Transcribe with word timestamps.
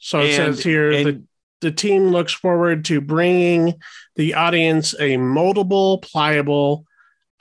So 0.00 0.20
it 0.20 0.30
And- 0.38 0.54
says 0.56 0.64
here 0.64 0.90
and- 0.90 1.06
the, 1.06 1.22
the 1.60 1.70
team 1.70 2.08
looks 2.08 2.32
forward 2.32 2.84
to 2.86 3.00
bringing 3.00 3.74
the 4.16 4.34
audience 4.34 4.94
a 4.94 5.16
moldable, 5.16 6.02
pliable, 6.02 6.84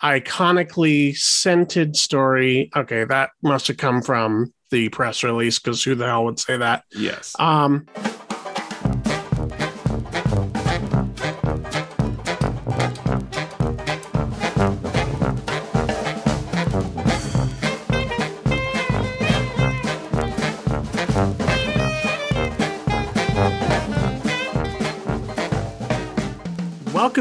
iconically 0.04 1.16
scented 1.18 1.96
story. 1.96 2.70
Okay, 2.76 3.04
that 3.06 3.32
must 3.42 3.68
have 3.68 3.78
come 3.78 4.02
from 4.02 4.54
the 4.72 4.90
press 4.90 5.24
release 5.24 5.58
because 5.60 5.84
who 5.84 5.96
the 5.96 6.06
hell 6.06 6.26
would 6.26 6.40
say 6.40 6.58
that? 6.58 6.84
Yes. 6.92 7.36
Um, 7.40 7.88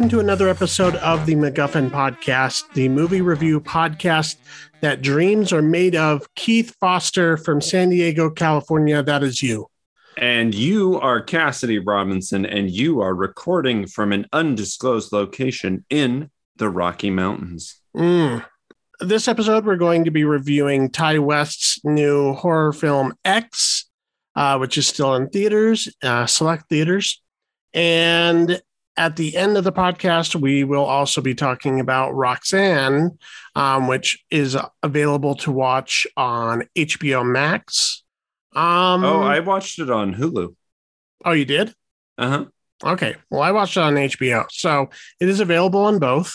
Welcome 0.09 0.21
to 0.21 0.25
another 0.25 0.49
episode 0.49 0.95
of 0.97 1.27
the 1.27 1.35
MacGuffin 1.35 1.91
Podcast, 1.91 2.73
the 2.73 2.89
movie 2.89 3.21
review 3.21 3.61
podcast 3.61 4.37
that 4.81 5.03
dreams 5.03 5.53
are 5.53 5.61
made 5.61 5.95
of. 5.95 6.27
Keith 6.35 6.75
Foster 6.81 7.37
from 7.37 7.61
San 7.61 7.91
Diego, 7.91 8.31
California. 8.31 9.03
That 9.03 9.23
is 9.23 9.43
you. 9.43 9.67
And 10.17 10.55
you 10.55 10.99
are 10.99 11.21
Cassidy 11.21 11.79
Robinson, 11.79 12.47
and 12.47 12.71
you 12.71 13.03
are 13.03 13.15
recording 13.15 13.87
from 13.87 14.15
an 14.15 14.25
undisclosed 14.33 15.13
location 15.13 15.85
in 15.91 16.31
the 16.57 16.71
Rocky 16.71 17.11
Mountains. 17.11 17.79
Mm. 17.95 18.47
This 19.01 19.29
episode, 19.29 19.67
we're 19.67 19.77
going 19.77 20.07
to 20.07 20.11
be 20.11 20.25
reviewing 20.25 20.89
Ti 20.89 21.19
West's 21.19 21.85
new 21.85 22.33
horror 22.33 22.73
film 22.73 23.13
X, 23.27 23.85
uh, 24.35 24.57
which 24.57 24.79
is 24.79 24.87
still 24.87 25.15
in 25.17 25.29
theaters, 25.29 25.95
uh, 26.03 26.25
select 26.25 26.71
theaters. 26.71 27.21
And 27.75 28.63
at 28.99 29.17
the 29.17 29.37
end 29.37 29.57
of 29.57 29.65
the 29.65 29.73
podcast, 29.73 30.35
we 30.35 30.65
will 30.65 30.85
also 30.85 31.21
be 31.21 31.35
talking 31.35 31.79
about 31.79 32.11
Roxanne, 32.15 33.17
um, 33.55 33.87
which 33.87 34.25
is 34.31 34.57
available 34.83 35.37
to 35.37 35.53
watch 35.53 36.07
on 36.17 36.65
HBO 36.77 37.25
Max. 37.25 38.03
Um, 38.55 39.05
oh, 39.05 39.23
I 39.23 39.39
watched 39.41 39.79
it 39.79 39.89
on 39.89 40.15
Hulu. 40.15 40.55
oh, 41.25 41.33
you 41.33 41.45
did? 41.45 41.73
Uh 42.19 42.29
huh. 42.29 42.45
Okay. 42.85 43.15
Well, 43.31 43.41
I 43.43 43.53
watched 43.53 43.77
it 43.77 43.83
on 43.83 43.95
HBO. 43.95 44.47
So 44.51 44.91
it 45.21 45.29
is 45.29 45.39
available 45.39 45.81
on 45.81 46.01
both. 46.01 46.35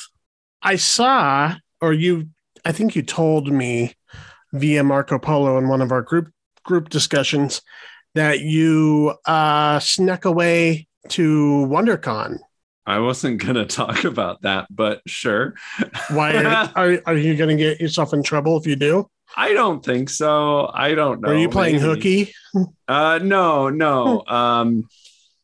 I 0.62 0.78
saw, 0.78 1.56
or 1.82 1.92
you, 1.92 2.30
I 2.64 2.72
think 2.72 2.96
you 2.96 3.02
told 3.02 3.52
me 3.52 3.94
via 4.54 4.84
Marco 4.84 5.20
Polo 5.20 5.58
in 5.58 5.68
one 5.68 5.82
of 5.82 5.92
our 5.92 6.02
group 6.02 6.32
group 6.64 6.88
discussions 6.88 7.62
that 8.16 8.40
you 8.40 9.16
uh, 9.26 9.80
snuck 9.80 10.24
away 10.24 10.88
to 11.10 11.68
WonderCon. 11.70 12.40
I 12.86 13.00
wasn't 13.00 13.42
going 13.42 13.56
to 13.56 13.66
talk 13.66 14.04
about 14.04 14.42
that, 14.42 14.68
but 14.70 15.02
sure. 15.08 15.56
Why 16.12 16.36
are, 16.76 17.02
are, 17.06 17.18
you 17.18 17.36
going 17.36 17.56
to 17.56 17.62
get 17.62 17.80
yourself 17.80 18.14
in 18.14 18.24
trouble 18.24 18.58
if 18.58 18.68
you 18.68 18.76
do? 18.76 19.10
I 19.36 19.54
don't 19.54 19.84
think 19.84 20.10
so. 20.10 20.70
I 20.74 20.94
don't 20.94 21.22
know. 21.22 21.30
are 21.30 21.38
you 21.38 21.50
playing 21.50 21.76
Maybe. 21.76 21.86
hooky? 21.86 22.34
Uh, 22.88 23.20
no, 23.24 23.70
no. 23.70 24.24
um, 24.28 24.88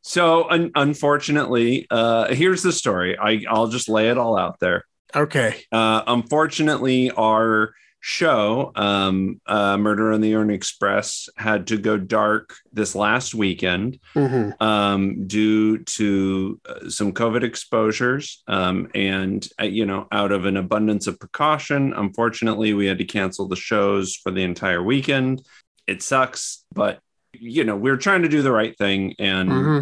so 0.03 0.47
un- 0.47 0.71
unfortunately, 0.75 1.87
uh, 1.89 2.31
here's 2.31 2.61
the 2.61 2.71
story. 2.71 3.17
I 3.17 3.41
I'll 3.49 3.67
just 3.67 3.89
lay 3.89 4.09
it 4.09 4.17
all 4.17 4.37
out 4.37 4.59
there. 4.59 4.85
Okay. 5.15 5.55
Uh, 5.71 6.03
unfortunately, 6.05 7.09
our 7.11 7.73
show, 8.01 8.71
um, 8.75 9.41
uh, 9.45 9.77
Murder 9.77 10.13
on 10.13 10.21
the 10.21 10.33
Orient 10.33 10.51
Express, 10.51 11.27
had 11.37 11.67
to 11.67 11.77
go 11.77 11.97
dark 11.97 12.55
this 12.71 12.95
last 12.95 13.35
weekend 13.35 13.99
hmm 14.13 14.49
um, 14.59 15.27
due 15.27 15.77
to 15.83 16.59
uh, 16.67 16.89
some 16.89 17.13
COVID 17.13 17.43
exposures. 17.43 18.43
Um, 18.47 18.89
and, 18.93 19.47
uh, 19.59 19.65
you 19.65 19.85
know, 19.85 20.07
out 20.11 20.31
of 20.31 20.45
an 20.45 20.57
abundance 20.57 21.07
of 21.07 21.19
precaution, 21.19 21.93
unfortunately, 21.93 22.73
we 22.73 22.85
had 22.85 22.97
to 22.97 23.05
cancel 23.05 23.47
the 23.47 23.55
shows 23.55 24.15
for 24.15 24.31
the 24.31 24.43
entire 24.43 24.83
weekend. 24.83 25.45
It 25.87 26.01
sucks, 26.01 26.65
but, 26.73 26.99
you 27.33 27.63
know, 27.63 27.75
we 27.75 27.89
are 27.89 27.97
trying 27.97 28.23
to 28.23 28.29
do 28.29 28.41
the 28.41 28.51
right 28.51 28.77
thing. 28.77 29.15
And 29.19 29.49
hmm 29.49 29.79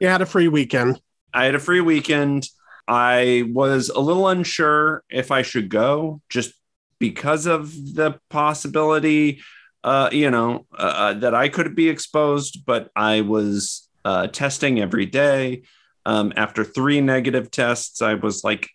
You 0.00 0.08
had 0.08 0.22
a 0.22 0.26
free 0.26 0.48
weekend. 0.48 1.00
I 1.34 1.44
had 1.44 1.54
a 1.54 1.60
free 1.60 1.80
weekend. 1.80 2.48
I 2.86 3.44
was 3.52 3.88
a 3.88 4.00
little 4.00 4.28
unsure 4.28 5.04
if 5.08 5.30
I 5.30 5.42
should 5.42 5.68
go 5.68 6.20
just 6.28 6.52
because 7.00 7.46
of 7.46 7.72
the 7.94 8.20
possibility, 8.28 9.40
uh, 9.82 10.10
you 10.12 10.30
know, 10.30 10.66
uh, 10.76 11.14
that 11.14 11.34
I 11.34 11.48
could 11.48 11.74
be 11.74 11.88
exposed, 11.88 12.64
but 12.64 12.90
I 12.94 13.22
was 13.22 13.88
uh, 14.04 14.28
testing 14.28 14.78
every 14.80 15.06
day. 15.06 15.62
Um, 16.06 16.32
after 16.36 16.62
three 16.62 17.00
negative 17.00 17.50
tests, 17.50 18.00
I 18.02 18.14
was 18.14 18.44
like, 18.44 18.68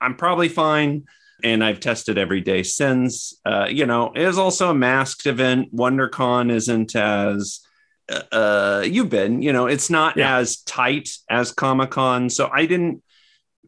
I'm 0.00 0.14
probably 0.14 0.48
fine. 0.48 1.04
And 1.42 1.64
I've 1.64 1.80
tested 1.80 2.16
every 2.16 2.40
day 2.40 2.62
since. 2.62 3.38
Uh, 3.44 3.66
you 3.68 3.86
know, 3.86 4.12
it 4.14 4.26
was 4.26 4.38
also 4.38 4.70
a 4.70 4.74
masked 4.74 5.26
event. 5.26 5.74
WonderCon 5.74 6.50
isn't 6.52 6.94
as 6.94 7.60
uh 8.32 8.82
you've 8.86 9.08
been 9.08 9.40
you 9.40 9.50
know 9.50 9.66
it's 9.66 9.88
not 9.88 10.14
Yeah. 10.18 10.36
as 10.36 10.58
tight 10.58 11.08
as 11.30 11.52
comic-con 11.52 12.28
so 12.28 12.50
i 12.52 12.66
didn't 12.66 13.02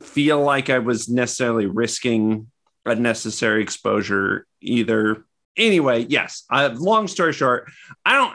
feel 0.03 0.43
like 0.43 0.69
i 0.69 0.79
was 0.79 1.09
necessarily 1.09 1.65
risking 1.65 2.51
unnecessary 2.87 3.63
exposure 3.63 4.47
either 4.61 5.25
anyway 5.57 6.05
yes 6.09 6.45
I, 6.51 6.63
have 6.63 6.79
long 6.79 7.09
story 7.09 7.33
short 7.33 7.71
i 8.05 8.13
don't 8.15 8.35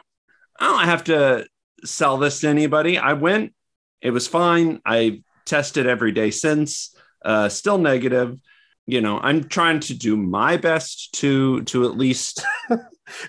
i 0.59 0.66
don't 0.66 0.85
have 0.85 1.03
to 1.06 1.45
sell 1.84 2.17
this 2.17 2.41
to 2.41 2.47
anybody 2.50 2.97
i 2.97 3.13
went 3.13 3.53
it 4.01 4.12
was 4.12 4.28
fine 4.28 4.81
i 4.85 5.22
tested 5.45 5.88
every 5.88 6.12
day 6.12 6.31
since 6.31 6.95
uh 7.25 7.50
still 7.50 7.78
negative 7.78 8.39
you 8.85 9.01
know 9.01 9.19
i'm 9.19 9.44
trying 9.44 9.79
to 9.81 9.94
do 9.94 10.16
my 10.17 10.57
best 10.57 11.13
to 11.13 11.62
to 11.63 11.85
at 11.85 11.97
least 11.97 12.44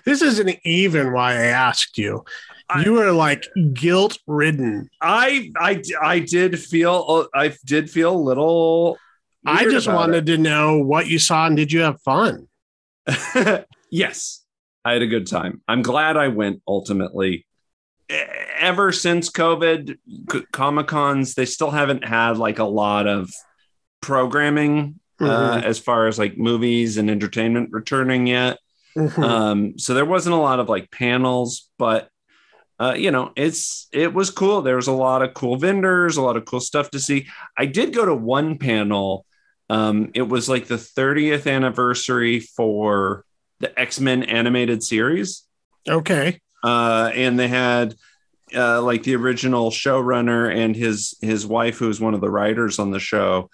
This 0.05 0.21
isn't 0.21 0.59
even 0.63 1.11
why 1.11 1.33
I 1.33 1.47
asked 1.47 1.97
you. 1.97 2.23
I- 2.69 2.83
You 2.85 2.93
were 2.93 3.11
like 3.11 3.43
guilt 3.73 4.17
ridden. 4.27 4.89
I 5.01 5.51
I 5.57 5.81
I 6.01 6.19
did 6.19 6.57
feel 6.57 7.27
I 7.35 7.53
did 7.65 7.89
feel 7.89 8.15
a 8.15 8.17
little. 8.17 8.97
I 9.45 9.63
just 9.65 9.87
wanted 9.87 10.25
to 10.27 10.37
know 10.37 10.77
what 10.79 11.07
you 11.07 11.19
saw 11.19 11.45
and 11.47 11.55
did 11.57 11.71
you 11.71 11.81
have 11.81 12.01
fun? 12.01 12.47
yes, 13.91 14.43
I 14.85 14.93
had 14.93 15.01
a 15.01 15.07
good 15.07 15.27
time. 15.27 15.61
I'm 15.67 15.81
glad 15.81 16.17
I 16.17 16.29
went. 16.29 16.61
Ultimately, 16.67 17.45
ever 18.09 18.91
since 18.91 19.29
COVID, 19.29 19.97
Comic 20.51 20.87
Cons 20.87 21.35
they 21.35 21.45
still 21.45 21.71
haven't 21.71 22.05
had 22.05 22.37
like 22.37 22.59
a 22.59 22.63
lot 22.65 23.07
of 23.07 23.31
programming 24.01 24.99
uh, 25.19 25.57
Mhm. 25.59 25.63
as 25.63 25.79
far 25.79 26.07
as 26.07 26.19
like 26.19 26.37
movies 26.37 26.97
and 26.97 27.09
entertainment 27.09 27.69
returning 27.71 28.27
yet. 28.27 28.57
Mhm. 28.97 29.23
um 29.23 29.79
so 29.79 29.95
there 29.95 30.05
wasn't 30.05 30.35
a 30.35 30.37
lot 30.37 30.59
of 30.59 30.69
like 30.69 30.91
panels 30.91 31.71
but 31.79 32.09
uh 32.79 32.93
you 32.95 33.09
know 33.09 33.31
it's 33.35 33.87
it 33.91 34.13
was 34.13 34.29
cool 34.29 34.61
there 34.61 34.75
was 34.75 34.85
a 34.85 34.91
lot 34.91 35.23
of 35.23 35.33
cool 35.33 35.55
vendors 35.55 36.15
a 36.15 36.21
lot 36.21 36.37
of 36.37 36.45
cool 36.45 36.59
stuff 36.59 36.91
to 36.91 36.99
see 36.99 37.25
i 37.57 37.65
did 37.65 37.91
go 37.91 38.05
to 38.05 38.13
one 38.13 38.55
panel 38.59 39.25
um 39.69 40.11
it 40.13 40.23
was 40.23 40.49
like 40.49 40.67
the 40.67 40.75
30th 40.75 41.51
anniversary 41.51 42.39
for 42.39 43.25
the 43.59 43.77
x-men 43.79 44.23
animated 44.23 44.83
series. 44.83 45.43
Okay. 45.87 46.39
uh 46.63 47.11
and 47.13 47.39
they 47.39 47.47
had 47.47 47.95
uh 48.55 48.81
like 48.81 49.03
the 49.03 49.15
original 49.15 49.71
showrunner 49.71 50.53
and 50.53 50.75
his 50.75 51.15
his 51.21 51.45
wife 51.45 51.77
who 51.77 51.87
was 51.87 51.99
one 51.99 52.13
of 52.13 52.21
the 52.21 52.29
writers 52.29 52.79
on 52.79 52.91
the 52.91 52.99
show 52.99 53.49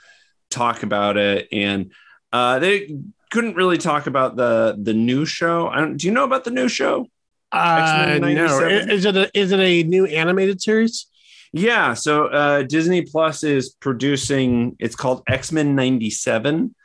talk 0.50 0.84
about 0.84 1.18
it. 1.18 1.48
And 1.52 1.92
uh 2.34 2.59
they 2.59 2.90
couldn't 3.31 3.56
really 3.56 3.78
talk 3.78 4.08
about 4.08 4.36
the 4.36 4.75
the 4.81 4.94
new 4.94 5.25
show. 5.25 5.68
I 5.68 5.81
don't, 5.81 5.98
do 5.98 6.08
you 6.08 6.14
know 6.14 6.24
about 6.24 6.44
the 6.44 6.52
new 6.52 6.68
show? 6.68 7.08
Uh, 7.52 8.09
X-Men 8.14 8.36
no, 8.36 8.68
is 8.68 9.06
it 9.06 9.16
a 9.16 9.31
is 9.38 9.52
it 9.52 9.59
a 9.59 9.84
new 9.84 10.06
animated 10.06 10.62
series? 10.62 11.07
Yeah 11.51 11.94
so 11.94 12.28
uh 12.28 12.63
disney 12.63 13.01
plus 13.01 13.44
is 13.44 13.69
producing 13.69 14.75
it's 14.80 14.96
called 14.96 15.24
x-men 15.28 15.75
97 15.75 16.75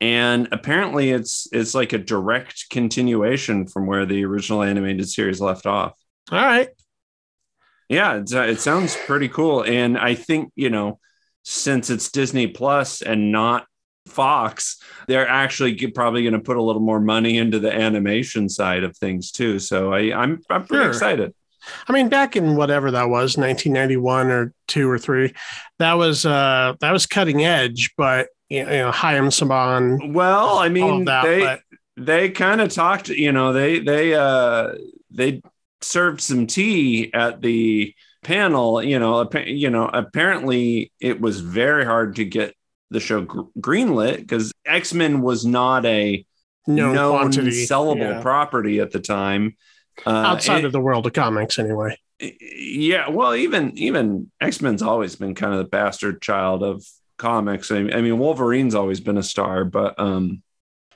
and 0.00 0.48
apparently 0.52 1.10
it's 1.10 1.48
it's 1.52 1.74
like 1.74 1.92
a 1.92 1.98
direct 1.98 2.68
continuation 2.70 3.66
from 3.66 3.86
where 3.86 4.04
the 4.06 4.24
original 4.24 4.62
animated 4.62 5.08
series 5.08 5.40
left 5.40 5.66
off 5.66 5.94
All 6.30 6.38
right. 6.40 6.68
Yeah, 7.88 8.16
it's, 8.18 8.32
uh, 8.32 8.42
it 8.42 8.60
sounds 8.60 8.96
pretty 8.96 9.28
cool. 9.28 9.64
And 9.64 9.98
I 9.98 10.14
think, 10.14 10.52
you 10.54 10.70
know, 10.70 11.00
since 11.42 11.90
it's 11.90 12.10
Disney 12.10 12.46
Plus 12.46 13.02
and 13.02 13.32
not 13.32 13.66
Fox, 14.06 14.80
they're 15.08 15.26
actually 15.28 15.74
probably 15.90 16.22
going 16.22 16.34
to 16.34 16.38
put 16.40 16.56
a 16.56 16.62
little 16.62 16.82
more 16.82 17.00
money 17.00 17.36
into 17.36 17.58
the 17.58 17.72
animation 17.72 18.48
side 18.48 18.84
of 18.84 18.96
things 18.96 19.32
too. 19.32 19.58
So 19.58 19.92
I, 19.92 20.14
I'm 20.16 20.40
I'm 20.48 20.66
pretty 20.66 20.84
Sure. 20.84 20.88
excited. 20.90 21.34
I 21.88 21.92
mean, 21.92 22.08
back 22.08 22.36
in 22.36 22.56
whatever 22.56 22.90
that 22.90 23.08
was, 23.08 23.36
1991 23.36 24.30
or 24.30 24.52
two 24.68 24.88
or 24.90 24.98
three, 24.98 25.32
that 25.78 25.94
was 25.94 26.24
uh 26.26 26.74
that 26.80 26.92
was 26.92 27.06
cutting 27.06 27.44
edge, 27.44 27.92
but 27.96 28.28
you 28.48 28.64
know, 28.64 28.90
Haim 28.90 29.26
Saban, 29.26 30.12
Well, 30.12 30.58
I 30.58 30.68
mean, 30.68 31.04
that. 31.04 31.24
they 31.24 31.40
but 31.40 31.60
they 31.96 32.30
kind 32.30 32.60
of 32.60 32.70
talked. 32.72 33.08
You 33.08 33.32
know, 33.32 33.52
they 33.52 33.78
they 33.80 34.14
uh 34.14 34.72
they 35.10 35.42
served 35.82 36.20
some 36.20 36.46
tea 36.46 37.12
at 37.14 37.40
the 37.42 37.94
panel, 38.22 38.82
you 38.82 38.98
know, 38.98 39.28
you 39.46 39.70
know, 39.70 39.88
apparently 39.88 40.92
it 41.00 41.20
was 41.20 41.40
very 41.40 41.84
hard 41.84 42.16
to 42.16 42.24
get 42.24 42.54
the 42.90 43.00
show 43.00 43.22
gr- 43.22 43.42
greenlit 43.60 44.16
because 44.18 44.52
X 44.66 44.92
Men 44.92 45.22
was 45.22 45.46
not 45.46 45.86
a 45.86 46.24
No 46.66 46.92
known 46.92 47.18
quantity. 47.20 47.64
sellable 47.66 47.98
Yeah. 48.16 48.20
property 48.20 48.80
at 48.80 48.90
the 48.90 49.00
time. 49.00 49.56
Uh, 50.06 50.10
outside 50.10 50.58
and- 50.58 50.66
of 50.66 50.72
the 50.72 50.80
world 50.80 51.06
of 51.06 51.12
comics, 51.12 51.58
anyway. 51.58 51.96
yeah, 52.40 53.08
well, 53.08 53.34
even 53.34 53.76
even 53.78 54.30
X 54.40 54.60
Men's 54.60 54.82
always 54.82 55.16
been 55.16 55.34
kind 55.34 55.52
of 55.52 55.58
the 55.58 55.64
bastard 55.64 56.20
child 56.20 56.62
of 56.62 56.84
comics. 57.18 57.70
I, 57.70 57.82
mean, 57.82 58.18
Wolverine's 58.18 58.74
always 58.74 59.00
been 59.00 59.18
a 59.18 59.22
star, 59.22 59.64
but 59.64 59.98
um, 59.98 60.42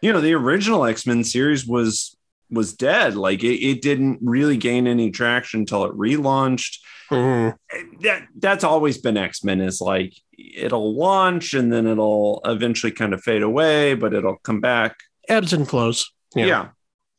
you 0.00 0.12
know, 0.12 0.20
the 0.20 0.34
original 0.34 0.84
X 0.84 1.06
Men 1.06 1.24
series 1.24 1.66
was 1.66 2.16
was 2.50 2.74
dead. 2.74 3.14
Like 3.16 3.42
it, 3.42 3.62
it 3.66 3.82
didn't 3.82 4.18
really 4.22 4.56
gain 4.58 4.86
any 4.86 5.10
traction 5.10 5.60
until 5.60 5.84
it 5.84 5.92
relaunched. 5.92 6.78
Mhm. 7.10 7.54
That 8.02 8.28
that's 8.38 8.64
always 8.64 8.98
been 8.98 9.16
X 9.16 9.42
Men. 9.44 9.60
Is 9.60 9.80
like 9.80 10.12
it'll 10.38 10.94
launch 10.94 11.54
and 11.54 11.72
then 11.72 11.86
it'll 11.86 12.40
eventually 12.44 12.92
kind 12.92 13.14
of 13.14 13.22
fade 13.22 13.42
away, 13.42 13.94
but 13.94 14.12
it'll 14.14 14.36
come 14.44 14.60
back 14.60 14.96
Ebbs 15.28 15.52
and 15.54 15.66
flows. 15.68 16.10
yeah. 16.34 16.68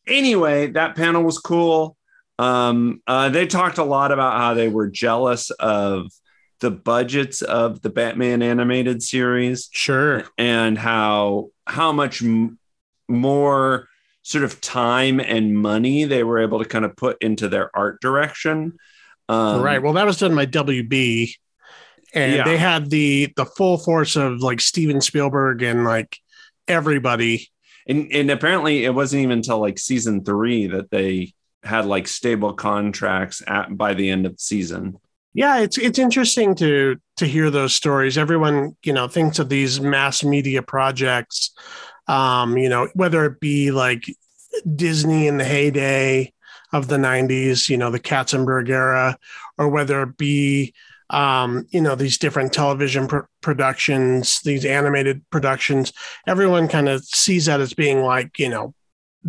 Anyway, 0.08 0.68
that 0.72 0.96
panel 0.96 1.24
was 1.24 1.38
cool. 1.40 1.98
Um, 2.38 3.02
uh, 3.08 3.30
they 3.30 3.48
talked 3.48 3.78
a 3.78 3.84
lot 3.84 4.12
about 4.12 4.38
how 4.38 4.54
they 4.54 4.68
were 4.68 4.88
jealous 4.88 5.50
of 5.52 6.08
the 6.60 6.72
budgets 6.72 7.42
of 7.42 7.82
the 7.82 7.90
Batman 7.90 8.42
animated 8.42 9.02
series 9.04 9.70
Sure. 9.72 10.24
and 10.38 10.78
how 10.78 11.50
how 11.68 11.92
much 11.92 12.22
m- 12.24 12.58
more 13.08 13.88
sort 14.22 14.44
of 14.44 14.60
time 14.62 15.20
and 15.20 15.54
money 15.56 16.04
they 16.06 16.24
were 16.24 16.40
able 16.40 16.60
to 16.60 16.66
kind 16.66 16.86
of 16.86 16.96
put 16.96 17.18
into 17.22 17.48
their 17.48 17.76
art 17.78 18.02
direction. 18.02 18.74
Um, 19.30 19.62
right. 19.62 19.82
Well, 19.82 19.94
that 19.94 20.06
was 20.06 20.18
done 20.18 20.36
by 20.36 20.46
WB, 20.46 21.36
and 22.14 22.34
Yeah. 22.34 22.44
they 22.44 22.58
had 22.58 22.90
the 22.90 23.32
the 23.36 23.46
full 23.46 23.78
force 23.78 24.16
of 24.16 24.40
like 24.42 24.62
Steven 24.62 25.02
Spielberg 25.02 25.62
and 25.62 25.84
like 25.84 26.18
everybody. 26.68 27.50
And 27.88 28.12
and 28.12 28.32
apparently 28.32 28.86
it 28.86 28.94
wasn't 28.94 29.24
even 29.24 29.38
until 29.38 29.60
like 29.60 29.80
season 29.80 30.24
three 30.24 30.68
that 30.68 30.92
they 30.92 31.34
had 31.64 31.86
like 31.86 32.08
stable 32.08 32.54
contracts 32.54 33.42
at 33.48 33.76
by 33.76 33.94
the 33.94 34.10
end 34.10 34.26
of 34.26 34.34
the 34.34 34.42
season. 34.42 34.98
Yeah, 35.34 35.58
it's 35.60 35.78
it's 35.78 36.00
interesting 36.00 36.56
to 36.56 36.98
to 37.18 37.26
hear 37.26 37.50
those 37.50 37.76
stories. 37.76 38.18
Everyone, 38.18 38.78
you 38.84 38.94
know, 38.94 39.08
thinks 39.08 39.40
of 39.40 39.50
these 39.50 39.82
mass 39.82 40.24
media 40.24 40.62
projects, 40.62 41.52
um, 42.08 42.58
you 42.58 42.70
know, 42.70 42.88
whether 42.94 43.26
it 43.26 43.40
be 43.40 43.72
like 43.72 44.06
Disney 44.76 45.28
in 45.28 45.38
the 45.38 45.44
heyday 45.44 46.32
of 46.72 46.88
the 46.88 46.98
'90s, 46.98 47.68
you 47.68 47.78
know, 47.78 47.92
the 47.92 48.00
Katzenberg 48.00 48.70
era, 48.70 49.18
or 49.58 49.68
whether 49.68 50.04
it 50.04 50.16
be 50.18 50.74
um, 51.10 51.68
you 51.70 51.82
know 51.82 51.96
these 51.96 52.18
different 52.18 52.54
television 52.54 53.08
pr- 53.08 53.20
productions, 53.42 54.42
these 54.44 54.66
animated 54.66 55.24
productions. 55.30 55.94
Everyone 56.28 56.68
kind 56.68 56.90
of 56.90 57.04
sees 57.06 57.46
that 57.46 57.62
as 57.62 57.74
being 57.74 58.04
like 58.04 58.40
you 58.40 58.50
know 58.50 58.74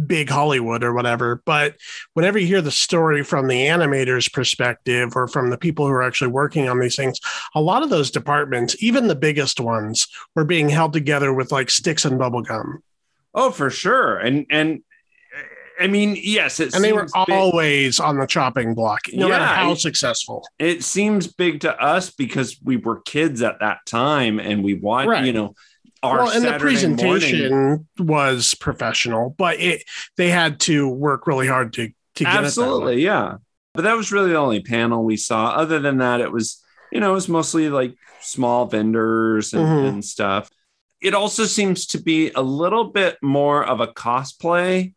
big 0.07 0.29
Hollywood 0.29 0.85
or 0.85 0.93
whatever. 0.93 1.43
But 1.47 1.77
whenever 2.15 2.39
you 2.39 2.47
hear 2.47 2.61
the 2.61 2.71
story 2.71 3.23
from 3.25 3.49
the 3.49 3.67
animator's 3.67 4.29
perspective 4.29 5.17
or 5.17 5.27
from 5.27 5.51
the 5.51 5.59
people 5.59 5.87
who 5.87 5.93
are 5.93 6.03
actually 6.03 6.31
working 6.31 6.69
on 6.69 6.81
these 6.81 6.97
things, 6.97 7.19
a 7.55 7.61
lot 7.61 7.83
of 7.83 7.91
those 7.91 8.11
departments, 8.11 8.77
even 8.81 9.07
the 9.07 9.15
biggest 9.15 9.59
ones, 9.59 10.07
were 10.35 10.45
being 10.45 10.69
held 10.69 10.93
together 10.93 11.33
with 11.33 11.53
like 11.53 11.71
sticks 11.71 12.05
and 12.05 12.19
bubble 12.19 12.43
gum. 12.43 12.83
Oh, 13.35 13.51
for 13.51 13.71
sure. 13.71 14.17
And 14.17 14.47
and 14.51 14.83
I 15.81 15.87
mean, 15.89 16.17
yes, 16.19 16.59
it 16.61 16.75
And 16.75 16.83
they 16.83 16.93
were 16.93 17.05
big- 17.05 17.31
always 17.31 18.01
on 18.01 18.19
the 18.19 18.27
chopping 18.27 18.75
block, 18.75 19.01
no 19.13 19.29
matter 19.29 19.45
how 19.45 19.73
it- 19.73 19.79
successful. 19.81 20.47
it 20.59 20.83
seems 20.85 21.27
big 21.27 21.61
to 21.61 21.79
us 21.83 22.11
because 22.11 22.57
we 22.63 22.77
were 22.77 23.01
kids 23.03 23.43
at 23.43 23.61
that 23.61 23.79
time 23.87 24.39
and 24.41 24.65
we 24.65 24.75
watched, 24.75 25.09
Right. 25.09 25.25
you 25.25 25.33
know, 25.33 25.55
our 26.03 26.25
well, 26.25 26.31
and 26.31 26.45
the 26.45 26.49
Saturday 26.51 26.87
morning- 26.87 26.97
presentation 26.97 27.89
was 27.99 28.55
professional, 28.55 29.35
but 29.39 29.59
it 29.61 29.83
they 30.17 30.31
had 30.31 30.61
to 30.61 30.89
work 30.89 31.27
really 31.27 31.47
hard 31.49 31.73
to 31.75 31.89
to 32.17 32.25
get 32.25 32.35
Absolutely, 32.35 33.03
yeah. 33.03 33.35
But 33.75 33.83
that 33.83 33.95
was 33.97 34.11
really 34.11 34.31
the 34.31 34.39
only 34.39 34.61
panel 34.61 35.05
we 35.05 35.19
saw. 35.19 35.49
Other 35.49 35.79
than 35.81 35.99
that, 35.99 36.23
it 36.23 36.33
was, 36.33 36.63
you 36.91 36.99
know, 37.01 37.11
it 37.11 37.15
was 37.15 37.29
mostly 37.29 37.69
like 37.69 37.95
small 38.23 38.65
vendors 38.65 39.53
and, 39.53 39.63
Mhm. 39.63 39.89
and 39.89 40.05
stuff. 40.05 40.49
It 41.03 41.13
also 41.13 41.45
seems 41.45 41.85
to 41.89 41.99
be 42.03 42.31
a 42.35 42.41
little 42.41 42.85
bit 42.85 43.19
more 43.21 43.63
of 43.63 43.81
a 43.81 43.87
cosplay 43.89 44.95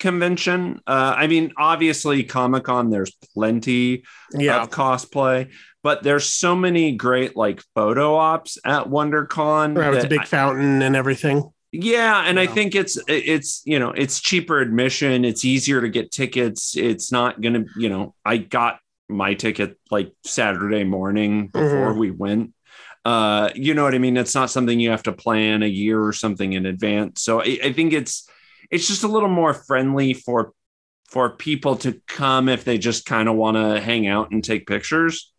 convention. 0.00 0.80
Uh, 0.86 1.14
I 1.16 1.26
mean, 1.28 1.52
obviously, 1.56 2.24
Comic 2.24 2.64
Con, 2.64 2.90
there's 2.90 3.12
plenty 3.34 4.02
Yeah, 4.32 4.62
of 4.62 4.70
cosplay, 4.70 5.52
but 5.82 6.02
there's 6.02 6.24
so 6.26 6.56
many 6.56 6.92
great 6.92 7.36
like 7.36 7.62
photo 7.74 8.16
ops 8.16 8.58
at 8.64 8.86
WonderCon. 8.86 9.76
right, 9.76 9.90
with 9.90 10.02
the 10.02 10.08
big 10.08 10.26
fountain 10.26 10.82
and 10.82 10.96
everything. 10.96 11.50
yeah, 11.72 12.22
and 12.26 12.40
I 12.40 12.46
think 12.46 12.74
it's 12.74 12.98
it's 13.06 13.62
you 13.64 13.78
know 13.78 13.90
it's 13.90 14.20
cheaper 14.20 14.58
admission. 14.60 15.24
It's 15.24 15.44
easier 15.44 15.80
to 15.80 15.88
get 15.88 16.10
tickets. 16.10 16.76
It's 16.76 17.12
not 17.12 17.40
gonna 17.40 17.64
you 17.76 17.88
know 17.88 18.14
I 18.24 18.38
got 18.38 18.78
my 19.08 19.34
ticket 19.34 19.78
like 19.90 20.12
Saturday 20.24 20.84
morning 20.84 21.48
before 21.48 21.94
we 21.94 22.10
went. 22.10 22.54
Uh, 23.04 23.50
you 23.54 23.72
know 23.74 23.82
what 23.84 23.94
I 23.94 23.98
mean? 23.98 24.16
It's 24.16 24.34
not 24.34 24.50
something 24.50 24.78
you 24.78 24.90
have 24.90 25.04
to 25.04 25.12
plan 25.12 25.62
a 25.62 25.66
year 25.66 26.02
or 26.02 26.12
something 26.12 26.52
in 26.52 26.66
advance. 26.66 27.22
So 27.22 27.40
I, 27.40 27.58
I 27.64 27.72
think 27.72 27.92
it's 27.92 28.28
it's 28.70 28.88
just 28.88 29.02
a 29.02 29.08
little 29.08 29.28
more 29.28 29.54
friendly 29.54 30.14
for 30.14 30.52
for 31.08 31.30
people 31.30 31.76
to 31.76 32.00
come 32.06 32.48
if 32.48 32.64
they 32.64 32.78
just 32.78 33.04
kind 33.04 33.28
of 33.28 33.34
want 33.34 33.56
to 33.56 33.80
hang 33.80 34.06
out 34.06 34.30
and 34.30 34.44
take 34.44 34.66
pictures. 34.66 35.32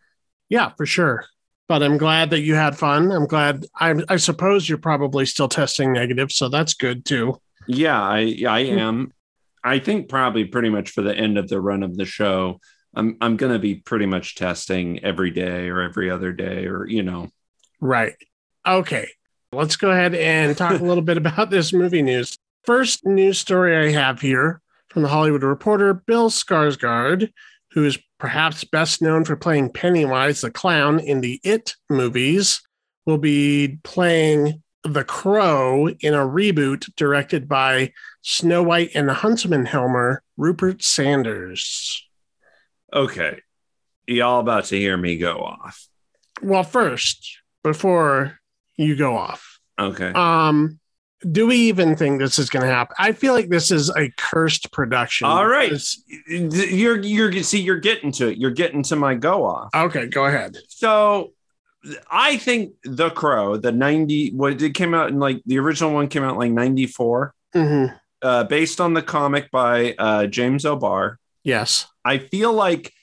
Yeah, 0.49 0.73
for 0.75 0.85
sure. 0.85 1.23
But 1.69 1.81
I'm 1.81 1.97
glad 1.97 2.31
that 2.31 2.41
you 2.41 2.55
had 2.55 2.77
fun. 2.77 3.09
I'm 3.11 3.25
glad. 3.25 3.65
I, 3.73 3.95
I 4.09 4.17
suppose 4.17 4.67
you're 4.67 4.77
probably 4.77 5.25
still 5.25 5.47
testing 5.47 5.93
negative, 5.93 6.29
so 6.29 6.49
that's 6.49 6.73
good 6.73 7.05
too. 7.05 7.39
Yeah, 7.67 8.01
I 8.01 8.35
I 8.47 8.59
am. 8.59 9.13
I 9.63 9.79
think 9.79 10.09
probably 10.09 10.45
pretty 10.45 10.69
much 10.69 10.89
for 10.89 11.01
the 11.01 11.15
end 11.15 11.37
of 11.37 11.47
the 11.47 11.61
run 11.61 11.83
of 11.83 11.95
the 11.95 12.03
show, 12.03 12.59
I'm 12.93 13.15
I'm 13.21 13.37
gonna 13.37 13.59
be 13.59 13.75
pretty 13.75 14.05
much 14.05 14.35
testing 14.35 15.01
every 15.03 15.31
day 15.31 15.69
or 15.69 15.81
every 15.81 16.09
other 16.09 16.33
day 16.33 16.65
or 16.65 16.85
you 16.85 17.03
know. 17.03 17.29
Right. 17.79 18.15
Okay. 18.67 19.07
Let's 19.53 19.77
go 19.77 19.91
ahead 19.91 20.15
and 20.15 20.55
talk 20.57 20.79
a 20.79 20.83
little 20.83 21.03
bit 21.03 21.17
about 21.25 21.49
this 21.49 21.71
movie 21.71 22.01
news. 22.01 22.37
First 22.63 23.05
news 23.05 23.39
story 23.39 23.75
I 23.75 23.91
have 23.91 24.21
here 24.21 24.61
from 24.89 25.01
the 25.01 25.09
Hollywood 25.09 25.43
Reporter 25.43 25.93
Bill 25.93 26.29
Skarsgård, 26.29 27.31
who 27.71 27.85
is 27.85 27.97
perhaps 28.19 28.63
best 28.63 29.01
known 29.01 29.25
for 29.25 29.35
playing 29.35 29.71
Pennywise 29.71 30.41
the 30.41 30.51
clown 30.51 30.99
in 30.99 31.21
the 31.21 31.39
It 31.43 31.75
movies, 31.89 32.61
will 33.05 33.17
be 33.17 33.79
playing 33.83 34.61
the 34.83 35.03
Crow 35.03 35.89
in 35.89 36.13
a 36.13 36.25
reboot 36.25 36.93
directed 36.95 37.47
by 37.47 37.93
Snow 38.21 38.61
White 38.63 38.91
and 38.93 39.09
the 39.09 39.13
Huntsman 39.13 39.65
Helmer, 39.65 40.21
Rupert 40.37 40.83
Sanders. 40.83 42.07
Okay, 42.93 43.39
y'all 44.05 44.39
about 44.39 44.65
to 44.65 44.77
hear 44.77 44.97
me 44.97 45.17
go 45.17 45.39
off. 45.39 45.87
Well, 46.41 46.63
first, 46.63 47.39
before 47.63 48.39
you 48.75 48.95
go 48.95 49.15
off, 49.15 49.51
Okay. 49.81 50.11
Um, 50.13 50.79
do 51.29 51.47
we 51.47 51.55
even 51.55 51.95
think 51.95 52.19
this 52.19 52.39
is 52.39 52.49
going 52.49 52.65
to 52.65 52.71
happen? 52.71 52.95
I 52.99 53.11
feel 53.11 53.33
like 53.33 53.49
this 53.49 53.71
is 53.71 53.89
a 53.89 54.09
cursed 54.17 54.71
production. 54.71 55.27
All 55.27 55.45
right. 55.45 55.71
You're 56.27 57.01
you're 57.01 57.43
see 57.43 57.61
you're 57.61 57.79
getting 57.79 58.11
to 58.13 58.29
it. 58.29 58.37
You're 58.37 58.51
getting 58.51 58.83
to 58.83 58.95
my 58.95 59.15
go 59.15 59.45
off. 59.45 59.69
Okay, 59.75 60.07
go 60.07 60.25
ahead. 60.25 60.57
So 60.67 61.33
I 62.09 62.37
think 62.37 62.73
The 62.83 63.09
Crow, 63.09 63.57
the 63.57 63.71
90 63.71 64.31
what 64.31 64.61
it 64.61 64.73
came 64.73 64.93
out 64.93 65.09
in 65.09 65.19
like 65.19 65.41
the 65.45 65.59
original 65.59 65.93
one 65.93 66.07
came 66.07 66.23
out 66.23 66.33
in 66.33 66.39
like 66.39 66.51
94, 66.51 67.33
hmm 67.53 67.85
uh, 68.21 68.43
based 68.43 68.79
on 68.79 68.93
the 68.93 69.01
comic 69.01 69.49
by 69.51 69.95
uh, 69.97 70.27
James 70.27 70.65
O'Barr. 70.65 71.17
Yes. 71.43 71.87
I 72.05 72.19
feel 72.19 72.53
like 72.53 72.93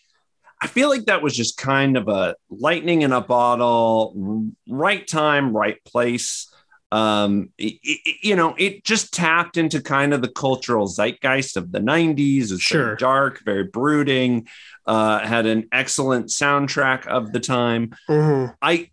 I 0.60 0.66
feel 0.66 0.88
like 0.88 1.06
that 1.06 1.22
was 1.22 1.36
just 1.36 1.56
kind 1.56 1.96
of 1.96 2.08
a 2.08 2.34
lightning 2.50 3.02
in 3.02 3.12
a 3.12 3.20
bottle, 3.20 4.50
right 4.68 5.06
time, 5.06 5.56
right 5.56 5.82
place. 5.84 6.52
Um, 6.90 7.50
it- 7.58 7.78
it- 7.82 8.16
you 8.22 8.34
know, 8.34 8.54
it 8.56 8.82
just 8.84 9.12
tapped 9.12 9.56
into 9.58 9.80
kind 9.82 10.14
of 10.14 10.22
the 10.22 10.28
cultural 10.28 10.86
zeitgeist 10.86 11.56
of 11.56 11.70
the 11.72 11.80
90s. 11.80 12.50
It's 12.50 12.62
Sure. 12.62 12.84
very 12.84 12.96
dark, 12.96 13.42
very 13.44 13.64
brooding, 13.64 14.48
uh, 14.86 15.18
had 15.20 15.44
an 15.46 15.68
excellent 15.70 16.28
soundtrack 16.28 17.06
of 17.06 17.32
the 17.32 17.40
time. 17.40 17.90
hmm 18.06 18.46
I 18.62 18.90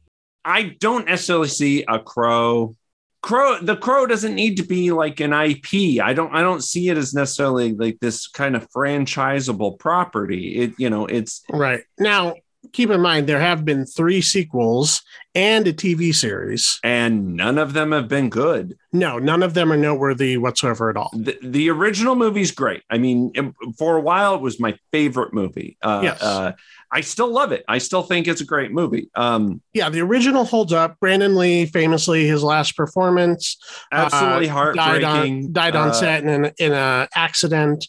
I 0.47 0.75
don't 0.79 1.07
necessarily 1.07 1.47
see 1.47 1.85
a 1.87 1.97
crow. 1.99 2.75
Crow 3.23 3.57
the 3.59 3.75
crow 3.77 4.05
doesn't 4.05 4.35
need 4.35 4.57
to 4.57 4.63
be 4.63 4.91
like 4.91 5.19
an 5.19 5.33
IP. 5.33 5.99
I 5.99 6.13
don't 6.13 6.35
I 6.35 6.41
don't 6.41 6.63
see 6.63 6.89
it 6.89 6.97
as 6.97 7.13
necessarily 7.15 7.73
like 7.73 7.97
this 7.99 8.27
kind 8.27 8.55
of 8.55 8.69
franchisable 8.69 9.79
property. 9.79 10.57
It 10.57 10.73
you 10.77 10.89
know 10.89 11.05
it's 11.07 11.41
Right 11.49 11.81
now, 11.97 12.35
keep 12.74 12.89
in 12.89 13.01
mind 13.01 13.27
there 13.27 13.39
have 13.39 13.65
been 13.65 13.86
three 13.86 14.22
sequels 14.22 15.01
and 15.34 15.67
a 15.67 15.74
TV 15.74 16.15
series. 16.15 16.79
and 16.84 17.36
none 17.36 17.57
of 17.57 17.74
them 17.74 17.91
have 17.91 18.07
been 18.07 18.29
good. 18.29 18.77
No, 18.93 19.19
none 19.19 19.43
of 19.43 19.53
them 19.53 19.72
are 19.72 19.77
noteworthy 19.77 20.38
whatsoever 20.38 20.89
at 20.89 20.95
all. 20.95 21.10
The, 21.13 21.38
the 21.43 21.69
original 21.69 22.15
movie's 22.15 22.51
great. 22.51 22.84
I 22.89 22.98
mean, 22.98 23.34
for 23.77 23.98
a 23.98 24.01
while, 24.01 24.36
it 24.36 24.41
was 24.41 24.60
my 24.62 24.77
favorite 24.93 25.34
movie. 25.34 25.77
Uh, 25.81 26.00
Yes. 26.03 26.22
uh, 26.24 26.53
I 26.91 27.01
still 27.01 27.27
love 27.29 27.51
it. 27.51 27.65
I 27.67 27.79
still 27.79 28.03
think 28.03 28.27
it's 28.29 28.39
a 28.39 28.45
great 28.45 28.72
movie. 28.72 29.10
Um, 29.15 29.62
Yeah, 29.74 29.89
the 29.89 30.00
original 30.01 30.45
holds 30.45 30.72
up. 30.72 30.98
Brandon 31.01 31.36
Lee, 31.36 31.65
famously, 31.65 32.25
his 32.27 32.41
last 32.41 32.77
performance 32.77 33.57
absolutely 33.91 34.48
uh, 34.48 34.53
heartbreaking. 34.53 35.01
died 35.01 35.03
on 35.03 35.51
died 35.51 35.75
on 35.75 35.89
Uh, 35.89 35.93
set 35.93 36.24
in 36.24 36.29
an 36.29 36.51
in 36.60 36.72
a 36.72 37.10
accident. 37.13 37.86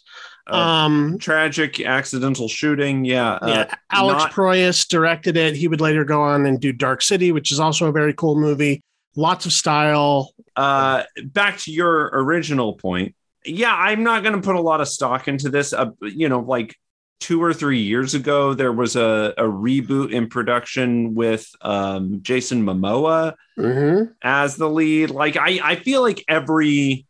Um, 0.53 1.17
tragic 1.19 1.81
accidental 1.81 2.47
shooting. 2.47 3.05
Yeah. 3.05 3.33
uh, 3.33 3.47
yeah, 3.47 3.75
Alex 3.91 4.23
not- 4.23 4.31
Proyas 4.31 4.87
directed 4.87 5.37
it. 5.37 5.55
He 5.55 5.67
would 5.67 5.81
later 5.81 6.03
go 6.05 6.21
on 6.21 6.45
and 6.45 6.59
do 6.59 6.71
Dark 6.71 7.01
City, 7.01 7.31
which 7.31 7.51
is 7.51 7.59
also 7.59 7.87
a 7.87 7.91
very 7.91 8.13
cool 8.13 8.35
movie. 8.35 8.81
Lots 9.15 9.45
of 9.45 9.53
style. 9.53 10.33
uh, 10.55 11.03
back 11.25 11.57
to 11.59 11.71
your 11.71 12.09
original 12.13 12.73
point. 12.73 13.15
Yeah, 13.45 13.73
I'm 13.73 14.03
not 14.03 14.23
going 14.23 14.35
to 14.35 14.41
put 14.41 14.55
a 14.55 14.61
lot 14.61 14.81
of 14.81 14.87
stock 14.87 15.27
into 15.27 15.49
this. 15.49 15.73
Uh, 15.73 15.91
you 16.01 16.29
know, 16.29 16.39
like 16.41 16.75
two 17.19 17.41
or 17.41 17.51
three 17.51 17.79
years 17.79 18.13
ago, 18.13 18.53
there 18.53 18.71
was 18.71 18.95
a, 18.95 19.33
a 19.37 19.43
reboot 19.43 20.11
in 20.11 20.27
production 20.29 21.15
with 21.15 21.49
um, 21.61 22.19
Jason 22.21 22.63
Momoa 22.63 23.33
Mhm. 23.57 24.11
as 24.21 24.55
the 24.55 24.69
lead. 24.69 25.09
Like, 25.09 25.35
I, 25.35 25.59
I 25.63 25.75
feel 25.77 26.01
like 26.03 26.23
every 26.27 27.06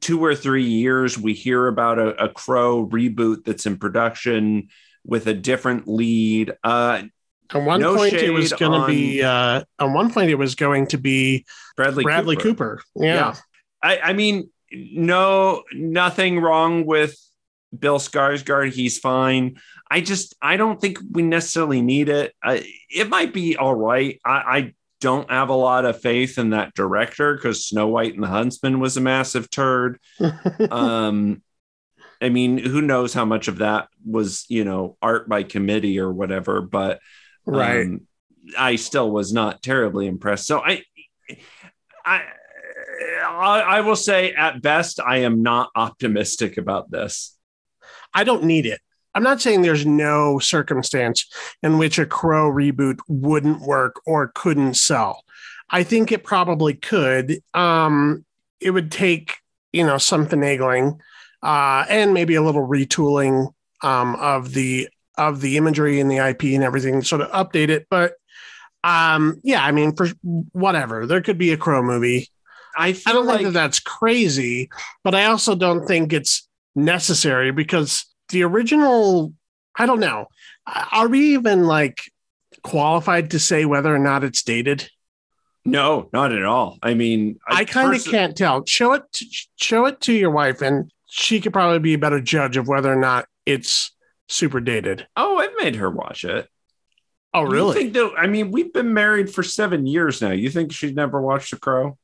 two 0.00 0.24
or 0.24 0.34
three 0.34 0.64
years 0.64 1.18
we 1.18 1.34
hear 1.34 1.66
about 1.66 1.98
a, 1.98 2.24
a 2.24 2.28
Crow 2.28 2.86
reboot 2.86 3.44
that's 3.44 3.66
in 3.66 3.78
production 3.78 4.68
with 5.04 5.26
a 5.26 5.34
different 5.34 5.88
lead. 5.88 6.52
Uh, 6.62 7.02
At 7.50 7.62
one 7.62 7.80
No 7.80 7.96
point, 7.96 8.12
it 8.14 8.30
was 8.30 8.52
going 8.52 8.80
to 8.80 8.86
be. 8.86 9.22
Uh, 9.22 9.62
at 9.78 9.84
one 9.84 10.12
point, 10.12 10.30
it 10.30 10.34
was 10.34 10.54
going 10.54 10.88
to 10.88 10.98
be 10.98 11.46
Bradley, 11.76 12.04
Bradley 12.04 12.36
Cooper. 12.36 12.82
Cooper. 12.94 13.04
Yeah. 13.06 13.34
I, 13.82 13.98
I 13.98 14.12
mean, 14.12 14.50
no, 14.70 15.62
nothing 15.72 16.40
wrong 16.40 16.84
with 16.84 17.16
Bill 17.76 17.98
Skarsgård. 17.98 18.72
He's 18.72 18.98
fine. 18.98 19.58
I 19.90 20.02
just, 20.02 20.34
I 20.42 20.58
don't 20.58 20.78
think 20.78 20.98
we 21.10 21.22
necessarily 21.22 21.80
need 21.80 22.10
it. 22.10 22.34
I, 22.42 22.70
it 22.90 23.08
might 23.08 23.32
be 23.32 23.56
all 23.56 23.74
right. 23.74 24.20
I, 24.24 24.30
I 24.30 24.74
don't 25.00 25.30
have 25.30 25.48
a 25.48 25.54
lot 25.54 25.84
of 25.84 26.00
faith 26.00 26.38
in 26.38 26.50
that 26.50 26.74
director 26.74 27.34
because 27.34 27.66
Snow 27.66 27.88
White 27.88 28.14
and 28.14 28.22
the 28.22 28.28
Huntsman 28.28 28.80
was 28.80 28.96
a 28.96 29.00
massive 29.00 29.50
turd. 29.50 29.98
Um, 30.70 31.42
I 32.20 32.30
mean, 32.30 32.58
who 32.58 32.82
knows 32.82 33.14
how 33.14 33.24
much 33.24 33.46
of 33.46 33.58
that 33.58 33.88
was, 34.04 34.44
you 34.48 34.64
know, 34.64 34.96
art 35.00 35.28
by 35.28 35.44
committee 35.44 36.00
or 36.00 36.12
whatever, 36.12 36.60
but 36.60 36.98
right. 37.46 37.86
um, 37.86 38.06
I 38.58 38.76
still 38.76 39.10
was 39.10 39.32
not 39.32 39.62
terribly 39.62 40.08
impressed. 40.08 40.46
So 40.46 40.58
I, 40.58 40.82
I, 42.04 42.22
I, 43.24 43.60
I 43.60 43.80
will 43.82 43.96
say 43.96 44.32
at 44.32 44.60
best, 44.60 44.98
I 45.00 45.18
am 45.18 45.42
not 45.42 45.70
optimistic 45.76 46.56
about 46.56 46.90
this. 46.90 47.36
I 48.12 48.24
don't 48.24 48.44
need 48.44 48.66
it. 48.66 48.80
I'm 49.18 49.24
not 49.24 49.40
saying 49.40 49.62
there's 49.62 49.84
no 49.84 50.38
circumstance 50.38 51.26
in 51.64 51.76
which 51.76 51.98
a 51.98 52.06
Crow 52.06 52.48
reboot 52.48 53.00
wouldn't 53.08 53.62
work 53.62 54.00
or 54.06 54.30
couldn't 54.32 54.74
sell. 54.74 55.24
I 55.70 55.82
think 55.82 56.12
it 56.12 56.22
probably 56.22 56.74
could. 56.74 57.42
Um, 57.52 58.24
it 58.60 58.70
would 58.70 58.92
take, 58.92 59.38
you 59.72 59.84
know, 59.84 59.98
some 59.98 60.28
finagling 60.28 61.00
uh, 61.42 61.84
and 61.88 62.14
maybe 62.14 62.36
a 62.36 62.42
little 62.42 62.64
retooling 62.64 63.52
um, 63.82 64.14
of 64.14 64.52
the 64.52 64.88
of 65.16 65.40
the 65.40 65.56
imagery 65.56 65.98
and 65.98 66.08
the 66.08 66.18
IP 66.18 66.44
and 66.44 66.62
everything, 66.62 67.02
sort 67.02 67.20
of 67.20 67.30
update 67.32 67.70
it. 67.70 67.88
But 67.90 68.12
um, 68.84 69.40
yeah, 69.42 69.64
I 69.64 69.72
mean, 69.72 69.96
for 69.96 70.06
whatever, 70.52 71.06
there 71.06 71.22
could 71.22 71.38
be 71.38 71.50
a 71.50 71.56
Crow 71.56 71.82
movie. 71.82 72.28
I 72.76 72.96
I 73.04 73.12
don't 73.12 73.26
like 73.26 73.38
think 73.38 73.48
that 73.48 73.54
that's 73.54 73.80
crazy, 73.80 74.70
but 75.02 75.16
I 75.16 75.24
also 75.24 75.56
don't 75.56 75.88
think 75.88 76.12
it's 76.12 76.48
necessary 76.76 77.50
because 77.50 78.04
the 78.30 78.44
original, 78.44 79.32
I 79.76 79.86
don't 79.86 80.00
know. 80.00 80.26
Are 80.92 81.08
we 81.08 81.34
even 81.34 81.64
like 81.66 82.00
qualified 82.62 83.30
to 83.30 83.38
say 83.38 83.64
whether 83.64 83.94
or 83.94 83.98
not 83.98 84.24
it's 84.24 84.42
dated? 84.42 84.88
no, 85.70 86.08
not 86.12 86.32
at 86.32 86.44
all. 86.44 86.78
I 86.82 86.94
mean, 86.94 87.38
I 87.46 87.64
kind 87.64 87.94
of 87.94 88.02
pers- 88.02 88.10
can't 88.10 88.36
tell. 88.36 88.64
Show 88.66 88.94
it, 88.94 89.02
to, 89.12 89.26
show 89.56 89.86
it 89.86 90.00
to 90.02 90.12
your 90.12 90.30
wife, 90.30 90.62
and 90.62 90.90
she 91.06 91.40
could 91.40 91.52
probably 91.52 91.78
be 91.78 91.94
a 91.94 91.98
better 91.98 92.20
judge 92.20 92.56
of 92.56 92.68
whether 92.68 92.92
or 92.92 92.96
not 92.96 93.26
it's 93.46 93.94
super 94.28 94.60
dated. 94.60 95.06
Oh, 95.16 95.38
I've 95.38 95.54
made 95.60 95.76
her 95.76 95.90
watch 95.90 96.24
it. 96.24 96.48
Oh, 97.34 97.42
really? 97.42 97.76
You 97.76 97.82
think 97.82 97.92
that? 97.94 98.12
I 98.18 98.26
mean, 98.26 98.50
we've 98.50 98.72
been 98.72 98.94
married 98.94 99.32
for 99.32 99.42
seven 99.42 99.86
years 99.86 100.22
now. 100.22 100.30
You 100.30 100.50
think 100.50 100.72
she's 100.72 100.94
never 100.94 101.20
watched 101.20 101.50
The 101.50 101.58
Crow? 101.58 101.98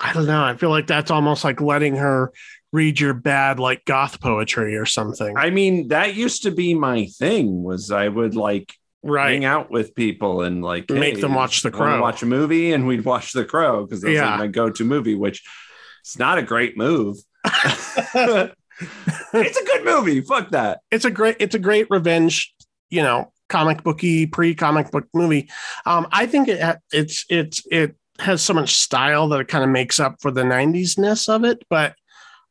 I 0.00 0.12
don't 0.12 0.26
know. 0.26 0.42
I 0.42 0.56
feel 0.56 0.70
like 0.70 0.86
that's 0.86 1.10
almost 1.10 1.44
like 1.44 1.60
letting 1.60 1.96
her 1.96 2.32
read 2.72 3.00
your 3.00 3.14
bad 3.14 3.58
like 3.58 3.84
goth 3.84 4.20
poetry 4.20 4.76
or 4.76 4.86
something. 4.86 5.36
I 5.36 5.50
mean, 5.50 5.88
that 5.88 6.14
used 6.14 6.42
to 6.42 6.50
be 6.50 6.74
my 6.74 7.06
thing. 7.06 7.62
Was 7.62 7.90
I 7.90 8.08
would 8.08 8.36
like 8.36 8.74
right. 9.02 9.32
hang 9.32 9.44
out 9.44 9.70
with 9.70 9.94
people 9.94 10.42
and 10.42 10.62
like 10.62 10.90
Make 10.90 11.16
hey, 11.16 11.20
them 11.20 11.34
watch 11.34 11.62
The 11.62 11.70
Crow. 11.70 12.00
watch 12.00 12.22
a 12.22 12.26
movie, 12.26 12.72
and 12.72 12.86
we'd 12.86 13.04
watch 13.04 13.32
The 13.32 13.44
Crow 13.44 13.84
because 13.84 14.00
that 14.02 14.08
was 14.08 14.16
Yeah. 14.16 14.30
like 14.30 14.38
my 14.38 14.46
go-to 14.48 14.84
movie. 14.84 15.14
Which 15.14 15.42
it's 16.02 16.18
not 16.18 16.38
a 16.38 16.42
great 16.42 16.76
move. 16.76 17.16
it's 17.44 17.96
a 19.60 19.64
good 19.64 19.84
movie. 19.84 20.20
Fuck 20.20 20.50
that. 20.50 20.80
it's 20.90 21.04
a 21.04 21.10
great 21.10 21.36
it's 21.40 21.54
a 21.54 21.58
great 21.58 21.86
revenge 21.90 22.54
you 22.90 23.02
know 23.02 23.32
comic 23.48 23.82
booky 23.82 24.26
pre 24.26 24.54
comic 24.54 24.90
book 24.90 25.04
movie 25.14 25.48
um 25.86 26.06
i 26.12 26.26
think 26.26 26.48
it 26.48 26.76
it's 26.92 27.24
it's 27.28 27.62
it 27.70 27.96
has 28.18 28.42
so 28.42 28.52
much 28.54 28.74
style 28.76 29.28
that 29.28 29.40
it 29.40 29.48
kind 29.48 29.64
of 29.64 29.70
makes 29.70 30.00
up 30.00 30.16
for 30.20 30.30
the 30.30 30.42
90s 30.42 30.98
ness 30.98 31.28
of 31.28 31.44
it 31.44 31.62
but 31.70 31.94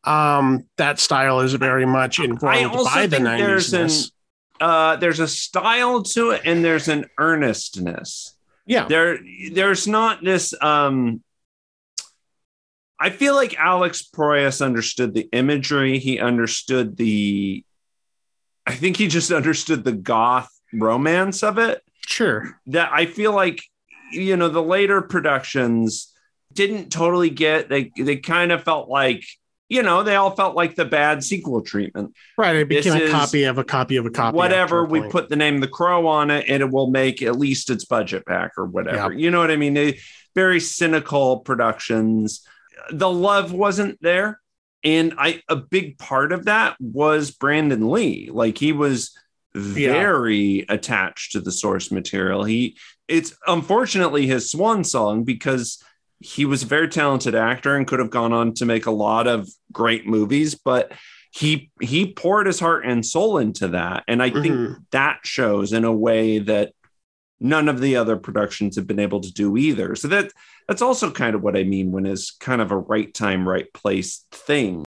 um 0.08 0.64
that 0.78 1.00
style 1.00 1.42
is 1.42 1.54
very 1.54 1.86
much 1.86 2.20
informed 2.20 2.72
by 2.86 3.06
the 3.08 3.18
90s 3.18 3.38
there's 3.38 3.74
an- 3.74 4.12
Uh, 4.60 4.96
there's 4.96 5.20
a 5.20 5.28
style 5.28 6.02
to 6.02 6.32
it, 6.32 6.42
and 6.46 6.66
there's 6.66 6.88
an 6.88 7.06
earnestness. 7.20 8.36
yeah 8.66 8.86
there 8.88 9.20
there's 9.52 9.88
not 9.88 10.24
this 10.24 10.54
um 10.62 11.22
I 13.00 13.12
feel 13.12 13.36
like 13.36 13.54
Alex 13.60 14.02
Proyas 14.02 14.60
understood 14.66 15.14
the 15.14 15.30
imagery. 15.32 16.00
He 16.00 16.20
understood 16.20 16.98
the 16.98 17.64
I 18.66 18.74
think 18.74 18.98
he 18.98 19.08
just 19.08 19.32
understood 19.32 19.84
the 19.84 19.92
goth 19.92 20.50
romance 20.74 21.44
of 21.44 21.60
it. 21.60 21.84
sure 22.08 22.60
That 22.68 22.90
I 22.92 23.06
feel 23.06 23.34
like 23.36 23.62
you 24.12 24.36
know 24.38 24.50
the 24.50 24.64
later 24.64 25.02
productions 25.04 26.12
didn't 26.54 26.90
totally 26.92 27.30
get 27.30 27.70
they 27.70 27.92
they 27.96 28.18
kind 28.18 28.52
of 28.52 28.64
felt 28.64 28.90
like 28.90 29.24
you 29.69 29.83
know 29.83 30.03
they 30.03 30.15
all 30.15 30.36
felt 30.36 30.55
like 30.55 30.75
the 30.75 30.86
bad 30.86 31.24
sequel 31.24 31.62
treatment. 31.62 32.13
Right 32.38 32.55
it 32.55 32.69
This 32.69 32.86
became 32.86 33.07
a 33.07 33.12
copy 33.12 33.43
of 33.43 33.57
a 33.57 33.63
copy 33.63 33.97
of 33.97 34.05
a 34.05 34.09
copy 34.09 34.36
whatever 34.36 34.86
we 34.86 35.01
point. 35.01 35.12
put 35.12 35.29
the 35.29 35.36
name 35.36 35.59
the 35.59 35.67
crow 35.67 36.07
on 36.07 36.31
it 36.31 36.45
and 36.47 36.62
it 36.62 36.71
will 36.71 36.89
make 36.89 37.21
at 37.21 37.38
least 37.38 37.69
its 37.69 37.86
budget 37.86 38.25
back 38.25 38.51
or 38.57 38.65
whatever. 38.65 39.13
You 39.13 39.31
know 39.31 39.39
what 39.39 39.51
i 39.51 39.55
mean? 39.55 39.74
They, 39.74 40.00
very 40.36 40.59
cynical 40.59 41.39
productions. 41.39 42.45
The 42.91 43.09
love 43.09 43.51
wasn't 43.51 44.01
there. 44.01 44.39
And 44.83 45.15
i 45.17 45.41
a 45.50 45.55
big 45.55 45.97
part 45.97 46.31
of 46.31 46.45
that 46.45 46.77
was 46.79 47.31
brandon 47.31 47.89
lee. 47.89 48.29
Like 48.31 48.57
he 48.57 48.71
was 48.71 49.17
very 49.53 50.65
attached 50.69 51.31
to 51.33 51.41
the 51.41 51.51
source 51.51 51.91
material. 51.91 52.43
He 52.43 52.77
it's 53.07 53.36
unfortunately 53.47 54.27
his 54.27 54.51
swan 54.51 54.83
song 54.83 55.24
because 55.24 55.81
he 56.19 56.45
was 56.45 56.63
a 56.63 56.67
very 56.67 56.88
talented 56.88 57.36
actor 57.36 57.75
and 57.75 57.86
could 57.88 58.00
have 58.00 58.09
gone 58.09 58.33
on 58.33 58.53
to 58.55 58.65
make 58.65 58.86
a 58.86 58.91
lot 58.91 59.27
of 59.27 59.47
great 59.71 60.07
movies 60.07 60.55
but 60.55 60.91
he 61.31 61.69
he 61.81 62.12
poured 62.13 62.47
his 62.47 62.59
heart 62.59 62.86
and 62.86 63.05
soul 63.05 63.38
into 63.38 63.67
that 63.67 64.03
and 64.07 64.24
i 64.24 64.29
think 64.29 64.45
Mhm. 64.55 64.75
that 64.91 65.19
shows 65.24 65.74
in 65.74 65.83
a 65.83 65.93
way 65.93 66.39
that 66.39 66.74
none 67.39 67.67
of 67.69 67.81
the 67.81 67.95
other 67.95 68.17
productions 68.17 68.75
have 68.77 68.88
been 68.88 69.00
able 69.00 69.21
to 69.21 69.31
do 69.31 69.55
either 69.57 69.95
so 69.95 70.07
that 70.07 70.31
that's 70.67 70.81
also 70.81 71.12
kind 71.12 71.36
of 71.36 71.43
what 71.43 71.55
i 71.55 71.63
mean 71.63 71.91
when 71.91 72.05
it's 72.07 72.31
kind 72.31 72.62
of 72.62 72.71
a 72.71 72.77
right 72.77 73.13
time 73.13 73.47
right 73.47 73.71
place 73.74 74.25
thing 74.31 74.83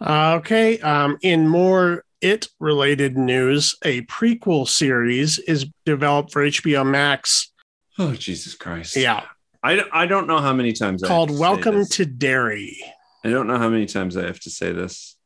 Okay. 0.00 0.78
Um, 0.80 1.16
in 1.22 1.46
more 1.46 2.04
it 2.20 2.48
related 2.58 3.16
news, 3.16 3.76
a 3.84 4.02
prequel 4.02 4.66
series 4.66 5.38
is 5.40 5.66
developed 5.86 6.32
for 6.32 6.42
HBO 6.44 6.84
Max. 6.84 7.52
oh 7.98 8.12
jesus 8.14 8.54
christ 8.54 8.96
Yeah. 8.96 9.22
I, 9.62 9.82
I 9.92 10.06
don't 10.06 10.26
know 10.26 10.38
how 10.38 10.52
many 10.52 10.72
times 10.72 11.02
I 11.02 11.06
have 11.06 11.10
Called 11.14 11.28
to 11.30 11.34
say 11.34 11.40
Welcome 11.40 11.74
this. 11.76 11.88
to 11.90 12.04
Derry. 12.06 12.76
I 13.24 13.30
don't 13.30 13.46
know 13.46 13.58
how 13.58 13.68
many 13.68 13.86
times 13.86 14.16
I 14.16 14.26
have 14.26 14.40
to 14.40 14.50
say 14.50 14.72
this. 14.72 15.16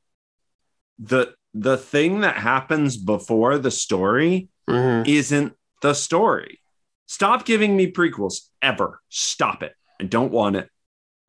The 0.99 1.35
the 1.55 1.79
thing 1.79 2.21
that 2.21 2.37
happens 2.37 2.99
before 2.99 3.57
the 3.57 3.71
story 3.71 4.49
Mhm. 4.69 5.09
isn't 5.09 5.55
the 5.81 5.95
story. 5.95 6.61
Stop 7.07 7.47
giving 7.47 7.77
me 7.77 7.91
prequels 7.91 8.49
ever. 8.61 9.01
Stop 9.09 9.63
it. 9.63 9.73
I 10.01 10.05
don't 10.05 10.33
want 10.33 10.57
it. 10.57 10.69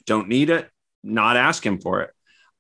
Don't 0.06 0.28
need 0.28 0.50
it. 0.50 0.70
Not 1.04 1.38
asking 1.38 1.80
for 1.80 2.02
it. 2.02 2.12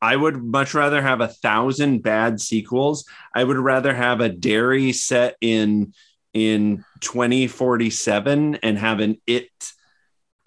I 0.01 0.15
would 0.15 0.41
much 0.41 0.73
rather 0.73 1.01
have 1.01 1.19
a 1.19 1.27
thousand 1.27 2.03
bad 2.03 2.39
sequels. 2.39 3.03
I 3.35 3.43
would 3.43 3.57
rather 3.57 3.93
have 3.93 4.21
a 4.21 4.29
Derry 4.29 4.93
set 4.93 5.35
in 5.41 5.93
in 6.33 6.85
2047 7.01 8.55
and 8.63 8.77
have 8.77 8.99
an 8.99 9.17
it 9.25 9.49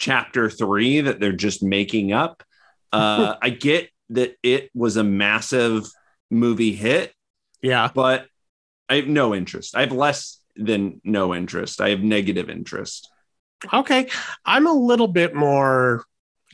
chapter 0.00 0.50
three 0.50 1.02
that 1.02 1.20
they're 1.20 1.30
just 1.32 1.62
making 1.62 2.12
up. 2.12 2.42
Uh, 2.92 3.36
I 3.40 3.50
get 3.50 3.88
that 4.08 4.34
it 4.42 4.68
was 4.74 4.96
a 4.96 5.04
massive 5.04 5.88
movie 6.28 6.72
hit, 6.72 7.14
Yeah. 7.62 7.88
but 7.94 8.26
I 8.88 8.96
have 8.96 9.06
no 9.06 9.32
interest. 9.32 9.76
I 9.76 9.82
have 9.82 9.92
less 9.92 10.40
than 10.56 11.00
no 11.04 11.32
interest. 11.32 11.80
I 11.80 11.90
have 11.90 12.00
negative 12.00 12.50
interest. 12.50 13.08
Okay. 13.72 14.08
I'm 14.44 14.66
a 14.66 14.72
little 14.72 15.06
bit 15.06 15.36
more 15.36 16.04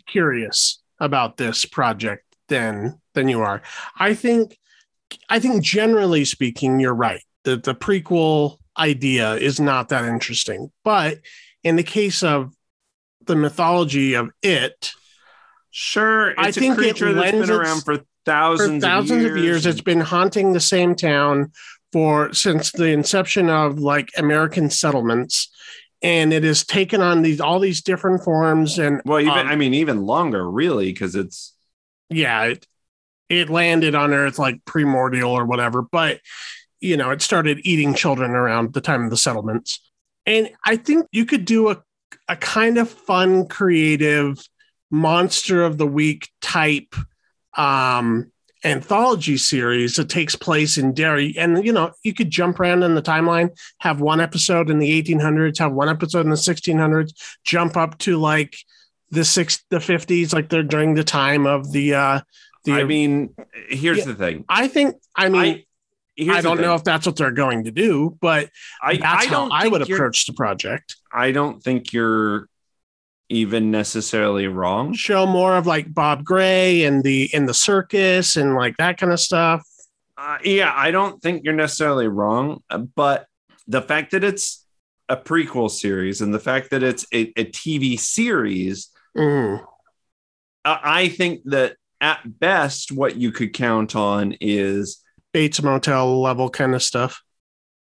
curious 0.07 0.83
about 1.01 1.39
this 1.39 1.65
project 1.65 2.25
than 2.49 3.01
than 3.15 3.29
you 3.29 3.41
are. 3.41 3.63
I 3.99 4.13
think 4.13 4.59
I 5.31 5.39
think 5.41 5.65
generally 5.65 6.27
speaking, 6.27 6.81
you're 6.81 6.95
right. 6.95 7.23
The 7.45 7.57
the 7.57 7.75
prequel 7.75 8.59
idea 8.77 9.37
is 9.37 9.59
not 9.59 9.89
that 9.89 10.05
interesting. 10.05 10.71
But 10.85 11.21
in 11.65 11.77
the 11.77 11.83
case 11.83 12.23
of 12.23 12.53
the 13.27 13.37
mythology 13.37 14.15
of 14.15 14.31
it, 14.43 14.93
Sure, 15.79 16.31
it's 16.31 16.41
I 16.41 16.49
a 16.49 16.53
think 16.53 16.75
it 16.75 16.79
creature 16.79 17.13
that's 17.13 17.35
lends 17.35 17.51
around 17.51 17.85
for 17.85 17.99
for 17.99 18.05
thousands, 18.25 18.83
thousands 18.83 19.27
of 19.27 19.37
years, 19.37 19.67
it's 19.67 19.83
been 19.83 20.01
haunting 20.01 20.55
the 20.55 20.61
same 20.61 20.95
town 20.95 21.53
for 21.93 22.33
since 22.33 22.73
the 22.73 22.87
inception 22.87 23.51
of 23.51 23.79
like 23.79 24.11
American 24.17 24.71
settlements. 24.71 25.49
And 26.01 26.33
it 26.33 26.45
has 26.45 26.65
taken 26.65 27.03
on 27.03 27.21
these 27.21 27.43
all 27.43 27.61
these 27.61 27.83
different 27.83 28.25
forms 28.25 28.79
and 28.79 29.03
well, 29.05 29.21
even 29.21 29.33
um, 29.33 29.49
I 29.49 29.57
mean, 29.57 29.75
even 29.75 30.07
longer, 30.07 30.51
really, 30.51 30.93
because 30.93 31.15
it's 31.15 31.55
yeah, 32.09 32.45
it, 32.45 32.67
it 33.29 33.51
landed 33.51 33.95
on 33.95 34.15
Earth 34.15 34.39
like 34.39 34.65
primordial 34.65 35.33
or 35.33 35.45
whatever, 35.45 35.83
but 35.83 36.21
you 36.81 36.97
know, 36.97 37.11
it 37.11 37.21
started 37.21 37.61
eating 37.65 37.95
children 37.95 38.31
around 38.31 38.73
the 38.73 38.81
time 38.81 39.05
of 39.05 39.11
the 39.11 39.17
settlements. 39.17 39.81
And 40.27 40.51
I 40.65 40.77
think 40.77 41.07
you 41.13 41.25
could 41.25 41.45
do 41.45 41.71
a 41.71 41.83
a 42.29 42.37
kind 42.37 42.79
of 42.79 42.91
fun, 42.91 43.47
creative 43.49 44.39
monster 44.91 45.65
of 45.65 45.79
the 45.79 45.87
week 45.87 46.29
type 46.41 46.95
um 47.57 48.31
anthology 48.65 49.37
series 49.37 49.95
that 49.97 50.09
takes 50.09 50.35
place 50.35 50.77
in 50.77 50.93
Derry. 50.93 51.35
And 51.39 51.65
you 51.65 51.73
know, 51.73 51.93
you 52.03 52.13
could 52.15 52.31
jump 52.31 52.59
around 52.59 52.83
in 52.83 52.95
the 52.95 53.03
timeline, 53.03 53.51
have 53.79 54.01
one 54.01 54.21
episode 54.21 54.71
in 54.71 54.79
the 54.79 55.03
1800s, 55.03 55.59
have 55.59 55.73
one 55.73 55.89
episode 55.89 56.21
in 56.23 56.31
the 56.31 56.37
1600s, 56.37 57.13
jump 57.45 57.77
up 57.77 57.99
to 57.99 58.17
like 58.17 58.57
the 59.11 59.25
six 59.25 59.65
the 59.71 59.79
50s, 59.79 60.33
like 60.33 60.49
they're 60.49 60.63
during 60.65 60.95
the 60.95 61.05
time 61.05 61.47
of 61.47 61.71
the 61.73 61.95
uh 61.95 62.21
the 62.65 62.73
I 62.73 62.85
mean, 62.85 63.35
here's 63.69 63.99
Yeah, 63.99 64.05
the 64.07 64.15
thing. 64.15 64.45
I 64.49 64.67
think 64.69 64.97
I 65.15 65.29
mean 65.29 65.43
I 65.43 65.66
I 66.19 66.41
don't 66.41 66.61
know 66.61 66.75
if 66.75 66.85
that's 66.85 67.07
what 67.07 67.17
they're 67.17 67.31
going 67.31 67.65
to 67.65 67.71
do, 67.71 68.17
but 68.21 68.51
I 68.83 68.97
that's 68.97 69.27
I 69.27 69.29
how 69.29 69.49
don't 69.49 69.53
I 69.53 69.69
would 69.69 69.83
approach 69.83 70.27
the 70.27 70.33
project. 70.33 70.97
I 71.13 71.33
don't 71.33 71.63
think 71.63 71.93
you're 71.93 72.49
even 73.29 73.71
necessarily 73.71 74.47
wrong. 74.47 74.95
Show 74.95 75.27
more 75.27 75.57
of 75.57 75.67
like 75.67 75.93
Bob 75.93 76.25
Gray 76.25 76.85
and 76.85 77.03
the 77.03 77.29
in 77.33 77.47
the 77.47 77.55
circus 77.55 78.37
and 78.37 78.55
like 78.55 78.77
that 78.79 78.99
kind 78.99 79.13
of 79.13 79.21
stuff. 79.21 79.67
Uh, 80.17 80.39
yeah, 80.45 80.73
I 80.75 80.91
don't 80.91 81.21
think 81.21 81.45
you're 81.45 81.55
necessarily 81.55 82.09
wrong, 82.09 82.63
but 82.95 83.27
the 83.69 83.83
fact 83.83 84.13
that 84.13 84.25
it's 84.25 84.65
a 85.09 85.17
prequel 85.17 85.71
series 85.71 86.21
and 86.21 86.33
the 86.33 86.41
fact 86.41 86.71
that 86.71 86.83
it's 86.83 87.05
a, 87.13 87.33
a 87.37 87.45
TV 87.45 87.99
series, 88.01 88.89
uh, 90.65 90.79
I 90.83 91.09
think 91.09 91.43
that 91.45 91.77
at 92.01 92.39
best, 92.41 92.93
what 92.93 93.17
you 93.17 93.31
could 93.31 93.53
count 93.53 93.95
on 93.95 94.37
is 94.41 95.03
Bates 95.37 95.63
Motel 95.63 96.23
level 96.23 96.49
kind 96.49 96.75
of 96.75 96.83
stuff, 96.83 97.23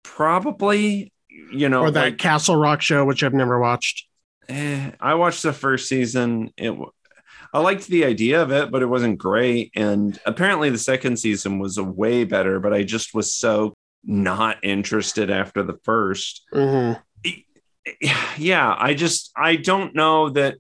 probably, 0.03 1.13
you 1.53 1.69
know, 1.69 1.83
or 1.83 1.91
that 1.91 2.01
like, 2.01 2.17
Castle 2.17 2.57
Rock 2.57 2.81
show, 2.81 3.05
which 3.05 3.23
I've 3.23 3.35
never 3.35 3.59
watched. 3.61 4.07
eh, 4.49 4.91
I 4.99 5.13
watched 5.17 5.43
the 5.43 5.53
first 5.53 5.87
season. 5.87 6.49
It, 6.57 6.75
I 7.53 7.59
liked 7.59 7.89
the 7.89 8.07
idea 8.07 8.41
of 8.41 8.51
it, 8.53 8.71
but 8.71 8.81
it 8.81 8.87
wasn't 8.87 9.19
great. 9.19 9.71
And 9.77 10.19
apparently, 10.25 10.71
the 10.71 10.79
second 10.79 11.19
season 11.19 11.59
was 11.59 11.77
a 11.77 11.85
way 11.85 12.25
better. 12.25 12.59
But 12.59 12.73
I 12.73 12.85
just 12.85 13.13
was 13.13 13.35
so 13.35 13.75
not 14.03 14.57
interested 14.65 15.31
after 15.31 15.63
the 15.63 15.77
first. 15.85 16.41
hmm 16.55 16.93
yeah 18.39 18.75
i 18.79 18.95
just 18.95 19.33
i 19.37 19.57
don't 19.57 19.95
know 19.95 20.31
that 20.31 20.57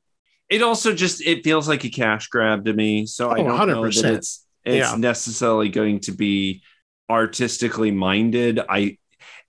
it 0.51 0.61
also 0.61 0.93
just 0.93 1.25
it 1.25 1.45
feels 1.45 1.69
like 1.69 1.85
a 1.85 1.89
cash 1.89 2.27
grab 2.29 2.65
to 2.65 2.73
me 2.73 3.07
so 3.07 3.31
i 3.31 3.39
Oh, 3.39 3.45
don't 3.45 3.69
know 3.69 3.83
that 3.85 4.05
it's 4.05 4.45
it's 4.65 4.93
Yeah. 4.93 4.97
necessarily 4.97 5.69
going 5.69 6.01
to 6.01 6.13
be 6.13 6.63
artistically 7.11 7.91
minded 7.91 8.61
i 8.69 8.97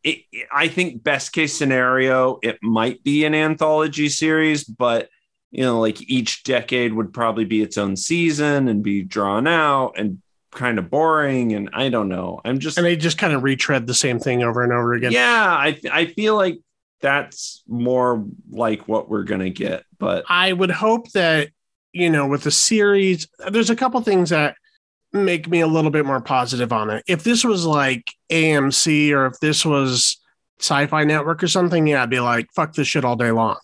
it, 0.04 0.20
i 0.52 0.68
think 0.68 1.04
best 1.04 1.32
case 1.32 1.54
scenario 1.54 2.39
it 2.44 2.58
might 2.62 3.04
be 3.04 3.26
an 3.26 3.34
anthology 3.36 4.10
series 4.10 4.63
but 4.63 5.10
you 5.52 5.63
know 5.63 5.80
like 5.80 6.02
each 6.10 6.44
decade 6.44 6.94
would 6.94 7.13
probably 7.13 7.46
be 7.46 7.62
its 7.62 7.78
own 7.78 7.96
season 7.96 8.68
and 8.68 8.84
be 8.84 9.02
drawn 9.02 9.48
out 9.48 9.94
and 9.98 10.22
kind 10.52 10.78
of 10.78 10.89
boring 10.89 11.54
and 11.54 11.70
i 11.74 11.89
don't 11.89 12.10
know 12.10 12.39
i'm 12.46 12.60
just 12.60 12.78
And 12.78 12.86
they 12.86 12.96
just 12.96 13.18
kind 13.18 13.34
of 13.34 13.44
retread 13.44 13.88
the 13.88 13.94
same 13.94 14.20
thing 14.20 14.44
over 14.44 14.63
and 14.63 14.74
over 14.74 14.94
again. 14.94 15.12
yeah, 15.12 15.48
I 15.48 15.80
I 15.92 16.06
feel 16.08 16.36
like 16.36 16.60
that's 17.02 17.63
more 17.68 18.26
like 18.52 18.88
what 18.88 19.10
we're 19.10 19.24
gonna 19.24 19.50
get. 19.50 19.84
But 20.00 20.26
I 20.30 20.54
would 20.54 20.72
hope 20.72 21.12
that, 21.13 21.50
you 21.92 22.10
know, 22.10 22.28
with 22.28 22.44
the 22.44 22.52
series, 22.52 23.28
there's 23.50 23.70
a 23.70 23.76
couple 23.76 24.00
things 24.02 24.30
that 24.30 24.56
make 25.13 25.47
me 25.47 25.62
a 25.62 25.67
little 25.67 25.91
bit 25.91 26.06
more 26.06 26.21
positive 26.21 26.73
on 26.73 26.89
it. 26.89 27.04
If 27.08 27.23
this 27.23 27.43
was 27.43 27.65
like 27.65 28.12
AMC 28.32 29.12
or 29.12 29.28
if 29.28 29.39
this 29.39 29.65
was 29.65 30.17
Sci 30.60 30.88
Fi 30.88 31.04
Network 31.04 31.43
or 31.43 31.47
something, 31.47 31.86
yeah, 31.88 32.04
I'd 32.04 32.10
be 32.10 32.19
like, 32.19 32.47
fuck 32.56 32.73
this 32.73 32.88
shit 32.88 33.06
all 33.06 33.15
day 33.15 33.32
long. 33.32 33.58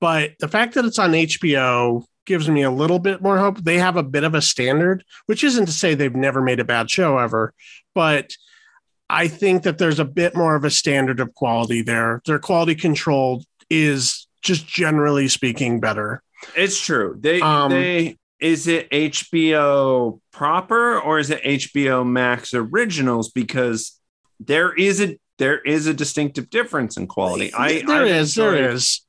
But 0.00 0.32
the 0.40 0.48
fact 0.48 0.74
that 0.74 0.84
it's 0.84 0.98
on 0.98 1.12
HBO 1.12 2.04
gives 2.26 2.48
me 2.48 2.62
a 2.62 2.70
little 2.70 2.98
bit 2.98 3.22
more 3.22 3.38
hope. 3.38 3.58
They 3.58 3.78
have 3.78 3.96
a 3.96 4.02
bit 4.02 4.24
of 4.24 4.34
a 4.34 4.42
standard, 4.42 5.04
which 5.26 5.44
isn't 5.44 5.66
to 5.66 5.72
say 5.72 5.94
they've 5.94 6.14
never 6.14 6.40
made 6.40 6.60
a 6.60 6.64
bad 6.64 6.90
show 6.90 7.18
ever, 7.18 7.52
but 7.94 8.34
I 9.10 9.28
think 9.28 9.62
that 9.64 9.78
there's 9.78 10.00
a 10.00 10.04
bit 10.04 10.34
more 10.34 10.54
of 10.54 10.64
a 10.64 10.70
standard 10.70 11.20
of 11.20 11.34
quality 11.34 11.82
there. 11.82 12.22
Their 12.26 12.38
quality 12.38 12.74
control 12.74 13.44
is 13.68 14.26
just 14.42 14.66
generally 14.66 15.28
speaking 15.28 15.80
better. 15.80 16.22
it's 16.56 16.80
true. 16.80 17.16
They 17.18 17.40
Um, 17.40 17.70
they 17.70 18.16
is 18.40 18.66
it 18.66 18.90
HBO 18.90 20.20
proper 20.32 21.00
or 21.00 21.18
is 21.18 21.30
it 21.30 21.42
HBO 21.42 22.06
Max 22.06 22.54
originals? 22.54 23.30
Because 23.30 24.00
there 24.40 24.74
is 24.74 25.00
a 25.00 25.18
there 25.38 25.60
is 25.60 25.86
a 25.86 25.94
distinctive 25.94 26.48
difference 26.48 26.96
in 26.96 27.06
quality. 27.06 27.52
I 27.54 27.82
there 27.82 28.04
I 28.04 28.06
is, 28.06 28.34
there 28.34 28.52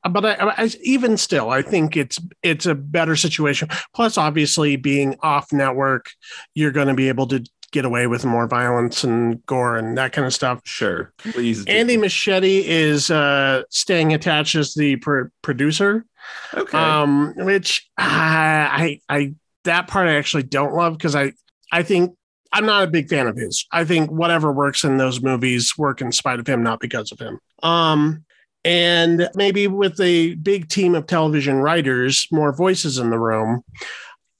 but 0.09 0.25
I, 0.25 0.53
I, 0.57 0.69
even 0.83 1.17
still, 1.17 1.49
I 1.49 1.61
think 1.61 1.95
it's 1.95 2.19
it's 2.41 2.65
a 2.65 2.73
better 2.73 3.15
situation. 3.15 3.69
Plus, 3.93 4.17
obviously, 4.17 4.75
being 4.75 5.15
off 5.21 5.53
network, 5.53 6.09
you're 6.55 6.71
going 6.71 6.87
to 6.87 6.95
be 6.95 7.09
able 7.09 7.27
to 7.27 7.43
get 7.71 7.85
away 7.85 8.07
with 8.07 8.25
more 8.25 8.47
violence 8.47 9.03
and 9.03 9.45
gore 9.45 9.75
and 9.75 9.97
that 9.97 10.13
kind 10.13 10.25
of 10.25 10.33
stuff. 10.33 10.61
Sure, 10.63 11.13
please. 11.17 11.65
do. 11.65 11.71
Andy 11.71 11.97
Muschietti 11.97 12.63
is 12.63 13.11
uh, 13.11 13.63
staying 13.69 14.13
attached 14.13 14.55
as 14.55 14.73
the 14.73 14.95
pr- 14.95 15.25
producer, 15.41 16.05
Okay. 16.53 16.77
um, 16.77 17.33
which 17.37 17.89
I, 17.97 18.99
I 19.09 19.15
I 19.17 19.33
that 19.63 19.87
part 19.87 20.07
I 20.07 20.15
actually 20.15 20.43
don't 20.43 20.73
love 20.73 20.97
because 20.97 21.15
I 21.15 21.33
I 21.71 21.83
think 21.83 22.15
I'm 22.53 22.65
not 22.65 22.83
a 22.83 22.87
big 22.87 23.09
fan 23.09 23.27
of 23.27 23.35
his. 23.35 23.65
I 23.71 23.83
think 23.83 24.09
whatever 24.09 24.51
works 24.51 24.83
in 24.83 24.97
those 24.97 25.21
movies 25.21 25.77
work 25.77 25.99
in 26.01 26.11
spite 26.11 26.39
of 26.39 26.47
him, 26.47 26.63
not 26.63 26.79
because 26.79 27.11
of 27.11 27.19
him. 27.19 27.39
Um, 27.63 28.23
and 28.63 29.29
maybe 29.35 29.67
with 29.67 29.99
a 29.99 30.35
big 30.35 30.69
team 30.69 30.95
of 30.95 31.05
television 31.05 31.57
writers, 31.57 32.27
more 32.31 32.55
voices 32.55 32.97
in 32.97 33.09
the 33.09 33.19
room, 33.19 33.63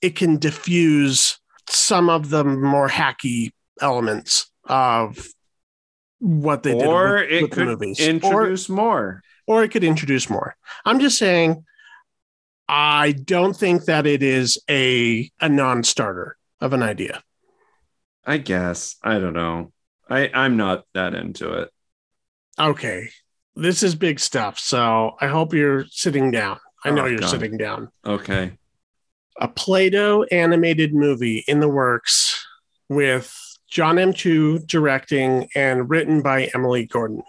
it 0.00 0.16
can 0.16 0.38
diffuse 0.38 1.38
some 1.68 2.08
of 2.08 2.30
the 2.30 2.42
more 2.44 2.88
hacky 2.88 3.50
elements 3.80 4.50
of 4.64 5.28
what 6.18 6.62
they 6.62 6.72
did 6.72 6.88
with, 6.88 7.30
it 7.30 7.42
with 7.42 7.50
the 7.50 7.56
could 7.56 7.66
movies. 7.66 8.00
Or- 8.00 8.10
introduce 8.10 8.68
more. 8.68 9.22
or 9.46 9.62
it 9.62 9.68
could 9.70 9.84
introduce 9.84 10.30
more. 10.30 10.56
I'm 10.84 11.00
just 11.00 11.18
saying, 11.18 11.64
I 12.68 13.12
don't 13.12 13.56
think 13.56 13.84
that 13.84 14.06
it 14.06 14.22
is 14.22 14.58
a 14.68 15.30
a 15.40 15.48
non-starter 15.48 16.36
of 16.60 16.72
an 16.72 16.82
idea. 16.82 17.22
I 18.24 18.38
guess. 18.38 18.96
I 19.02 19.18
don't 19.18 19.34
know. 19.34 19.72
I 20.08 20.30
I'm 20.34 20.56
not 20.56 20.84
that 20.94 21.14
into 21.14 21.52
it. 21.52 21.70
Okay, 22.58 23.08
this 23.54 23.82
is 23.82 23.94
big 23.94 24.18
stuff, 24.18 24.58
so 24.58 25.16
I 25.20 25.26
hope 25.28 25.52
you're 25.54 25.84
sitting 25.90 26.30
down. 26.30 26.58
I 26.84 26.90
know 26.90 27.02
Oh, 27.02 27.06
you're 27.06 27.18
God. 27.20 27.30
sitting 27.30 27.56
down. 27.56 27.90
Okay. 28.04 28.52
A 29.38 29.48
Play-Doh 29.48 30.24
animated 30.32 30.94
movie 30.94 31.44
in 31.46 31.60
the 31.60 31.68
works 31.68 32.46
with 32.88 33.36
John 33.68 33.98
M. 33.98 34.12
Chu 34.14 34.58
directing 34.60 35.48
and 35.54 35.90
written 35.90 36.22
by 36.22 36.48
Emily 36.54 36.86
Gordon. 36.86 37.22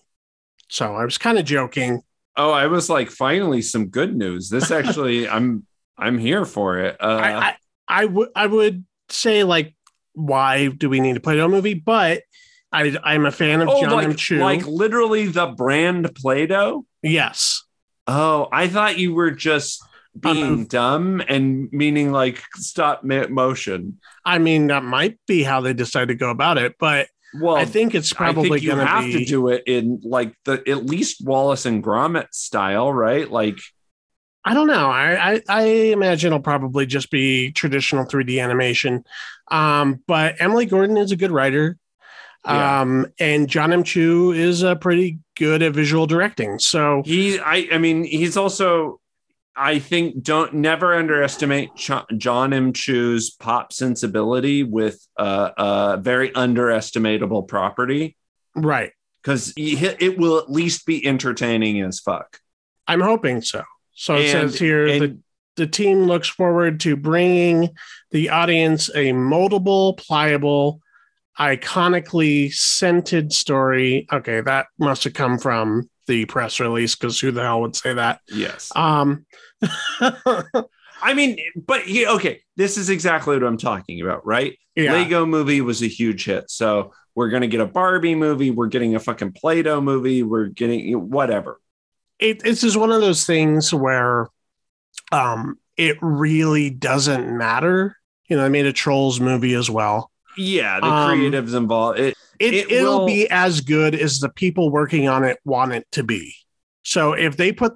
So 0.70 0.96
I 0.96 1.04
was 1.04 1.18
kind 1.18 1.38
of 1.38 1.46
joking. 1.46 2.04
Oh, 2.38 2.52
I 2.52 2.68
was 2.68 2.90
like, 2.90 3.10
finally, 3.10 3.62
some 3.62 3.88
good 3.88 4.16
news. 4.16 4.50
This 4.50 4.72
actually, 4.80 5.28
I'm 5.28 5.66
I'm 5.98 6.18
here 6.18 6.46
for 6.46 6.78
it. 6.80 6.96
Uh, 7.02 7.06
I, 7.22 7.32
I, 7.50 7.56
I 7.88 8.06
would 8.06 8.30
I 8.36 8.48
would 8.48 8.86
say 9.10 9.44
like 9.44 9.74
why 10.14 10.68
do 10.70 10.90
we 10.90 11.00
need 11.00 11.16
a 11.18 11.20
Play-Doh 11.20 11.48
movie? 11.48 11.76
But 11.76 12.24
I, 12.72 12.96
I'm 13.04 13.26
a 13.26 13.32
fan 13.32 13.62
of 13.62 13.70
Oh, 13.70 13.82
John 13.82 14.04
M. 14.04 14.10
like 14.10 14.18
Chu. 14.18 14.38
like 14.40 14.66
literally 14.66 15.28
the 15.28 15.48
brand 15.48 16.14
Play-Doh. 16.16 16.86
yes. 17.04 17.64
Oh, 18.08 18.48
I 18.52 18.68
thought 18.68 18.98
you 18.98 19.14
were 19.14 19.32
just 19.32 19.84
being 20.20 20.44
Um, 20.44 20.66
dumb 20.66 21.22
and 21.28 21.70
meaning 21.72 22.12
like 22.12 22.42
stop 22.56 23.04
motion. 23.04 24.00
I 24.26 24.40
mean, 24.40 24.68
that 24.68 24.84
might 24.84 25.20
be 25.28 25.44
how 25.44 25.62
they 25.62 25.74
decide 25.74 26.08
to 26.08 26.16
go 26.16 26.30
about 26.30 26.58
it, 26.58 26.76
but 26.80 27.08
Well, 27.34 27.56
I 27.56 27.66
think 27.66 27.94
it's 27.94 28.14
probably 28.14 28.50
think 28.50 28.64
you 28.64 28.76
have 28.76 29.06
be. 29.06 29.14
to 29.14 29.26
do 29.26 29.50
it 29.50 29.64
in 29.66 30.02
like 30.04 30.34
the 30.46 30.64
at 30.68 30.86
least 30.86 31.26
Wallace 31.26 31.66
and 31.66 31.84
Gromit 31.84 32.34
style, 32.34 32.92
right? 32.92 33.30
Like 33.30 33.60
I 34.46 34.54
don't 34.54 34.68
know. 34.68 34.90
I, 34.90 35.34
I 35.34 35.42
I 35.50 35.62
imagine 35.92 36.28
it'll 36.28 36.40
probably 36.40 36.86
just 36.86 37.12
be 37.12 37.52
traditional 37.52 38.06
3D 38.06 38.42
animation. 38.42 39.04
Um, 39.52 40.02
but 40.08 40.36
Emily 40.40 40.66
Gordon 40.66 40.98
is 40.98 41.12
a 41.12 41.18
good 41.18 41.32
writer. 41.32 41.78
Yeah. 42.46 42.82
Um, 42.82 43.08
and 43.20 43.50
John 43.50 43.74
M. 43.74 43.84
Chu 43.84 44.32
is 44.32 44.64
uh, 44.64 44.76
pretty 44.76 45.20
good 45.36 45.62
at 45.62 45.74
visual 45.74 46.08
directing. 46.08 46.60
So 46.60 47.02
he, 47.06 47.40
I, 47.40 47.68
I 47.74 47.78
mean, 47.78 48.04
he's 48.04 48.38
also. 48.38 49.02
I 49.58 49.80
think 49.80 50.22
don't 50.22 50.54
never 50.54 50.94
underestimate 50.96 51.72
John 51.76 52.54
M. 52.54 52.74
Chu's 52.74 53.32
pop 53.32 53.74
sensibility 53.74 54.64
with 54.64 55.06
uh, 55.18 55.50
a 55.58 55.98
very 56.00 56.30
underestimatable 56.30 57.48
property 57.48 58.16
right. 58.56 58.92
because 59.22 59.54
it 59.58 60.18
will 60.20 60.38
at 60.38 60.52
least 60.52 60.86
be 60.86 61.06
entertaining 61.06 61.82
as 61.82 62.00
fuck. 62.00 62.40
I'm 62.88 63.02
hoping 63.02 63.42
so. 63.42 63.64
So 63.94 64.16
it 64.16 64.26
And- 64.36 64.52
says 64.52 64.60
here 64.60 64.88
and- 64.88 65.02
the, 65.02 65.18
the 65.56 65.68
team 65.68 66.04
looks 66.04 66.30
forward 66.30 66.80
to 66.82 66.96
bringing 66.96 67.70
the 68.12 68.30
audience 68.30 68.90
a 68.90 69.12
moldable, 69.12 69.98
pliable, 69.98 70.82
iconically 71.40 72.54
scented 72.54 73.34
story. 73.34 74.08
Okay, 74.12 74.42
that 74.42 74.68
must 74.78 75.04
have 75.06 75.14
come 75.14 75.40
from 75.40 75.90
the 76.06 76.26
press 76.26 76.60
release 76.60 76.96
because 76.96 77.20
who 77.20 77.32
the 77.32 77.42
hell 77.42 77.62
would 77.62 77.76
say 77.76 77.94
that? 77.94 78.22
yes. 78.30 78.72
Um, 78.76 79.26
I 81.02 81.14
mean, 81.14 81.38
but 81.56 81.88
yeah, 81.88 82.12
okay, 82.14 82.42
this 82.56 82.78
is 82.78 82.90
exactly 82.90 83.36
what 83.38 83.44
I'm 83.46 83.58
talking 83.58 84.02
about, 84.02 84.26
right? 84.26 84.58
yeah, 84.76 84.94
Lego 84.94 85.26
movie 85.26 85.62
was 85.62 85.82
a 85.84 85.88
huge 85.88 86.26
hit. 86.26 86.50
So 86.50 86.92
we're 87.16 87.30
going 87.30 87.42
to 87.42 87.48
get 87.48 87.62
a 87.62 87.66
Barbie 87.66 88.16
movie. 88.16 88.52
We're 88.52 88.68
getting 88.68 88.96
a 88.96 89.00
fucking 89.00 89.34
Play 89.34 89.62
Doh 89.64 89.82
movie. 89.82 90.24
We're 90.24 90.46
getting 90.48 91.10
whatever. 91.10 91.60
it, 92.20 92.42
it's 92.46 92.62
just 92.62 92.78
one 92.78 92.92
of 92.92 93.02
those 93.02 93.26
things 93.26 93.74
where 93.74 94.28
um, 95.12 95.58
it 95.78 95.98
really 96.02 96.70
doesn't 96.70 97.36
matter. 97.38 97.96
You 98.28 98.38
know, 98.38 98.46
I 98.46 98.50
made 98.50 98.66
a 98.66 98.74
Trolls 98.74 99.20
movie 99.20 99.54
as 99.54 99.70
well. 99.70 100.12
Yeah, 100.38 100.80
the 100.80 100.86
Um, 100.88 101.20
creatives 101.20 101.56
involved. 101.56 102.00
It, 102.00 102.16
it, 102.40 102.72
It 102.72 102.84
will- 102.84 103.06
be 103.08 103.28
as 103.30 103.62
good 103.62 103.96
as 103.96 104.20
the 104.20 104.30
people 104.30 104.70
working 104.72 105.08
on 105.08 105.24
it 105.24 105.40
want 105.46 105.74
it 105.74 105.88
to 105.94 106.04
be. 106.04 106.34
So 106.84 107.14
if 107.14 107.36
they 107.38 107.52
put, 107.52 107.74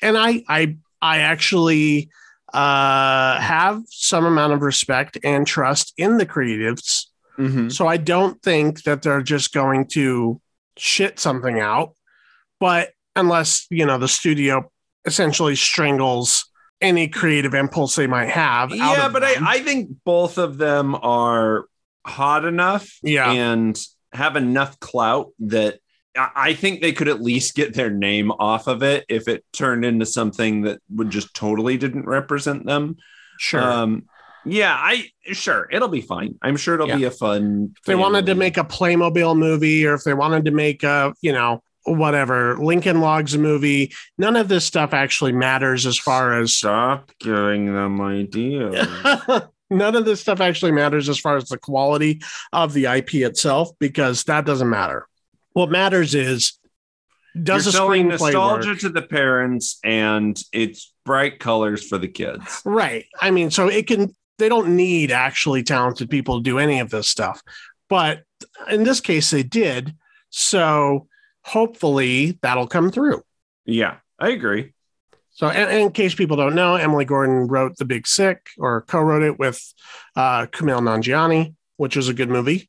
and 0.00 0.16
I, 0.16 0.44
I, 0.48 0.76
I 1.06 1.18
actually 1.18 2.08
uh, 2.52 3.38
have 3.40 3.82
some 3.88 4.24
amount 4.24 4.52
of 4.52 4.62
respect 4.62 5.18
and 5.24 5.46
trust 5.46 5.92
in 5.96 6.16
the 6.18 6.26
creatives. 6.26 7.06
Mhm. 7.38 7.70
So 7.72 7.86
I 7.86 7.96
don't 7.98 8.40
think 8.42 8.82
that 8.84 9.02
they're 9.02 9.22
just 9.22 9.52
going 9.52 9.86
to 9.88 10.40
shit 10.76 11.18
something 11.20 11.60
out. 11.60 11.92
But 12.60 12.90
unless 13.14 13.66
you 13.70 13.84
know 13.86 13.98
the 13.98 14.08
studio 14.08 14.70
essentially 15.04 15.54
strangles 15.56 16.46
any 16.80 17.08
creative 17.08 17.54
impulse 17.54 17.94
they 17.96 18.06
might 18.06 18.30
have. 18.30 18.74
Yeah, 18.74 19.08
but 19.08 19.22
I. 19.24 19.34
I 19.56 19.58
think 19.60 19.90
both 20.04 20.38
of 20.38 20.58
them 20.58 20.94
are 20.94 21.66
hot 22.06 22.44
enough 22.44 22.88
Yeah. 23.02 23.30
and 23.32 23.78
have 24.12 24.36
enough 24.36 24.78
clout 24.80 25.28
that 25.40 25.80
I 26.16 26.54
think 26.54 26.80
they 26.80 26.92
could 26.92 27.08
at 27.08 27.20
least 27.22 27.54
get 27.54 27.74
their 27.74 27.90
name 27.90 28.30
off 28.32 28.66
of 28.66 28.82
it 28.82 29.04
if 29.08 29.28
it 29.28 29.44
turned 29.52 29.84
into 29.84 30.06
something 30.06 30.62
that 30.62 30.80
would 30.90 31.10
just 31.10 31.34
totally 31.34 31.76
didn't 31.76 32.06
represent 32.06 32.64
them. 32.66 32.96
sure. 33.38 33.62
Um, 33.62 34.04
yeah, 34.44 34.74
I 34.78 35.08
sure 35.32 35.68
it'll 35.72 35.88
be 35.88 36.00
fine. 36.00 36.36
I'm 36.40 36.56
sure 36.56 36.74
it'll 36.74 36.88
Yeah. 36.88 36.96
be 36.96 37.04
a 37.04 37.10
fun. 37.10 37.74
if 37.76 37.82
they 37.84 37.96
wanted 37.96 38.26
to 38.26 38.34
make 38.36 38.56
a 38.56 38.64
Playmobil 38.64 39.36
movie 39.36 39.84
or 39.86 39.94
if 39.94 40.04
they 40.04 40.14
wanted 40.14 40.44
to 40.44 40.52
make 40.52 40.84
a, 40.84 41.12
you 41.20 41.32
know, 41.32 41.62
whatever, 41.84 42.56
Lincoln 42.56 43.00
Logs 43.00 43.36
movie, 43.36 43.92
none 44.18 44.36
of 44.36 44.48
this 44.48 44.64
stuff 44.64 44.94
actually 44.94 45.32
matters 45.32 45.84
as 45.84 45.98
far 45.98 46.40
as 46.40 46.54
stop 46.54 47.10
giving 47.20 47.74
them 47.74 48.00
ideas. 48.00 48.86
none 49.70 49.96
of 49.96 50.04
this 50.04 50.20
stuff 50.20 50.40
actually 50.40 50.72
matters 50.72 51.08
as 51.08 51.18
far 51.18 51.36
as 51.36 51.48
the 51.48 51.58
quality 51.58 52.20
of 52.52 52.72
the 52.72 52.86
IP 52.86 53.14
itself 53.16 53.70
because 53.80 54.22
that 54.24 54.46
doesn't 54.46 54.70
matter. 54.70 55.06
What 55.56 55.70
matters 55.70 56.14
is 56.14 56.58
does 57.42 57.64
You're 57.64 57.72
selling 57.72 58.08
nostalgia 58.08 58.68
work? 58.68 58.78
to 58.80 58.90
the 58.90 59.00
parents, 59.00 59.78
and 59.82 60.38
it's 60.52 60.92
bright 61.06 61.38
colors 61.38 61.88
for 61.88 61.96
the 61.96 62.08
kids. 62.08 62.60
Right. 62.66 63.06
I 63.22 63.30
mean, 63.30 63.50
so 63.50 63.68
it 63.68 63.86
can, 63.86 64.14
they 64.36 64.50
don't 64.50 64.76
need 64.76 65.10
actually 65.10 65.62
talented 65.62 66.10
people 66.10 66.36
to 66.36 66.42
do 66.42 66.58
any 66.58 66.80
of 66.80 66.90
this 66.90 67.08
stuff. 67.08 67.40
But 67.88 68.24
in 68.70 68.84
this 68.84 69.00
case, 69.00 69.30
they 69.30 69.42
did. 69.42 69.96
So 70.28 71.08
hopefully 71.42 72.38
that'll 72.42 72.66
come 72.66 72.90
through. 72.90 73.22
Yeah, 73.64 73.96
I 74.18 74.32
agree. 74.32 74.74
So, 75.30 75.48
and, 75.48 75.70
and 75.70 75.80
in 75.80 75.90
case 75.92 76.14
people 76.14 76.36
don't 76.36 76.54
know, 76.54 76.74
Emily 76.74 77.06
Gordon 77.06 77.46
wrote 77.46 77.78
The 77.78 77.86
Big 77.86 78.06
Sick 78.06 78.46
or 78.58 78.82
co 78.82 79.00
wrote 79.00 79.22
it 79.22 79.38
with 79.38 79.72
uh, 80.16 80.48
Kumail 80.48 80.82
Nanjiani, 80.82 81.54
which 81.78 81.96
was 81.96 82.10
a 82.10 82.14
good 82.14 82.28
movie. 82.28 82.68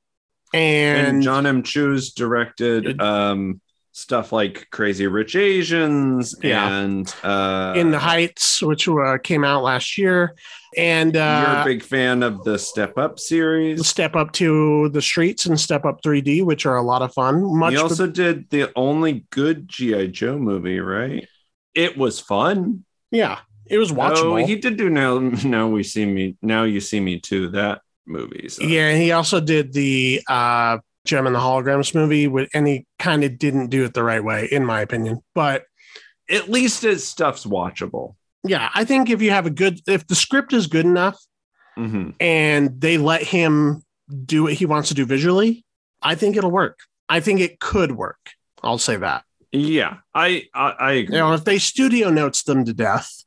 And, 0.54 1.08
And, 1.08 1.22
John 1.24 1.46
M. 1.46 1.64
Chu's 1.64 2.14
directed 2.14 3.02
um, 3.02 3.60
stuff 3.92 4.32
like 4.32 4.68
Crazy 4.72 5.08
Rich 5.08 5.36
Asians 5.36 6.36
Yeah. 6.42 6.70
and 6.80 7.14
uh, 7.24 7.74
In 7.76 7.92
the 7.92 8.00
Heights, 8.00 8.62
which 8.62 8.88
uh, 8.88 9.18
came 9.24 9.44
out 9.44 9.64
last 9.64 9.98
year. 9.98 10.36
And 10.78 11.16
you're 11.16 11.24
uh, 11.24 11.62
a 11.64 11.66
big 11.66 11.82
fan 11.82 12.22
of 12.24 12.44
the 12.44 12.60
Step 12.60 12.98
Up 12.98 13.20
series. 13.20 13.88
Step 13.88 14.16
Up 14.16 14.32
to 14.34 14.90
the 14.90 15.02
Streets 15.02 15.46
and 15.48 15.60
Step 15.60 15.86
Up 15.86 16.02
3D, 16.02 16.44
which 16.46 16.66
are 16.66 16.78
a 16.78 16.84
lot 16.84 17.02
of 17.02 17.14
fun. 17.14 17.58
Much 17.58 17.72
he 17.74 17.78
also 17.78 18.06
did 18.06 18.50
the 18.50 18.72
only 18.76 19.26
good 19.32 19.68
GI 19.68 20.10
Joe 20.10 20.38
movie, 20.38 20.80
right? 20.80 21.28
It 21.74 21.98
was 21.98 22.20
fun. 22.20 22.86
Yeah, 23.12 23.40
it 23.66 23.78
was 23.78 23.92
watchable. 23.92 24.42
Oh, 24.42 24.46
he 24.46 24.58
did 24.58 24.78
do 24.78 24.90
now. 24.90 25.18
Now 25.20 25.68
we 25.70 25.84
see 25.84 26.06
me. 26.06 26.36
Now 26.42 26.64
you 26.64 26.82
see 26.82 27.00
me 27.00 27.20
too. 27.20 27.50
That 27.50 27.82
movie. 28.08 28.50
So. 28.50 28.64
yeah, 28.64 28.96
he 28.96 29.12
also 29.12 29.40
did 29.40 29.74
the 29.74 30.22
uh, 30.28 30.80
Jem 31.06 31.28
and 31.28 31.36
the 31.36 31.40
Holograms 31.40 31.94
movie, 31.96 32.28
with, 32.28 32.50
and 32.54 32.68
he 32.68 32.86
kind 33.00 33.24
of 33.24 33.38
didn't 33.38 33.68
do 33.68 33.84
it 33.86 33.94
the 33.94 34.04
right 34.04 34.24
way, 34.24 34.48
in 34.52 34.66
my 34.66 34.82
opinion. 34.82 35.22
But 35.36 35.64
At 36.30 36.50
least 36.50 36.82
his 36.84 37.08
stuff's 37.08 37.46
watchable. 37.46 38.16
yeah, 38.44 38.70
I 38.74 38.84
think 38.86 39.10
if 39.10 39.22
you 39.22 39.32
have 39.32 39.46
a 39.46 39.50
good, 39.52 39.80
if 39.88 40.08
the 40.08 40.16
script 40.16 40.54
is 40.54 40.68
good 40.68 40.86
enough 40.86 41.18
hmm 41.76 42.10
and 42.20 42.82
they 42.82 42.98
let 42.98 43.22
him 43.22 43.84
do 44.26 44.44
what 44.44 44.54
he 44.54 44.66
wants 44.66 44.90
to 44.90 44.96
do 44.96 45.06
visually, 45.06 45.64
I 46.02 46.16
think 46.16 46.36
it'll 46.36 46.50
work. 46.52 46.80
I 47.08 47.20
think 47.20 47.40
it 47.40 47.60
could 47.60 47.92
work. 47.92 48.32
I'll 48.64 48.80
say 48.80 48.98
that. 48.98 49.24
Yeah, 49.52 49.98
I 50.14 50.46
I, 50.54 50.70
I 50.72 50.92
You 50.94 51.10
know, 51.10 51.34
if 51.34 51.44
they 51.44 51.58
studio 51.60 52.10
notes 52.10 52.44
them 52.44 52.66
to 52.66 52.74
death 52.74 53.24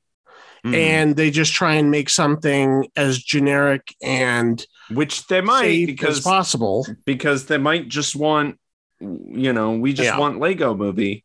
Mhm. 0.64 0.74
and 0.74 1.16
they 1.16 1.30
just 1.30 1.52
try 1.52 1.74
and 1.74 1.90
make 1.90 2.08
something 2.10 2.86
as 2.96 3.18
generic 3.18 3.94
and 4.02 4.64
which 4.90 5.26
they 5.28 5.40
might 5.40 5.86
because 5.86 6.20
possible, 6.20 6.86
because 7.06 7.46
they 7.46 7.58
might 7.58 7.88
just 7.88 8.14
want 8.16 8.58
you 9.00 9.52
know 9.52 9.72
we 9.72 9.92
just 9.94 10.06
Yeah. 10.08 10.18
want 10.18 10.38
Lego 10.40 10.74
movie. 10.74 11.24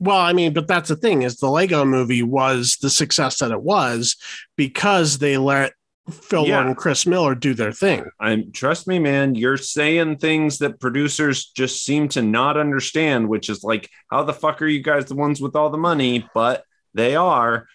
Well, 0.00 0.16
I 0.18 0.32
mean, 0.32 0.52
but 0.52 0.66
that's 0.66 0.88
the 0.88 0.96
thing 0.96 1.22
is 1.22 1.36
the 1.36 1.50
Lego 1.50 1.84
movie 1.84 2.22
was 2.22 2.78
the 2.80 2.90
success 2.90 3.38
that 3.38 3.50
it 3.50 3.62
was 3.62 4.16
because 4.56 5.18
they 5.18 5.36
let 5.36 5.74
Phil 6.10 6.48
Yeah. 6.48 6.66
And 6.66 6.76
Chris 6.76 7.06
Miller 7.06 7.36
do 7.36 7.54
their 7.54 7.70
thing. 7.70 8.04
I'm 8.18 8.50
trust 8.50 8.88
me, 8.88 8.98
man. 8.98 9.36
You're 9.36 9.56
saying 9.56 10.16
things 10.16 10.58
that 10.58 10.80
producers 10.80 11.44
just 11.54 11.84
seem 11.84 12.08
to 12.08 12.22
not 12.22 12.56
understand, 12.56 13.28
which 13.28 13.48
is 13.48 13.62
like, 13.62 13.88
how 14.10 14.24
the 14.24 14.32
fuck 14.32 14.60
are 14.62 14.66
you 14.66 14.82
guys 14.82 15.04
the 15.04 15.14
ones 15.14 15.40
with 15.40 15.54
all 15.54 15.70
the 15.70 15.78
money? 15.78 16.26
But 16.34 16.64
they 16.94 17.14
are. 17.14 17.68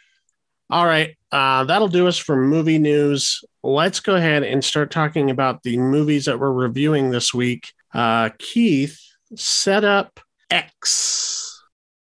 All 0.70 0.86
right. 0.86 1.16
Uh, 1.32 1.64
that'll 1.64 1.88
do 1.88 2.08
us 2.08 2.18
for 2.18 2.36
movie 2.36 2.80
news. 2.80 3.44
Let's 3.64 4.00
go 4.00 4.16
ahead 4.16 4.44
and 4.44 4.64
start 4.64 4.92
talking 4.92 5.30
about 5.30 5.64
the 5.64 5.78
movies 5.78 6.26
that 6.26 6.40
we're 6.40 6.52
reviewing 6.52 7.12
this 7.12 7.34
week. 7.34 7.72
Uh, 7.94 8.30
Keith, 8.38 9.00
set 9.36 9.84
up 9.84 10.20
X. 10.50 11.44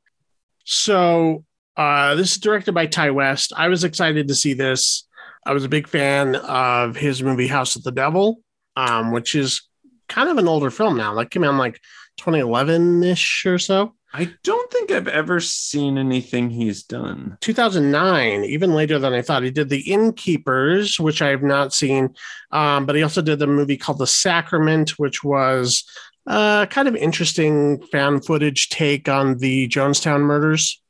So, 0.65 1.45
uh, 1.77 2.15
this 2.15 2.33
is 2.33 2.39
directed 2.39 2.73
by 2.73 2.87
Ti 2.87 3.11
West. 3.11 3.53
I 3.55 3.69
was 3.69 3.85
excited 3.85 4.29
to 4.29 4.35
see 4.35 4.55
this. 4.55 5.07
I 5.45 5.53
was 5.53 5.65
a 5.65 5.69
big 5.69 5.87
fan 5.87 6.37
of 6.37 6.97
his 6.97 7.23
movie 7.23 7.47
House 7.47 7.77
of 7.77 7.83
the 7.83 7.93
Devil, 7.93 8.41
um, 8.75 9.13
which 9.13 9.35
is 9.35 9.63
kind 10.09 10.29
of 10.29 10.39
an 10.39 10.49
older 10.49 10.71
film 10.71 10.97
now. 10.97 11.15
That 11.15 11.31
came 11.31 11.45
out 11.45 11.51
in 11.51 11.59
like 11.59 11.81
2011 12.17 13.05
ish 13.05 13.45
or 13.47 13.59
so. 13.59 13.95
I 14.15 14.33
don't 14.45 14.71
think 14.73 14.91
I've 14.91 15.09
ever 15.09 15.41
seen 15.41 15.99
anything 15.99 16.49
he's 16.51 16.83
done. 16.83 17.37
2009, 17.41 18.45
even 18.45 18.73
later 18.75 18.99
than 18.99 19.13
I 19.13 19.21
thought. 19.21 19.43
He 19.43 19.51
did 19.51 19.69
The 19.69 19.93
Innkeepers, 19.93 20.99
which 20.99 21.21
I 21.21 21.29
have 21.29 21.43
not 21.43 21.75
seen, 21.75 22.15
um, 22.51 22.87
but 22.87 22.97
he 22.97 23.03
also 23.03 23.21
did 23.21 23.39
the 23.39 23.47
movie 23.47 23.77
called 23.77 23.99
The 23.99 24.07
Sacrament, 24.07 24.99
which 24.99 25.23
was 25.23 25.85
uh, 26.27 26.67
kind 26.67 26.89
of 26.89 26.97
interesting 26.97 27.83
fan 27.89 28.21
footage 28.21 28.69
take 28.69 29.09
on 29.09 29.39
the 29.39 29.69
Jonestown 29.69 30.23
murders. 30.23 30.81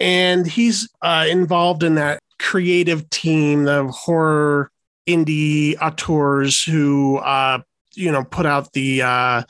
And 0.00 0.46
he's 0.46 0.88
uh, 1.02 1.26
involved 1.28 1.82
in 1.82 1.94
that 1.94 2.18
creative 2.38 3.08
team, 3.10 3.64
the 3.64 3.86
horror 3.86 4.70
indie 5.06 5.76
auteurs 5.80 6.62
who, 6.62 7.18
uh, 7.18 7.60
you 7.94 8.10
know, 8.10 8.24
put 8.24 8.46
out 8.46 8.72
the 8.72 9.02
uh, 9.02 9.42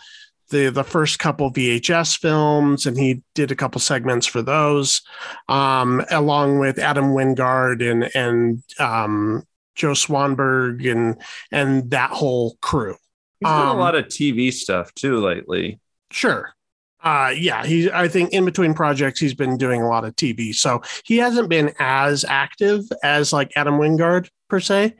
the 0.54 0.70
the 0.70 0.84
first 0.84 1.18
couple 1.18 1.52
VHS 1.52 2.16
films, 2.18 2.86
and 2.86 2.96
he 2.96 3.22
did 3.34 3.50
a 3.50 3.56
couple 3.56 3.80
segments 3.80 4.24
for 4.26 4.40
those, 4.40 5.02
um, 5.48 6.02
along 6.10 6.60
with 6.60 6.78
Adam 6.78 7.06
Wingard 7.06 7.82
and 7.82 8.08
and 8.14 8.62
um, 8.78 9.42
Joe 9.74 9.92
Swanberg 9.92 10.90
and 10.90 11.20
and 11.50 11.90
that 11.90 12.10
whole 12.10 12.56
crew. 12.62 12.96
He's 13.40 13.48
done 13.48 13.68
Um, 13.68 13.76
a 13.76 13.80
lot 13.80 13.96
of 13.96 14.06
TV 14.06 14.52
stuff 14.52 14.94
too 14.94 15.18
lately. 15.18 15.80
Sure. 16.10 16.54
Uh, 17.02 17.34
yeah, 17.36 17.66
he. 17.66 17.90
I 17.90 18.06
think 18.08 18.32
in 18.32 18.44
between 18.44 18.72
projects, 18.72 19.18
he's 19.20 19.34
been 19.34 19.58
doing 19.58 19.82
a 19.82 19.88
lot 19.88 20.04
of 20.04 20.14
TV, 20.16 20.54
so 20.54 20.82
he 21.04 21.18
hasn't 21.18 21.48
been 21.50 21.72
as 21.80 22.24
active 22.24 22.84
as 23.02 23.32
like 23.32 23.50
Adam 23.56 23.74
Wingard 23.74 24.28
per 24.48 24.60
se. 24.60 24.94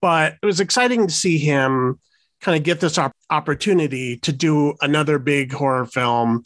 But 0.00 0.34
it 0.42 0.46
was 0.46 0.60
exciting 0.60 1.06
to 1.06 1.14
see 1.14 1.38
him 1.38 2.00
kind 2.40 2.56
of 2.56 2.62
get 2.62 2.80
this 2.80 2.98
op- 2.98 3.16
opportunity 3.30 4.18
to 4.18 4.32
do 4.32 4.74
another 4.80 5.18
big 5.18 5.52
horror 5.52 5.86
film 5.86 6.44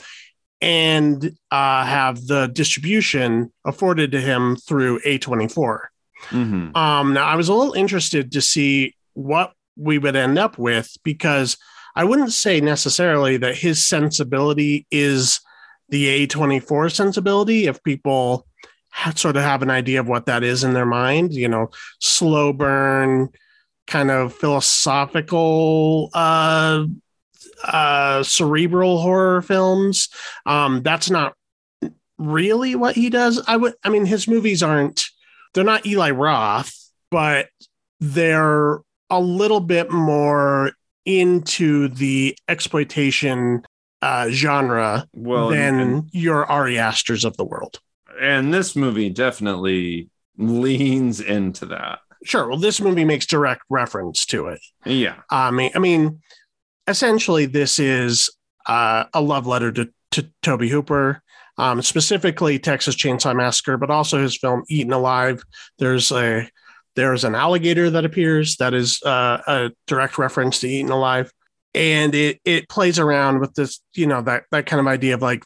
and 0.61 1.33
uh, 1.51 1.85
have 1.85 2.27
the 2.27 2.47
distribution 2.47 3.53
afforded 3.65 4.13
to 4.13 4.21
him 4.21 4.57
through 4.57 5.01
A24. 5.01 5.81
Mhm. 6.31 6.77
Um, 6.77 7.15
now, 7.15 7.27
I 7.27 7.35
was 7.35 7.49
a 7.49 7.55
little 7.55 7.75
interested 7.75 8.33
to 8.33 8.41
see 8.41 8.95
what 9.15 9.53
we 9.77 9.99
would 9.99 10.15
end 10.15 10.39
up 10.39 10.59
with 10.59 10.89
because 11.03 11.57
I 11.97 12.05
wouldn't 12.05 12.33
say 12.33 12.61
necessarily 12.61 13.37
that 13.39 13.57
his 13.57 13.85
sensibility 13.85 14.87
is 14.91 15.41
the 15.89 16.27
A24 16.27 16.91
sensibility. 16.91 17.67
If 17.67 17.83
people 17.83 18.47
sort 19.17 19.37
of 19.37 19.43
have 19.43 19.63
an 19.63 19.71
idea 19.71 20.01
of 20.01 20.09
what 20.09 20.27
that 20.27 20.43
is 20.43 20.65
in 20.65 20.75
their 20.75 20.87
mind, 20.87 21.35
you 21.35 21.49
know, 21.49 21.71
slow 22.01 22.53
burn, 22.53 23.29
kind 23.87 24.11
of 24.11 24.35
philosophical, 24.35 26.11
uh, 26.15 26.85
uh, 27.65 28.23
cerebral 28.23 29.01
horror 29.01 29.43
films. 29.43 30.09
Um, 30.47 30.83
that's 30.83 31.11
not 31.11 31.35
really 32.19 32.75
what 32.75 32.95
he 32.95 33.11
does. 33.11 33.43
I 33.47 33.57
would, 33.57 33.75
I 33.85 33.89
mean, 33.89 34.07
his 34.07 34.27
movies 34.29 34.63
aren't, 34.63 35.07
they're 35.55 35.65
not 35.65 35.87
Eli 35.87 36.11
Roth, 36.11 36.73
but 37.11 37.49
they're 38.01 38.81
a 39.11 39.21
little 39.21 39.61
bit 39.61 39.91
more 39.91 40.73
into 41.05 41.89
the 41.89 42.37
exploitation 42.49 43.63
uh, 44.01 44.29
genre 44.31 45.07
Well, 45.13 45.49
than 45.49 45.79
and, 45.81 46.09
your 46.13 46.45
Ari 46.47 46.79
Asters 46.79 47.25
of 47.25 47.37
the 47.37 47.45
world. 47.45 47.79
and 48.21 48.53
this 48.53 48.75
movie 48.75 49.11
definitely 49.11 50.09
leans 50.39 51.21
into 51.21 51.67
that. 51.67 52.01
Sure. 52.25 52.49
Well, 52.49 52.59
this 52.59 52.81
movie 52.81 53.05
makes 53.05 53.27
direct 53.27 53.63
reference 53.69 54.25
to 54.27 54.49
it. 54.49 54.61
Yeah. 54.85 55.17
I 55.31 55.51
mean, 55.51 55.73
I 55.75 55.79
mean, 55.79 56.21
essentially, 56.87 57.47
this 57.47 57.79
is 57.79 58.31
uh, 58.67 59.05
a 59.13 59.21
love 59.21 59.47
letter 59.47 59.73
to, 59.73 59.91
to 60.13 60.29
Tobe 60.43 60.63
Hooper, 60.63 61.23
um, 61.59 61.83
specifically 61.83 62.59
Texas 62.59 62.97
Chainsaw 62.97 63.35
Massacre, 63.35 63.77
but 63.77 63.91
also 63.91 64.23
his 64.23 64.37
film 64.37 64.63
Eaten 64.69 64.93
Alive. 64.93 65.43
There's 65.79 66.13
a 66.13 66.49
there's 66.95 67.25
an 67.25 67.35
alligator 67.35 67.89
that 67.91 68.05
appears 68.05 68.57
that 68.57 68.75
is 68.75 69.03
uh, 69.03 69.41
a 69.47 69.71
direct 69.87 70.19
reference 70.19 70.61
to 70.61 70.69
Eaten 70.69 70.91
Alive, 70.91 71.33
and 71.75 72.15
it 72.15 72.41
it 72.45 72.69
plays 72.69 72.99
around 72.99 73.41
with 73.41 73.55
this, 73.55 73.81
you 73.95 74.07
know, 74.07 74.23
that 74.23 74.45
that 74.51 74.67
kind 74.67 74.81
of 74.81 74.87
idea 74.87 75.15
of 75.15 75.23
like 75.23 75.45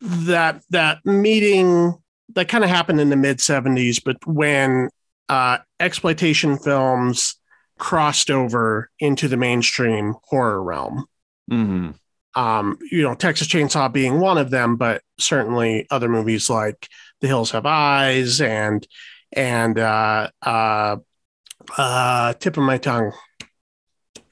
that 0.00 0.62
that 0.70 1.04
meeting 1.04 1.94
that 2.34 2.48
kind 2.48 2.64
of 2.64 2.70
happened 2.70 3.00
in 3.00 3.10
the 3.10 3.16
mid 3.16 3.38
'70s, 3.38 4.02
but 4.04 4.16
when 4.26 4.88
uh, 5.28 5.58
exploitation 5.80 6.58
films 6.58 7.36
crossed 7.78 8.30
over 8.30 8.90
into 8.98 9.28
the 9.28 9.36
mainstream 9.36 10.14
horror 10.24 10.62
realm. 10.62 11.06
hmm 11.48 11.90
Um, 12.34 12.78
you 12.90 13.02
know, 13.02 13.14
Texas 13.14 13.48
Chainsaw 13.48 13.92
being 13.92 14.20
one 14.20 14.38
of 14.38 14.50
them, 14.50 14.76
but 14.76 15.02
certainly 15.18 15.86
other 15.90 16.08
movies 16.08 16.48
like 16.50 16.88
The 17.20 17.26
Hills 17.28 17.50
Have 17.50 17.66
Eyes 17.66 18.40
and 18.40 18.86
and 19.32 19.78
uh, 19.78 20.30
uh, 20.42 20.96
uh, 21.76 22.32
tip 22.34 22.56
of 22.56 22.62
my 22.62 22.78
tongue, 22.78 23.12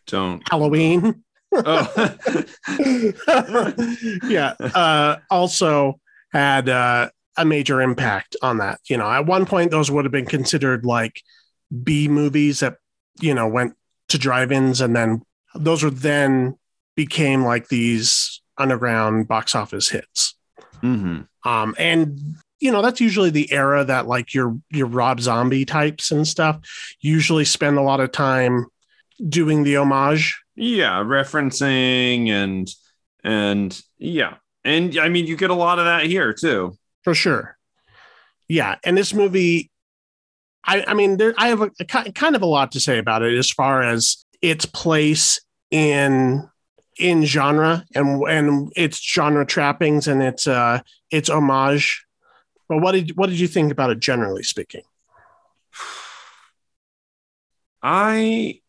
Don't. 0.07 0.42
Halloween. 0.48 1.24
Oh. 1.52 2.16
yeah. 4.28 4.54
Uh, 4.59 5.16
also 5.30 6.00
had 6.33 6.68
uh, 6.68 7.11
a 7.37 7.44
major 7.44 7.81
impact 7.81 8.37
on 8.42 8.59
that. 8.59 8.81
You 8.88 8.97
know, 8.97 9.11
at 9.11 9.27
one 9.27 9.47
point, 9.47 9.70
those 9.70 9.90
would 9.90 10.05
have 10.05 10.12
been 10.12 10.27
considered 10.27 10.85
like 10.85 11.23
B 11.83 12.09
movies 12.09 12.61
that, 12.61 12.77
you 13.20 13.35
know, 13.35 13.49
went 13.49 13.75
to 14.09 14.18
drive 14.18 14.53
ins 14.53 14.81
and 14.81 14.94
then 14.94 15.23
those 15.55 15.83
were 15.83 15.90
then 15.90 16.57
became 16.97 17.44
like 17.44 17.68
these 17.68 18.40
underground 18.59 19.27
box 19.29 19.55
office 19.55 19.88
hits. 19.88 20.35
hmm 20.81 21.23
Um, 21.44 21.75
and 21.79 22.18
you 22.61 22.70
know, 22.73 22.81
that's 22.81 23.01
usually 23.01 23.31
the 23.31 23.53
era 23.53 23.85
that 23.85 24.07
like 24.07 24.33
your 24.33 24.57
your 24.70 24.87
Rob 24.87 25.20
Zombie 25.20 25.64
types 25.64 26.11
and 26.11 26.27
stuff 26.27 26.61
usually 27.01 27.44
spend 27.44 27.77
a 27.77 27.83
lot 27.83 28.01
of 28.01 28.12
time 28.12 28.66
doing 29.29 29.64
the 29.64 29.77
homage 29.77 30.40
Yeah, 30.57 31.03
referencing 31.03 32.29
and 32.29 32.70
and 33.23 33.81
yeah, 33.99 34.37
and 34.64 34.97
I 34.99 35.09
mean 35.09 35.27
you 35.27 35.37
get 35.37 35.51
a 35.51 35.55
lot 35.55 35.79
of 35.79 35.85
that 35.85 36.05
here 36.07 36.33
too. 36.33 36.77
For 37.05 37.14
sure. 37.14 37.57
Yeah, 38.49 38.77
and 38.85 38.99
this 38.99 39.14
movie, 39.14 39.71
I, 40.64 40.85
I 40.87 40.95
mean, 40.95 41.17
there, 41.19 41.35
I 41.38 41.49
have 41.49 41.62
a, 41.62 41.71
a 41.79 41.85
kind 41.85 42.35
of 42.35 42.43
a 42.43 42.47
lot 42.47 42.73
to 42.73 42.81
say 42.81 42.99
about 42.99 43.23
it 43.23 43.37
as 43.38 43.51
far 43.51 43.83
as 43.83 44.25
its 44.43 44.67
place 44.67 45.40
in 45.71 46.49
in 46.97 47.25
genre 47.25 47.85
and 47.95 48.23
and 48.29 48.73
its 48.77 49.03
genre 49.03 49.45
trappings 49.45 50.07
and 50.07 50.23
its 50.23 50.47
uh 50.47 50.81
its 51.11 51.29
homage. 51.29 52.05
But 52.69 52.79
what 52.79 52.93
did 52.93 53.17
what 53.17 53.31
did 53.31 53.40
you 53.40 53.49
think 53.49 53.73
about 53.73 53.90
it 53.90 54.01
generally 54.01 54.43
speaking? 54.43 54.83
I 57.83 58.61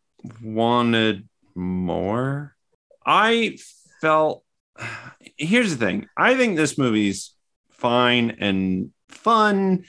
wanted 0.42 1.28
more. 1.54 2.54
I 3.04 3.58
felt 4.00 4.44
here's 5.36 5.76
the 5.76 5.84
thing. 5.84 6.08
I 6.16 6.34
think 6.34 6.56
this 6.56 6.78
movie's 6.78 7.35
fine 7.78 8.36
and 8.40 8.90
fun 9.08 9.84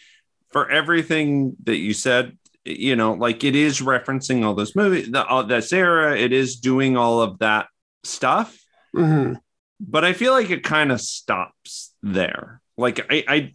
for 0.52 0.70
everything 0.70 1.56
that 1.64 1.78
you 1.78 1.94
said. 1.94 2.38
You 2.66 2.96
know, 2.96 3.14
like 3.14 3.44
it 3.44 3.56
is 3.56 3.80
referencing 3.80 4.44
all 4.44 4.54
this 4.54 4.76
movie, 4.76 5.04
the, 5.04 5.26
all 5.26 5.44
this 5.44 5.72
era. 5.72 6.18
It 6.18 6.34
is 6.34 6.58
doing 6.58 6.98
all 6.98 7.22
of 7.22 7.40
that 7.40 7.68
stuff, 8.04 8.58
hmm 8.94 9.34
but 9.80 10.04
I 10.04 10.14
feel 10.14 10.34
like 10.34 10.50
it 10.50 10.64
kind 10.64 10.92
of 10.92 11.02
stops 11.02 11.94
there. 12.02 12.62
Like 12.78 13.06
I, 13.12 13.24
I, 13.28 13.54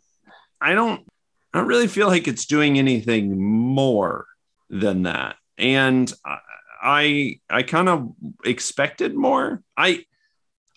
I 0.60 0.74
don't, 0.74 1.04
I 1.52 1.58
don't 1.58 1.66
really 1.68 1.88
feel 1.88 2.06
like 2.08 2.28
it's 2.28 2.46
doing 2.46 2.78
anything 2.78 3.40
more 3.40 4.26
than 4.70 5.02
that. 5.02 5.36
And 5.58 6.12
I, 6.24 6.38
I, 6.82 7.40
I 7.50 7.62
kind 7.62 7.88
of 7.88 8.12
expected 8.44 9.14
more. 9.14 9.62
I, 9.76 10.04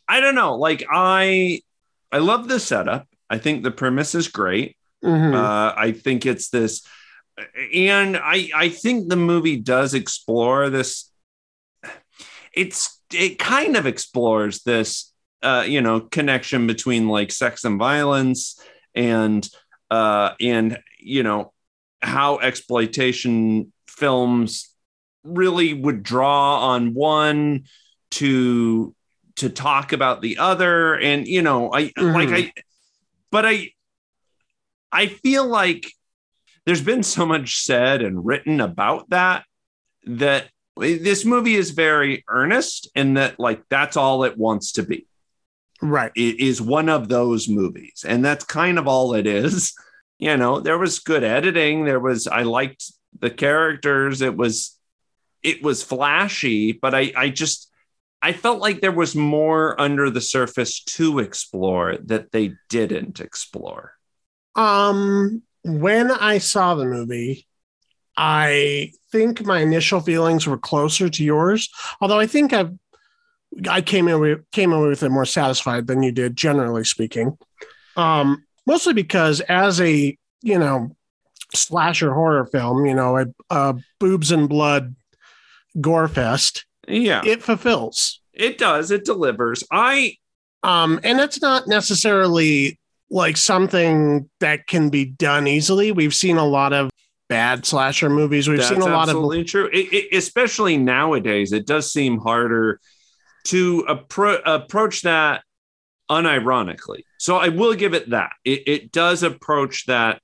I 0.07 0.19
don't 0.19 0.35
know. 0.35 0.57
Like 0.57 0.85
I, 0.91 1.61
I 2.11 2.19
love 2.19 2.47
the 2.47 2.59
setup. 2.59 3.07
I 3.29 3.37
think 3.37 3.63
the 3.63 3.71
premise 3.71 4.15
is 4.15 4.27
great. 4.27 4.77
Mhm. 5.03 5.33
Uh, 5.33 5.73
I 5.75 5.91
think 5.91 6.25
it's 6.25 6.49
this, 6.49 6.85
and 7.73 8.17
I 8.17 8.49
I 8.55 8.69
think 8.69 9.09
the 9.09 9.15
movie 9.15 9.57
does 9.57 9.93
explore 9.93 10.69
this. 10.69 11.11
It's 12.53 13.01
it 13.13 13.37
kind 13.37 13.75
of 13.75 13.85
explores 13.85 14.63
this, 14.63 15.11
uh, 15.43 15.65
you 15.67 15.81
know, 15.81 16.01
connection 16.01 16.67
between 16.67 17.07
like 17.07 17.31
sex 17.31 17.63
and 17.63 17.77
violence, 17.77 18.59
and 18.93 19.47
uh, 19.91 20.31
and 20.39 20.79
you 20.99 21.23
know 21.23 21.51
how 22.01 22.37
exploitation 22.39 23.71
films 23.87 24.69
really 25.23 25.73
would 25.73 26.03
draw 26.03 26.69
on 26.69 26.93
one 26.93 27.65
to 28.11 28.95
to 29.35 29.49
talk 29.49 29.91
about 29.91 30.21
the 30.21 30.37
other 30.37 30.95
and 30.95 31.27
you 31.27 31.41
know 31.41 31.73
i 31.73 31.91
like 31.97 32.29
i 32.29 32.51
but 33.35 33.45
i 33.45 33.69
i 34.93 35.07
feel 35.07 35.45
like 35.45 35.91
there's 36.65 36.81
been 36.81 37.03
so 37.03 37.25
much 37.25 37.57
said 37.57 38.01
and 38.01 38.25
written 38.25 38.61
about 38.61 39.09
that 39.09 39.43
that 40.05 40.47
this 40.77 41.25
movie 41.25 41.55
is 41.55 41.71
very 41.71 42.23
earnest 42.29 42.89
and 42.95 43.17
that 43.17 43.37
like 43.39 43.61
that's 43.69 43.97
all 43.97 44.23
it 44.23 44.37
wants 44.37 44.73
to 44.73 44.83
be. 44.83 45.07
Right. 45.81 46.11
it 46.15 46.39
is 46.39 46.61
one 46.61 46.89
of 46.89 47.09
those 47.09 47.49
movies. 47.49 48.05
And 48.07 48.23
that's 48.23 48.45
kind 48.45 48.79
of 48.79 48.87
all 48.87 49.13
it 49.13 49.27
is. 49.27 49.73
You 50.17 50.37
know 50.37 50.61
there 50.61 50.77
was 50.77 50.99
good 50.99 51.25
editing. 51.25 51.83
There 51.83 51.99
was 51.99 52.25
i 52.25 52.43
liked 52.43 52.85
the 53.19 53.29
characters. 53.29 54.21
It 54.21 54.37
was 54.37 54.79
it 55.43 55.61
was 55.61 55.83
flashy 55.83 56.71
but 56.71 56.95
i 56.95 57.11
i 57.17 57.27
just 57.27 57.69
i 58.27 58.31
felt 58.33 58.59
like 58.59 58.81
there 58.81 58.91
was 58.91 59.15
more 59.15 59.79
under 59.79 60.09
the 60.09 60.21
surface 60.21 60.83
to 60.83 61.19
explore 61.19 61.97
that 62.11 62.31
they 62.31 62.47
didn't 62.69 63.19
explore 63.19 63.93
Um, 64.55 65.43
when 65.63 66.11
I 66.11 66.37
saw 66.39 66.75
the 66.75 66.85
movie, 66.85 67.47
I 68.15 68.91
think 69.11 69.43
my 69.45 69.59
initial 69.59 69.99
feelings 69.99 70.47
were 70.47 70.57
closer 70.57 71.09
to 71.09 71.23
yours. 71.23 71.69
Although 71.99 72.19
I 72.19 72.27
think 72.27 72.53
I've 72.53 72.73
I 73.69 73.81
came 73.81 74.07
in 74.07 74.19
with 74.19 74.39
came 74.51 74.71
away 74.73 74.89
with 74.89 75.03
it 75.03 75.09
more 75.09 75.25
satisfied 75.25 75.87
than 75.87 76.03
you 76.03 76.11
did, 76.11 76.35
generally 76.35 76.85
speaking. 76.85 77.37
Um, 77.95 78.45
mostly 78.65 78.93
because 78.93 79.41
as 79.41 79.81
a 79.81 80.17
you 80.41 80.59
know 80.59 80.95
slasher 81.53 82.13
horror 82.13 82.45
film, 82.45 82.85
you 82.85 82.93
know, 82.93 83.17
a, 83.17 83.25
a 83.49 83.75
boobs 83.99 84.31
and 84.31 84.47
blood 84.49 84.95
gore 85.81 86.07
fest, 86.07 86.65
yeah. 86.87 87.21
It, 87.25 87.43
fulfills. 87.43 88.21
it 88.33 88.57
does. 88.57 88.91
It 88.91 89.05
delivers. 89.05 89.63
I 89.71 90.15
Um, 90.63 90.99
and 91.03 91.17
that's 91.19 91.41
not 91.41 91.67
necessarily 91.67 92.79
like 93.09 93.37
something 93.37 94.29
that 94.39 94.67
can 94.67 94.89
be 94.89 95.05
done 95.05 95.47
easily. 95.47 95.91
We've 95.91 96.13
seen 96.13 96.37
a 96.37 96.45
lot 96.45 96.73
of 96.73 96.89
bad 97.29 97.65
slasher 97.65 98.09
movies. 98.09 98.47
We've 98.47 98.57
that's 98.57 98.69
seen 98.69 98.81
a 98.81 98.85
lot 98.85 99.03
of 99.03 99.15
absolutely 99.15 99.43
true. 99.43 99.69
It, 99.71 99.93
it- 99.93 100.17
especially 100.17 100.77
nowadays 100.77 101.51
it 101.51 101.65
does 101.65 101.91
seem 101.91 102.19
harder 102.19 102.79
to 103.45 103.83
appro- 103.87 104.41
approach 104.45 105.03
that 105.03 105.43
unironically. 106.09 107.01
So 107.17 107.37
i 107.37 107.49
will 107.49 107.73
give 107.73 107.93
it 107.93 108.09
that. 108.11 108.33
It, 108.43 108.67
it 108.67 108.91
does 108.91 109.23
approach 109.23 109.85
that. 109.87 110.21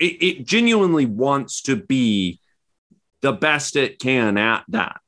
It, 0.00 0.22
it 0.22 0.46
genuinely 0.46 1.06
wants 1.06 1.62
to 1.62 1.76
be 1.76 2.40
the 3.20 3.32
best 3.32 3.76
it 3.76 3.98
can 4.00 4.36
at 4.36 4.64
that 4.68 5.00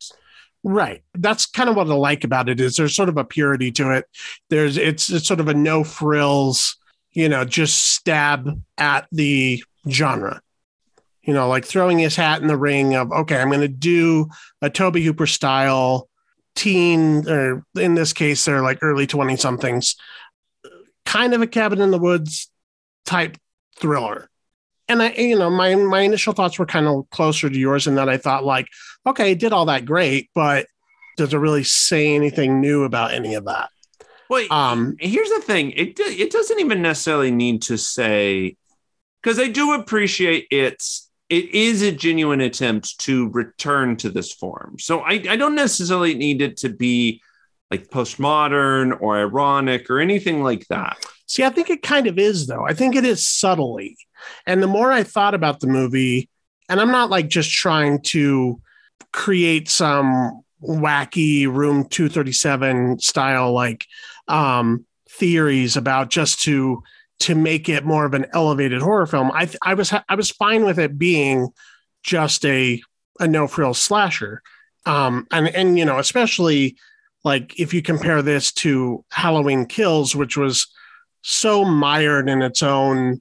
right. 0.67 1.03
That's 1.15 1.47
kind 1.47 1.71
of 1.71 1.77
what 1.77 1.89
I 1.89 1.95
like 1.95 2.25
about 2.25 2.49
it 2.49 2.61
is 2.61 2.77
there's 2.77 2.95
sort 2.95 3.09
of 3.09 3.17
a 3.17 3.25
purity 3.25 3.71
to 3.73 3.93
it. 3.93 4.07
There's 4.51 4.77
it's, 4.77 5.09
it's 5.11 5.29
sort 5.29 5.41
of 5.41 5.49
a 5.49 5.55
no 5.55 5.85
frills, 5.85 6.77
you 7.13 7.29
know, 7.29 7.45
just 7.45 7.95
stab 7.95 8.61
at 8.77 9.07
the 9.13 9.63
genre. 9.89 10.43
You 11.23 11.35
know, 11.35 11.49
like 11.49 11.65
throwing 11.65 11.99
his 11.99 12.17
hat 12.17 12.43
in 12.43 12.49
the 12.49 12.57
ring 12.57 12.95
of 12.95 13.13
okay, 13.13 13.41
I'm 13.41 13.49
going 13.49 13.61
to 13.61 13.69
do 13.69 14.29
a 14.61 14.69
Tobe 14.69 14.97
Hooper 14.97 15.27
style 15.27 16.09
teen, 16.57 17.29
or 17.29 17.65
in 17.77 17.95
this 17.95 18.13
case, 18.13 18.45
they're 18.45 18.63
like 18.63 18.79
early 18.83 19.07
20 19.07 19.37
somethings, 19.37 19.97
kind 21.05 21.35
of 21.35 21.43
a 21.43 21.47
cabin 21.47 21.81
in 21.81 21.91
the 21.91 21.99
woods 21.99 22.51
type 23.05 23.37
thriller. 23.77 24.29
And 24.89 25.03
I, 25.03 25.11
you 25.13 25.39
know, 25.39 25.51
my 25.51 25.75
my 25.75 26.01
initial 26.01 26.33
thoughts 26.33 26.59
were 26.59 26.67
kind 26.67 26.87
of 26.87 27.09
closer 27.11 27.51
to 27.51 27.59
yours 27.59 27.87
in 27.87 27.97
that 27.97 28.09
I 28.09 28.19
thought 28.19 28.45
like, 28.45 28.69
okay, 29.07 29.33
it 29.33 29.39
did 29.41 29.53
all 29.53 29.67
that 29.67 29.85
great, 29.85 30.31
but 30.35 30.67
does 31.17 31.33
it 31.33 31.39
really 31.39 31.65
say 31.65 32.15
anything 32.15 32.61
new 32.61 32.85
about 32.85 33.15
any 33.15 33.35
of 33.35 33.47
that? 33.47 33.71
Wait, 34.29 34.51
Um, 34.51 34.97
here's 35.01 35.31
the 35.31 35.41
thing. 35.41 35.71
It, 35.73 35.99
it 35.99 36.31
doesn't 36.31 36.61
even 36.61 36.83
necessarily 36.83 37.31
need 37.31 37.63
to 37.63 37.79
say 37.79 38.57
because 39.23 39.41
i 39.41 39.49
do 39.49 39.73
appreciate 39.73 40.47
it's 40.51 41.11
it 41.29 41.53
is 41.53 41.83
a 41.83 41.91
genuine 41.91 42.41
attempt 42.41 43.01
to 43.01 43.29
return 43.31 43.97
to 43.97 44.09
this 44.09 44.33
form. 44.33 44.77
So 44.79 45.01
i, 45.01 45.15
I 45.29 45.37
don't 45.37 45.57
necessarily 45.57 46.15
need 46.15 46.43
it 46.43 46.59
to 46.59 46.69
be 46.69 47.21
like 47.71 47.89
postmodern 47.89 49.01
or 49.01 49.19
ironic 49.19 49.91
or 49.91 49.99
anything 49.99 50.43
like 50.43 50.67
that 50.69 50.99
See, 51.27 51.45
I 51.45 51.51
think 51.51 51.71
it 51.71 51.83
kind 51.83 52.07
of 52.07 52.19
is, 52.19 52.47
though. 52.47 52.65
I 52.65 52.73
think 52.73 52.95
it 52.95 53.05
is 53.05 53.29
subtly. 53.29 53.97
And 54.47 54.63
the 54.63 54.69
more 54.69 54.93
I 54.93 55.03
thought 55.03 55.35
about 55.35 55.61
the 55.61 55.67
movie, 55.67 56.29
and 56.69 56.81
I'm 56.81 56.93
not 56.93 57.11
like 57.11 57.29
just 57.29 57.51
trying 57.51 58.01
to 58.03 58.61
create 59.13 59.69
some 59.69 60.43
wacky 60.63 61.47
room 61.47 61.85
237 61.85 62.99
style 62.99 63.53
like 63.53 63.87
um 64.27 64.85
theories 65.11 65.77
about 65.77 66.09
just 66.09 66.43
to 66.43 66.83
to 67.19 67.35
make 67.35 67.69
it 67.69 67.85
more 67.85 68.05
of 68.07 68.15
an 68.15 68.27
elevated 68.33 68.81
horror 68.81 69.07
film 69.07 69.31
i 69.33 69.49
i 69.63 69.75
was 69.75 69.93
i 70.09 70.15
was 70.15 70.31
fine 70.31 70.65
with 70.65 70.79
it 70.79 70.99
being 70.99 71.49
just 72.03 72.45
a 72.47 72.81
a 73.21 73.29
no 73.29 73.47
frills 73.47 73.79
slasher 73.79 74.43
um 74.87 75.27
and 75.31 75.49
and 75.49 75.79
you 75.79 75.85
know 75.85 75.99
especially 75.99 76.77
like 77.23 77.59
if 77.61 77.75
you 77.75 77.83
compare 77.83 78.23
this 78.23 78.51
to 78.51 79.05
halloween 79.11 79.67
kills 79.67 80.17
which 80.17 80.39
was 80.39 80.67
so 81.29 81.65
mired 81.65 82.29
in 82.29 82.41
its 82.41 82.63
own 82.63 83.21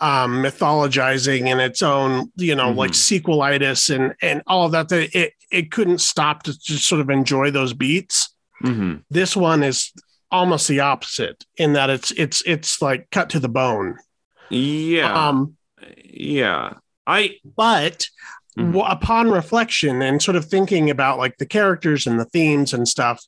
um, 0.00 0.42
mythologizing 0.42 1.46
and 1.46 1.60
its 1.60 1.80
own, 1.80 2.30
you 2.36 2.54
know, 2.56 2.72
Mhm. 2.72 2.76
like 2.76 2.90
sequelitis 2.90 3.94
and 3.94 4.14
and 4.20 4.42
all 4.46 4.68
that. 4.70 4.88
That 4.88 5.14
it 5.16 5.32
it 5.50 5.70
couldn't 5.70 5.98
stop 6.00 6.42
to 6.44 6.58
just 6.58 6.86
sort 6.88 7.00
of 7.00 7.08
enjoy 7.08 7.50
those 7.52 7.72
beats. 7.72 8.34
Mhm. 8.64 9.04
This 9.10 9.36
one 9.36 9.62
is 9.62 9.92
almost 10.30 10.66
the 10.66 10.80
opposite 10.80 11.44
in 11.56 11.72
that 11.74 11.88
it's 11.88 12.10
it's 12.12 12.42
it's 12.46 12.82
like 12.82 13.08
cut 13.10 13.30
to 13.30 13.38
the 13.40 13.48
bone. 13.48 13.96
yeah 14.50 15.28
Um, 15.28 15.56
yeah 16.04 16.74
i 17.06 17.36
but 17.56 18.08
Mhm. 18.58 18.72
w- 18.72 18.84
upon 18.84 19.30
reflection 19.30 20.02
and 20.02 20.20
sort 20.22 20.36
of 20.36 20.44
thinking 20.44 20.90
about 20.90 21.16
like 21.18 21.38
the 21.38 21.46
characters 21.46 22.06
and 22.06 22.20
the 22.20 22.26
themes 22.26 22.74
and 22.74 22.86
stuff, 22.86 23.24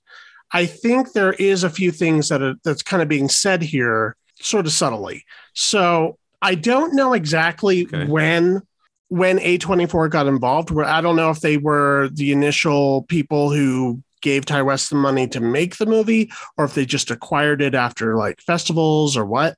I 0.55 0.67
think 0.67 1.12
there 1.12 1.33
is 1.35 1.64
a 1.64 1.71
few 1.71 1.90
things 1.90 2.29
that 2.29 2.40
are 2.40 2.55
that's 2.64 2.83
kind 2.83 3.03
of 3.03 3.09
being 3.09 3.29
said 3.29 3.61
here, 3.62 4.17
sort 4.40 4.67
of 4.67 4.73
subtly. 4.73 5.25
So 5.53 6.17
I 6.40 6.55
don't 6.55 6.95
know 6.95 7.12
exactly 7.12 7.87
Okay. 7.87 8.07
when 8.07 8.62
when 9.09 9.38
A24 9.38 10.09
got 10.11 10.27
involved. 10.27 10.71
Where 10.71 10.87
I 10.87 11.01
don't 11.01 11.17
know 11.17 11.31
if 11.31 11.40
they 11.40 11.57
were 11.59 12.09
the 12.12 12.33
initial 12.33 13.03
people 13.03 13.53
who 13.53 14.03
gave 14.23 14.47
Ti 14.47 14.62
West 14.62 14.88
the 14.88 14.97
money 14.97 15.29
to 15.29 15.40
make 15.40 15.77
the 15.77 15.87
movie, 15.87 16.31
or 16.57 16.64
if 16.64 16.75
they 16.75 16.87
just 16.87 17.11
acquired 17.11 17.61
it 17.61 17.75
after 17.75 18.17
like 18.17 18.40
festivals 18.40 19.17
or 19.17 19.27
what. 19.27 19.57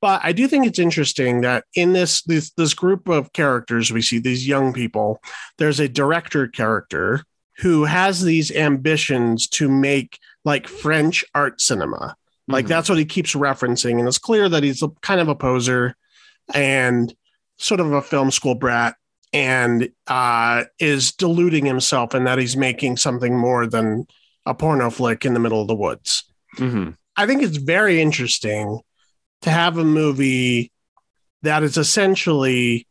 But 0.00 0.20
I 0.24 0.32
do 0.32 0.48
think 0.48 0.66
it's 0.66 0.78
interesting 0.78 1.42
that 1.42 1.64
in 1.74 1.92
this 1.92 2.22
this 2.22 2.50
this 2.52 2.72
group 2.72 3.08
of 3.08 3.32
characters 3.32 3.92
we 3.92 4.00
see 4.02 4.18
these 4.18 4.48
young 4.48 4.72
people, 4.72 5.20
there's 5.58 5.80
a 5.80 5.88
director 5.88 6.48
character 6.48 7.24
who 7.58 7.84
has 7.84 8.22
these 8.22 8.50
ambitions 8.52 9.48
to 9.48 9.68
make 9.68 10.18
like 10.44 10.68
French 10.68 11.24
art 11.34 11.60
cinema. 11.60 12.14
Like 12.46 12.64
Mhm. 12.64 12.68
that's 12.68 12.88
what 12.88 12.98
he 12.98 13.04
keeps 13.04 13.34
referencing, 13.34 13.98
and 13.98 14.08
it's 14.08 14.18
clear 14.18 14.48
that 14.48 14.62
he's 14.62 14.82
a, 14.82 14.88
kind 15.02 15.20
of 15.20 15.28
a 15.28 15.34
poser 15.34 15.96
and 16.54 17.12
sort 17.58 17.80
of 17.80 17.92
a 17.92 18.00
film 18.00 18.30
school 18.30 18.54
brat, 18.54 18.96
and 19.32 19.90
uh, 20.06 20.64
is 20.78 21.12
deluding 21.12 21.66
himself 21.66 22.14
in 22.14 22.24
that 22.24 22.38
he's 22.38 22.56
making 22.56 22.96
something 22.96 23.36
more 23.36 23.66
than 23.66 24.06
a 24.46 24.54
porno 24.54 24.88
flick 24.88 25.26
in 25.26 25.34
the 25.34 25.40
middle 25.40 25.60
of 25.60 25.68
the 25.68 25.74
woods. 25.74 26.24
Mhm. 26.56 26.96
I 27.16 27.26
think 27.26 27.42
it's 27.42 27.58
very 27.58 28.00
interesting 28.00 28.80
to 29.42 29.50
have 29.50 29.76
a 29.76 29.84
movie 29.84 30.72
that 31.42 31.62
is 31.62 31.76
essentially 31.76 32.86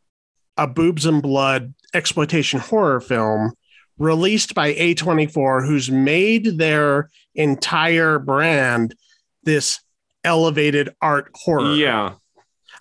a 0.56 0.66
boobs 0.68 1.04
and 1.06 1.20
blood 1.20 1.74
exploitation 1.94 2.60
horror 2.60 3.00
film 3.00 3.52
released 3.98 4.54
by 4.54 4.74
A24, 4.74 5.66
who's 5.66 5.90
made 5.90 6.58
their 6.58 7.10
entire 7.34 8.18
brand 8.18 8.94
this 9.42 9.80
elevated 10.24 10.90
art 11.00 11.30
horror. 11.34 11.74
yeah 11.74 12.14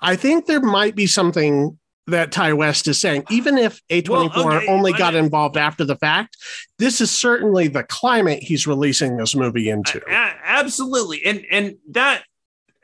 I 0.01 0.15
think 0.15 0.45
there 0.45 0.61
might 0.61 0.95
be 0.95 1.07
something 1.07 1.77
that 2.07 2.31
Ti 2.31 2.53
West 2.53 2.87
is 2.87 2.99
saying, 2.99 3.25
even 3.29 3.57
if 3.57 3.81
A24 3.89 4.09
Well, 4.09 4.53
okay, 4.53 4.67
only 4.67 4.93
got 4.93 5.13
involved 5.15 5.57
after 5.57 5.83
the 5.83 5.95
fact, 5.95 6.37
this 6.79 7.01
is 7.01 7.11
certainly 7.11 7.67
the 7.67 7.83
climate 7.83 8.41
he's 8.41 8.65
releasing 8.65 9.17
this 9.17 9.35
movie 9.35 9.69
into. 9.69 10.01
Absolutely 10.09 11.23
and 11.25 11.45
and 11.51 11.75
that 11.91 12.23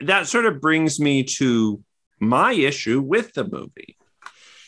that 0.00 0.26
sort 0.26 0.46
of 0.46 0.60
brings 0.60 1.00
me 1.00 1.22
to 1.22 1.82
my 2.20 2.52
issue 2.52 3.00
with 3.00 3.32
the 3.32 3.44
movie. 3.44 3.96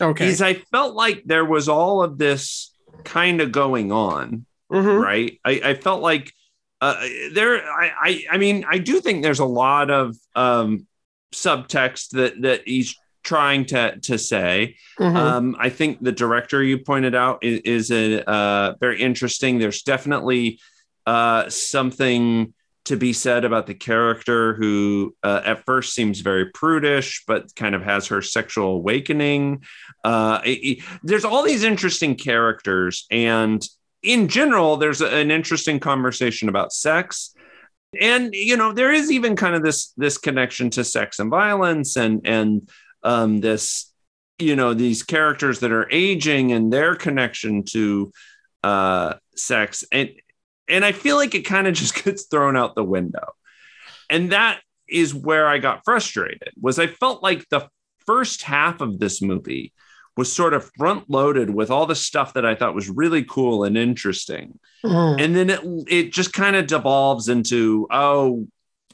Okay. 0.01 0.27
Is 0.27 0.43
I 0.43 0.55
felt 0.55 0.95
like 0.95 1.23
there 1.25 1.45
was 1.45 1.69
all 1.69 2.03
of 2.03 2.19
this 2.19 2.75
kind 3.07 3.41
of 3.41 3.53
going 3.53 3.91
on, 3.93 4.45
Mhm. 4.71 5.01
right? 5.03 5.41
I, 5.45 5.53
I 5.71 5.75
felt 5.75 6.03
like 6.03 6.33
uh, 6.83 7.01
there. 7.33 7.63
I, 7.67 7.91
I 8.09 8.25
I 8.33 8.39
mean, 8.39 8.67
I 8.69 8.77
do 8.79 9.01
think 9.01 9.23
there's 9.23 9.39
a 9.39 9.47
lot 9.47 9.91
of 9.91 10.15
um, 10.35 10.87
subtext 11.35 12.11
that 12.11 12.43
that 12.43 12.63
he's 12.67 12.95
trying 13.25 13.65
to 13.67 13.99
to 14.01 14.19
say. 14.19 14.77
Mhm. 15.01 15.17
Um, 15.17 15.57
I 15.59 15.71
think 15.71 16.03
the 16.03 16.13
director 16.13 16.63
you 16.63 16.79
pointed 16.79 17.15
out 17.15 17.39
is, 17.43 17.61
is 17.65 17.91
a 17.91 18.29
uh, 18.29 18.75
very 18.79 19.01
interesting. 19.01 19.59
There's 19.59 19.83
definitely 19.83 20.59
uh, 21.07 21.49
something 21.49 22.53
to 22.87 22.97
be 22.97 23.13
said 23.13 23.45
about 23.45 23.67
the 23.67 23.75
character 23.75 24.55
who 24.55 25.15
uh, 25.23 25.43
at 25.45 25.65
first 25.67 25.93
seems 25.95 26.21
very 26.21 26.47
prudish, 26.47 27.25
but 27.27 27.55
kind 27.55 27.75
of 27.75 27.83
has 27.83 28.07
her 28.09 28.23
sexual 28.23 28.75
awakening. 28.77 29.63
Uh, 30.05 30.41
it- 30.45 30.51
it- 30.79 30.79
there's 31.03 31.25
all 31.25 31.43
these 31.43 31.65
interesting 31.65 32.15
characters, 32.17 33.07
and 33.11 33.67
in 34.03 34.29
general, 34.29 34.77
there's 34.77 35.01
an 35.01 35.31
interesting 35.31 35.81
conversation 35.81 36.49
about 36.49 36.73
sex. 36.73 37.35
And 38.01 38.35
you 38.35 38.57
know, 38.57 38.73
there 38.73 38.93
is 38.93 39.11
even 39.11 39.37
kind 39.37 39.55
of 39.55 39.63
this 39.63 39.93
this 39.97 40.19
connection 40.19 40.71
to 40.71 40.85
sex 40.85 41.19
and 41.19 41.31
violence, 41.31 41.97
and 41.97 42.21
and 42.27 42.69
um, 43.03 43.39
this 43.41 43.93
you 44.39 44.55
know 44.55 44.75
these 44.75 45.03
characters 45.03 45.61
that 45.61 45.73
are 45.73 45.89
aging 45.91 46.53
and 46.53 46.73
their 46.73 46.95
connection 46.95 47.65
to 47.65 48.13
uh, 48.63 49.15
sex 49.35 49.85
and 49.93 50.11
and 50.69 50.85
I 50.85 50.93
feel 50.93 51.17
like 51.17 51.35
it 51.35 51.43
kind 51.43 51.67
of 51.67 51.75
just 51.75 51.95
gets 52.05 52.25
thrown 52.25 52.57
out 52.57 52.75
the 52.75 52.85
window. 52.85 53.33
And 54.09 54.33
that 54.33 54.61
is 54.89 55.15
where 55.15 55.49
I 55.49 55.59
got 55.59 55.85
frustrated. 55.85 56.53
Was 56.61 56.79
I 56.79 56.87
felt 56.87 57.23
like 57.23 57.49
the 57.49 57.69
first 58.07 58.43
half 58.43 58.81
of 58.81 58.99
this 58.99 59.21
movie 59.21 59.73
was 60.17 60.33
sort 60.33 60.55
of 60.55 60.71
front 60.79 61.11
loaded 61.11 61.51
with 61.51 61.71
all 61.71 61.87
the 61.87 61.95
stuff 61.95 62.35
that 62.35 62.47
I 62.47 62.55
thought 62.55 62.75
was 62.75 62.89
really 62.89 63.25
cool 63.25 63.65
and 63.65 63.77
interesting. 63.77 64.59
Mhm. 64.85 65.21
And 65.21 65.37
then 65.37 65.51
it 65.51 65.61
it 65.89 66.13
just 66.13 66.33
kind 66.33 66.57
of 66.57 66.67
devolves 66.67 67.29
into 67.29 67.87
oh 67.91 68.47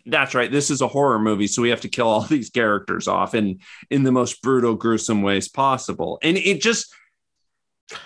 that's 0.07 0.35
right 0.35 0.51
this 0.51 0.69
is 0.69 0.81
a 0.81 0.89
horror 0.89 1.21
movie 1.21 1.47
so 1.47 1.63
we 1.63 1.71
have 1.71 1.83
to 1.83 1.89
kill 1.89 2.09
all 2.09 2.23
these 2.29 2.51
characters 2.51 3.07
off 3.07 3.37
in 3.37 3.61
in 3.89 4.03
the 4.03 4.11
most 4.11 4.43
brutal 4.43 4.75
gruesome 4.75 5.23
ways 5.23 5.49
possible. 5.49 6.19
And 6.23 6.37
it 6.37 6.61
just 6.61 6.93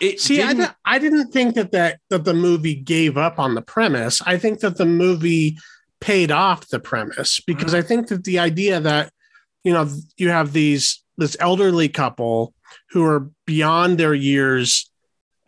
it 0.00 0.20
See, 0.20 0.42
I, 0.42 0.48
didn't- 0.48 0.66
di- 0.68 0.74
I 0.84 0.98
didn't 0.98 1.32
think 1.32 1.54
that, 1.54 1.72
that 1.72 2.00
that 2.10 2.24
the 2.24 2.34
movie 2.34 2.74
gave 2.74 3.16
up 3.16 3.38
on 3.38 3.54
the 3.54 3.62
premise. 3.62 4.20
I 4.24 4.38
think 4.38 4.60
that 4.60 4.76
the 4.76 4.86
movie 4.86 5.58
paid 6.00 6.30
off 6.30 6.68
the 6.68 6.80
premise 6.80 7.40
because 7.46 7.74
I 7.74 7.82
think 7.82 8.08
that 8.08 8.24
the 8.24 8.38
idea 8.38 8.80
that 8.80 9.12
you 9.64 9.72
know 9.72 9.88
you 10.16 10.28
have 10.30 10.52
these 10.52 11.02
this 11.16 11.36
elderly 11.40 11.88
couple 11.88 12.52
who 12.90 13.04
are 13.04 13.30
beyond 13.46 13.98
their 13.98 14.14
years 14.14 14.90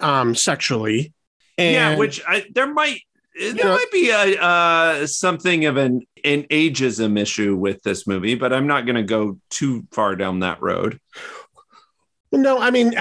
um 0.00 0.34
sexually 0.34 1.12
and 1.58 1.74
yeah, 1.74 1.96
which 1.96 2.22
I, 2.26 2.44
there 2.54 2.72
might 2.72 3.00
there 3.38 3.54
know- 3.54 3.74
might 3.76 3.90
be 3.92 4.10
a 4.10 4.40
uh, 4.40 5.06
something 5.06 5.66
of 5.66 5.76
an 5.76 6.02
an 6.24 6.44
ageism 6.44 7.18
issue 7.18 7.54
with 7.56 7.82
this 7.82 8.06
movie, 8.06 8.34
but 8.34 8.52
I'm 8.52 8.66
not 8.66 8.86
going 8.86 8.96
to 8.96 9.02
go 9.02 9.38
too 9.50 9.86
far 9.92 10.16
down 10.16 10.40
that 10.40 10.60
road. 10.62 10.98
No, 12.32 12.58
I 12.60 12.70
mean, 12.70 12.94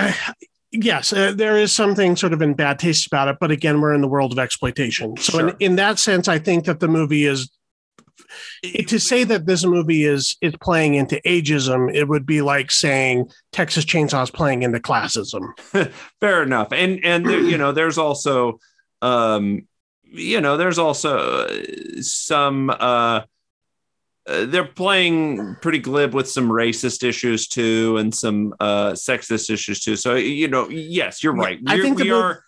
yes, 0.72 1.14
uh, 1.14 1.32
there 1.34 1.58
is 1.58 1.72
something 1.74 2.16
sort 2.16 2.34
of 2.34 2.42
in 2.42 2.54
bad 2.54 2.80
taste 2.80 3.08
about 3.08 3.28
it, 3.28 3.38
but 3.40 3.52
again, 3.52 3.82
we're 3.82 3.94
in 3.94 4.02
the 4.02 4.08
world 4.08 4.32
of 4.32 4.40
exploitation. 4.40 5.16
So, 5.18 5.40
in, 5.40 5.48
Sure. 5.50 5.58
in 5.60 5.76
that 5.78 6.00
sense, 6.00 6.28
I 6.28 6.40
think 6.40 6.66
that 6.66 6.80
the 6.80 6.88
movie 6.88 7.26
is 7.26 7.50
it- 8.64 8.88
to 8.90 9.00
say 9.00 9.24
that 9.24 9.46
this 9.46 9.64
movie 9.66 10.04
is 10.04 10.36
is 10.42 10.54
playing 10.62 10.96
into 10.96 11.22
ageism. 11.26 11.94
It 11.94 12.08
would 12.08 12.26
be 12.26 12.42
like 12.42 12.72
saying 12.72 13.30
Texas 13.52 13.86
Chainsaw 13.86 14.24
is 14.24 14.32
playing 14.32 14.64
into 14.64 14.80
classism. 14.80 15.58
Fair 16.20 16.44
enough, 16.44 16.70
and 16.72 17.00
and 17.06 17.26
there, 17.26 17.40
you 17.40 17.58
know, 17.58 17.72
there's 17.72 17.98
also, 17.98 18.60
um, 19.02 19.68
you 20.04 20.42
know, 20.42 20.58
there's 20.58 20.78
also 20.80 21.18
uh, 21.48 21.54
some. 22.02 22.70
Uh, 22.70 23.22
uh, 24.28 24.46
they're 24.46 24.66
playing 24.66 25.56
pretty 25.62 25.80
glib 25.80 26.14
with 26.14 26.30
some 26.30 26.50
racist 26.50 27.04
issues 27.08 27.48
too, 27.48 27.98
and 27.98 28.14
some 28.14 28.54
uh, 28.60 28.92
sexist 28.92 29.50
issues 29.50 29.80
too. 29.82 29.96
So 29.96 30.16
you 30.16 30.48
know, 30.48 30.68
yes, 30.70 31.24
you're 31.24 31.36
right. 31.36 31.60
I 31.68 31.76
We're- 31.76 31.84
think 31.84 31.98
the 31.98 32.04
we 32.06 32.12
are. 32.12 32.44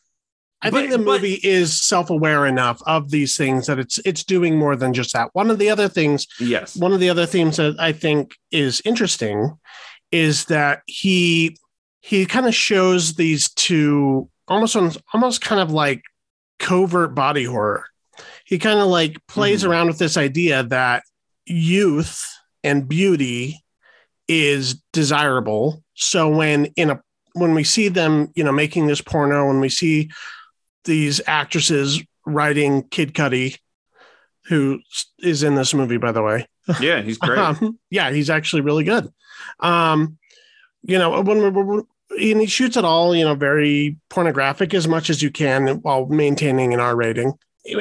I 0.62 0.70
But- 0.72 0.80
think 0.80 0.92
the 0.92 0.98
but- 0.98 1.06
movie 1.06 1.40
is 1.42 1.82
self 1.82 2.10
aware 2.10 2.46
enough 2.46 2.82
of 2.86 3.12
these 3.12 3.38
things 3.38 3.68
that 3.68 3.80
it's 3.80 3.98
it's 4.04 4.26
doing 4.26 4.58
more 4.58 4.76
than 4.76 4.94
just 4.94 5.14
that. 5.14 5.30
One 5.34 5.50
of 5.50 5.58
the 5.58 5.70
other 5.70 5.88
things 5.88 6.28
Yes. 6.40 6.76
one 6.76 6.92
of 6.92 7.00
the 7.00 7.10
other 7.10 7.26
themes 7.26 7.56
that 7.58 7.76
I 7.80 7.94
think 7.94 8.36
is 8.52 8.82
interesting 8.84 9.58
is 10.12 10.46
that 10.46 10.82
he 10.86 11.58
he 12.02 12.26
kind 12.26 12.46
of 12.46 12.54
shows 12.56 13.14
these 13.14 13.50
two 13.54 14.30
almost 14.50 14.76
on 14.76 14.92
almost 15.14 15.40
kind 15.42 15.62
of 15.62 15.72
like 15.72 16.02
covert 16.60 17.16
body 17.16 17.46
horror. 17.46 17.86
He 18.44 18.60
kind 18.60 18.80
of 18.80 18.88
like 18.88 19.16
plays 19.28 19.64
Mhm. 19.64 19.70
around 19.70 19.88
with 19.88 19.98
this 20.00 20.18
idea 20.18 20.64
that 20.64 21.04
youth 21.50 22.26
and 22.64 22.88
beauty 22.88 23.64
is 24.28 24.76
desirable. 24.94 25.84
So 25.96 26.30
when 26.30 26.66
in 26.76 26.90
a 26.92 27.02
when 27.34 27.54
we 27.54 27.64
see 27.64 27.88
them, 27.90 28.32
you 28.36 28.44
know, 28.44 28.52
making 28.52 28.88
this 28.88 29.02
porno, 29.02 29.48
when 29.48 29.60
we 29.60 29.70
see 29.70 30.10
these 30.86 31.22
actresses 31.28 32.02
writing 32.26 32.84
Kid 32.90 33.14
Cudi, 33.14 33.58
who 34.46 34.80
is 35.20 35.44
in 35.44 35.56
this 35.56 35.74
movie, 35.74 35.98
by 35.98 36.12
the 36.12 36.22
way, 36.24 36.48
Yeah, 36.80 37.02
he's 37.02 37.18
great. 37.18 37.38
um, 37.40 37.80
yeah, 37.90 38.12
he's 38.12 38.30
actually 38.30 38.62
really 38.64 38.84
good. 38.84 39.08
Um, 39.60 40.18
you 40.84 40.98
know, 40.98 41.22
when 41.22 41.40
we're, 41.40 41.50
we're- 41.52 41.84
and 42.20 42.42
he 42.42 42.48
shoots 42.48 42.76
it 42.76 42.84
all, 42.84 43.16
you 43.16 43.24
know, 43.24 43.36
very 43.36 43.96
pornographic 44.10 44.74
as 44.74 44.88
much 44.88 45.12
as 45.12 45.22
you 45.22 45.30
can 45.30 45.76
while 45.84 46.08
maintaining 46.08 46.74
an 46.74 46.80
R 46.80 46.96
rating. 46.96 47.34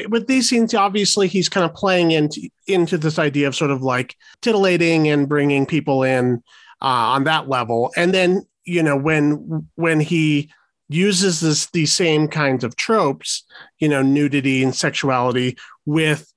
With 0.08 0.26
these 0.26 0.48
scenes, 0.48 0.74
obviously, 0.74 1.28
he's 1.28 1.48
kind 1.48 1.64
of 1.64 1.74
playing 1.74 2.10
into 2.10 2.48
into 2.66 2.98
this 2.98 3.18
idea 3.18 3.48
of 3.48 3.56
sort 3.56 3.70
of 3.70 3.82
like 3.82 4.16
titillating 4.42 5.08
and 5.08 5.28
bringing 5.28 5.66
people 5.66 6.02
in 6.02 6.42
uh, 6.82 6.84
on 7.14 7.24
that 7.24 7.48
level. 7.48 7.92
And 7.96 8.12
then, 8.12 8.46
you 8.64 8.82
know, 8.82 8.96
when 8.96 9.68
when 9.76 10.00
he 10.00 10.50
uses 10.88 11.40
this 11.40 11.66
these 11.70 11.92
same 11.92 12.28
kinds 12.28 12.64
of 12.64 12.76
tropes, 12.76 13.44
you 13.78 13.88
know, 13.88 14.02
nudity 14.02 14.62
and 14.62 14.74
sexuality 14.74 15.56
with 15.86 16.32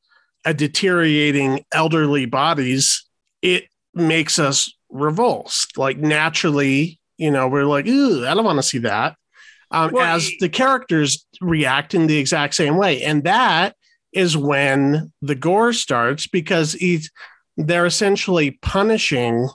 a 0.46 0.54
deteriorating 0.54 1.64
elderly 1.72 2.26
bodies, 2.26 3.06
it 3.42 3.66
makes 3.94 4.40
us 4.40 4.74
revulsed. 4.90 5.78
Like 5.78 5.98
naturally, 5.98 7.00
you 7.18 7.32
know, 7.32 7.48
we're 7.48 7.66
like, 7.66 7.88
ooh, 7.88 8.26
I 8.26 8.34
don't 8.34 8.46
want 8.46 8.58
to 8.60 8.64
see 8.64 8.80
that. 8.80 9.16
Um, 9.72 9.92
Well, 9.94 10.16
as 10.16 10.30
the 10.40 10.50
characters 10.50 11.26
react 11.40 11.94
in 11.94 12.08
the 12.08 12.18
exact 12.18 12.56
same 12.56 12.78
way. 12.78 13.02
And 13.04 13.24
that 13.24 13.76
is 14.12 14.36
when 14.36 15.12
the 15.22 15.36
gore 15.36 15.74
starts 15.74 16.28
because 16.28 16.78
they're 17.58 17.86
essentially 17.86 18.52
punishing 18.62 19.50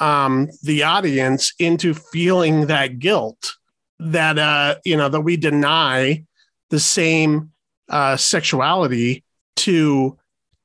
um, 0.00 0.48
the 0.62 0.82
audience 0.82 1.52
into 1.58 1.94
feeling 1.94 2.66
that 2.66 2.98
guilt 2.98 3.54
that 4.00 4.38
uh, 4.38 4.76
you 4.84 4.96
know 4.96 5.08
that 5.08 5.20
we 5.20 5.36
deny 5.36 6.24
the 6.70 6.80
same 6.80 7.52
uh, 7.88 8.16
sexuality 8.16 9.24
to 9.56 10.18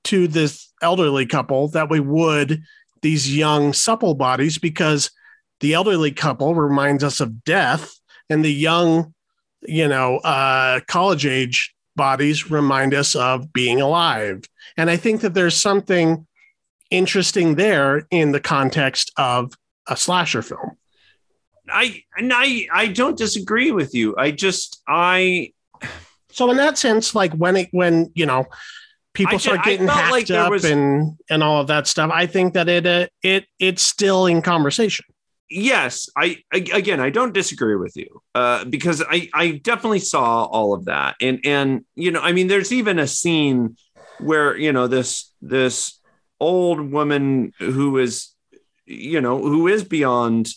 to 0.06 0.28
this 0.28 0.72
elderly 0.82 1.26
couple 1.26 1.68
that 1.70 1.90
we 1.90 2.00
would 2.00 2.64
these 3.02 3.36
young 3.36 3.72
supple 3.74 4.16
bodies 4.16 4.58
because 4.58 5.12
the 5.60 5.74
elderly 5.74 6.12
couple 6.12 6.56
reminds 6.56 7.04
us 7.04 7.20
of 7.20 7.44
death 7.44 7.99
and 8.30 8.44
the 8.44 8.54
young 8.54 9.14
you 9.62 9.88
know 9.88 10.18
uh, 10.18 10.80
college 10.88 11.26
age 11.26 11.74
bodies 11.96 12.50
remind 12.50 12.94
us 12.94 13.16
of 13.16 13.52
being 13.52 13.82
alive 13.82 14.44
and 14.78 14.90
i 14.90 14.96
think 14.96 15.22
that 15.22 15.34
there's 15.34 15.56
something 15.56 16.26
interesting 16.92 17.56
there 17.56 18.08
in 18.10 18.32
the 18.32 18.40
context 18.40 19.12
of 19.18 19.54
a 19.88 19.98
slasher 19.98 20.42
film 20.42 20.78
I 21.72 22.04
and 22.18 22.32
I 22.34 22.68
I 22.74 22.88
don't 22.88 23.18
disagree 23.18 23.72
with 23.72 23.94
you. 23.94 24.16
I 24.18 24.32
just 24.32 24.82
I 24.88 25.54
So 26.32 26.50
in 26.52 26.58
that 26.58 26.78
sense, 26.78 27.16
like 27.16 27.34
when 27.34 27.56
it 27.58 27.68
when 27.72 28.12
you 28.16 28.26
know 28.26 28.46
people 29.14 29.36
I 29.36 29.38
start 29.38 29.64
getting 29.64 29.88
hacked 29.88 30.12
like 30.12 30.32
up 30.32 30.52
was- 30.52 30.66
and 30.66 31.18
and 31.30 31.44
all 31.44 31.62
of 31.62 31.68
that 31.68 31.88
stuff, 31.88 32.12
I 32.14 32.26
think 32.26 32.54
that 32.54 32.70
it 32.70 32.86
uh, 32.86 33.08
it 33.24 33.46
it's 33.60 33.84
still 33.84 34.26
in 34.26 34.42
conversation. 34.42 35.06
Yes, 35.50 36.10
I, 36.16 36.38
I 36.54 36.58
again 36.74 37.00
I 37.00 37.10
don't 37.10 37.34
disagree 37.34 37.76
with 37.76 37.96
you. 37.96 38.22
Uh 38.36 38.66
because 38.66 39.02
I 39.02 39.30
I 39.34 39.52
definitely 39.64 40.00
saw 40.00 40.46
all 40.46 40.74
of 40.74 40.86
that. 40.86 41.16
And 41.22 41.40
and 41.46 41.86
you 41.96 42.12
know, 42.12 42.22
I 42.22 42.32
mean 42.32 42.48
there's 42.48 42.72
even 42.72 43.00
a 43.00 43.08
scene 43.08 43.76
where, 44.20 44.56
you 44.58 44.72
know, 44.74 44.88
this 44.88 45.32
this 45.42 46.00
old 46.40 46.92
woman 46.92 47.54
who 47.60 47.98
is 47.98 48.34
you 48.86 49.22
know, 49.22 49.38
who 49.40 49.68
is 49.68 49.84
beyond 49.84 50.50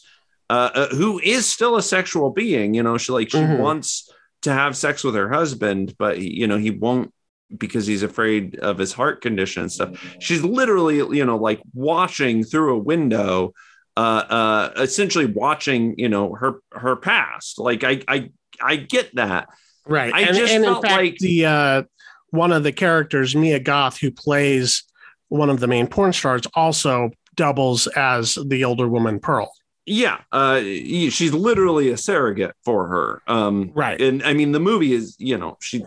uh, 0.50 0.70
uh 0.74 0.88
who 0.88 1.18
is 1.20 1.50
still 1.50 1.76
a 1.76 1.82
sexual 1.82 2.30
being, 2.30 2.74
you 2.74 2.82
know, 2.82 2.98
she 2.98 3.12
like 3.12 3.30
she 3.30 3.38
Mhm. 3.38 3.58
wants 3.58 4.10
to 4.42 4.52
have 4.52 4.76
sex 4.76 5.04
with 5.04 5.14
her 5.14 5.30
husband, 5.30 5.94
but 5.98 6.18
you 6.18 6.46
know, 6.46 6.58
he 6.58 6.70
won't 6.70 7.12
because 7.56 7.86
he's 7.86 8.02
afraid 8.02 8.58
of 8.60 8.78
his 8.78 8.92
heart 8.94 9.20
condition 9.20 9.62
and 9.62 9.72
stuff. 9.72 9.90
She's 10.18 10.42
literally, 10.42 10.96
you 10.96 11.24
know, 11.24 11.36
like 11.36 11.60
watching 11.74 12.42
through 12.44 12.74
a 12.74 12.78
window, 12.78 13.52
uh, 13.96 14.00
uh, 14.00 14.72
essentially 14.76 15.26
watching, 15.26 15.94
you 15.98 16.08
know, 16.08 16.32
her 16.34 16.60
her 16.72 16.96
past. 16.96 17.58
Like 17.58 17.84
I 17.84 18.02
I 18.08 18.30
I 18.60 18.76
get 18.76 19.14
that. 19.16 19.48
Right. 19.86 20.12
I 20.14 20.22
and, 20.22 20.36
just 20.36 20.52
and 20.52 20.64
in 20.64 20.70
felt 20.70 20.84
fact, 20.84 20.96
like- 20.96 21.18
the 21.18 21.46
uh, 21.46 21.82
one 22.30 22.52
of 22.52 22.62
the 22.62 22.72
characters, 22.72 23.34
Mia 23.36 23.58
Goth, 23.60 23.98
who 23.98 24.10
plays 24.10 24.84
one 25.28 25.50
of 25.50 25.60
the 25.60 25.66
main 25.66 25.86
porn 25.86 26.12
stars, 26.12 26.42
also 26.54 27.10
doubles 27.34 27.86
as 27.88 28.36
the 28.46 28.64
older 28.64 28.88
woman 28.88 29.18
Pearl. 29.20 29.52
Yeah, 29.84 30.20
uh, 30.30 30.60
she's 30.60 31.32
literally 31.34 31.88
a 31.90 31.96
surrogate 31.96 32.54
for 32.64 32.86
her. 32.86 33.22
Um, 33.26 33.72
Right. 33.74 34.00
and 34.00 34.22
I 34.22 34.32
mean 34.32 34.52
the 34.52 34.60
movie 34.60 34.92
is 34.92 35.16
you 35.18 35.36
know 35.36 35.56
she 35.60 35.84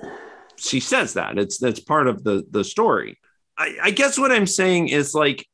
she 0.57 0.79
says 0.79 1.13
that 1.13 1.37
it's 1.37 1.57
that's 1.57 1.79
part 1.79 2.07
of 2.07 2.23
the 2.23 2.45
the 2.49 2.63
story 2.63 3.17
I, 3.57 3.77
I 3.83 3.91
guess 3.91 4.17
what 4.17 4.31
i'm 4.31 4.47
saying 4.47 4.87
is 4.87 5.13
like 5.13 5.45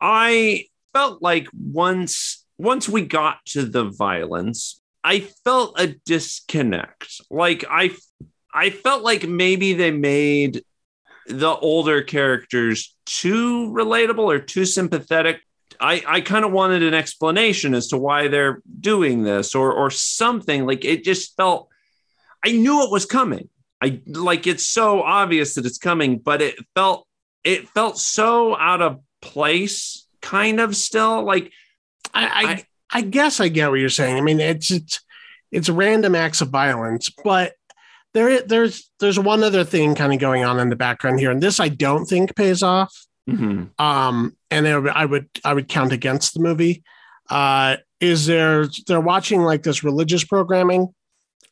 i 0.00 0.64
felt 0.98 1.22
like 1.22 1.46
once 1.52 2.44
once 2.58 2.88
we 2.88 3.02
got 3.02 3.36
to 3.46 3.62
the 3.62 3.84
violence 3.84 4.82
i 5.04 5.20
felt 5.44 5.78
a 5.78 5.86
disconnect. 6.04 7.20
Like 7.30 7.64
i 7.70 7.90
i 8.52 8.70
felt 8.70 9.04
like 9.04 9.28
maybe 9.28 9.74
they 9.74 9.92
made 9.92 10.64
the 11.28 11.54
older 11.54 12.02
characters 12.02 12.96
too 13.06 13.70
relatable 13.70 14.24
or 14.24 14.40
too 14.40 14.64
sympathetic. 14.64 15.40
I, 15.80 16.02
I 16.04 16.20
kind 16.22 16.44
of 16.44 16.50
wanted 16.50 16.82
an 16.82 16.94
explanation 16.94 17.74
as 17.74 17.88
to 17.88 17.98
why 17.98 18.26
they're 18.26 18.60
doing 18.80 19.22
this 19.22 19.54
or 19.54 19.72
or 19.72 19.90
something. 19.90 20.66
Like 20.66 20.84
it 20.84 21.04
just 21.04 21.36
felt 21.36 21.68
I 22.44 22.50
knew 22.50 22.82
it 22.82 22.90
was 22.90 23.06
coming. 23.06 23.48
I 23.80 24.00
like 24.06 24.48
it's 24.48 24.66
so 24.66 25.02
obvious 25.02 25.54
that 25.54 25.66
it's 25.66 25.78
coming, 25.78 26.18
but 26.18 26.42
it 26.42 26.56
felt 26.74 27.06
it 27.44 27.68
felt 27.68 27.98
so 27.98 28.56
out 28.56 28.82
of 28.82 28.98
place, 29.20 30.07
kind 30.22 30.60
of 30.60 30.76
still. 30.76 31.22
Like 31.24 31.52
I, 32.14 32.26
I, 32.26 32.52
I- 32.52 32.64
I 32.90 33.02
guess 33.02 33.38
I 33.38 33.48
get 33.48 33.68
what 33.68 33.80
you're 33.80 33.90
saying. 33.90 34.16
I 34.16 34.22
mean, 34.22 34.40
it's 34.40 34.70
it's 34.70 35.00
it's 35.52 35.68
random 35.68 36.14
acts 36.14 36.40
of 36.40 36.48
violence, 36.48 37.10
but 37.22 37.52
there 38.14 38.40
there's 38.40 38.90
there's 38.98 39.18
one 39.18 39.44
other 39.44 39.62
thing 39.62 39.94
kind 39.94 40.14
of 40.14 40.18
going 40.18 40.42
on 40.42 40.58
in 40.58 40.70
the 40.70 40.76
background 40.76 41.20
here, 41.20 41.30
and 41.30 41.42
this 41.42 41.60
I 41.60 41.68
don't 41.68 42.06
think 42.06 42.34
pays 42.34 42.62
off. 42.62 42.94
mhm, 43.28 43.68
Um, 43.78 44.34
and 44.50 44.66
I 44.66 44.78
would 44.78 44.88
I 44.92 45.04
would 45.04 45.28
I 45.44 45.52
would 45.52 45.68
count 45.68 45.92
against 45.92 46.32
the 46.32 46.40
movie. 46.40 46.82
Uh, 47.28 47.76
is 48.00 48.24
there 48.24 48.66
they're 48.86 49.02
watching 49.02 49.42
like 49.42 49.62
this 49.64 49.84
religious 49.84 50.24
programming? 50.24 50.88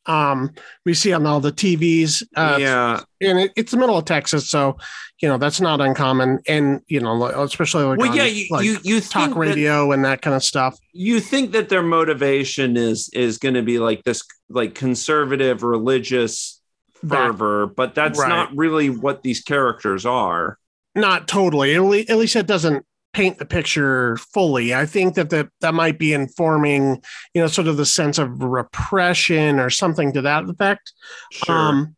Um, 0.09 0.53
we 0.85 0.95
see 0.95 1.13
on 1.13 1.27
all 1.27 1.41
the 1.41 1.51
TVs. 1.51 2.23
Uh, 2.37 2.59
yeah, 2.61 3.01
and 3.21 3.41
it, 3.41 3.53
it's 3.57 3.73
the 3.73 3.77
middle 3.77 3.99
of 3.99 4.05
Texas, 4.05 4.49
so 4.49 4.77
you 5.21 5.29
know 5.29 5.37
that's 5.37 5.61
not 5.61 5.81
uncommon. 5.81 6.39
And 6.47 6.81
you 6.87 7.01
know, 7.01 7.25
especially 7.43 7.83
like, 7.85 7.99
well, 7.99 8.11
on, 8.11 8.17
yeah. 8.17 8.25
You 8.25 8.47
like 8.51 8.65
you, 8.65 8.79
you 8.85 9.01
talk 9.01 9.25
think 9.25 9.35
that- 9.35 9.41
radio 9.41 9.91
and 9.91 10.05
that 10.05 10.23
kind 10.23 10.37
of 10.37 10.45
stuff. 10.45 10.79
you 10.93 11.19
think 11.19 11.51
that 11.53 11.69
their 11.71 11.83
motivation 11.83 12.77
is 12.77 13.11
is 13.15 13.39
going 13.39 13.55
to 13.55 13.63
be 13.63 13.81
like 13.81 14.05
this 14.05 14.23
like 14.49 14.75
conservative 14.77 15.65
religious 15.65 16.61
That- 17.03 17.17
fervor, 17.33 17.67
but 17.67 17.97
that's 17.97 18.19
Right. 18.21 18.29
not 18.29 18.57
really 18.57 18.91
what 18.91 19.25
these 19.25 19.43
characters 19.43 20.07
are. 20.07 20.57
not 20.95 21.27
totally. 21.27 21.75
At 21.75 21.83
least, 21.83 22.11
at 22.11 22.17
least 22.17 22.37
it 22.37 22.47
doesn't 22.47 22.87
paint 23.17 23.39
the 23.39 23.47
picture 23.47 24.19
fully. 24.19 24.75
I 24.75 24.85
think 24.85 25.15
that 25.15 25.31
that 25.31 25.49
that 25.63 25.73
might 25.73 25.99
be 25.99 26.13
informing, 26.13 27.03
you 27.33 27.41
know, 27.41 27.47
sort 27.49 27.67
of 27.67 27.79
the 27.79 27.87
sense 27.87 28.19
of 28.19 28.43
repression 28.43 29.59
or 29.59 29.71
something 29.71 30.13
to 30.13 30.23
that 30.23 30.45
effect. 30.49 30.93
Sure. 31.33 31.57
Um, 31.57 31.97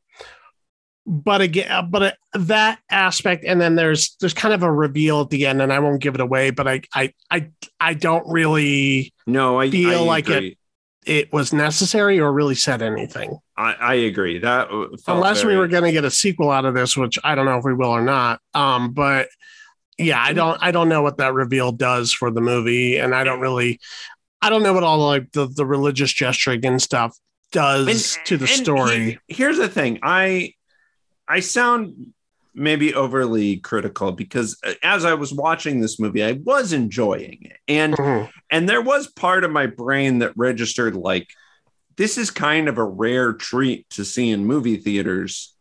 but 1.07 1.41
again, 1.41 1.91
but 1.91 2.03
uh, 2.03 2.13
that 2.35 2.79
aspect, 2.91 3.45
and 3.45 3.61
then 3.61 3.75
there's 3.75 4.15
there's 4.21 4.35
kind 4.35 4.55
of 4.55 4.63
a 4.63 4.71
reveal 4.71 5.23
at 5.23 5.31
the 5.31 5.47
end, 5.47 5.61
and 5.61 5.73
I 5.73 5.81
won't 5.81 6.01
give 6.01 6.15
it 6.15 6.21
away, 6.21 6.51
but 6.51 6.69
I 6.69 6.83
I 6.95 7.13
I 7.31 7.51
I 7.81 7.95
don't 7.95 8.27
really 8.31 9.13
no, 9.27 9.59
I 9.59 9.71
feel 9.71 10.03
I 10.03 10.05
like 10.05 10.29
it- 10.29 10.37
agree. 10.37 10.59
it 11.07 11.33
was 11.33 11.53
necessary 11.53 12.21
or 12.21 12.33
really 12.33 12.55
said 12.55 12.81
anything. 12.83 13.39
I, 13.57 13.73
I 13.73 13.95
agree. 13.95 14.39
That 14.39 14.71
uh, 14.71 14.87
Unless 15.09 15.45
we 15.45 15.57
were 15.57 15.67
going 15.67 15.83
to 15.83 15.93
get 15.93 16.05
a 16.05 16.11
sequel 16.13 16.51
out 16.51 16.65
of 16.65 16.75
this, 16.75 16.97
which 16.97 17.19
I 17.25 17.35
don't 17.35 17.47
know 17.47 17.59
if 17.59 17.65
we 17.65 17.75
will 17.75 17.91
or 17.91 18.03
not. 18.03 18.41
Um, 18.55 18.93
but 18.93 19.29
yeah, 19.99 20.23
I 20.23 20.33
don't 20.33 20.59
I 20.63 20.71
don't 20.71 20.89
know 20.89 21.03
what 21.03 21.19
that 21.19 21.35
reveal 21.35 21.73
does 21.73 22.13
for 22.13 22.31
the 22.31 22.41
movie, 22.41 22.97
and 22.99 23.15
I 23.15 23.25
don't 23.25 23.41
really 23.41 23.81
I 24.41 24.51
don't 24.51 24.63
know 24.63 24.73
what 24.73 24.85
all 24.85 24.99
like 24.99 25.33
the 25.33 25.47
the 25.47 25.67
religious 25.67 26.13
gesturing 26.13 26.65
and 26.65 26.81
stuff 26.81 27.17
does 27.53 28.17
And- 28.17 28.27
to 28.27 28.37
the 28.37 28.47
story. 28.47 29.19
he- 29.27 29.35
here's 29.35 29.57
the 29.59 29.69
thing. 29.69 29.99
I 30.03 30.55
I 31.27 31.41
sound 31.41 32.15
maybe 32.55 32.93
overly 32.95 33.59
critical 33.59 34.11
because 34.13 34.59
uh, 34.67 34.73
as 34.83 35.05
I 35.05 35.15
was 35.15 35.33
watching 35.33 35.81
this 35.81 36.01
movie, 36.01 36.25
I 36.25 36.33
was 36.33 36.73
enjoying 36.73 37.39
it. 37.43 37.57
And 37.69 37.95
Mhm. 37.95 38.31
and 38.51 38.69
there 38.69 38.81
was 38.83 39.07
part 39.09 39.45
of 39.45 39.51
my 39.51 39.67
brain 39.67 40.21
that 40.21 40.33
registered 40.37 40.97
like 40.97 41.29
this 41.97 42.17
is 42.19 42.31
kind 42.31 42.69
of 42.69 42.79
a 42.79 42.85
rare 42.85 43.33
treat 43.33 43.89
to 43.91 44.05
see 44.05 44.31
in 44.31 44.45
movie 44.45 44.77
theaters 44.77 45.55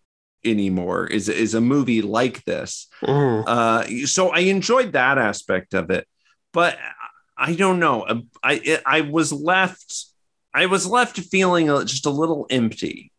anymore 0.48 1.06
is 1.08 1.30
is 1.30 1.54
a 1.54 1.62
movie 1.62 2.02
like 2.02 2.44
this. 2.46 2.88
Mhm. 3.04 3.44
uh 3.48 4.08
so 4.08 4.30
i 4.30 4.40
enjoyed 4.40 4.94
that 4.94 5.18
aspect 5.18 5.74
of 5.74 5.90
it 5.92 6.08
but 6.54 6.78
i 7.38 7.54
don't 7.54 7.80
know. 7.80 8.24
I 8.44 8.80
i 8.86 9.02
was 9.02 9.32
left 9.32 10.06
i 10.54 10.66
was 10.66 10.88
left 10.88 11.20
feeling 11.20 11.68
just 11.86 12.06
a 12.06 12.10
little 12.10 12.48
empty. 12.50 13.12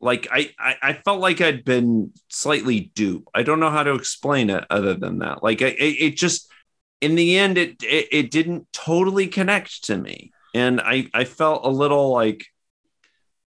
Like 0.00 0.28
I, 0.30 0.50
I 0.58 0.76
i 0.82 0.92
felt 0.92 1.20
like 1.20 1.40
i'd 1.40 1.64
been 1.64 2.12
slightly 2.28 2.92
duped. 2.94 3.28
I 3.34 3.42
don't 3.42 3.58
know 3.60 3.70
how 3.70 3.82
to 3.82 3.94
explain 3.94 4.50
it 4.50 4.64
other 4.70 4.94
than 4.94 5.18
that. 5.20 5.42
Like 5.42 5.62
I, 5.62 5.68
it, 5.68 5.96
it 6.06 6.16
just 6.16 6.50
in 7.00 7.16
the 7.16 7.36
end 7.38 7.58
it, 7.58 7.82
it 7.82 8.08
it 8.12 8.30
didn't 8.30 8.68
totally 8.72 9.26
connect 9.26 9.84
to 9.84 9.96
me. 9.96 10.30
And 10.54 10.80
i 10.80 11.08
i 11.12 11.24
felt 11.24 11.64
a 11.66 11.68
little 11.82 12.10
like 12.12 12.46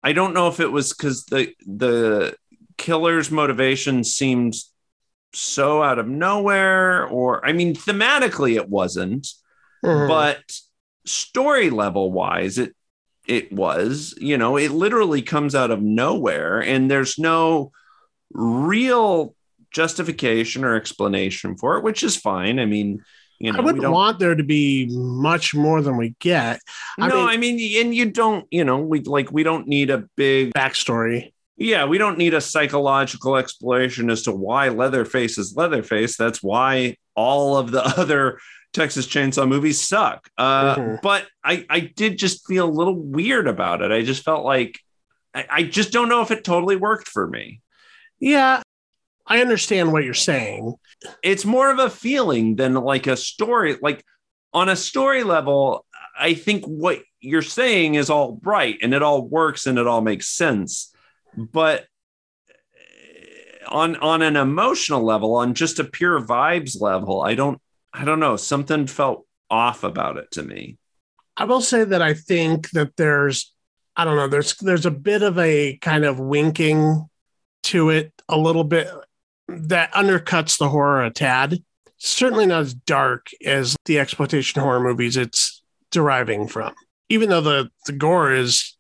i 0.03 0.13
don't 0.13 0.35
know 0.35 0.49
if 0.49 0.61
it 0.61 0.71
was 0.73 0.93
because 0.93 1.25
the 1.27 1.55
the 1.67 2.35
killer's 2.85 3.31
motivation 3.31 4.03
seemed 4.03 4.55
so 5.35 5.83
out 5.83 5.99
of 5.99 6.09
nowhere 6.09 7.07
or 7.07 7.45
i 7.47 7.53
mean 7.53 7.75
thematically 7.75 8.57
it 8.57 8.69
wasn't 8.69 9.27
Mhm. 9.85 10.09
but 10.09 10.43
story 11.07 11.71
level 11.71 12.11
wise 12.13 12.59
it 12.59 12.75
it 13.27 13.53
was 13.53 14.15
you 14.19 14.37
know 14.37 14.57
it 14.57 14.71
literally 14.73 15.23
comes 15.23 15.55
out 15.55 15.71
of 15.71 15.81
nowhere 15.81 16.61
and 16.61 16.91
there's 16.91 17.19
no 17.19 17.71
real 18.33 19.35
justification 19.71 20.65
or 20.65 20.75
explanation 20.75 21.57
for 21.57 21.77
it 21.77 21.85
which 21.85 22.03
is 22.03 22.17
fine 22.17 22.59
i 22.59 22.67
mean 22.67 23.03
you 23.39 23.53
know 23.53 23.59
I 23.59 23.61
we 23.61 23.67
wouldn't 23.67 23.83
don't 23.83 23.93
want 23.95 24.19
there 24.19 24.35
to 24.35 24.43
be 24.43 24.87
much 24.91 25.55
more 25.55 25.81
than 25.81 25.97
we 25.97 26.15
get. 26.19 26.61
I 26.99 27.09
no 27.09 27.17
mean- 27.21 27.29
i 27.29 27.37
mean 27.37 27.57
and 27.87 27.95
you 27.95 28.11
don't 28.11 28.47
you 28.51 28.65
know 28.65 28.79
we 28.79 29.01
like 29.01 29.31
we 29.33 29.43
don't 29.45 29.67
need 29.69 29.89
a 29.91 30.05
big 30.17 30.53
Backstory. 30.53 31.33
Yeah, 31.61 31.85
we 31.85 31.99
don't 31.99 32.19
need 32.19 32.33
a 32.35 32.41
psychological 32.41 33.37
explanation 33.37 34.09
as 34.11 34.23
to 34.23 34.33
why 34.33 34.71
Leatherface 34.71 35.37
is 35.39 35.55
Leatherface. 35.55 36.17
That's 36.17 36.43
why 36.43 36.97
all 37.15 37.57
of 37.59 37.71
the 37.71 37.85
other 37.99 38.41
Texas 38.73 39.07
Chainsaw 39.07 39.47
movies 39.47 39.81
suck. 39.81 40.29
Uh, 40.39 40.75
Mhm. 40.77 41.03
But 41.03 41.27
I, 41.45 41.67
I 41.69 41.81
did 41.81 42.19
just 42.19 42.47
feel 42.47 42.69
a 42.69 42.71
little 42.71 42.97
weird 42.97 43.47
about 43.47 43.83
it. 43.83 43.93
I 43.93 44.03
just 44.03 44.25
felt 44.25 44.45
like 44.45 44.79
I, 45.35 45.47
I 45.51 45.63
just 45.65 45.93
don't 45.93 46.09
know 46.09 46.23
if 46.23 46.31
it 46.31 46.45
totally 46.45 46.77
worked 46.77 47.09
for 47.09 47.27
me. 47.27 47.61
Yeah, 48.19 48.63
I 49.27 49.41
understand 49.41 49.93
what 49.93 50.05
you're 50.05 50.15
saying. 50.15 50.75
It's 51.23 51.45
more 51.45 51.71
of 51.71 51.79
a 51.79 51.91
feeling 51.91 52.57
than 52.57 52.75
like 52.75 53.07
a 53.07 53.17
story. 53.17 53.77
Like 53.81 54.05
on 54.53 54.69
a 54.69 54.77
story 54.77 55.25
level, 55.25 55.85
I 56.19 56.35
think 56.35 56.65
what 56.65 57.01
you're 57.21 57.43
saying 57.43 57.95
is 57.97 58.09
all 58.09 58.41
right 58.45 58.77
and 58.83 58.95
it 58.95 59.03
all 59.03 59.27
works 59.27 59.67
and 59.67 59.79
it 59.79 59.87
all 59.87 60.01
makes 60.01 60.27
sense. 60.29 60.90
But 61.37 61.87
on 63.69 63.97
on 63.97 64.23
an 64.23 64.37
emotional 64.37 65.03
level, 65.03 65.35
on 65.37 65.55
just 65.55 65.79
a 65.79 65.85
pure 65.85 66.21
vibes 66.21 66.81
level, 66.81 67.23
I 67.23 67.35
don't 67.35 67.61
I 67.93 68.05
don't 68.05 68.21
know. 68.21 68.37
Something 68.37 68.87
felt 68.87 69.27
off 69.51 69.83
about 69.85 70.17
it 70.17 70.31
to 70.33 70.43
me. 70.43 70.79
I 71.37 71.45
will 71.45 71.61
say 71.61 71.85
that 71.85 72.03
I 72.03 72.15
think 72.15 72.71
that 72.71 72.97
there's, 72.97 73.53
I 73.97 74.05
don't 74.05 74.17
know, 74.17 74.29
there's 74.29 74.55
there's 74.57 74.87
a 74.87 74.91
bit 74.91 75.23
of 75.23 75.39
a 75.39 75.79
kind 75.79 76.05
of 76.05 76.21
winking 76.21 77.09
to 77.65 77.91
it 77.91 78.13
a 78.29 78.39
little 78.39 78.65
bit 78.65 78.89
that 79.49 79.93
undercuts 79.93 80.59
the 80.59 80.69
horror 80.69 81.05
a 81.05 81.11
tad. 81.11 81.63
Certainly 81.99 82.47
not 82.47 82.63
as 82.63 82.75
dark 82.75 83.29
as 83.45 83.77
the 83.85 83.99
exploitation 83.99 84.63
horror 84.63 84.81
movies 84.81 85.17
it's 85.17 85.63
deriving 85.91 86.47
from. 86.47 86.75
Even 87.09 87.29
though 87.29 87.41
the 87.41 87.71
the 87.87 87.93
gore 87.93 88.33
is, 88.33 88.77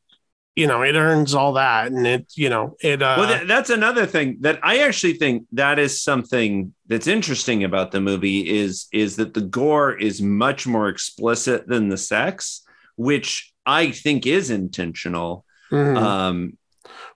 you 0.61 0.67
know, 0.67 0.83
it 0.83 0.95
earns 0.95 1.35
all 1.35 1.53
that, 1.55 1.91
and 1.91 2.07
it, 2.07 2.27
you 2.37 2.51
know, 2.51 2.77
it. 2.83 3.01
Uh, 3.03 3.15
well, 3.19 3.29
th- 3.37 3.49
that's 3.49 3.71
another 3.71 4.05
thing 4.15 4.37
that 4.41 4.59
I 4.63 4.75
actually 4.87 5.15
think 5.15 5.47
that 5.53 5.79
is 5.79 5.93
something 6.03 6.75
that's 6.87 7.07
interesting 7.07 7.65
about 7.65 7.91
the 7.93 8.01
movie 8.01 8.41
is 8.63 8.87
is 8.93 9.17
that 9.17 9.33
the 9.35 9.41
gore 9.61 9.93
is 10.09 10.21
much 10.21 10.67
more 10.67 10.89
explicit 10.89 11.67
than 11.67 11.89
the 11.89 11.97
sex, 11.97 12.63
which 12.97 13.53
I 13.65 13.91
think 13.91 14.27
is 14.27 14.51
intentional. 14.51 15.45
mhm. 15.73 15.97
Um, 15.97 16.37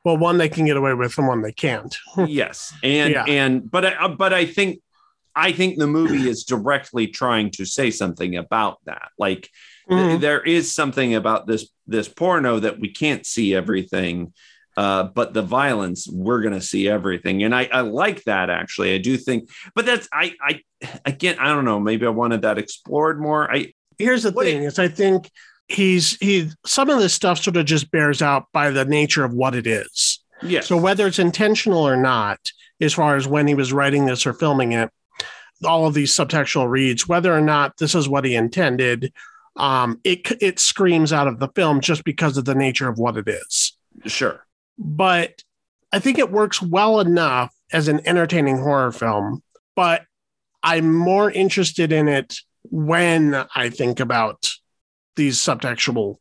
Well, 0.04 0.16
one 0.18 0.38
they 0.38 0.48
can 0.48 0.64
get 0.66 0.76
away 0.76 0.94
with, 0.94 1.18
and 1.18 1.26
one 1.28 1.42
they 1.42 1.52
can't. 1.52 1.94
yes, 2.26 2.72
and 2.82 3.12
Yeah. 3.12 3.24
and 3.40 3.52
but 3.70 3.84
I, 3.84 4.08
but 4.08 4.32
I 4.32 4.46
think 4.46 4.80
I 5.36 5.50
think 5.52 5.78
the 5.78 5.86
movie 5.98 6.28
is 6.32 6.44
directly 6.44 7.06
trying 7.08 7.50
to 7.58 7.64
say 7.64 7.90
something 7.90 8.36
about 8.44 8.74
that. 8.86 9.08
Like 9.18 9.50
Mhm. 9.90 10.20
there 10.20 10.40
is 10.42 10.72
something 10.72 11.14
about 11.14 11.46
this 11.46 11.68
this 11.86 12.08
porno 12.08 12.58
that 12.60 12.80
we 12.80 12.88
can't 12.88 13.26
see 13.26 13.54
everything. 13.54 14.32
Uh, 14.76 15.04
but 15.04 15.32
the 15.32 15.42
violence, 15.42 16.08
we're 16.10 16.40
gonna 16.40 16.60
see 16.60 16.88
everything, 16.88 17.44
and 17.44 17.54
I, 17.54 17.68
I 17.70 17.82
like 17.82 18.24
that 18.24 18.50
actually. 18.50 18.92
I 18.92 18.98
do 18.98 19.16
think, 19.16 19.48
but 19.74 19.86
that's 19.86 20.08
I, 20.12 20.32
I 20.40 20.60
again, 21.04 21.36
I 21.38 21.48
don't 21.48 21.64
know. 21.64 21.78
Maybe 21.78 22.04
I 22.06 22.08
wanted 22.10 22.42
that 22.42 22.58
explored 22.58 23.20
more. 23.20 23.48
I 23.52 23.72
Here's 23.98 24.24
the 24.24 24.32
thing: 24.32 24.64
is 24.64 24.80
I 24.80 24.88
think 24.88 25.30
he's 25.68 26.16
he 26.16 26.50
some 26.66 26.90
of 26.90 26.98
this 26.98 27.14
stuff 27.14 27.38
sort 27.40 27.56
of 27.56 27.66
just 27.66 27.90
bears 27.92 28.20
out 28.20 28.46
by 28.52 28.70
the 28.70 28.84
nature 28.84 29.24
of 29.24 29.32
what 29.32 29.54
it 29.54 29.66
is. 29.68 30.18
yes, 30.42 30.66
So 30.66 30.76
whether 30.76 31.06
it's 31.06 31.20
intentional 31.20 31.86
or 31.86 31.96
not, 31.96 32.40
as 32.80 32.92
far 32.94 33.14
as 33.14 33.28
when 33.28 33.46
he 33.46 33.54
was 33.54 33.72
writing 33.72 34.06
this 34.06 34.26
or 34.26 34.32
filming 34.34 34.72
it, 34.72 34.90
all 35.64 35.86
of 35.86 35.94
these 35.94 36.12
subtextual 36.12 36.68
reads, 36.68 37.06
whether 37.06 37.32
or 37.32 37.40
not 37.40 37.76
this 37.78 37.94
is 37.94 38.08
what 38.08 38.24
he 38.24 38.34
intended, 38.34 39.12
um, 39.56 40.00
it 40.04 40.20
it 40.42 40.58
screams 40.58 41.12
out 41.12 41.28
of 41.28 41.38
the 41.38 41.48
film 41.48 41.80
just 41.80 42.04
because 42.04 42.36
of 42.36 42.44
the 42.44 42.54
nature 42.54 42.88
of 42.88 42.98
what 42.98 43.16
it 43.16 43.28
is. 43.28 43.76
sure, 44.06 44.44
But 44.78 45.42
I 45.92 46.00
think 46.00 46.18
it 46.18 46.30
works 46.32 46.60
well 46.60 46.98
enough 47.00 47.54
as 47.72 47.86
an 47.88 48.00
entertaining 48.06 48.58
horror 48.58 48.90
film. 48.92 49.42
But 49.76 50.02
I'm 50.62 50.92
more 50.92 51.30
interested 51.30 51.92
in 51.92 52.08
it 52.08 52.36
when 52.70 53.44
I 53.54 53.68
think 53.70 54.00
about 54.00 54.50
these 55.16 55.38
subtextual 55.38 56.16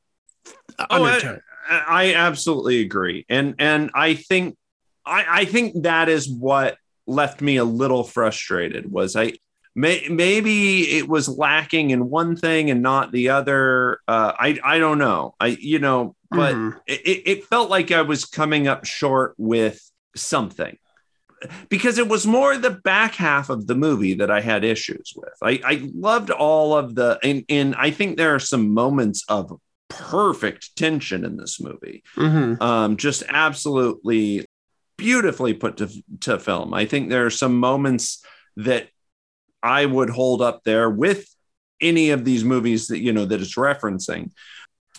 Oh, 0.80 0.86
I- 0.90 1.14
undertones. 1.14 1.42
I 1.70 2.14
absolutely 2.16 2.82
agree, 2.82 3.26
and 3.30 3.56
and 3.58 3.90
I 3.96 4.16
think 4.16 4.58
I 5.06 5.26
I 5.42 5.46
think 5.46 5.84
that 5.84 6.10
is 6.10 6.30
what 6.30 6.78
left 7.08 7.42
me 7.42 7.56
a 7.56 7.64
little 7.64 8.04
frustrated. 8.04 8.92
Was 8.92 9.16
I 9.16 9.34
may, 9.76 10.08
maybe 10.10 10.98
it 10.98 11.08
was 11.08 11.28
lacking 11.28 11.92
in 11.92 12.10
one 12.10 12.36
thing 12.36 12.70
and 12.72 12.82
not 12.82 13.12
the 13.12 13.30
other. 13.30 14.00
Uh, 14.08 14.34
I 14.38 14.60
I 14.64 14.80
don't 14.80 14.98
know. 15.00 15.36
I 15.40 15.48
you 15.60 15.80
know, 15.80 16.16
but 16.30 16.56
Mhm. 16.56 16.80
it, 16.88 17.22
it 17.26 17.46
felt 17.46 17.70
like 17.70 17.92
I 17.92 18.02
was 18.02 18.26
coming 18.26 18.68
up 18.68 18.86
short 18.86 19.34
with 19.38 19.82
something 20.16 20.78
because 21.70 21.98
it 21.98 22.08
was 22.08 22.26
more 22.26 22.58
the 22.58 22.70
back 22.70 23.16
half 23.16 23.50
of 23.50 23.68
the 23.68 23.76
movie 23.76 24.14
that 24.16 24.32
I 24.32 24.40
had 24.42 24.64
issues 24.64 25.14
with. 25.16 25.34
I, 25.42 25.60
I 25.66 25.90
loved 25.94 26.30
all 26.30 26.78
of 26.78 26.96
the, 26.96 27.20
and, 27.22 27.44
and 27.50 27.76
I 27.76 27.92
think 27.92 28.16
there 28.16 28.34
are 28.34 28.40
some 28.40 28.74
moments 28.74 29.26
of 29.28 29.60
perfect 29.90 30.76
tension 30.78 31.26
in 31.26 31.36
this 31.36 31.60
movie. 31.60 32.04
Mhm. 32.16 32.62
Um, 32.62 32.96
just 32.96 33.24
absolutely 33.28 34.46
beautifully 34.98 35.54
put 35.54 35.78
to, 35.78 35.90
to 36.22 36.40
film. 36.40 36.74
I 36.74 36.86
think 36.86 37.10
there 37.10 37.26
are 37.26 37.30
some 37.30 37.60
moments 37.60 38.24
that 38.56 38.88
I 39.64 39.86
would 39.86 40.10
hold 40.10 40.42
up 40.42 40.64
there 40.64 40.90
with 40.90 41.26
any 41.82 42.12
of 42.12 42.26
these 42.26 42.44
movies 42.44 42.88
that, 42.88 43.00
you 43.00 43.14
know, 43.14 43.26
that 43.26 43.42
it's 43.42 43.56
referencing. 43.56 44.32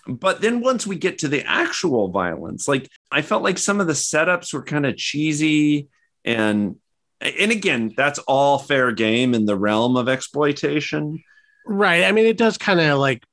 But 0.06 0.40
then 0.40 0.60
once 0.60 0.86
we 0.86 0.96
get 0.96 1.18
to 1.18 1.28
the 1.28 1.44
actual 1.46 2.08
violence, 2.08 2.66
like 2.66 2.88
I 3.10 3.22
felt 3.22 3.42
like 3.42 3.58
some 3.58 3.80
of 3.80 3.86
the 3.86 3.92
setups 3.92 4.52
were 4.52 4.62
kind 4.62 4.86
of 4.86 4.96
cheesy 4.96 5.88
and 6.24 6.76
and 7.20 7.52
again, 7.52 7.94
that's 7.96 8.18
all 8.20 8.58
fair 8.58 8.92
game 8.92 9.34
in 9.34 9.46
the 9.46 9.56
realm 9.56 9.96
of 9.96 10.08
exploitation. 10.08 11.22
Right. 11.66 12.04
I 12.04 12.12
mean, 12.12 12.26
it 12.26 12.36
does 12.36 12.58
kind 12.58 12.80
of 12.80 12.98
like 12.98 13.24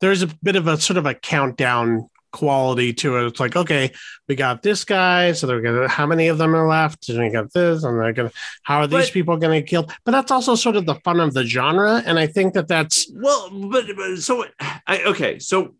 there's 0.00 0.22
a 0.22 0.26
bit 0.42 0.56
of 0.56 0.66
a 0.66 0.78
sort 0.78 0.98
of 0.98 1.06
a 1.06 1.14
countdown 1.14 2.10
quality 2.32 2.92
to 2.94 3.16
it. 3.16 3.26
It's 3.26 3.40
like, 3.40 3.56
okay, 3.56 3.92
we 4.28 4.34
got 4.36 4.62
this 4.62 4.84
guy, 4.84 5.32
so 5.32 5.46
they're 5.46 5.60
gonna 5.60 5.88
how 5.88 6.06
many 6.06 6.28
of 6.28 6.38
them 6.38 6.54
are 6.54 6.68
left? 6.68 7.08
And 7.08 7.18
we 7.18 7.30
got 7.30 7.52
this, 7.52 7.82
and 7.84 7.98
they're 8.00 8.12
gonna 8.12 8.32
how 8.62 8.78
are 8.78 8.86
these 8.86 9.06
But- 9.06 9.12
people 9.12 9.36
gonna 9.36 9.62
killed? 9.62 9.92
But 10.04 10.12
that's 10.12 10.30
also 10.30 10.54
sort 10.54 10.76
of 10.76 10.86
the 10.86 10.94
fun 10.96 11.20
of 11.20 11.34
the 11.34 11.44
genre, 11.44 12.02
and 12.04 12.18
I 12.18 12.26
think 12.26 12.54
that 12.54 12.68
that's 12.68 13.10
Well, 13.14 13.50
but, 13.50 13.84
but 13.96 14.18
so 14.18 14.44
I 14.86 15.02
okay, 15.04 15.38
so 15.38 15.74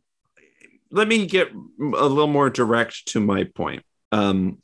let 0.90 1.06
me 1.08 1.26
get 1.26 1.52
a 1.52 2.06
little 2.06 2.26
more 2.26 2.50
direct 2.50 3.06
to 3.06 3.20
my 3.20 3.44
point. 3.44 3.82
Um, 4.12 4.58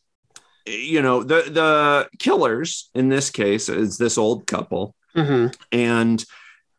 you 0.67 1.01
know, 1.03 1.23
the 1.23 1.43
the 1.49 2.09
killers 2.19 2.91
in 2.95 3.09
this 3.09 3.31
case 3.31 3.69
is 3.69 3.99
this 3.99 4.19
old 4.19 4.47
couple, 4.47 4.95
Mhm. 5.17 5.55
and 5.71 6.25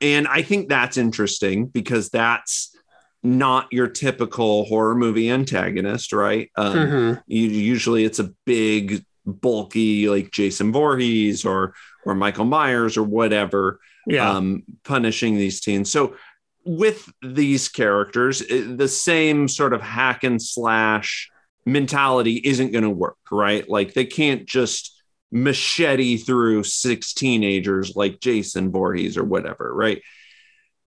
and 0.02 0.28
I 0.28 0.42
think 0.44 0.70
that's 0.70 0.98
interesting 0.98 1.66
because 1.68 2.10
that's 2.10 2.76
not 3.24 3.68
your 3.72 3.88
typical 3.88 4.66
horror 4.66 4.96
movie 4.96 5.30
antagonist, 5.30 6.14
right? 6.14 6.50
Um, 6.56 6.74
Mhm. 6.76 7.24
you, 7.28 7.42
usually 7.42 8.04
it's 8.06 8.20
a 8.20 8.32
big, 8.46 9.04
bulky 9.26 10.08
like 10.08 10.32
Jason 10.32 10.72
Voorhees 10.72 11.44
or 11.44 11.74
or 12.06 12.16
Michael 12.16 12.46
Myers 12.46 12.96
or 12.96 13.04
whatever 13.04 13.82
yeah, 14.06 14.30
um, 14.38 14.64
punishing 14.86 15.36
these 15.36 15.60
teens. 15.60 15.92
So 15.92 16.16
with 16.64 17.12
these 17.22 17.68
characters, 17.68 18.40
the 18.40 18.88
same 18.88 19.50
sort 19.50 19.74
of 19.74 19.82
hack 19.82 20.24
and 20.24 20.42
slash 20.42 21.30
mentality 21.66 22.36
isn't 22.46 22.72
going 22.72 22.86
to 22.86 22.90
work, 22.90 23.18
right? 23.30 23.68
Like 23.70 23.94
they 23.94 24.06
can't 24.06 24.46
just 24.46 24.94
machete 25.30 26.16
through 26.16 26.64
six 26.64 27.14
teenagers 27.14 27.98
like 27.98 28.22
Jason 28.22 28.72
Voorhees 28.72 29.18
or 29.18 29.26
whatever, 29.26 29.74
right? 29.76 30.02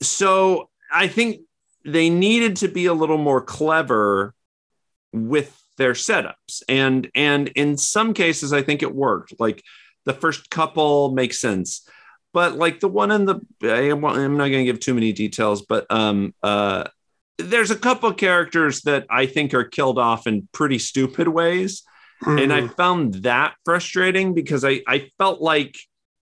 So 0.02 0.70
I 0.90 1.10
think 1.10 1.42
they 1.86 2.10
needed 2.10 2.58
to 2.58 2.68
be 2.68 2.86
a 2.86 2.94
little 2.94 3.18
more 3.18 3.42
clever 3.42 4.34
with 5.14 5.58
their 5.78 5.94
setups. 5.94 6.62
And 6.70 7.10
and 7.16 7.48
in 7.50 7.78
some 7.78 8.14
cases 8.14 8.54
i 8.54 8.62
think 8.62 8.84
it 8.84 8.94
worked. 8.94 9.34
Like 9.40 9.64
the 10.06 10.14
first 10.14 10.50
couple 10.50 11.12
makes 11.12 11.40
sense. 11.40 11.88
But 12.34 12.56
like 12.56 12.80
the 12.80 12.88
one 12.88 13.12
in 13.12 13.26
the 13.26 13.40
i'm 13.64 14.02
not 14.38 14.48
going 14.50 14.52
to 14.52 14.64
give 14.66 14.80
too 14.80 14.94
many 14.94 15.12
details 15.12 15.64
but 15.64 15.86
um 15.92 16.34
uh 16.44 16.86
there's 17.38 17.72
a 17.72 17.76
couple 17.76 18.14
characters 18.14 18.82
that 18.82 19.06
i 19.10 19.26
think 19.26 19.54
are 19.54 19.64
killed 19.64 19.98
off 19.98 20.28
in 20.28 20.48
pretty 20.52 20.80
stupid 20.80 21.28
ways. 21.28 21.84
And 22.26 22.54
i 22.54 22.62
Mhm. 22.62 22.76
found 22.78 23.14
that 23.24 23.56
frustrating 23.66 24.34
because 24.36 24.64
i 24.64 24.82
i 24.88 25.10
felt 25.18 25.42
like 25.42 25.76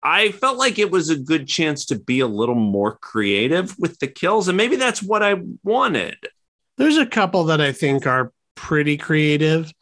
i 0.03 0.31
felt 0.33 0.59
like 0.59 0.79
it 0.79 0.91
was 0.91 1.11
a 1.11 1.17
good 1.17 1.47
chance 1.47 1.87
to 1.87 1.99
be 1.99 2.21
a 2.21 2.27
little 2.27 2.55
more 2.55 2.97
creative 2.99 3.77
with 3.79 3.99
the 3.99 4.07
kills 4.07 4.49
and 4.49 4.57
maybe 4.57 4.77
that's 4.77 5.03
what 5.03 5.23
i 5.23 5.37
wanted 5.63 6.17
there's 6.79 6.97
a 6.97 7.07
couple 7.07 7.45
that 7.45 7.61
I 7.61 7.73
think 7.73 8.07
are 8.07 8.33
pretty 8.55 8.97
creative, 8.97 9.73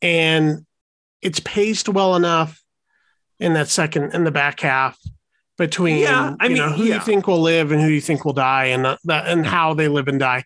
and 0.00 0.64
it's 1.20 1.40
paced 1.40 1.88
well 1.88 2.14
enough 2.14 2.62
in 3.40 3.54
that 3.54 3.68
second 3.68 4.14
in 4.14 4.24
the 4.24 4.30
back 4.30 4.60
half 4.60 4.98
between 5.58 5.98
Yeah, 5.98 6.36
I 6.38 6.48
mean, 6.48 6.58
know 6.58 6.70
who 6.70 6.84
yeah. 6.84 6.94
you 6.94 7.00
think 7.00 7.26
will 7.26 7.40
live 7.40 7.72
and 7.72 7.80
who 7.80 7.88
you 7.88 8.00
think 8.00 8.24
will 8.24 8.34
die 8.34 8.66
and 8.66 8.84
that, 8.84 8.98
that 9.04 9.26
and 9.26 9.44
mm. 9.44 9.48
how 9.48 9.74
they 9.74 9.88
live 9.88 10.08
and 10.08 10.20
die. 10.20 10.44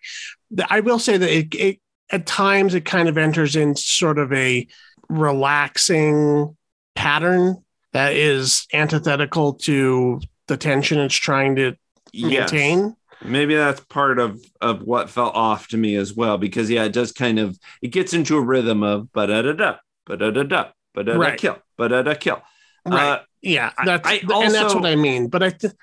I 0.69 0.79
will 0.79 0.99
say 0.99 1.17
that 1.17 1.29
it, 1.29 1.53
it 1.53 1.79
at 2.09 2.25
times 2.25 2.73
it 2.73 2.85
kind 2.85 3.09
of 3.09 3.17
enters 3.17 3.55
in 3.55 3.75
sort 3.75 4.17
of 4.17 4.31
a 4.31 4.65
relaxing 5.09 6.55
pattern 6.95 7.63
that 7.97 8.13
is 8.13 8.67
antithetical 8.73 9.53
to 9.53 10.21
the 10.47 10.55
tension 10.55 10.99
it's 10.99 11.15
trying 11.15 11.55
to 11.55 11.75
Yes. 12.13 12.51
maintain. 12.51 12.95
maybe 13.23 13.55
that's 13.55 13.79
part 13.81 14.19
of 14.19 14.39
of 14.61 14.83
what 14.83 15.09
felt 15.09 15.33
off 15.35 15.67
to 15.69 15.77
me 15.77 15.95
as 15.95 16.13
well 16.13 16.37
because 16.37 16.69
yeah 16.69 16.83
it 16.85 16.93
does 16.93 17.11
kind 17.11 17.39
of 17.39 17.57
it 17.81 17.87
gets 17.89 18.13
into 18.13 18.37
a 18.37 18.41
rhythm 18.41 18.83
of 18.83 19.11
ba 19.13 19.25
da 19.27 19.41
da 19.41 19.53
da 19.53 19.75
ba 20.05 20.15
da 20.15 20.29
da 20.29 20.43
da 20.43 20.61
ba 20.93 21.03
da 21.03 21.17
da 21.17 21.35
kill 21.35 21.57
ba 21.77 21.89
da 21.89 22.01
da 22.03 22.13
kill 22.13 22.41
Right. 22.85 23.09
Uh, 23.13 23.19
Yeah, 23.41 23.71
I- 23.77 23.85
that's 23.85 24.07
I 24.07 24.13
and 24.45 24.53
that's 24.53 24.73
what 24.75 24.85
I 24.85 24.95
mean. 24.95 25.27
But 25.27 25.43
I, 25.43 25.49
th- 25.49 25.73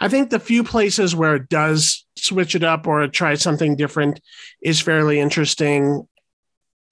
I 0.00 0.08
think 0.08 0.30
the 0.30 0.38
few 0.38 0.62
places 0.62 1.14
where 1.16 1.34
it 1.34 1.48
does 1.48 2.06
switch 2.16 2.54
it 2.54 2.62
up 2.62 2.86
or 2.86 3.08
tries 3.08 3.42
something 3.42 3.74
different 3.76 4.20
is 4.62 4.80
fairly 4.80 5.18
interesting. 5.18 6.06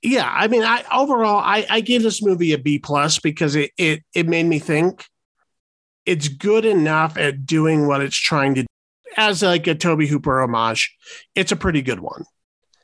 Yeah, 0.02 0.30
I 0.32 0.46
mean, 0.46 0.62
I 0.62 0.84
overall 0.94 1.38
I, 1.38 1.66
I 1.68 1.80
gave 1.80 2.02
this 2.02 2.22
movie 2.22 2.52
a 2.52 2.58
B 2.58 2.78
plus 2.78 3.18
because 3.18 3.56
it 3.56 3.72
it 3.76 4.04
it 4.14 4.28
made 4.28 4.46
me 4.46 4.58
think. 4.58 5.04
It's 6.06 6.28
good 6.28 6.64
enough 6.64 7.18
at 7.18 7.44
doing 7.44 7.86
what 7.86 8.00
it's 8.00 8.16
trying 8.16 8.54
to, 8.54 8.66
as 9.18 9.42
like 9.42 9.66
a 9.66 9.74
Tobe 9.74 10.04
Hooper 10.04 10.40
homage. 10.40 10.96
It's 11.34 11.52
a 11.52 11.56
pretty 11.56 11.82
good 11.82 12.00
one. 12.00 12.24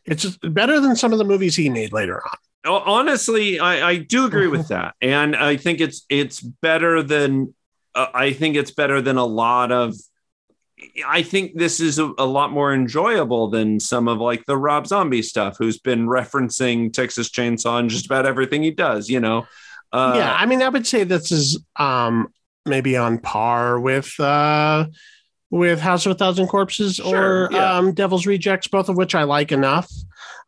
It's 0.04 0.36
better 0.38 0.78
than 0.78 0.94
some 0.96 1.12
of 1.12 1.18
the 1.18 1.24
movies 1.24 1.56
he 1.56 1.70
made 1.70 1.92
later 1.92 2.22
on. 2.22 2.36
Honestly 2.66 3.60
i 3.60 3.90
i 3.90 3.96
do 3.98 4.24
agree 4.24 4.46
with 4.46 4.68
that 4.68 4.94
and 5.02 5.36
i 5.36 5.54
think 5.54 5.82
it's 5.82 6.06
it's 6.08 6.40
better 6.40 7.02
than 7.02 7.52
uh, 7.94 8.06
i 8.14 8.32
think 8.32 8.56
it's 8.56 8.70
better 8.70 9.02
than 9.02 9.18
a 9.18 9.24
lot 9.24 9.70
of 9.70 9.94
I 11.06 11.22
think 11.22 11.56
this 11.56 11.80
is 11.80 11.98
a, 11.98 12.12
a 12.18 12.26
lot 12.26 12.52
more 12.52 12.74
enjoyable 12.74 13.48
than 13.48 13.80
some 13.80 14.08
of 14.08 14.18
like 14.18 14.44
the 14.46 14.56
Rob 14.56 14.86
Zombie 14.86 15.22
stuff, 15.22 15.56
who's 15.58 15.78
been 15.78 16.06
referencing 16.06 16.92
Texas 16.92 17.30
Chainsaw 17.30 17.80
and 17.80 17.90
just 17.90 18.06
about 18.06 18.26
everything 18.26 18.62
he 18.62 18.70
does. 18.70 19.08
You 19.08 19.20
know, 19.20 19.46
uh, 19.92 20.14
yeah, 20.16 20.34
I 20.34 20.46
mean, 20.46 20.62
I 20.62 20.68
would 20.68 20.86
say 20.86 21.04
this 21.04 21.32
is 21.32 21.62
um 21.76 22.28
maybe 22.66 22.96
on 22.96 23.18
par 23.18 23.78
with 23.78 24.18
uh 24.18 24.86
with 25.50 25.80
House 25.80 26.06
of 26.06 26.12
a 26.12 26.14
Thousand 26.14 26.48
Corpses 26.48 26.96
Sure, 26.96 27.46
or 27.46 27.48
yeah. 27.52 27.76
um 27.76 27.92
Devil's 27.94 28.26
Rejects, 28.26 28.68
both 28.68 28.88
of 28.88 28.96
which 28.96 29.14
I 29.14 29.24
like 29.24 29.52
enough. 29.52 29.90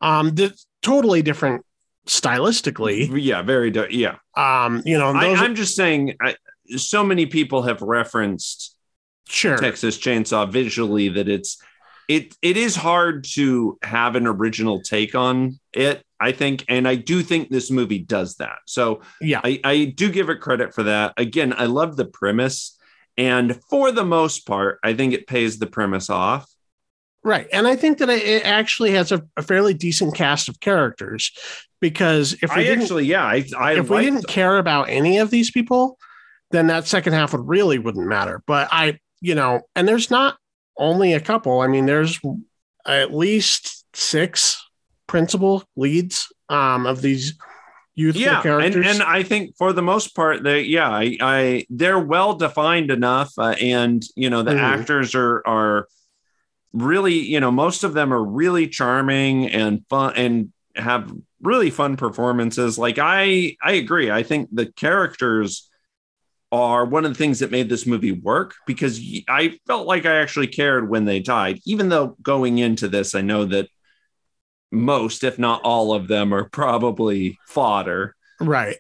Um, 0.00 0.34
totally 0.82 1.22
different 1.22 1.64
stylistically. 2.06 3.08
Yeah, 3.22 3.42
very. 3.42 3.72
Yeah. 3.90 4.16
Um, 4.36 4.82
you 4.84 4.98
know, 4.98 5.08
I, 5.12 5.34
I'm 5.34 5.54
just 5.54 5.74
saying. 5.74 6.16
I, 6.20 6.36
so 6.76 7.04
many 7.04 7.26
people 7.26 7.62
have 7.62 7.80
referenced 7.80 8.75
sure. 9.28 9.56
Texas 9.56 9.98
Chainsaw 9.98 10.50
visually 10.50 11.08
that 11.10 11.28
it's 11.28 11.58
it 12.08 12.36
it 12.42 12.56
is 12.56 12.76
hard 12.76 13.24
to 13.24 13.78
have 13.82 14.16
an 14.16 14.26
original 14.26 14.80
take 14.80 15.14
on 15.14 15.58
it. 15.72 16.02
I 16.18 16.32
think, 16.32 16.64
and 16.68 16.88
I 16.88 16.94
do 16.94 17.22
think 17.22 17.50
this 17.50 17.70
movie 17.70 17.98
does 17.98 18.36
that. 18.36 18.60
So 18.64 19.02
Yeah. 19.20 19.40
I, 19.44 19.60
I 19.64 19.84
do 19.84 20.10
give 20.10 20.30
it 20.30 20.40
credit 20.40 20.74
for 20.74 20.84
that. 20.84 21.12
Again, 21.18 21.54
I 21.56 21.66
love 21.66 21.96
the 21.96 22.06
premise, 22.06 22.78
and 23.18 23.60
for 23.68 23.92
the 23.92 24.04
most 24.04 24.46
part, 24.46 24.78
I 24.82 24.94
think 24.94 25.12
it 25.12 25.26
pays 25.26 25.58
the 25.58 25.66
premise 25.66 26.08
off. 26.08 26.50
Right. 27.22 27.48
And 27.52 27.66
I 27.66 27.74
think 27.76 27.98
that 27.98 28.08
it 28.08 28.46
actually 28.46 28.92
has 28.92 29.10
a, 29.10 29.26
a 29.36 29.42
fairly 29.42 29.74
decent 29.74 30.14
cast 30.14 30.48
of 30.48 30.60
characters 30.60 31.32
because 31.80 32.34
if 32.34 32.54
we 32.54 32.62
I 32.62 32.64
didn't, 32.64 32.82
actually, 32.82 33.06
yeah, 33.06 33.24
I 33.24 33.44
I 33.58 33.72
if 33.74 33.90
we 33.90 34.02
didn't 34.02 34.28
care 34.28 34.58
about 34.58 34.88
any 34.88 35.18
of 35.18 35.30
these 35.30 35.50
people, 35.50 35.98
then 36.52 36.68
that 36.68 36.86
second 36.86 37.14
half 37.14 37.32
would 37.32 37.46
really 37.46 37.78
wouldn't 37.78 38.06
matter. 38.06 38.42
But 38.46 38.68
I, 38.70 39.00
you 39.20 39.34
know, 39.34 39.62
and 39.74 39.86
there's 39.88 40.10
not 40.10 40.36
only 40.78 41.12
a 41.12 41.20
couple. 41.20 41.60
I 41.60 41.66
mean, 41.68 41.86
there's 41.86 42.20
at 42.86 43.14
least 43.14 43.84
six 43.94 44.62
principal 45.06 45.64
leads 45.76 46.32
um, 46.48 46.86
of 46.86 47.02
these 47.02 47.34
youthful 47.94 48.20
yeah 48.22 48.42
characters. 48.42 48.74
and 48.76 48.84
and 48.86 49.02
i 49.02 49.22
think 49.22 49.56
for 49.56 49.72
the 49.72 49.80
most 49.80 50.14
part 50.14 50.42
they 50.42 50.60
yeah 50.60 50.90
i, 50.90 51.16
I 51.18 51.66
they're 51.70 51.98
well 51.98 52.34
defined 52.34 52.90
enough 52.90 53.32
uh, 53.38 53.54
and 53.58 54.02
you 54.14 54.28
know 54.28 54.42
the 54.42 54.50
Mhm. 54.50 54.58
actors 54.58 55.14
are 55.14 55.42
are 55.46 55.88
really 56.74 57.14
you 57.14 57.40
know 57.40 57.50
most 57.50 57.84
of 57.84 57.94
them 57.94 58.12
are 58.12 58.22
really 58.22 58.68
charming 58.68 59.48
and 59.50 59.82
fun 59.88 60.12
and 60.16 60.52
have 60.76 61.10
really 61.40 61.70
fun 61.70 61.96
performances 61.96 62.76
like 62.76 62.98
i 62.98 63.56
i 63.62 63.72
agree 63.72 64.10
i 64.10 64.22
think 64.22 64.50
the 64.52 64.66
characters 64.66 65.70
are 66.62 66.84
one 66.84 67.04
of 67.04 67.12
the 67.12 67.18
things 67.18 67.38
that 67.38 67.50
made 67.50 67.68
this 67.68 67.86
movie 67.86 68.12
work 68.12 68.54
because 68.66 69.00
I 69.28 69.58
felt 69.66 69.86
like 69.86 70.06
i 70.06 70.16
actually 70.16 70.48
cared 70.48 70.88
when 70.88 71.04
they 71.04 71.20
died 71.20 71.60
even 71.66 71.88
though 71.88 72.16
going 72.22 72.58
into 72.58 72.88
this 72.88 73.14
i 73.14 73.20
know 73.20 73.44
that 73.46 73.68
most 74.72 75.24
if 75.24 75.38
not 75.38 75.62
all 75.62 75.92
of 75.92 76.08
them 76.08 76.32
are 76.32 76.48
probably 76.48 77.38
fodder 77.46 78.14
right. 78.40 78.76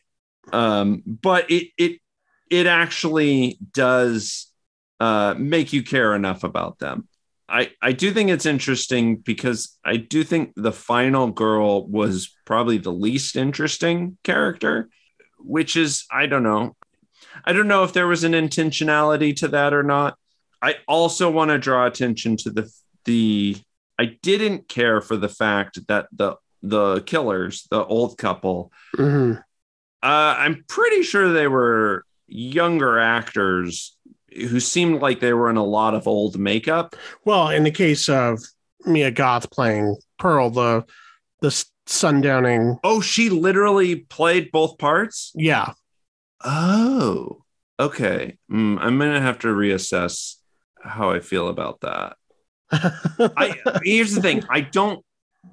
um, 0.52 1.02
but 1.06 1.50
it 1.50 1.68
it 1.78 2.00
it 2.50 2.66
actually 2.66 3.58
does 3.72 4.52
uh, 5.00 5.34
make 5.36 5.72
you 5.72 5.82
care 5.82 6.14
enough 6.14 6.44
about 6.44 6.78
them. 6.78 7.08
I 7.48 7.70
I 7.80 7.92
do 7.92 8.12
think 8.12 8.30
it's 8.30 8.46
interesting 8.46 9.16
because 9.16 9.78
I 9.84 9.96
do 9.98 10.24
think 10.24 10.52
the 10.56 10.72
final 10.72 11.30
girl 11.30 11.86
was 11.86 12.34
probably 12.44 12.78
the 12.78 12.92
least 12.92 13.36
interesting 13.36 14.18
character, 14.24 14.88
which 15.38 15.76
is 15.76 16.04
I 16.10 16.26
don't 16.26 16.42
know. 16.42 16.76
I 17.44 17.52
don't 17.52 17.68
know 17.68 17.84
if 17.84 17.92
there 17.92 18.06
was 18.06 18.24
an 18.24 18.32
intentionality 18.32 19.34
to 19.36 19.48
that 19.48 19.72
or 19.74 19.82
not. 19.82 20.16
I 20.62 20.76
also 20.88 21.30
want 21.30 21.50
to 21.50 21.58
draw 21.58 21.86
attention 21.86 22.36
to 22.38 22.50
the 22.50 22.72
the 23.04 23.56
I 23.98 24.16
didn't 24.22 24.68
care 24.68 25.00
for 25.00 25.16
the 25.16 25.28
fact 25.28 25.86
that 25.88 26.08
the 26.12 26.36
the 26.62 27.02
killers, 27.02 27.66
the 27.70 27.84
old 27.84 28.18
couple, 28.18 28.72
Mhm. 28.96 29.38
uh, 30.02 30.34
I'm 30.38 30.64
pretty 30.68 31.02
sure 31.02 31.32
they 31.32 31.46
were 31.48 32.04
younger 32.26 32.98
actors 32.98 33.96
who 34.34 34.58
seemed 34.60 35.00
like 35.00 35.20
they 35.20 35.32
were 35.32 35.48
in 35.48 35.56
a 35.56 35.64
lot 35.64 35.94
of 35.94 36.06
old 36.08 36.38
makeup. 36.38 36.96
Well, 37.24 37.48
in 37.50 37.62
the 37.64 37.70
case 37.70 38.08
of 38.08 38.40
Mia 38.84 39.10
Goth 39.10 39.50
playing 39.50 39.96
Pearl, 40.18 40.50
the 40.50 40.84
the 41.40 41.48
sundowning, 41.86 42.78
Oh, 42.82 43.00
she 43.00 43.28
literally 43.30 43.96
played 43.96 44.50
both 44.50 44.78
parts? 44.78 45.30
yeah, 45.34 45.72
Oh, 46.44 47.42
okay. 47.78 48.38
Mm, 48.50 48.78
I'm 48.80 48.98
going 48.98 49.12
to 49.12 49.20
have 49.20 49.40
to 49.40 49.48
reassess 49.48 50.36
how 50.82 51.10
I 51.10 51.20
feel 51.20 51.48
about 51.48 51.80
that. 51.80 52.16
I 52.70 53.54
here's 53.82 54.14
the 54.14 54.20
thing. 54.22 54.42
I 54.50 54.60
don't 54.60 55.04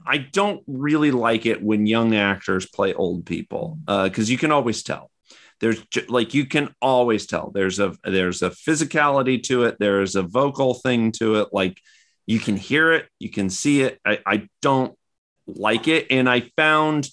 I 0.06 0.18
don't 0.18 0.64
really 0.68 1.12
like 1.12 1.46
it 1.46 1.62
when 1.62 1.86
young 1.86 2.16
actors 2.16 2.66
play 2.66 2.94
old 2.94 3.26
people 3.26 3.78
because 3.86 4.30
you 4.30 4.38
can 4.38 4.52
always 4.52 4.84
tell. 4.84 5.12
There's 5.60 5.82
like 6.10 6.34
you 6.34 6.46
can 6.46 6.74
always 6.82 7.28
tell. 7.28 7.52
There's 7.52 7.80
a 7.80 7.96
there's 8.04 8.42
a 8.42 8.50
physicality 8.50 9.42
to 9.44 9.64
it. 9.64 9.78
There's 9.80 10.16
a 10.16 10.24
vocal 10.24 10.74
thing 10.74 11.12
to 11.14 11.36
it. 11.36 11.50
Like 11.54 11.80
you 12.26 12.40
can 12.40 12.58
hear 12.58 12.94
it, 12.94 13.08
you 13.20 13.30
can 13.30 13.50
see 13.50 13.82
it. 13.82 14.00
I, 14.06 14.20
I 14.26 14.50
don't 14.62 14.98
like 15.46 15.88
it, 15.88 16.08
and 16.10 16.30
I 16.30 16.50
found 16.58 17.08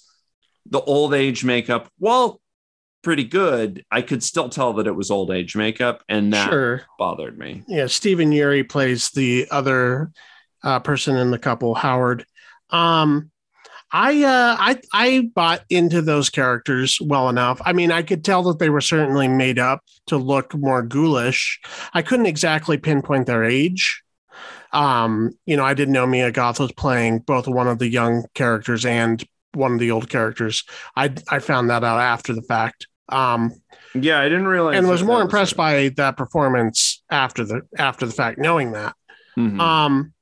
the 0.65 0.81
old 0.81 1.13
age 1.13 1.43
makeup 1.43 1.89
well 1.99 2.40
pretty 3.01 3.23
good. 3.23 3.83
I 3.91 4.01
could 4.01 4.23
still 4.23 4.49
tell 4.49 4.73
that 4.73 4.87
it 4.87 4.95
was 4.95 5.11
old 5.11 5.31
age 5.31 5.55
makeup, 5.55 6.03
and 6.07 6.33
that 6.33 6.49
sure. 6.49 6.83
bothered 6.97 7.37
me. 7.37 7.63
Yeah, 7.67 7.87
Stephen 7.87 8.31
Ure 8.31 8.63
plays 8.63 9.09
the 9.11 9.47
other 9.51 10.11
uh, 10.63 10.79
person 10.79 11.15
in 11.15 11.31
the 11.31 11.39
couple, 11.39 11.73
Howard. 11.75 12.25
Um, 12.69 13.31
I 13.91 14.23
uh, 14.23 14.55
I 14.57 14.81
I 14.93 15.29
bought 15.35 15.63
into 15.69 16.01
those 16.01 16.29
characters 16.29 16.99
well 17.01 17.27
enough. 17.27 17.61
I 17.65 17.73
mean, 17.73 17.91
I 17.91 18.03
could 18.03 18.23
tell 18.23 18.43
that 18.43 18.59
they 18.59 18.69
were 18.69 18.81
certainly 18.81 19.27
made 19.27 19.59
up 19.59 19.81
to 20.07 20.17
look 20.17 20.55
more 20.55 20.81
ghoulish. 20.81 21.59
I 21.93 22.01
couldn't 22.01 22.25
exactly 22.25 22.77
pinpoint 22.77 23.27
their 23.27 23.43
age. 23.43 24.01
Um, 24.71 25.31
you 25.45 25.57
know, 25.57 25.65
I 25.65 25.73
didn't 25.73 25.93
know 25.93 26.07
Mia 26.07 26.31
Goth 26.31 26.61
was 26.61 26.71
playing 26.71 27.19
both 27.19 27.47
one 27.47 27.67
of 27.67 27.79
the 27.79 27.89
young 27.89 28.23
characters 28.33 28.85
and 28.85 29.21
one 29.53 29.73
of 29.73 29.79
the 29.79 29.91
old 29.91 30.09
characters. 30.09 30.63
I 30.95 31.13
I 31.27 31.39
found 31.39 31.69
that 31.69 31.83
out 31.83 31.99
after 31.99 32.33
the 32.33 32.43
fact. 32.43 32.87
Um, 33.11 33.53
Yeah, 33.93 34.19
I 34.19 34.29
didn't 34.29 34.47
realize. 34.47 34.77
and 34.77 34.87
was 34.87 35.03
more 35.03 35.17
that 35.17 35.23
impressed 35.25 35.51
her. 35.53 35.57
by 35.57 35.89
that 35.97 36.17
performance 36.17 37.03
after 37.09 37.43
the 37.43 37.61
after 37.77 38.05
the 38.05 38.13
fact, 38.13 38.37
knowing 38.39 38.71
that. 38.71 38.95
Mhm. 39.37 39.59
Um, 39.59 40.13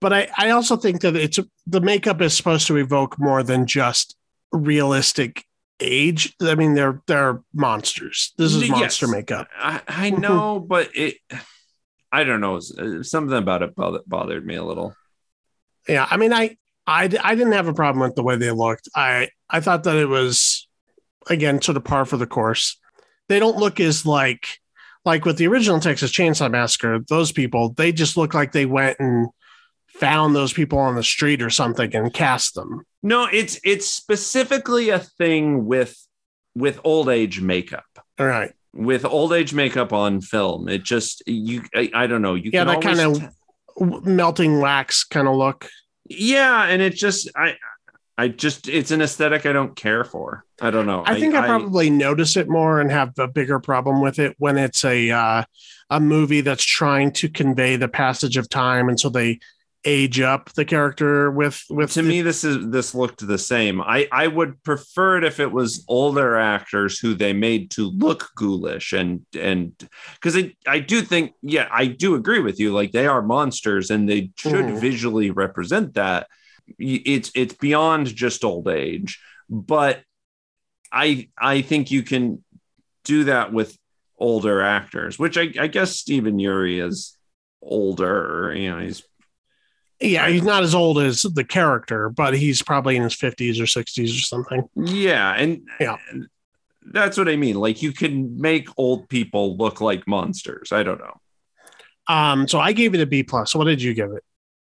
but 0.00 0.12
I 0.12 0.28
I 0.36 0.50
also 0.50 0.76
think 0.76 1.00
that 1.02 1.16
it's 1.16 1.38
the 1.66 1.80
makeup 1.80 2.20
is 2.20 2.34
supposed 2.36 2.66
to 2.68 2.76
evoke 2.76 3.18
more 3.18 3.42
than 3.42 3.66
just 3.66 4.16
realistic 4.52 5.44
age. 5.80 6.34
I 6.40 6.54
mean, 6.54 6.74
they're 6.74 7.00
they're 7.06 7.42
monsters. 7.52 8.32
This 8.38 8.54
is 8.54 8.62
Yes. 8.62 8.70
monster 8.70 9.08
makeup. 9.08 9.48
I, 9.58 9.80
I 9.88 10.10
know, 10.10 10.60
but 10.60 10.90
it, 10.94 11.16
I 12.12 12.22
don't 12.24 12.40
know. 12.40 12.56
uh, 12.56 13.02
Something 13.02 13.36
about 13.36 13.62
it 13.62 13.74
bothered, 13.74 14.02
bothered 14.06 14.46
me 14.46 14.54
a 14.56 14.62
little. 14.64 14.94
Yeah, 15.88 16.06
I 16.10 16.16
mean, 16.16 16.32
I 16.32 16.56
I 16.86 17.04
I 17.22 17.34
didn't 17.34 17.52
have 17.52 17.66
a 17.68 17.74
problem 17.74 18.00
with 18.06 18.14
the 18.14 18.22
way 18.22 18.36
they 18.36 18.50
looked. 18.50 18.88
I 18.94 19.28
I 19.50 19.60
thought 19.60 19.84
that 19.84 19.96
it 19.96 20.06
was 20.08 20.53
again 21.28 21.60
sort 21.62 21.76
of 21.76 21.84
par 21.84 22.04
for 22.04 22.16
the 22.16 22.26
course. 22.26 22.78
They 23.28 23.38
don't 23.38 23.56
look 23.56 23.80
as 23.80 24.04
like 24.04 24.58
like 25.04 25.24
with 25.24 25.36
the 25.36 25.46
original 25.46 25.80
Texas 25.80 26.10
Chainsaw 26.12 26.50
Massacre. 26.50 27.00
Those 27.08 27.32
people 27.32 27.70
they 27.70 27.92
just 27.92 28.16
look 28.16 28.34
like 28.34 28.52
they 28.52 28.66
went 28.66 28.98
and 29.00 29.28
found 29.88 30.34
those 30.34 30.52
people 30.52 30.78
on 30.78 30.96
the 30.96 31.02
street 31.02 31.40
or 31.40 31.50
something 31.50 31.94
and 31.94 32.12
cast 32.12 32.54
them. 32.54 32.84
No, 33.02 33.28
it's 33.32 33.60
it's 33.64 33.88
specifically 33.88 34.90
a 34.90 34.98
thing 34.98 35.66
with 35.66 35.96
with 36.54 36.80
old 36.84 37.08
age 37.08 37.40
makeup. 37.40 37.84
All 38.18 38.26
right. 38.26 38.52
With 38.72 39.04
old 39.04 39.32
age 39.32 39.54
makeup 39.54 39.92
on 39.92 40.20
film, 40.20 40.68
it 40.68 40.82
just 40.82 41.22
you. 41.26 41.62
I, 41.74 41.90
I 41.94 42.06
don't 42.06 42.22
know. 42.22 42.34
You 42.34 42.50
Yeah, 42.52 42.64
that 42.64 42.82
kind 42.82 43.00
of 43.00 43.28
w- 43.78 44.02
melting 44.04 44.60
wax 44.60 45.04
kind 45.04 45.28
of 45.28 45.36
look. 45.36 45.68
yeah, 46.08 46.64
and 46.64 46.82
it 46.82 46.94
just 46.94 47.30
I 47.36 47.54
I 48.16 48.28
just 48.28 48.68
it's 48.68 48.90
an 48.92 49.02
aesthetic 49.02 49.44
I 49.44 49.52
don't 49.52 49.74
care 49.74 50.04
for. 50.04 50.44
I 50.60 50.70
don't 50.70 50.86
know. 50.86 51.02
I 51.04 51.18
think 51.18 51.34
I, 51.34 51.46
probably 51.46 51.90
notice 51.90 52.36
it 52.36 52.48
more 52.48 52.80
and 52.80 52.90
have 52.90 53.12
a 53.18 53.26
bigger 53.26 53.58
problem 53.58 54.00
with 54.00 54.18
it 54.18 54.36
when 54.38 54.56
it's 54.56 54.84
a 54.84 55.10
uh, 55.10 55.44
a 55.90 56.00
movie 56.00 56.40
that's 56.40 56.64
trying 56.64 57.10
to 57.12 57.28
convey 57.28 57.76
the 57.76 57.88
passage 57.88 58.36
of 58.36 58.48
time, 58.48 58.88
and 58.88 58.98
so 59.00 59.08
they 59.08 59.40
age 59.86 60.18
up 60.20 60.50
the 60.54 60.64
character 60.64 61.30
with 61.30 61.62
with 61.68 61.92
to 61.92 62.00
the- 62.02 62.08
me 62.08 62.22
this 62.22 62.42
is 62.44 62.70
this 62.70 62.94
looked 62.94 63.26
the 63.26 63.36
same 63.36 63.82
i 63.82 64.08
i 64.12 64.26
would 64.26 64.62
prefer 64.62 65.18
it 65.18 65.24
if 65.24 65.38
it 65.38 65.52
was 65.52 65.84
older 65.88 66.38
actors 66.38 66.98
who 66.98 67.12
they 67.12 67.34
made 67.34 67.70
to 67.70 67.90
look 67.90 68.30
ghoulish 68.34 68.94
and 68.94 69.26
and 69.38 69.74
because 70.14 70.38
I, 70.38 70.54
I 70.66 70.78
do 70.78 71.02
think 71.02 71.32
yeah 71.42 71.68
i 71.70 71.84
do 71.84 72.14
agree 72.14 72.40
with 72.40 72.58
you 72.58 72.72
like 72.72 72.92
they 72.92 73.06
are 73.06 73.20
monsters 73.20 73.90
and 73.90 74.08
they 74.08 74.30
should 74.38 74.64
Mhm. 74.64 74.80
visually 74.80 75.30
represent 75.30 75.92
that 75.96 76.28
it's 76.78 77.30
it's 77.34 77.54
beyond 77.54 78.14
just 78.14 78.44
old 78.44 78.68
age 78.68 79.20
but 79.50 80.02
i 80.92 81.28
i 81.38 81.60
think 81.62 81.90
you 81.90 82.02
can 82.02 82.42
do 83.04 83.24
that 83.24 83.52
with 83.52 83.76
older 84.18 84.60
actors 84.62 85.18
which 85.18 85.36
i, 85.36 85.52
I 85.60 85.66
guess 85.66 85.96
stephen 85.96 86.38
ure 86.38 86.66
is 86.66 87.16
older 87.62 88.54
you 88.56 88.70
know 88.70 88.78
he's 88.80 89.02
Yeah, 90.00 90.28
he's 90.28 90.42
not 90.42 90.62
as 90.62 90.74
old 90.74 90.98
as 90.98 91.22
the 91.22 91.44
character, 91.44 92.10
but 92.10 92.34
he's 92.34 92.62
probably 92.62 92.96
in 92.96 93.02
his 93.02 93.14
50s 93.14 93.58
or 93.60 93.64
60s 93.64 94.10
or 94.18 94.20
something. 94.20 94.68
Yeah, 94.74 95.32
and 95.34 95.62
Yeah. 95.80 95.96
that's 96.92 97.16
what 97.16 97.28
I 97.28 97.36
mean. 97.36 97.56
Like 97.56 97.80
you 97.80 97.92
can 97.92 98.38
make 98.38 98.68
old 98.76 99.08
people 99.08 99.56
look 99.56 99.80
like 99.80 100.06
monsters. 100.06 100.72
I 100.72 100.82
don't 100.82 100.98
know. 101.00 101.16
Um, 102.06 102.46
so 102.48 102.58
I 102.60 102.72
gave 102.72 102.94
it 102.94 103.00
a 103.00 103.06
B 103.06 103.22
plus. 103.22 103.54
What 103.54 103.64
did 103.64 103.80
you 103.80 103.94
give 103.94 104.12
it? 104.12 104.24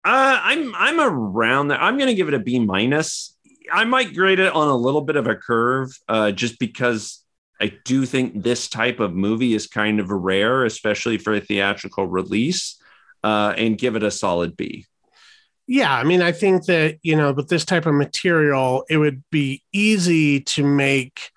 Uh, 0.06 0.38
I'm 0.40 0.72
I'm 0.76 1.00
around 1.00 1.66
there. 1.66 1.80
I'm 1.80 1.98
gonna 1.98 2.14
give 2.14 2.28
it 2.28 2.34
a 2.34 2.38
B 2.38 2.60
minus. 2.60 3.36
I 3.72 3.84
might 3.84 4.14
grade 4.14 4.38
it 4.38 4.52
on 4.52 4.68
a 4.68 4.76
little 4.76 5.00
bit 5.00 5.16
of 5.16 5.26
a 5.26 5.34
curve, 5.34 5.90
uh, 6.08 6.30
just 6.30 6.60
because 6.60 7.24
I 7.60 7.72
do 7.84 8.06
think 8.06 8.44
this 8.44 8.68
type 8.68 9.00
of 9.00 9.14
movie 9.14 9.54
is 9.54 9.66
kind 9.66 9.98
of 9.98 10.08
rare, 10.08 10.64
especially 10.64 11.18
for 11.18 11.34
a 11.34 11.40
theatrical 11.40 12.06
release, 12.06 12.80
uh, 13.24 13.54
and 13.56 13.76
give 13.76 13.96
it 13.96 14.04
a 14.04 14.12
solid 14.12 14.56
B. 14.56 14.86
Yeah, 15.66 15.92
I 15.92 16.04
mean, 16.04 16.22
I 16.22 16.30
think 16.30 16.66
that 16.66 16.98
you 17.02 17.16
know, 17.16 17.32
with 17.32 17.48
this 17.48 17.64
type 17.64 17.86
of 17.86 17.94
material, 17.94 18.84
it 18.88 18.98
would 18.98 19.24
be 19.32 19.64
easy 19.72 20.40
to 20.42 20.62
make 20.62 21.32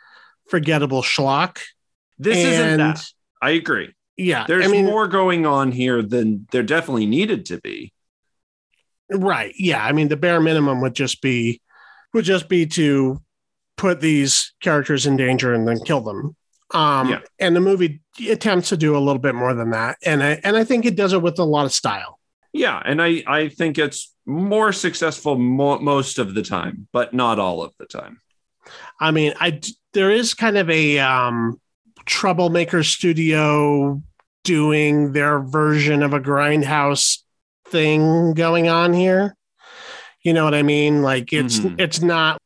forgettable 0.47 1.01
schlock. 1.01 1.57
This 2.19 2.37
isn't 2.37 2.77
that. 2.77 3.03
I 3.41 3.51
agree. 3.51 3.95
Yeah, 4.15 4.45
There's 4.47 4.67
I 4.67 4.67
mean, 4.67 4.85
more 4.85 5.07
going 5.07 5.47
on 5.47 5.71
here 5.71 6.03
than 6.03 6.45
there 6.51 6.61
definitely 6.61 7.07
needed 7.07 7.47
to 7.47 7.59
be. 7.61 7.93
Right? 9.11 9.53
Yeah, 9.57 9.83
I 9.83 9.91
mean, 9.91 10.07
the 10.07 10.17
bare 10.17 10.39
minimum 10.41 10.81
would 10.81 10.93
just 10.95 11.21
be 11.21 11.61
would 12.13 12.25
just 12.25 12.49
be 12.49 12.65
to 12.65 13.21
put 13.77 14.01
these 14.01 14.53
characters 14.61 15.05
in 15.05 15.15
danger 15.15 15.53
and 15.53 15.67
then 15.67 15.79
kill 15.85 16.01
them. 16.01 16.35
Um, 16.73 17.09
Yeah. 17.09 17.19
and 17.39 17.55
the 17.55 17.59
movie 17.61 18.01
attempts 18.29 18.69
to 18.69 18.77
do 18.77 18.95
a 18.95 18.99
little 18.99 19.21
bit 19.21 19.35
more 19.35 19.53
than 19.53 19.71
that, 19.71 19.97
and 20.05 20.21
I 20.23 20.39
and 20.43 20.55
I 20.57 20.63
think 20.63 20.85
it 20.85 20.95
does 20.95 21.13
it 21.13 21.21
with 21.21 21.39
a 21.39 21.43
lot 21.43 21.65
of 21.65 21.71
style. 21.73 22.19
Yeah, 22.53 22.81
and 22.85 23.01
I 23.01 23.23
I 23.27 23.49
think 23.49 23.77
it's 23.77 24.13
more 24.25 24.71
successful 24.73 25.35
mo- 25.37 25.79
most 25.79 26.19
of 26.19 26.33
the 26.35 26.41
time, 26.43 26.87
but 26.93 27.13
not 27.13 27.39
all 27.39 27.63
of 27.63 27.73
the 27.79 27.85
time. 27.85 28.21
I 28.99 29.11
mean, 29.11 29.33
I 29.39 29.61
there 29.93 30.11
is 30.11 30.33
kind 30.35 30.57
of 30.57 30.69
a 30.69 30.99
um, 30.99 31.59
troublemaker 32.05 32.83
studio 32.83 34.01
doing 34.43 35.13
their 35.13 35.39
version 35.39 36.01
of 36.03 36.13
a 36.13 36.19
grindhouse 36.19 37.19
thing 37.69 38.33
going 38.33 38.67
on 38.67 38.93
here. 38.93 39.35
You 40.23 40.33
know 40.33 40.43
what 40.43 40.53
I 40.53 40.63
mean? 40.63 41.01
Like 41.01 41.31
it's 41.33 41.59
Mhm. 41.59 41.79
it's 41.79 42.01
not 42.01 42.37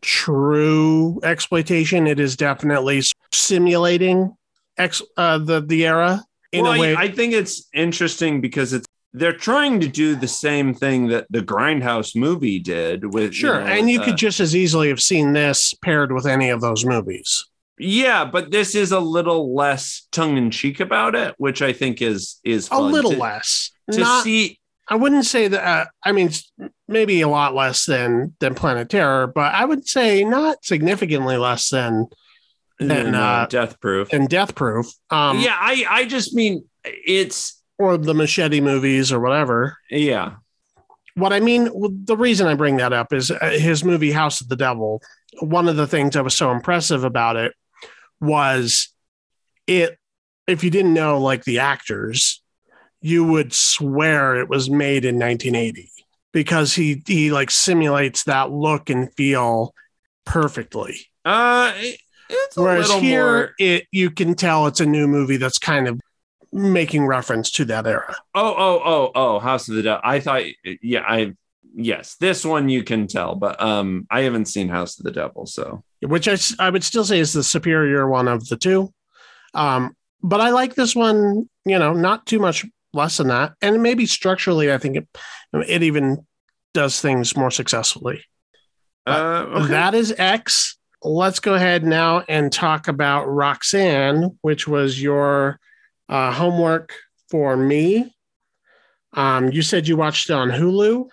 true 0.00 1.20
exploitation. 1.22 2.06
It 2.06 2.18
is 2.20 2.36
definitely 2.36 3.02
simulating 3.32 4.34
ex 4.78 5.02
uh, 5.16 5.38
the 5.38 5.60
the 5.60 5.86
era 5.86 6.24
in 6.52 6.64
well, 6.64 6.72
a 6.74 6.78
way. 6.80 6.94
I, 6.94 7.02
I 7.02 7.08
think 7.10 7.32
it's 7.32 7.68
interesting 7.74 8.40
because 8.40 8.72
it's 8.72 8.86
they're 9.12 9.32
trying 9.32 9.80
to 9.80 9.88
do 9.88 10.14
the 10.14 10.28
same 10.28 10.72
thing 10.72 11.08
that 11.08 11.26
the 11.30 11.40
Grindhouse 11.40 12.14
movie 12.14 12.58
did 12.60 13.12
with 13.12 13.34
sure, 13.34 13.60
know, 13.60 13.66
and 13.66 13.90
you 13.90 14.00
uh, 14.00 14.04
could 14.04 14.16
just 14.16 14.38
as 14.40 14.54
easily 14.54 14.88
have 14.88 15.00
seen 15.00 15.32
this 15.32 15.74
paired 15.82 16.12
with 16.12 16.26
any 16.26 16.48
of 16.48 16.60
those 16.60 16.84
movies. 16.84 17.44
yeah, 17.78 18.24
but 18.24 18.50
this 18.52 18.74
is 18.76 18.92
a 18.92 19.00
little 19.00 19.54
less 19.54 20.06
tongue 20.12 20.36
in 20.36 20.50
cheek 20.50 20.78
about 20.80 21.14
it, 21.16 21.34
which 21.38 21.60
I 21.62 21.72
think 21.72 22.00
is 22.02 22.38
is 22.44 22.68
A 22.70 22.80
little 22.80 23.10
to, 23.12 23.16
less. 23.18 23.70
to 23.90 23.98
Not 24.00 24.22
see. 24.24 24.58
I 24.90 24.96
wouldn't 24.96 25.24
say 25.24 25.46
that. 25.46 25.64
Uh, 25.64 25.86
I 26.04 26.10
mean, 26.10 26.30
maybe 26.88 27.20
a 27.20 27.28
lot 27.28 27.54
less 27.54 27.86
than 27.86 28.34
than 28.40 28.56
Planet 28.56 28.90
Terror, 28.90 29.28
but 29.28 29.54
I 29.54 29.64
would 29.64 29.86
say 29.86 30.24
not 30.24 30.64
significantly 30.64 31.36
less 31.36 31.70
than 31.70 32.08
than, 32.80 33.14
uh, 33.14 33.20
uh, 33.20 33.46
Death 33.46 33.78
Proof. 33.80 34.12
and 34.12 34.28
Death 34.28 34.54
Proof. 34.56 34.86
Um, 35.10 35.38
yeah, 35.38 35.56
I 35.58 35.84
I 35.88 36.04
just 36.06 36.34
mean 36.34 36.64
it's 36.84 37.62
or 37.78 37.96
the 37.96 38.14
Machete 38.14 38.60
movies 38.60 39.12
or 39.12 39.20
whatever. 39.20 39.76
yeah 39.90 40.34
What 41.14 41.32
I 41.32 41.40
mean, 41.40 41.70
the 42.04 42.16
reason 42.16 42.46
I 42.46 42.54
bring 42.54 42.76
that 42.78 42.92
up 42.92 43.12
is 43.12 43.30
uh, 43.30 43.50
his 43.50 43.84
movie 43.84 44.10
House 44.12 44.40
of 44.40 44.48
the 44.48 44.56
Devil. 44.56 45.02
One 45.40 45.68
of 45.68 45.76
the 45.76 45.86
things 45.86 46.14
that 46.14 46.24
was 46.24 46.34
so 46.36 46.50
impressive 46.50 47.04
about 47.04 47.36
it 47.36 47.54
was 48.20 48.88
it. 49.66 49.96
If 50.46 50.64
you 50.64 50.70
didn't 50.70 50.94
know 50.94 51.20
like 51.20 51.44
the 51.44 51.60
actors, 51.60 52.42
you 53.00 53.24
would 53.24 53.52
swear 53.52 54.36
it 54.36 54.48
was 54.48 54.70
made 54.70 55.04
in 55.04 55.18
1980 55.18 55.90
because 56.32 56.74
he 56.74 57.02
he 57.06 57.30
like 57.30 57.50
simulates 57.50 58.24
that 58.24 58.50
look 58.50 58.90
and 58.90 59.12
feel 59.14 59.74
perfectly. 60.24 61.00
uh 61.24 61.72
it's 62.28 62.56
a 62.56 62.62
Whereas 62.62 62.92
here, 62.92 63.24
more 63.24 63.54
it 63.58 63.86
you 63.90 64.10
can 64.10 64.34
tell 64.34 64.66
it's 64.66 64.80
a 64.80 64.86
new 64.86 65.08
movie 65.08 65.36
that's 65.36 65.58
kind 65.58 65.88
of 65.88 66.00
making 66.52 67.06
reference 67.06 67.50
to 67.52 67.64
that 67.66 67.86
era. 67.86 68.16
Oh, 68.34 68.54
oh, 68.56 68.82
oh, 68.84 69.10
oh, 69.14 69.38
House 69.38 69.68
of 69.68 69.76
the 69.76 69.82
Devil. 69.82 70.00
I 70.02 70.20
thought, 70.20 70.42
yeah, 70.82 71.04
I, 71.06 71.34
yes, 71.74 72.16
this 72.16 72.44
one 72.44 72.68
you 72.68 72.82
can 72.82 73.06
tell, 73.06 73.34
but 73.34 73.60
um, 73.62 74.06
I 74.10 74.22
haven't 74.22 74.46
seen 74.46 74.68
House 74.68 74.98
of 74.98 75.04
the 75.04 75.12
Devil, 75.12 75.46
so 75.46 75.84
which 76.02 76.28
I 76.28 76.36
I 76.58 76.70
would 76.70 76.84
still 76.84 77.04
say 77.04 77.18
is 77.18 77.32
the 77.32 77.44
superior 77.44 78.08
one 78.08 78.28
of 78.28 78.46
the 78.48 78.56
two. 78.56 78.92
Um, 79.54 79.96
but 80.22 80.40
I 80.40 80.50
like 80.50 80.74
this 80.74 80.94
one, 80.94 81.48
you 81.64 81.78
know, 81.78 81.92
not 81.92 82.26
too 82.26 82.38
much 82.38 82.66
less 82.92 83.16
than 83.18 83.28
that. 83.28 83.52
And 83.62 83.82
maybe 83.82 84.06
structurally, 84.06 84.72
I 84.72 84.78
think 84.78 84.96
it, 84.96 85.08
it 85.68 85.82
even 85.82 86.26
does 86.74 87.00
things 87.00 87.36
more 87.36 87.50
successfully. 87.50 88.24
uh, 89.06 89.46
okay. 89.48 89.66
That 89.68 89.94
is 89.94 90.14
X. 90.16 90.76
Let's 91.02 91.40
go 91.40 91.54
ahead 91.54 91.84
now 91.84 92.24
and 92.28 92.52
talk 92.52 92.86
about 92.88 93.24
Roxanne, 93.26 94.36
which 94.42 94.68
was 94.68 95.00
your 95.00 95.58
uh, 96.08 96.30
homework 96.32 96.92
for 97.30 97.56
me. 97.56 98.14
Um, 99.14 99.50
you 99.50 99.62
said 99.62 99.88
you 99.88 99.96
watched 99.96 100.28
it 100.30 100.34
on 100.34 100.50
Hulu. 100.50 101.08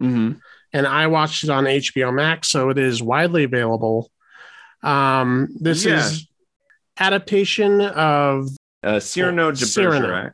Mhm. 0.00 0.40
and 0.72 0.86
I 0.86 1.08
watched 1.08 1.42
it 1.44 1.50
on 1.50 1.64
HBO 1.66 2.10
Max, 2.14 2.48
so 2.48 2.70
it 2.70 2.78
is 2.78 3.02
widely 3.02 3.44
available. 3.44 4.10
Um, 4.82 5.48
this 5.60 5.84
Yeah. 5.84 5.98
is 5.98 6.26
adaptation 6.98 7.80
of 7.80 8.48
uh, 8.82 8.98
Cyrano 9.00 9.50
de 9.50 9.66
Cyrano. 9.66 10.30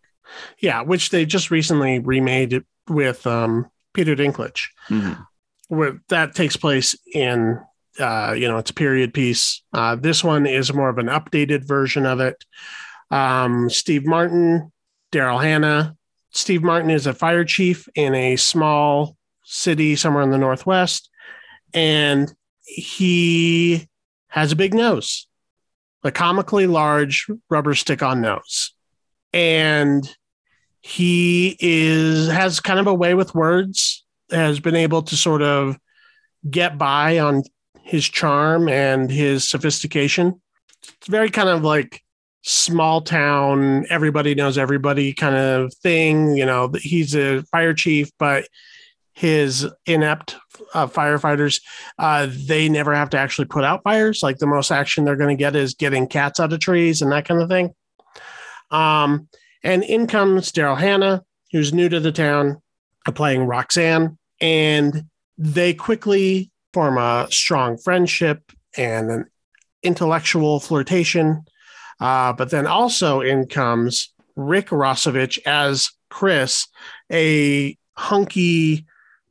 Yeah, 0.59 0.83
which 0.83 1.11
they 1.11 1.25
just 1.27 1.51
recently 1.51 1.99
remade 1.99 2.53
it 2.53 2.65
with 2.89 3.27
um, 3.27 3.71
Peter 3.93 4.15
Dinklage. 4.17 4.69
Mhm. 4.89 5.25
Where 5.69 6.01
that 6.09 6.35
takes 6.35 6.57
place 6.57 6.95
in 7.13 7.61
uh, 7.99 8.35
you 8.37 8.47
know 8.47 8.59
it's 8.59 8.71
a 8.71 8.75
period 8.75 9.15
piece. 9.15 9.63
Uh, 9.73 9.97
this 9.97 10.23
one 10.23 10.47
is 10.47 10.73
more 10.73 10.89
of 10.89 10.99
an 10.99 11.07
updated 11.07 11.67
version 11.67 12.07
of 12.07 12.21
it. 12.21 12.45
Um, 13.11 13.71
Steve 13.71 14.07
Martin, 14.07 14.73
Daryl 15.13 15.43
Hannah. 15.43 15.97
Steve 16.31 16.63
Martin 16.63 16.91
is 16.91 17.07
a 17.07 17.15
fire 17.15 17.45
chief 17.45 17.89
in 17.95 18.15
a 18.15 18.37
small 18.37 19.17
city 19.45 19.97
somewhere 19.97 20.23
in 20.23 20.31
the 20.31 20.39
northwest, 20.39 21.09
and 21.73 22.33
he 22.63 23.89
has 24.29 24.53
a 24.53 24.57
big 24.57 24.75
nose, 24.75 25.27
a 26.05 26.11
comically 26.13 26.67
large 26.67 27.27
rubber 27.49 27.75
stick-on 27.75 28.21
nose, 28.21 28.73
and 29.37 30.17
he 30.81 31.59
is 31.61 32.29
has 32.29 32.59
kind 32.59 32.81
of 32.81 32.87
a 32.87 32.95
way 32.95 33.15
with 33.15 33.35
words. 33.35 34.05
Has 34.31 34.59
been 34.59 34.75
able 34.75 35.03
to 35.03 35.17
sort 35.17 35.43
of 35.43 35.77
get 36.51 36.79
by 36.79 37.19
on 37.19 37.45
his 37.83 38.09
charm 38.09 38.69
and 38.69 39.11
his 39.11 39.49
sophistication. 39.49 40.41
It's 40.83 41.07
very 41.07 41.31
kind 41.31 41.49
of 41.49 41.63
like 41.63 42.03
small 42.43 43.03
town, 43.03 43.85
everybody 43.91 44.35
knows 44.35 44.57
everybody 44.57 45.13
kind 45.13 45.37
of 45.37 45.75
thing. 45.75 46.37
You 46.37 46.47
know, 46.47 46.73
he's 46.81 47.15
a 47.15 47.43
fire 47.53 47.75
chief, 47.75 48.11
but 48.19 48.49
his 49.13 49.67
inept 49.85 50.37
uh, 50.75 50.87
firefighters, 50.87 51.61
uh, 51.99 52.29
they 52.31 52.69
never 52.69 52.95
have 52.95 53.11
to 53.11 53.19
actually 53.19 53.47
put 53.47 53.65
out 53.65 53.83
fires. 53.83 54.23
Like 54.23 54.39
the 54.39 54.47
most 54.47 54.71
action 54.71 55.05
they're 55.05 55.17
going 55.17 55.37
to 55.37 55.41
get 55.41 55.55
is 55.55 55.75
getting 55.75 56.07
cats 56.07 56.41
out 56.41 56.53
of 56.53 56.61
trees 56.61 57.03
and 57.03 57.13
that 57.13 57.27
kind 57.27 57.43
of 57.43 57.49
thing. 57.49 57.75
Um, 58.71 59.29
and 59.63 59.83
in 59.83 60.07
comes 60.07 60.53
Daryl 60.53 60.79
Hannah, 60.79 61.25
who's 61.53 61.73
new 61.73 61.89
to 61.89 62.01
the 62.01 62.13
town, 62.13 62.63
uh, 63.07 63.13
playing 63.13 63.45
Roxanne, 63.45 64.19
and 64.41 65.05
they 65.39 65.75
quickly 65.75 66.51
form 66.73 66.99
a 66.99 67.27
strong 67.31 67.79
friendship 67.79 68.53
and 68.77 69.11
an 69.11 69.25
intellectual 69.83 70.61
flirtation. 70.61 71.45
Uh, 72.01 72.33
but 72.33 72.51
then 72.51 72.67
also 72.67 73.21
in 73.21 73.47
comes 73.47 74.13
Rick 74.37 74.69
Rossovich 74.69 75.39
as 75.47 75.91
Chris, 76.11 76.69
a 77.11 77.77
hunky, 77.95 78.85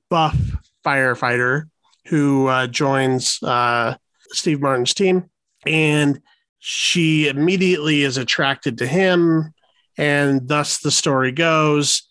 buff 0.09 0.37
firefighter 0.83 1.69
who 2.07 2.47
uh, 2.47 2.67
joins 2.67 3.41
uh, 3.43 3.95
Steve 4.31 4.61
Martin's 4.61 4.93
team. 4.93 5.29
And 5.65 6.21
she 6.67 7.27
immediately 7.27 8.01
is 8.01 8.17
attracted 8.17 8.79
to 8.79 8.87
him. 8.87 9.53
And 9.99 10.47
thus 10.47 10.79
the 10.79 10.89
story 10.89 11.31
goes. 11.31 12.01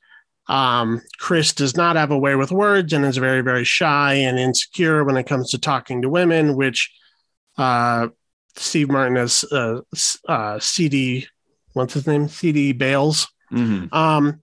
Um, 0.46 1.02
Chris 1.18 1.52
does 1.52 1.76
not 1.76 1.96
have 1.96 2.12
a 2.12 2.18
way 2.18 2.36
with 2.36 2.52
words 2.52 2.92
and 2.92 3.04
is 3.04 3.16
very, 3.16 3.40
very 3.40 3.64
shy 3.64 4.14
and 4.14 4.38
insecure 4.38 5.02
when 5.02 5.16
it 5.16 5.26
comes 5.26 5.50
to 5.50 5.58
talking 5.58 6.02
to 6.02 6.08
women, 6.08 6.54
which 6.54 6.88
uh, 7.58 8.08
Steve 8.54 8.90
Martin 8.90 9.16
as 9.16 9.44
uh, 9.50 9.80
uh, 10.28 10.60
CD, 10.60 11.26
what's 11.72 11.94
his 11.94 12.06
name? 12.06 12.28
CD 12.28 12.70
Bales. 12.70 13.26
Mhm. 13.50 13.92
Um, 13.92 14.40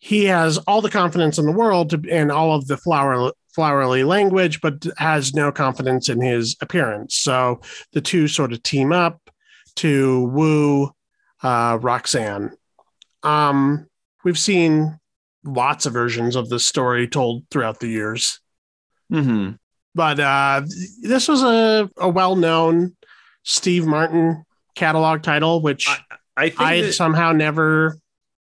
he 0.00 0.24
has 0.24 0.58
all 0.58 0.80
the 0.80 0.90
confidence 0.90 1.38
in 1.38 1.46
the 1.46 1.52
world 1.52 1.90
to, 1.90 2.02
and 2.10 2.32
all 2.32 2.56
of 2.56 2.66
the 2.66 2.76
flower, 2.76 3.30
flowery 3.54 4.02
language, 4.02 4.60
but 4.60 4.84
has 4.98 5.32
no 5.32 5.52
confidence 5.52 6.08
in 6.08 6.20
his 6.20 6.56
appearance. 6.60 7.14
So 7.14 7.60
the 7.92 8.00
two 8.00 8.26
sort 8.26 8.52
of 8.52 8.64
team 8.64 8.90
up 8.92 9.23
to 9.76 10.24
woo 10.26 10.90
uh, 11.42 11.78
Roxanne. 11.80 12.56
Um, 13.22 13.86
we've 14.24 14.38
seen 14.38 14.98
lots 15.44 15.86
of 15.86 15.92
versions 15.92 16.36
of 16.36 16.48
this 16.48 16.64
story 16.64 17.06
told 17.08 17.44
throughout 17.50 17.80
the 17.80 17.88
years. 17.88 18.40
Mhm. 19.12 19.58
but 19.94 20.18
uh, 20.18 20.62
this 21.02 21.28
was 21.28 21.42
a, 21.42 21.88
a 21.98 22.08
well 22.08 22.36
known 22.36 22.96
Steve 23.42 23.86
Martin 23.86 24.44
catalog 24.74 25.22
title, 25.22 25.60
which 25.60 25.86
I, 25.88 25.98
I 26.36 26.48
think 26.48 26.60
I 26.60 26.80
that- 26.82 26.92
somehow 26.94 27.32
never 27.32 27.98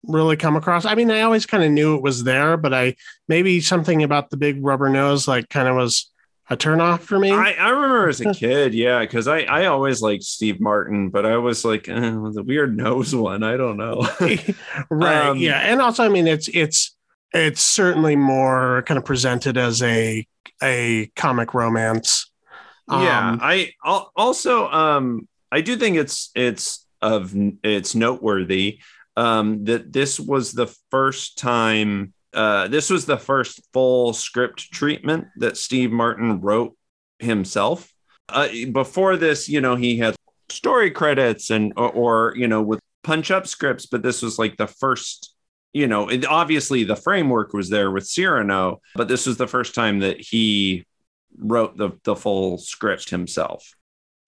really 0.04 0.36
come 0.38 0.56
across. 0.56 0.86
I 0.86 0.96
mean, 0.96 1.12
I 1.12 1.22
always 1.22 1.46
kind 1.46 1.64
of 1.64 1.72
knew 1.72 1.96
it 1.96 2.02
was 2.02 2.24
there, 2.24 2.58
but 2.58 2.74
I 2.74 2.96
maybe 3.28 3.62
something 3.62 4.02
about 4.04 4.30
the 4.32 4.38
big 4.38 4.64
rubber 4.66 4.90
nose 4.90 5.28
like 5.28 5.48
kind 5.50 5.68
of 5.68 5.76
was 5.76 6.10
a 6.50 6.58
turnoff 6.58 7.02
for 7.02 7.20
me. 7.20 7.32
I, 7.32 7.52
I 7.52 7.70
remember 7.70 8.10
as 8.10 8.22
a 8.22 8.34
kid, 8.34 8.74
yeah, 8.74 9.00
because 9.02 9.28
I, 9.28 9.42
I 9.42 9.66
always 9.68 10.02
liked 10.02 10.24
Steve 10.24 10.60
Martin, 10.60 11.10
but 11.10 11.26
I 11.26 11.38
was 11.38 11.64
like, 11.64 11.88
eh, 11.88 11.94
the 12.00 12.44
weird 12.46 12.76
nose 12.76 13.14
one. 13.16 13.44
I 13.44 13.56
don't 13.58 13.78
know. 13.78 14.08
right. 14.90 15.26
Um, 15.28 15.38
yeah. 15.38 15.60
And 15.60 15.82
also, 15.82 16.04
I 16.04 16.10
mean, 16.10 16.28
it's 16.28 16.48
it's 16.52 16.96
it's 17.34 17.62
certainly 17.62 18.16
more 18.16 18.84
kind 18.88 18.98
of 18.98 19.06
presented 19.06 19.58
as 19.58 19.82
a 19.84 20.26
a 20.62 21.12
comic 21.16 21.54
romance. 21.54 22.32
yeah, 22.90 23.30
Um, 23.34 23.40
I 23.42 23.72
al- 23.86 24.12
also 24.16 24.68
um 24.70 25.28
I 25.52 25.62
do 25.62 25.78
think 25.78 25.98
it's 25.98 26.32
it's 26.36 26.86
of 27.02 27.34
it's 27.64 27.96
noteworthy 27.96 28.80
um 29.16 29.64
that 29.66 29.94
this 29.94 30.20
was 30.20 30.52
the 30.54 30.68
first 30.92 31.38
time 31.38 32.14
uh 32.34 32.68
this 32.68 32.90
was 32.90 33.06
the 33.06 33.18
first 33.18 33.62
full 33.74 34.14
script 34.14 34.72
treatment 34.72 35.28
that 35.38 35.58
Steve 35.58 35.92
Martin 35.92 36.42
wrote 36.42 36.76
himself. 37.20 37.92
Uh, 38.28 38.48
before 38.72 39.18
this, 39.18 39.50
you 39.50 39.60
know, 39.60 39.76
he 39.76 39.98
had 39.98 40.16
story 40.50 40.92
credits 40.92 41.50
and 41.50 41.74
or, 41.76 41.92
or 41.92 42.34
you 42.36 42.48
know 42.48 42.62
with 42.62 42.80
punch 43.04 43.32
up 43.32 43.48
scripts, 43.48 43.86
but 43.86 44.04
this 44.04 44.22
was 44.22 44.38
like 44.38 44.58
the 44.58 44.68
first 44.68 45.36
you 45.74 45.88
know, 45.88 46.10
it, 46.10 46.26
obviously 46.26 46.84
the 46.84 46.96
framework 46.96 47.54
was 47.54 47.70
there 47.70 47.92
with 47.92 48.08
Cyrano, 48.08 48.82
but 48.96 49.08
this 49.08 49.28
was 49.28 49.38
the 49.38 49.48
first 49.48 49.76
time 49.76 50.00
that 50.00 50.20
he 50.20 50.86
wrote 51.38 51.78
the 51.78 51.92
the 52.04 52.16
full 52.16 52.58
script 52.58 53.10
himself. 53.10 53.76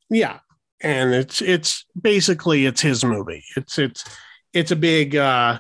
Yeah, 0.09 0.39
and 0.81 1.13
it's 1.13 1.41
it's 1.41 1.85
basically 1.99 2.65
it's 2.65 2.81
his 2.81 3.03
movie. 3.03 3.43
It's 3.55 3.79
it's 3.79 4.03
it's 4.53 4.71
a 4.71 4.75
big 4.75 5.15
uh 5.15 5.59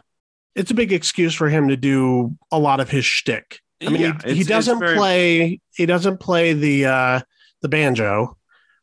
it's 0.55 0.71
a 0.71 0.73
big 0.75 0.91
excuse 0.91 1.33
for 1.33 1.49
him 1.49 1.67
to 1.69 1.77
do 1.77 2.37
a 2.51 2.59
lot 2.59 2.79
of 2.79 2.89
his 2.89 3.05
shtick. 3.05 3.59
I 3.81 3.89
mean, 3.89 4.01
Yeah, 4.01 4.17
he, 4.25 4.35
he 4.35 4.43
doesn't 4.43 4.79
very- 4.79 4.95
play 4.95 5.61
he 5.75 5.85
doesn't 5.85 6.19
play 6.19 6.53
the 6.53 6.85
uh 6.85 7.21
the 7.61 7.69
banjo, 7.69 8.37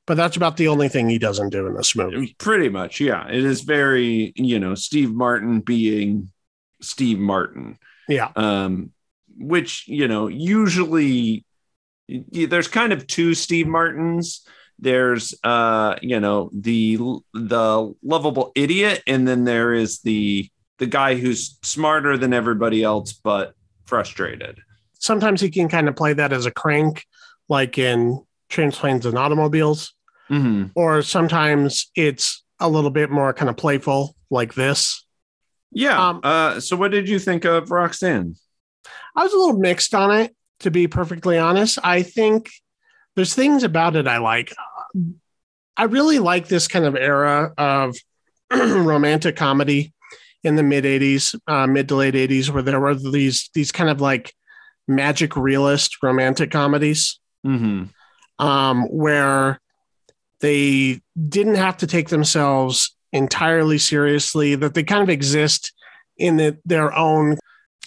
but 0.07 0.17
that's 0.17 0.37
about 0.37 0.57
the 0.57 0.69
only 0.69 0.89
thing 0.89 1.09
he 1.09 1.19
doesn't 1.19 1.51
do 1.51 1.67
in 1.67 1.75
this 1.75 1.95
movie. 1.97 2.35
Pretty 2.39 2.69
much, 2.69 3.01
yeah. 3.01 3.27
It 3.29 3.45
is 3.45 3.63
very, 3.63 4.33
you 4.37 4.59
know, 4.59 4.75
Steve 4.75 5.13
Martin 5.13 5.61
being 5.61 6.31
Steve 6.81 7.19
Martin. 7.19 7.79
Yeah, 8.09 8.31
um, 8.37 8.93
which 9.37 9.87
you 9.87 10.09
know 10.09 10.29
usually 10.29 11.45
there's 12.09 12.69
kind 12.69 12.93
of 12.93 13.07
two 13.07 13.35
Steve 13.35 13.67
Martins. 13.67 14.47
There's 14.79 15.35
uh, 15.45 15.97
you 16.03 16.21
know 16.21 16.51
the 16.55 16.99
the 17.35 17.95
lovable 18.03 18.53
idiot, 18.55 19.03
and 19.07 19.27
then 19.29 19.45
there 19.45 19.75
is 19.75 20.01
the 20.01 20.49
the 20.79 20.87
guy 20.87 21.15
who's 21.17 21.59
smarter 21.63 22.17
than 22.17 22.33
everybody 22.33 22.83
else 22.83 23.13
but 23.13 23.55
frustrated. 23.85 24.59
sometimes 25.01 25.41
he 25.41 25.51
can 25.51 25.69
kind 25.69 25.89
of 25.89 25.95
play 25.97 26.13
that 26.13 26.33
as 26.33 26.47
a 26.47 26.51
crank, 26.51 27.05
like 27.49 27.79
in 27.79 28.23
Trains, 28.49 28.77
Planes, 28.77 29.07
and 29.07 29.19
Automobiles, 29.19 29.95
Mm-hmm. 30.31 30.67
or 30.75 31.01
sometimes 31.03 31.91
it's 31.95 32.45
a 32.61 32.69
little 32.69 32.91
bit 32.91 33.11
more 33.11 33.33
kind 33.33 33.49
of 33.49 33.57
playful, 33.57 34.15
like 34.31 34.53
this. 34.55 35.07
Yeah. 35.73 36.09
Um, 36.09 36.21
uh, 36.23 36.61
so, 36.61 36.77
what 36.77 36.91
did 36.91 37.09
you 37.09 37.19
think 37.19 37.45
of 37.47 37.71
Roxanne? 37.71 38.35
I 39.17 39.23
was 39.23 39.33
a 39.33 39.39
little 39.39 39.59
mixed 39.59 39.95
on 39.95 40.15
it, 40.15 40.37
to 40.61 40.71
be 40.71 40.87
perfectly 40.87 41.39
honest. 41.39 41.79
I 41.83 42.03
think 42.03 42.51
there's 43.17 43.35
things 43.35 43.63
about 43.65 43.97
it 43.97 44.07
I 44.07 44.19
like. 44.19 44.53
I 45.77 45.85
really 45.85 46.19
like 46.19 46.49
this 46.49 46.69
kind 46.69 46.85
of 46.85 46.95
era 46.97 47.53
of 47.57 47.97
romantic 48.53 49.37
comedy 49.37 49.93
in 50.49 50.57
the 50.57 50.63
mid 50.63 50.85
80s, 50.85 51.35
uh, 51.47 51.67
mid 51.67 51.89
to 51.89 51.95
late 51.97 52.15
80s, 52.15 52.51
where 52.51 52.63
there 52.63 52.81
were 52.81 52.95
these 52.95 53.51
these 53.55 53.71
kind 53.71 53.91
of 53.91 54.01
like 54.01 54.35
magic 54.89 55.37
realist 55.37 56.03
romantic 56.03 56.51
comedies 56.51 57.21
Mm-hmm. 57.47 58.45
um, 58.45 58.83
where 58.91 59.61
they 60.41 61.01
didn't 61.29 61.55
have 61.55 61.77
to 61.79 61.87
take 61.87 62.09
themselves 62.09 62.97
entirely 63.13 63.79
seriously, 63.79 64.55
that 64.57 64.75
they 64.75 64.83
kind 64.83 65.03
of 65.03 65.09
exist 65.11 65.73
in 66.17 66.37
the, 66.37 66.59
their 66.65 66.93
own 66.97 67.37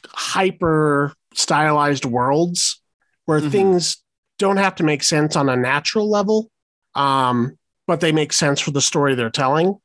hyper 0.08 1.14
stylized 1.34 2.06
worlds 2.06 2.82
where 3.26 3.40
Mhm. 3.42 3.52
things 3.52 3.98
don't 4.40 4.58
have 4.58 4.76
to 4.76 4.84
make 4.84 5.04
sense 5.04 5.36
on 5.36 5.50
a 5.50 5.56
natural 5.56 6.10
level, 6.10 6.50
um, 6.96 7.58
but 7.88 8.00
they 8.00 8.12
make 8.12 8.34
sense 8.34 8.60
for 8.60 8.72
the 8.72 8.82
story 8.82 9.16
they're 9.16 9.30
telling. 9.30 9.76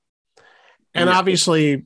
And 0.95 1.09
Yeah. 1.11 1.17
obviously, 1.19 1.85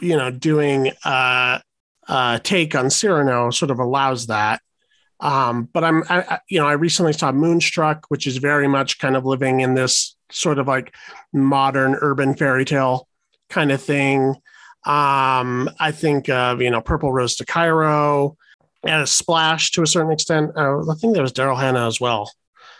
you 0.00 0.16
know, 0.16 0.30
doing 0.30 0.92
a, 1.04 1.60
a 2.08 2.40
take 2.42 2.74
on 2.74 2.90
Cyrano 2.90 3.50
sort 3.50 3.70
of 3.70 3.78
allows 3.78 4.26
that. 4.28 4.60
Um, 5.20 5.68
but 5.72 5.84
I'm, 5.84 6.02
I, 6.08 6.22
I- 6.22 6.40
you 6.48 6.58
know, 6.60 6.66
I 6.66 6.72
recently 6.72 7.12
saw 7.12 7.30
Moonstruck, 7.32 8.06
which 8.08 8.26
is 8.26 8.38
very 8.38 8.68
much 8.68 8.98
kind 8.98 9.16
of 9.16 9.24
living 9.26 9.60
in 9.60 9.74
this 9.74 10.16
sort 10.32 10.58
of 10.58 10.66
like 10.66 10.94
modern 11.32 11.94
urban 12.00 12.34
fairy 12.34 12.64
tale 12.64 13.06
kind 13.48 13.70
of 13.72 13.82
thing. 13.82 14.34
Um, 14.86 15.68
I 15.78 15.92
think 15.92 16.28
of, 16.30 16.62
you 16.62 16.70
know, 16.70 16.80
Purple 16.80 17.12
Rose 17.12 17.36
to 17.36 17.44
Cairo 17.44 18.36
and 18.82 19.02
a 19.02 19.06
splash 19.06 19.72
to 19.72 19.82
a 19.82 19.86
certain 19.86 20.10
extent. 20.12 20.52
Uh, 20.56 20.80
I 20.90 20.94
think 20.94 21.12
there 21.12 21.22
was 21.22 21.34
Daryl 21.34 21.58
Hannah 21.60 21.86
as 21.86 22.00
well. 22.00 22.32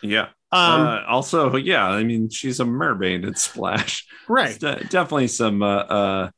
Yeah. 0.03 0.29
Um, 0.53 0.81
uh, 0.81 1.03
also, 1.07 1.55
yeah. 1.57 1.87
I 1.87 2.03
mean, 2.05 2.31
she's 2.31 2.59
a 2.59 2.65
mermaid 2.65 3.25
in 3.25 3.35
Splash. 3.35 4.07
right. 4.29 4.59
De- 4.59 4.83
definitely 4.85 5.29
some 5.29 5.63
uh, 5.63 5.67
uh, 5.77 6.31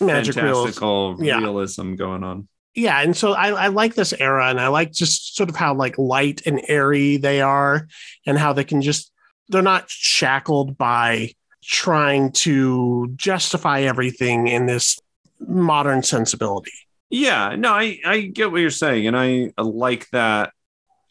Magic 0.00 0.34
realism. 0.36 0.58
fantastical 0.60 1.16
Yeah. 1.20 1.38
realism 1.38 1.94
going 1.94 2.24
on. 2.24 2.48
yeah 2.74 3.00
and 3.00 3.16
so 3.16 3.32
I, 3.32 3.48
I 3.50 3.66
like 3.68 3.94
this 3.94 4.12
era 4.18 4.48
and 4.48 4.60
i 4.60 4.68
like 4.68 4.92
just 4.92 5.34
sort 5.36 5.48
of 5.50 5.56
how 5.56 5.74
like 5.74 5.98
light 5.98 6.42
and 6.46 6.60
airy 6.68 7.16
they 7.16 7.40
are 7.40 7.88
and 8.26 8.38
how 8.38 8.52
they 8.52 8.64
can 8.64 8.80
just 8.80 9.10
they're 9.48 9.60
not 9.62 9.90
shackled 9.90 10.78
by 10.78 11.32
trying 11.64 12.30
to 12.32 13.12
justify 13.16 13.80
everything 13.80 14.46
in 14.48 14.66
this 14.66 14.98
modern 15.40 16.02
sensibility 16.02 16.72
Yeah, 17.10 17.56
no, 17.58 17.72
I, 17.72 17.98
I 18.04 18.20
get 18.22 18.52
what 18.52 18.60
you're 18.60 18.70
saying, 18.70 19.08
and 19.08 19.16
I 19.16 19.50
like 19.58 20.08
that. 20.10 20.52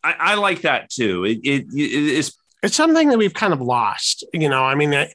I, 0.02 0.14
I 0.18 0.36
like 0.36 0.62
that 0.62 0.90
too. 0.90 1.26
It 1.26 1.40
it, 1.44 1.66
it 1.74 1.94
is. 2.20 2.34
it's 2.64 2.76
something 2.76 3.10
that 3.10 3.18
we've 3.18 3.34
kind 3.34 3.52
of 3.54 3.60
lost 3.62 4.24
you 4.34 4.48
know 4.48 4.64
i 4.64 4.76
mean 4.76 4.94
I- 4.94 5.12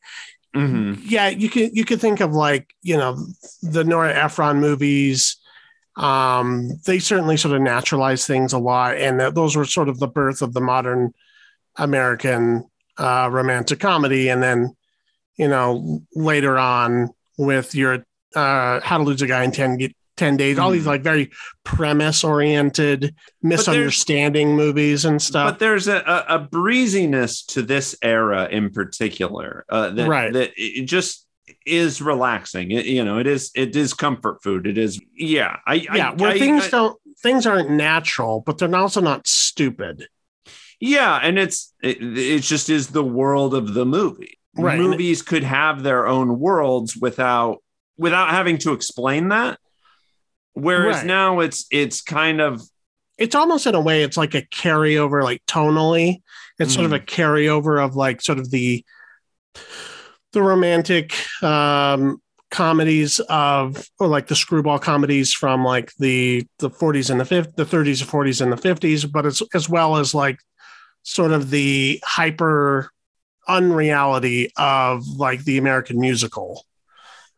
mhm. 0.55 0.99
yeah 1.05 1.29
you 1.29 1.49
could 1.49 1.77
you 1.77 1.85
could 1.85 2.01
think 2.01 2.21
of 2.21 2.33
like 2.33 2.75
you 2.83 2.97
know 2.97 3.17
the 3.63 3.85
nora 3.85 4.13
ephron 4.15 4.61
movies 4.61 5.37
um 5.97 6.71
they 6.87 6.99
certainly 6.99 7.37
sort 7.37 7.55
of 7.55 7.63
naturalize 7.63 8.27
things 8.27 8.53
a 8.53 8.59
lot 8.59 8.97
and 8.97 9.21
that 9.21 9.35
those 9.35 9.57
were 9.57 9.65
sort 9.65 9.89
of 9.89 9.99
the 9.99 10.09
birth 10.09 10.43
of 10.43 10.53
the 10.53 10.61
modern 10.61 11.13
american 11.77 12.65
uh 12.99 13.29
romantic 13.31 13.81
comedy 13.81 14.29
and 14.29 14.43
then 14.43 14.75
you 15.37 15.49
know 15.49 16.01
later 16.15 16.59
on 16.59 17.11
with 17.39 17.75
your 17.75 18.05
uh 18.35 18.81
how 18.81 18.99
to 18.99 19.05
lose 19.05 19.23
a 19.23 19.27
guy 19.27 19.45
in 19.45 19.53
10 19.53 19.79
Ge- 19.79 19.95
10 20.17 20.37
days 20.37 20.59
all 20.59 20.71
these 20.71 20.85
Mhm. 20.85 20.87
like 20.87 21.03
very 21.03 21.31
premise 21.65 22.23
oriented 22.25 23.15
misunderstanding 23.43 24.55
movies 24.57 25.05
and 25.05 25.21
stuff 25.21 25.51
But 25.53 25.59
there's 25.59 25.89
a, 25.89 25.97
a, 25.97 26.37
a 26.37 26.39
breeziness 26.39 27.43
to 27.47 27.63
this 27.63 27.97
era 28.03 28.49
in 28.51 28.71
particular 28.71 29.65
uh, 29.69 29.91
that 29.91 30.09
Right. 30.09 30.33
that 30.33 30.53
it 30.57 30.85
just 30.87 31.27
is 31.67 32.01
relaxing. 32.01 32.71
It, 32.71 32.87
you 32.87 33.05
know, 33.05 33.19
it 33.19 33.27
is 33.27 33.51
it 33.55 33.75
is 33.77 33.93
comfort 33.95 34.43
food. 34.43 34.67
It 34.67 34.79
is 34.79 35.01
yeah. 35.15 35.57
I 35.67 35.75
yeah 35.75 36.11
I, 36.11 36.15
where 36.15 36.31
I- 36.31 36.39
things 36.39 36.67
I- 36.67 36.71
don't 36.71 36.97
things 37.23 37.47
aren't 37.47 37.71
natural 37.71 38.43
but 38.45 38.59
they're 38.59 38.75
also 38.75 39.01
not 39.01 39.27
stupid 39.27 40.07
Yeah, 40.81 41.19
and 41.23 41.39
it's 41.39 41.73
it, 41.83 41.99
it 42.03 42.41
just 42.43 42.69
is 42.69 42.89
the 42.89 43.05
world 43.05 43.55
of 43.55 43.75
the 43.75 43.87
movie. 43.87 44.39
Right. 44.57 44.79
Movies 44.79 45.23
could 45.23 45.43
have 45.43 45.83
their 45.83 46.07
own 46.07 46.39
worlds 46.39 46.97
without 46.97 47.59
without 47.97 48.31
having 48.31 48.59
to 48.59 48.73
explain 48.73 49.29
that. 49.29 49.59
Whereas 50.55 50.97
Right. 50.99 51.07
now 51.07 51.41
it's 51.41 51.67
it's 51.71 52.01
kind 52.01 52.41
of 52.41 52.63
it's 53.19 53.35
almost 53.35 53.67
in 53.67 53.75
a 53.75 53.81
way 53.81 54.03
it's 54.03 54.17
like 54.17 54.35
a 54.35 54.43
carryover 54.43 55.23
like 55.23 55.43
tonally 55.47 56.23
it's 56.59 56.73
sort 56.75 56.87
of 56.87 56.93
Mm. 56.93 56.97
a 56.97 57.01
carryover 57.01 57.85
of 57.85 57.95
like 57.97 58.21
sort 58.23 58.39
of 58.39 58.51
the 58.51 58.85
the 60.33 60.43
romantic 60.43 61.15
um 61.43 62.21
comedies 62.51 63.19
of 63.29 63.85
or 63.99 64.07
like 64.07 64.29
the 64.29 64.37
screwball 64.37 64.79
comedies 64.79 65.33
from 65.33 65.65
like 65.65 65.93
the 65.99 66.47
the 66.59 66.71
40s 66.71 67.11
and 67.11 67.21
the 67.21 67.25
50s 67.25 67.55
the 67.57 67.65
30s 67.65 68.01
and 68.03 68.11
40s 68.11 68.41
and 68.41 68.53
the 68.53 68.57
50s 68.57 69.11
but 69.11 69.27
it's 69.27 69.43
as 69.55 69.69
well 69.69 69.97
as 69.97 70.15
like 70.15 70.39
sort 71.03 71.33
of 71.33 71.51
the 71.51 72.01
hyper 72.05 72.91
unreality 73.49 74.51
of 74.57 75.07
like 75.07 75.43
the 75.45 75.59
american 75.59 76.01
musical 76.01 76.65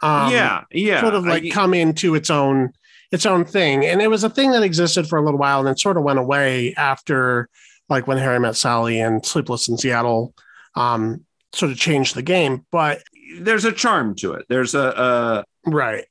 um 0.03 0.31
yeah 0.31 0.65
yeah 0.71 1.01
sort 1.01 1.15
of 1.15 1.25
like 1.25 1.45
I- 1.45 1.49
come 1.51 1.73
into 1.75 2.15
its 2.15 2.29
own 2.31 2.73
its 3.13 3.27
own 3.27 3.45
thing 3.45 3.85
and 3.85 4.03
it 4.03 4.09
was 4.09 4.25
a 4.25 4.31
thing 4.31 4.51
that 4.51 4.63
existed 4.63 5.07
for 5.07 5.19
a 5.19 5.25
little 5.25 5.39
while 5.39 5.59
and 5.59 5.69
then 5.69 5.77
sort 5.77 5.97
of 5.97 6.03
went 6.03 6.19
away 6.19 6.75
after 6.75 7.49
like 7.89 8.07
when 8.07 8.19
Harry 8.19 8.41
Met 8.41 8.57
Sally 8.57 9.01
and 9.01 9.25
Sleepless 9.25 9.69
in 9.69 9.79
Seattle 9.79 10.35
um, 10.75 11.25
sort 11.53 11.73
of 11.73 11.79
changed 11.79 12.15
the 12.15 12.23
game. 12.23 12.65
But 12.71 13.03
there's 13.41 13.65
a 13.65 13.73
charm 13.73 14.15
to 14.17 14.33
it. 14.33 14.47
There's 14.49 14.75
a, 14.75 15.45
a 15.67 15.71
right. 15.71 16.05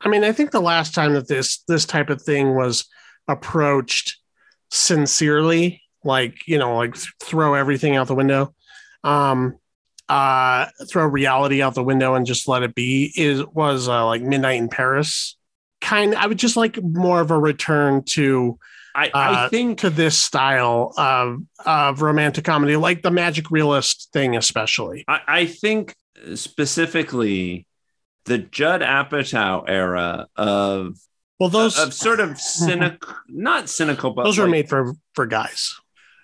I 0.00 0.08
mean, 0.08 0.24
I 0.24 0.32
think 0.32 0.50
the 0.50 0.60
last 0.60 0.94
time 0.94 1.14
that 1.14 1.28
this 1.28 1.62
this 1.68 1.84
type 1.84 2.10
of 2.10 2.22
thing 2.22 2.54
was 2.54 2.84
approached 3.28 4.18
sincerely, 4.70 5.82
like 6.04 6.46
you 6.46 6.58
know, 6.58 6.76
like 6.76 6.94
th- 6.94 7.12
throw 7.20 7.54
everything 7.54 7.96
out 7.96 8.08
the 8.08 8.14
window, 8.14 8.54
um, 9.04 9.58
uh, 10.08 10.66
throw 10.90 11.06
reality 11.06 11.62
out 11.62 11.74
the 11.74 11.84
window 11.84 12.14
and 12.14 12.26
just 12.26 12.48
let 12.48 12.62
it 12.62 12.74
be, 12.74 13.12
is 13.16 13.44
was 13.46 13.88
uh, 13.88 14.04
like 14.06 14.22
Midnight 14.22 14.60
in 14.60 14.68
Paris. 14.68 15.36
Kind, 15.82 16.14
I 16.14 16.26
would 16.26 16.38
just 16.38 16.56
like 16.56 16.82
more 16.82 17.20
of 17.20 17.30
a 17.30 17.38
return 17.38 18.04
to 18.04 18.58
I, 18.94 19.10
I 19.14 19.44
uh, 19.44 19.48
think 19.48 19.78
to 19.80 19.90
this 19.90 20.16
style 20.16 20.92
of 20.96 21.42
of 21.64 22.02
romantic 22.02 22.44
comedy, 22.44 22.76
like 22.76 23.02
the 23.02 23.10
magic 23.10 23.50
realist 23.50 24.10
thing, 24.12 24.36
especially. 24.36 25.04
I, 25.08 25.20
I 25.26 25.46
think 25.46 25.94
specifically 26.34 27.66
the 28.24 28.38
Judd 28.38 28.82
Apatow 28.82 29.64
era 29.66 30.28
of 30.36 30.96
Well, 31.40 31.48
those 31.48 31.78
of 31.78 31.94
sort 31.94 32.20
of 32.20 32.38
cynical, 32.40 33.14
not 33.28 33.68
cynical, 33.68 34.12
but 34.12 34.24
those 34.24 34.38
were 34.38 34.48
made 34.48 34.68
for 34.68 34.94
for 35.14 35.26
guys. 35.26 35.74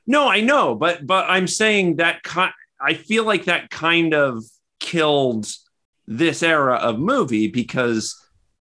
No, 0.06 0.28
I 0.28 0.40
know, 0.40 0.74
but 0.74 1.06
but 1.06 1.28
I'm 1.28 1.46
saying 1.46 1.96
that 1.96 2.22
ki- 2.22 2.54
I 2.80 2.94
feel 2.94 3.24
like 3.24 3.46
that 3.46 3.70
kind 3.70 4.14
of 4.14 4.44
killed 4.78 5.46
this 6.06 6.42
era 6.42 6.76
of 6.76 6.98
movie 6.98 7.48
because 7.48 8.16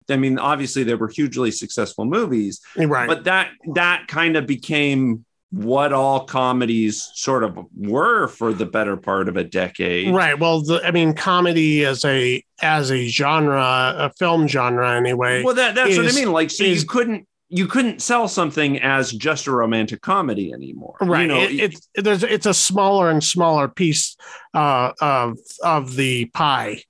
I 0.09 0.17
mean, 0.17 0.39
obviously 0.39 0.85
they 0.85 0.95
were 0.95 1.09
hugely 1.09 1.51
successful 1.51 2.05
movies, 2.05 2.61
Right. 2.77 3.09
but 3.09 3.25
that 3.25 3.51
that 3.75 4.07
kind 4.09 4.37
of 4.37 4.47
became 4.47 5.25
what 5.51 5.93
all 5.93 6.25
comedies 6.25 7.09
sort 7.15 7.45
of 7.45 7.57
were 7.77 8.27
for 8.29 8.53
the 8.53 8.67
better 8.67 8.97
part 8.97 9.29
of 9.29 9.37
a 9.37 9.45
decade. 9.45 10.13
Right. 10.13 10.39
Well, 10.39 10.61
the, 10.63 10.81
I 10.85 10.91
mean, 10.91 11.15
comedy 11.15 11.85
as 11.85 12.05
a 12.05 12.43
as 12.63 12.91
a 12.91 13.07
genre, 13.09 13.95
a 13.97 14.11
film 14.19 14.49
genre, 14.49 14.95
anyway. 14.97 15.43
Well, 15.45 15.55
that 15.55 15.75
that's 15.75 15.97
what 15.97 16.07
I 16.09 16.13
mean. 16.13 16.33
Like, 16.33 16.51
so 16.51 16.65
is- 16.65 16.83
you 16.83 16.89
couldn't 16.89 17.27
you 17.49 17.69
couldn't 17.69 18.03
sell 18.03 18.27
something 18.27 18.81
as 18.83 19.13
just 19.13 19.47
a 19.47 19.53
romantic 19.53 20.01
comedy 20.03 20.53
anymore. 20.53 20.97
right. 21.01 21.23
You 21.23 21.27
know, 21.29 21.41
it, 21.41 21.53
it's 21.53 21.89
there's 21.95 22.25
it's 22.25 22.47
a 22.47 22.53
smaller 22.55 23.09
and 23.09 23.23
smaller 23.23 23.69
piece 23.69 24.17
uh, 24.53 24.91
of 25.01 25.39
of 25.63 25.95
the 25.95 26.25
pie. 26.27 26.83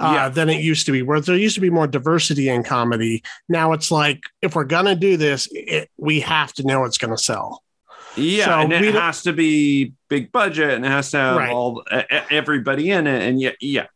Uh, 0.00 0.12
Yeah. 0.14 0.28
than 0.30 0.48
it 0.48 0.62
used 0.62 0.86
to 0.86 0.92
be. 0.92 1.02
Where 1.02 1.20
there 1.20 1.36
used 1.36 1.54
to 1.56 1.60
be 1.60 1.68
more 1.70 1.86
diversity 1.86 2.48
in 2.48 2.62
comedy, 2.64 3.22
now 3.48 3.72
it's 3.72 3.90
like 3.90 4.22
if 4.40 4.56
we're 4.56 4.64
gonna 4.64 4.96
do 4.96 5.16
this, 5.16 5.46
it, 5.52 5.90
we 5.98 6.20
have 6.20 6.52
to 6.54 6.62
know 6.66 6.84
it's 6.84 6.96
gonna 6.98 7.18
sell. 7.18 7.62
Yeah, 8.16 8.46
So 8.46 8.50
and 8.60 8.72
it 8.72 8.94
has 8.94 9.22
to 9.22 9.32
be 9.32 9.92
big 10.08 10.32
budget 10.32 10.70
and 10.70 10.84
it 10.84 10.88
has 10.88 11.10
to 11.12 11.18
have 11.18 11.36
Right. 11.36 11.52
all 11.52 11.84
everybody 12.30 12.90
in 12.90 13.06
it. 13.06 13.22
And 13.28 13.40
yeah, 13.40 13.52
yeah, 13.60 13.86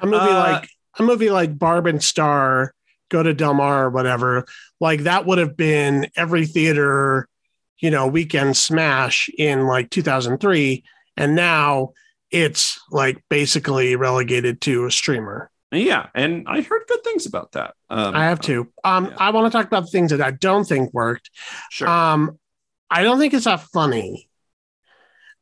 A 0.00 0.06
movie 0.06 0.16
Uh, 0.30 0.38
like 0.38 0.68
a 0.98 1.02
movie 1.02 1.30
like 1.30 1.58
Barb 1.58 1.86
and 1.86 2.02
Star, 2.02 2.72
Go 3.10 3.22
to 3.22 3.34
Del 3.34 3.54
Mar 3.54 3.86
or 3.86 3.90
whatever, 3.90 4.44
like 4.80 5.00
that 5.04 5.24
would 5.26 5.38
have 5.38 5.56
been 5.56 6.08
every 6.16 6.46
theater, 6.46 7.26
you 7.78 7.90
know, 7.90 8.06
weekend 8.06 8.56
smash 8.56 9.28
in 9.38 9.66
like 9.66 9.90
2003, 9.90 10.84
and 11.16 11.34
now 11.34 11.90
it's 12.30 12.80
like 12.90 13.22
basically 13.28 13.94
relegated 13.96 14.60
to 14.62 14.84
a 14.86 14.90
streamer. 14.90 15.50
Yeah. 15.76 16.08
And 16.14 16.44
I 16.46 16.60
heard 16.62 16.82
good 16.88 17.02
things 17.04 17.26
about 17.26 17.52
that. 17.52 17.74
Um, 17.90 18.14
I 18.14 18.24
have 18.24 18.40
to. 18.42 18.68
Um, 18.84 19.06
yeah. 19.06 19.16
I 19.18 19.30
want 19.30 19.50
to 19.50 19.56
talk 19.56 19.66
about 19.66 19.82
the 19.84 19.90
things 19.90 20.10
that 20.10 20.20
I 20.20 20.30
don't 20.30 20.64
think 20.64 20.92
worked. 20.92 21.30
Sure. 21.70 21.88
Um, 21.88 22.38
I 22.90 23.02
don't 23.02 23.18
think 23.18 23.34
it's 23.34 23.44
that 23.46 23.60
funny. 23.60 24.28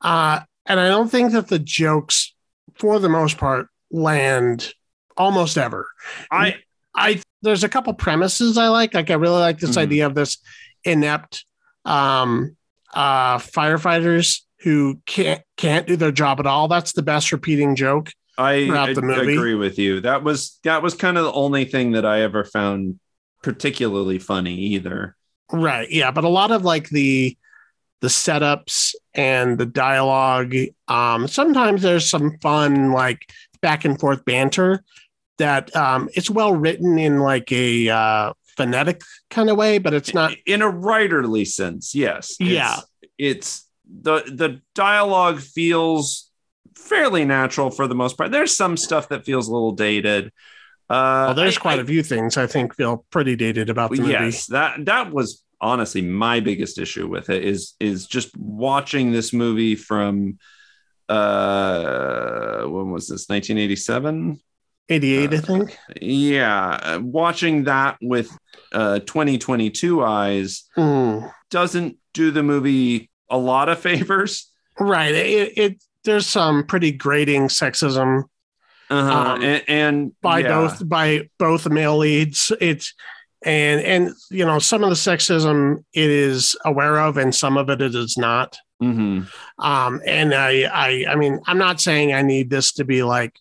Uh, 0.00 0.40
and 0.66 0.80
I 0.80 0.88
don't 0.88 1.08
think 1.10 1.32
that 1.32 1.48
the 1.48 1.58
jokes, 1.58 2.34
for 2.74 2.98
the 2.98 3.08
most 3.08 3.38
part, 3.38 3.68
land 3.90 4.72
almost 5.16 5.58
ever. 5.58 5.88
I 6.30 6.56
I 6.94 7.20
there's 7.42 7.64
a 7.64 7.68
couple 7.68 7.92
premises 7.94 8.56
I 8.56 8.68
like. 8.68 8.94
Like 8.94 9.10
I 9.10 9.14
really 9.14 9.40
like 9.40 9.58
this 9.58 9.76
Mhm. 9.76 9.82
idea 9.82 10.06
of 10.06 10.14
this 10.14 10.38
inept 10.84 11.44
um 11.84 12.56
uh 12.94 13.38
firefighters 13.38 14.40
who 14.60 15.00
can't 15.06 15.42
can't 15.56 15.86
do 15.86 15.96
their 15.96 16.12
job 16.12 16.40
at 16.40 16.46
all. 16.46 16.68
That's 16.68 16.92
the 16.92 17.02
best 17.02 17.32
repeating 17.32 17.76
joke. 17.76 18.10
I, 18.38 18.66
I 18.70 18.94
agree 19.34 19.54
with 19.54 19.78
you. 19.78 20.00
That 20.00 20.22
was 20.24 20.58
that 20.64 20.82
was 20.82 20.94
kind 20.94 21.18
of 21.18 21.24
the 21.24 21.32
only 21.32 21.64
thing 21.64 21.92
that 21.92 22.06
I 22.06 22.22
ever 22.22 22.44
found 22.44 22.98
particularly 23.42 24.18
funny 24.18 24.54
either. 24.56 25.16
Right. 25.52 25.90
Yeah. 25.90 26.10
But 26.12 26.24
a 26.24 26.28
lot 26.28 26.50
of 26.50 26.62
like 26.64 26.88
the 26.88 27.36
the 28.00 28.08
setups 28.08 28.94
and 29.14 29.58
the 29.58 29.66
dialogue. 29.66 30.54
Um, 30.88 31.28
sometimes 31.28 31.82
there's 31.82 32.08
some 32.08 32.38
fun 32.40 32.92
like 32.92 33.30
back 33.60 33.84
and 33.84 33.98
forth 34.00 34.24
banter 34.24 34.82
that 35.38 35.74
um 35.76 36.08
it's 36.14 36.30
well 36.30 36.54
written 36.54 36.98
in 36.98 37.18
like 37.20 37.50
a 37.52 37.88
uh 37.88 38.32
phonetic 38.56 39.02
kind 39.30 39.50
of 39.50 39.56
way, 39.56 39.78
but 39.78 39.94
it's 39.94 40.14
not 40.14 40.34
in 40.46 40.62
a 40.62 40.70
writerly 40.72 41.46
sense. 41.46 41.94
Yes. 41.94 42.36
It's- 42.40 42.52
Yeah. 42.54 42.76
It's 43.18 43.68
the 43.86 44.22
the 44.26 44.60
dialogue 44.74 45.40
feels 45.40 46.30
fairly 46.76 47.24
natural 47.24 47.70
for 47.70 47.86
the 47.86 47.94
most 47.94 48.16
part. 48.18 48.30
There's 48.30 48.56
some 48.56 48.76
stuff 48.76 49.08
that 49.10 49.24
feels 49.24 49.48
a 49.48 49.52
little 49.52 49.72
dated. 49.72 50.26
Uh, 50.90 51.24
well, 51.28 51.34
there's 51.34 51.56
I- 51.56 51.60
quite 51.60 51.78
I- 51.78 51.82
a 51.82 51.84
few 51.86 52.02
things 52.02 52.36
I 52.36 52.46
think 52.46 52.74
feel 52.74 53.04
pretty 53.10 53.36
dated 53.36 53.70
about 53.70 53.90
the 53.90 53.98
movie. 53.98 54.12
yes 54.12 54.46
that 54.46 54.84
that 54.86 55.10
was 55.12 55.42
honestly 55.60 56.02
my 56.02 56.40
biggest 56.40 56.76
issue 56.78 57.06
with 57.08 57.30
it 57.30 57.44
is 57.44 57.74
is 57.80 58.06
just 58.06 58.36
watching 58.36 59.12
this 59.12 59.32
movie 59.32 59.74
from 59.76 60.38
uh 61.08 62.62
when 62.62 62.90
was 62.90 63.08
this 63.08 63.28
1987 63.28 64.40
88, 64.88 65.32
I 65.32 65.36
Uh, 65.36 65.40
think. 65.40 65.78
yeah 66.00 66.96
watching 66.98 67.64
that 67.64 67.96
with 68.02 68.36
uh 68.72 68.98
2022 69.00 70.02
eyes 70.04 70.64
Mm. 70.76 71.32
doesn't 71.50 71.96
do 72.12 72.30
the 72.30 72.42
movie 72.42 73.08
a 73.30 73.38
lot 73.38 73.68
of 73.68 73.78
favors 73.88 74.48
Right. 74.80 75.14
It, 75.14 75.58
it 75.58 75.84
there's 76.04 76.26
some 76.26 76.64
pretty 76.64 76.92
grating 76.92 77.48
sexism 77.48 78.24
uh-huh. 78.92 79.32
Um, 79.32 79.42
and, 79.42 79.62
and 79.68 80.20
by 80.20 80.40
yeah. 80.40 80.48
both 80.48 80.86
by 80.86 81.30
both 81.38 81.66
male 81.68 81.96
leads. 81.96 82.52
It's 82.60 82.92
and 83.42 83.80
and 83.80 84.14
you 84.30 84.44
know 84.44 84.58
some 84.58 84.84
of 84.84 84.90
the 84.90 84.96
sexism 84.96 85.84
it 85.94 86.10
is 86.10 86.54
aware 86.66 87.00
of, 87.00 87.16
and 87.16 87.34
some 87.34 87.56
of 87.56 87.70
it 87.70 87.80
it 87.80 87.94
is 87.94 88.18
not. 88.18 88.58
Mhm. 88.82 89.28
Um, 89.58 90.02
and 90.06 90.34
I 90.34 90.64
I 90.64 91.04
I 91.08 91.14
mean 91.14 91.40
I'm 91.46 91.56
not 91.56 91.80
saying 91.80 92.12
I 92.12 92.20
need 92.20 92.50
this 92.50 92.72
to 92.74 92.84
be 92.84 93.02
like 93.02 93.34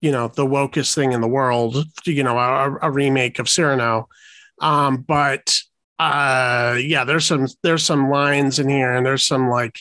you 0.00 0.12
know 0.12 0.28
the 0.28 0.46
wokest 0.46 0.94
thing 0.94 1.12
in 1.12 1.20
the 1.20 1.28
world. 1.28 1.84
You 2.04 2.22
know 2.22 2.38
a, 2.38 2.78
a 2.82 2.90
remake 2.90 3.40
of 3.40 3.48
Cyrano, 3.48 4.08
um, 4.60 4.98
but 4.98 5.56
uh 5.98 6.76
yeah 6.78 7.04
there's 7.04 7.24
some 7.24 7.48
there's 7.62 7.82
some 7.82 8.10
lines 8.10 8.58
in 8.58 8.68
here 8.68 8.92
and 8.92 9.06
there's 9.06 9.24
some 9.26 9.48
like 9.48 9.80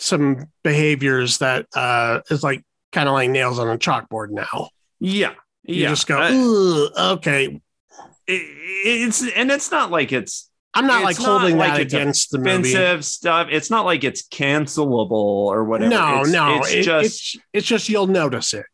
some 0.00 0.46
behaviors 0.64 1.38
that 1.38 1.66
uh 1.74 2.20
is 2.30 2.42
like 2.42 2.64
kind 2.92 3.08
of 3.08 3.12
like 3.14 3.30
nails 3.30 3.58
on 3.58 3.68
a 3.68 3.78
chalkboard 3.78 4.30
now 4.30 4.68
yeah 4.98 5.32
you 5.62 5.82
yeah 5.82 5.88
just 5.90 6.06
go 6.06 6.18
Uh, 6.96 7.12
okay 7.14 7.60
it- 8.26 8.32
it's 9.06 9.22
and 9.36 9.50
it's 9.50 9.70
not 9.70 9.90
like 9.90 10.10
it's 10.12 10.50
i'm 10.74 10.86
not 10.86 11.02
like 11.02 11.16
It's 11.16 11.20
not 11.26 11.40
holding 11.40 11.58
like 11.58 11.80
against 11.80 12.30
the 12.30 12.38
movie 12.38 13.02
stuff. 13.02 13.48
It's 13.50 13.70
not 13.70 13.84
like 13.84 14.04
it's 14.04 14.26
cancelable 14.28 15.10
or 15.12 15.64
whatever. 15.64 15.90
no 15.90 16.20
it's, 16.20 16.30
no 16.30 16.58
it's 16.58 16.72
it- 16.72 16.82
just 16.82 17.06
it's 17.06 17.36
it's 17.52 17.66
just 17.66 17.88
you'll 17.88 18.06
notice 18.06 18.54
it 18.54 18.66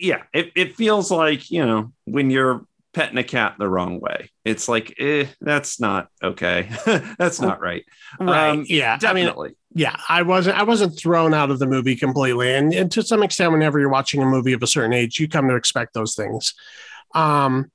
yeah. 0.00 0.22
It, 0.32 0.52
it 0.54 0.74
feels 0.76 1.10
like 1.10 1.50
you 1.50 1.64
know 1.66 1.92
when 2.06 2.30
you're 2.30 2.64
petting 2.96 3.18
a 3.18 3.22
cat 3.22 3.56
the 3.58 3.68
wrong 3.68 4.00
way. 4.00 4.30
It's 4.42 4.70
like 4.70 4.94
eh, 4.98 5.26
that's 5.38 5.78
not 5.78 6.08
okay. 6.22 6.70
that's 7.18 7.42
not 7.42 7.60
right. 7.60 7.84
right 8.18 8.48
Um, 8.52 8.64
yeah 8.68 8.98
i 9.02 9.12
mean 9.12 9.26
Definitely. 9.26 9.54
yeah 9.74 9.96
i 10.08 10.22
wasn't 10.22 10.56
i 10.56 10.62
wasn't 10.62 10.98
thrown 10.98 11.34
out 11.34 11.50
of 11.50 11.58
the 11.58 11.66
movie 11.66 11.94
completely 11.94 12.54
and, 12.54 12.72
and 12.72 12.90
to 12.92 13.02
some 13.02 13.22
extent 13.22 13.52
whenever 13.52 13.78
you're 13.78 13.90
watching 13.90 14.22
a 14.22 14.26
movie 14.26 14.54
of 14.54 14.62
a 14.62 14.66
certain 14.66 14.94
age 14.94 15.20
you 15.20 15.28
come 15.28 15.46
to 15.48 15.54
expect 15.56 15.92
those 15.92 16.14
things 16.14 16.54
um 17.14 17.70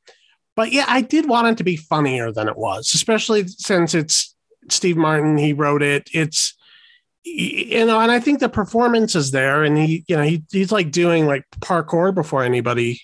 but 0.56 0.72
yeah 0.72 0.86
i 0.88 1.02
did 1.02 1.30
want 1.30 1.48
it 1.48 1.58
to 1.58 1.64
be 1.64 1.76
funnier 1.76 2.32
than 2.32 2.48
it 2.48 2.58
was 2.58 2.92
especially 2.96 3.48
since 3.48 3.94
it's 3.94 4.36
steve 4.70 4.98
martin 4.98 5.38
he 5.38 5.54
wrote 5.54 5.84
it 5.84 6.10
it's 6.14 6.58
you 7.24 7.86
know 7.86 8.00
and 8.00 8.12
i 8.12 8.20
think 8.20 8.40
the 8.40 8.50
performance 8.50 9.16
is 9.16 9.30
there 9.30 9.64
and 9.64 9.78
he 9.78 10.04
you 10.08 10.16
know 10.16 10.24
he, 10.24 10.44
he's 10.52 10.72
like 10.72 10.90
doing 10.92 11.28
like 11.28 11.44
parkour 11.60 12.14
before 12.16 12.44
anybody 12.44 13.00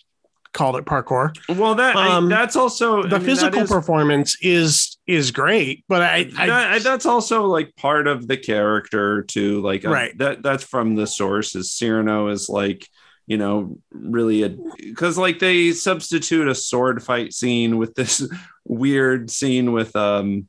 called 0.54 0.76
it 0.76 0.86
parkour 0.86 1.36
well, 1.58 1.76
that 1.76 1.96
I- 1.96 2.16
um, 2.16 2.30
that's 2.30 2.56
also 2.56 3.04
the 3.04 3.16
I 3.16 3.20
mean, 3.20 3.26
physical 3.28 3.62
is- 3.62 3.70
performance 3.70 4.38
is 4.42 4.98
is 5.08 5.32
great 5.32 5.84
but 5.88 6.02
i, 6.02 6.30
I 6.38 6.48
that- 6.48 6.84
that's 6.84 7.06
also 7.06 7.46
like 7.46 7.76
part 7.76 8.08
of 8.08 8.28
the 8.28 8.38
character 8.38 9.24
too. 9.24 9.62
Like 9.62 9.86
uh, 9.86 9.90
Right. 9.90 10.18
that 10.18 10.44
that's 10.44 10.64
from 10.64 10.96
the 10.96 11.08
source. 11.08 11.56
Is 11.56 11.72
Cyrano 11.72 12.28
is 12.30 12.50
like 12.50 12.88
you 13.26 13.38
know 13.38 13.78
really 13.92 14.44
a 14.44 14.56
because 14.78 15.18
like 15.18 15.40
they 15.40 15.72
substitute 15.74 16.48
a 16.48 16.56
sword 16.56 17.04
fight 17.04 17.34
scene 17.34 17.78
with 17.78 17.94
this 17.96 18.28
weird 18.66 19.30
scene 19.30 19.72
with 19.72 19.96
um 19.96 20.48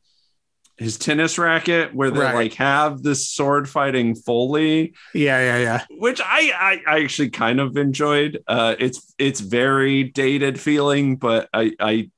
his 0.79 0.97
tennis 0.97 1.39
racket 1.39 1.95
where 1.95 2.11
they 2.11 2.21
Right. 2.21 2.35
like 2.35 2.55
have 2.55 3.03
this 3.03 3.29
sword 3.29 3.69
fighting 3.69 4.15
fully 4.15 4.95
Yeah, 5.15 5.41
yeah, 5.41 5.59
yeah. 5.59 5.85
which 5.99 6.21
I, 6.21 6.53
I 6.55 6.83
I 6.97 7.01
actually 7.03 7.31
kind 7.31 7.59
of 7.61 7.77
enjoyed. 7.77 8.39
Uh, 8.47 8.77
it's 8.79 9.13
it's 9.19 9.41
very 9.41 10.05
dated 10.05 10.61
feeling, 10.61 11.17
but 11.17 11.49
I 11.53 11.73
I 11.81 12.11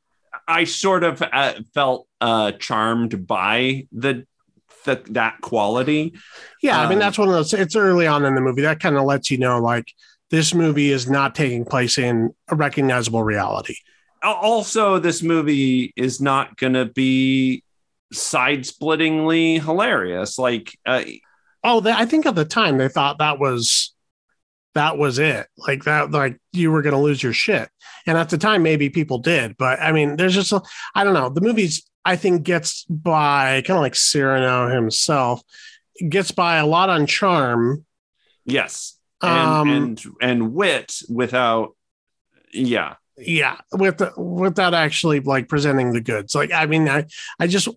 I 0.46 0.64
sort 0.64 1.04
of 1.04 1.22
uh, 1.22 1.54
felt 1.74 2.06
uh, 2.20 2.52
charmed 2.52 3.26
by 3.26 3.86
the, 3.92 4.26
the 4.84 5.00
that 5.10 5.40
quality. 5.40 6.14
Yeah, 6.62 6.78
I 6.80 6.84
mean 6.84 6.94
Um, 6.94 6.98
that's 7.00 7.18
one 7.18 7.28
of 7.28 7.34
those. 7.34 7.54
It's 7.54 7.76
early 7.76 8.06
on 8.06 8.24
in 8.24 8.34
the 8.34 8.40
movie 8.40 8.62
that 8.62 8.80
kind 8.80 8.96
of 8.96 9.04
lets 9.04 9.30
you 9.30 9.38
know 9.38 9.58
like 9.60 9.92
this 10.30 10.52
movie 10.54 10.90
is 10.90 11.08
not 11.08 11.34
taking 11.34 11.64
place 11.64 11.98
in 11.98 12.30
a 12.48 12.54
recognizable 12.56 13.22
reality. 13.22 13.76
Also, 14.22 14.98
this 14.98 15.22
movie 15.22 15.92
is 15.96 16.20
not 16.20 16.56
going 16.58 16.74
to 16.74 16.84
be 16.84 17.64
side-splittingly 18.12 19.58
hilarious. 19.60 20.38
Like, 20.38 20.78
uh, 20.86 21.02
Oh, 21.62 21.80
they, 21.80 21.92
I 21.92 22.06
think 22.06 22.24
at 22.24 22.34
the 22.34 22.46
time 22.46 22.78
they 22.78 22.88
thought 22.88 23.18
that 23.18 23.38
was 23.38 23.94
that 24.74 24.96
was 24.96 25.18
it. 25.18 25.46
Like 25.58 25.84
that, 25.84 26.10
like 26.10 26.38
you 26.52 26.70
were 26.72 26.80
going 26.80 26.94
to 26.94 26.98
lose 27.00 27.22
your 27.22 27.34
shit. 27.34 27.68
And 28.06 28.16
at 28.16 28.30
the 28.30 28.38
time, 28.38 28.62
maybe 28.62 28.88
people 28.88 29.18
did, 29.18 29.56
but 29.58 29.78
I 29.78 29.92
mean, 29.92 30.16
there's 30.16 30.34
just 30.34 30.52
a, 30.52 30.62
I 30.94 31.04
don't 31.04 31.12
know. 31.12 31.28
The 31.28 31.42
movie's 31.42 31.86
I 32.04 32.16
think 32.16 32.44
gets 32.44 32.84
by 32.84 33.62
kind 33.66 33.76
of 33.76 33.82
like 33.82 33.94
Cyrano 33.94 34.74
himself 34.74 35.42
gets 36.08 36.30
by 36.30 36.56
a 36.56 36.66
lot 36.66 36.88
on 36.88 37.04
charm. 37.06 37.84
yes, 38.46 38.96
and 39.22 39.38
Um, 39.38 39.68
and 39.70 40.04
and 40.22 40.54
wit 40.54 40.94
without, 41.10 41.76
yeah. 42.54 42.94
yeah 43.18 43.58
with 43.72 43.98
the, 43.98 44.14
without 44.16 44.72
actually 44.72 45.20
like 45.20 45.46
presenting 45.46 45.92
the 45.92 46.00
goods 46.00 46.34
like 46.34 46.50
i 46.52 46.64
mean 46.64 46.88
i 46.88 47.04
i 47.38 47.46
just 47.46 47.68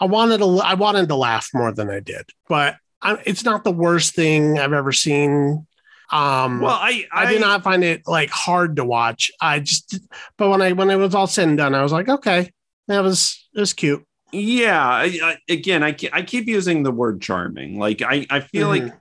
i 0.00 0.04
wanted 0.04 0.38
to 0.38 0.58
i 0.64 0.74
wanted 0.74 1.08
to 1.08 1.14
laugh 1.16 1.48
more 1.54 1.72
than 1.72 1.90
i 1.90 2.00
did 2.00 2.24
but 2.48 2.76
I, 3.02 3.18
it's 3.24 3.44
not 3.44 3.64
the 3.64 3.72
worst 3.72 4.14
thing 4.14 4.58
i've 4.58 4.72
ever 4.72 4.92
seen 4.92 5.66
um 6.12 6.60
Well, 6.60 6.72
I 6.74 7.06
I, 7.12 7.30
did 7.32 7.40
not 7.40 7.62
find 7.62 7.84
it 7.84 8.02
like 8.06 8.30
hard 8.30 8.76
to 8.76 8.84
watch 8.84 9.30
i 9.40 9.60
just 9.60 9.98
but 10.36 10.48
when 10.50 10.60
i 10.62 10.72
when 10.72 10.90
it 10.90 10.96
was 10.96 11.14
all 11.14 11.26
said 11.26 11.48
and 11.48 11.56
done 11.58 11.74
i 11.74 11.82
was 11.82 11.92
like 11.92 12.08
okay 12.08 12.50
that 12.88 13.00
was 13.00 13.48
it 13.54 13.60
was 13.60 13.72
cute 13.72 14.04
Yeah, 14.32 14.80
I, 14.80 15.18
I, 15.22 15.36
again, 15.48 15.82
I, 15.82 15.96
I 16.12 16.22
keep 16.22 16.46
using 16.46 16.84
the 16.84 16.92
word 16.92 17.20
charming. 17.20 17.80
Like 17.80 18.00
I, 18.00 18.26
I 18.30 18.38
feel 18.40 18.68
Mhm. 18.68 18.78
like 18.84 18.94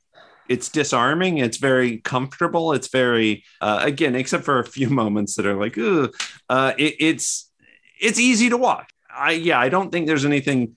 it's 0.48 0.70
disarming. 0.70 1.38
It's 1.38 1.58
very 1.58 1.98
comfortable. 2.00 2.74
It's 2.74 2.90
very, 2.90 3.44
uh, 3.62 3.80
again, 3.84 4.16
except 4.16 4.44
for 4.44 4.58
a 4.58 4.66
few 4.66 4.90
moments 5.02 5.36
that 5.36 5.46
are 5.46 5.54
like, 5.54 5.78
Ugh, 5.78 6.10
uh, 6.50 6.74
it, 6.80 6.96
it's 7.00 7.52
it's 8.02 8.20
easy 8.20 8.50
to 8.50 8.58
watch. 8.58 8.90
I 9.14 9.34
yeah, 9.34 9.60
I 9.60 9.70
don't 9.70 9.92
think 9.92 10.08
there's 10.08 10.26
anything 10.26 10.76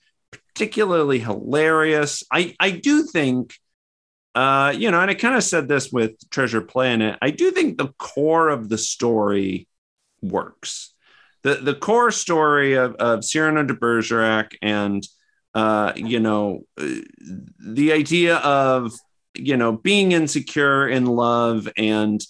particularly 0.53 1.19
hilarious. 1.19 2.23
I 2.31 2.55
I 2.59 2.71
do 2.71 3.03
think, 3.03 3.55
uh, 4.35 4.73
you 4.75 4.91
know, 4.91 4.99
and 4.99 5.11
I 5.11 5.13
kind 5.13 5.35
of 5.35 5.43
said 5.43 5.67
this 5.67 5.91
with 5.91 6.13
Treasure 6.29 6.61
Planet. 6.61 7.17
I 7.21 7.31
do 7.31 7.51
think 7.51 7.77
the 7.77 7.93
core 7.97 8.49
of 8.49 8.69
the 8.69 8.77
story 8.77 9.67
works 10.21 10.93
the 11.43 11.55
the 11.55 11.75
core 11.75 12.11
story 12.11 12.73
of, 12.73 12.95
of 12.95 13.23
Cyrano 13.23 13.63
de 13.63 13.73
Bergerac 13.73 14.57
and 14.61 15.05
uh, 15.53 15.93
you 15.95 16.19
know 16.19 16.61
uh, 16.79 16.87
the 17.59 17.93
idea 17.93 18.37
of 18.37 18.93
you 19.35 19.55
know 19.55 19.73
being 19.73 20.13
insecure 20.13 20.87
in 20.87 21.05
love 21.05 21.69
and 21.77 22.21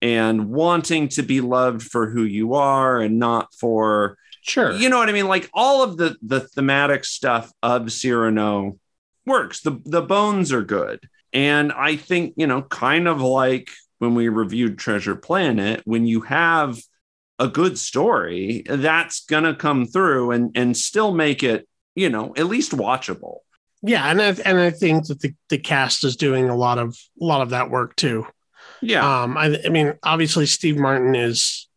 and 0.00 0.48
wanting 0.48 1.08
to 1.08 1.22
be 1.22 1.40
loved 1.40 1.82
for 1.82 2.10
who 2.10 2.24
you 2.24 2.54
are 2.54 3.00
and 3.00 3.18
not 3.18 3.54
for 3.54 4.18
sure. 4.42 4.72
You 4.72 4.88
know 4.88 4.98
what 4.98 5.08
I 5.08 5.12
mean? 5.12 5.28
Like 5.28 5.48
all 5.52 5.82
of 5.82 5.96
the 5.96 6.16
the 6.22 6.40
thematic 6.40 7.04
stuff 7.04 7.52
of 7.62 7.92
Cyrano 7.92 8.78
works. 9.26 9.60
The 9.60 9.80
the 9.84 10.02
bones 10.02 10.52
are 10.52 10.62
good. 10.62 11.08
And 11.32 11.72
I 11.72 11.96
think 11.96 12.34
you 12.36 12.46
know 12.46 12.62
kind 12.62 13.08
of 13.08 13.20
like 13.20 13.70
when 13.98 14.14
we 14.14 14.28
reviewed 14.28 14.78
Treasure 14.78 15.16
Planet 15.16 15.82
when 15.84 16.06
you 16.06 16.22
have 16.22 16.78
a 17.38 17.48
good 17.48 17.78
story 17.78 18.62
that's 18.68 19.24
going 19.24 19.44
to 19.44 19.54
come 19.54 19.86
through 19.86 20.32
and 20.32 20.50
and 20.54 20.76
still 20.76 21.12
make 21.12 21.42
it 21.42 21.68
you 21.94 22.10
know 22.10 22.34
at 22.36 22.46
least 22.46 22.72
watchable. 22.72 23.38
Yeah 23.82 24.06
and 24.06 24.20
I, 24.20 24.28
and 24.44 24.58
I 24.58 24.70
think 24.70 25.06
that 25.06 25.20
the, 25.20 25.34
the 25.48 25.58
cast 25.58 26.04
is 26.04 26.16
doing 26.16 26.48
a 26.48 26.56
lot 26.56 26.78
of 26.78 26.96
a 27.20 27.24
lot 27.24 27.40
of 27.40 27.50
that 27.50 27.70
work 27.70 27.96
too. 27.96 28.26
Yeah. 28.82 29.22
Um, 29.22 29.38
I, 29.38 29.58
I 29.64 29.68
mean, 29.68 29.94
obviously, 30.02 30.46
Steve 30.46 30.76
Martin 30.76 31.14
is 31.14 31.68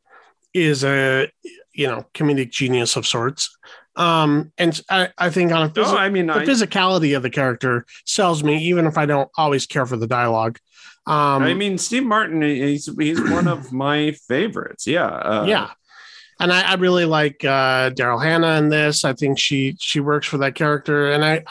is 0.53 0.83
a 0.83 1.29
you 1.75 1.87
know 1.87 2.05
comedic 2.13 2.51
genius 2.51 2.95
of 2.95 3.05
sorts. 3.05 3.55
Um, 3.95 4.51
and 4.57 4.81
I, 4.89 5.09
I 5.17 5.29
think 5.29 5.53
on 5.53 5.63
a 5.63 5.69
phys- 5.69 5.85
oh 5.85 5.95
i 5.95 6.09
mean 6.09 6.27
the 6.27 6.33
I, 6.33 6.45
physicality 6.45 7.15
of 7.15 7.23
the 7.23 7.29
character 7.29 7.85
sells 8.05 8.43
me, 8.43 8.61
even 8.65 8.85
if 8.87 8.97
I 8.97 9.05
don't 9.05 9.29
always 9.37 9.65
care 9.65 9.85
for 9.85 9.95
the 9.95 10.07
dialogue. 10.07 10.59
Um, 11.07 11.43
I 11.43 11.53
mean 11.53 11.77
steve 11.77 12.03
martin 12.03 12.41
he's 12.41 12.89
he's 12.97 13.21
one 13.21 13.47
of 13.47 13.71
my 13.85 14.11
favorites 14.27 14.87
yeah 14.87 15.05
uh, 15.05 15.45
yeah. 15.47 15.69
And 16.37 16.51
I, 16.51 16.71
I 16.71 16.73
really 16.75 17.05
like 17.05 17.45
uh, 17.45 17.91
Daryl 17.91 18.21
Hannah 18.21 18.57
in 18.57 18.67
this. 18.67 19.05
I 19.05 19.13
think 19.13 19.39
she 19.39 19.77
she 19.79 20.01
works 20.01 20.27
for 20.27 20.37
that 20.39 20.53
character, 20.53 21.09
and 21.13 21.23
I 21.23 21.45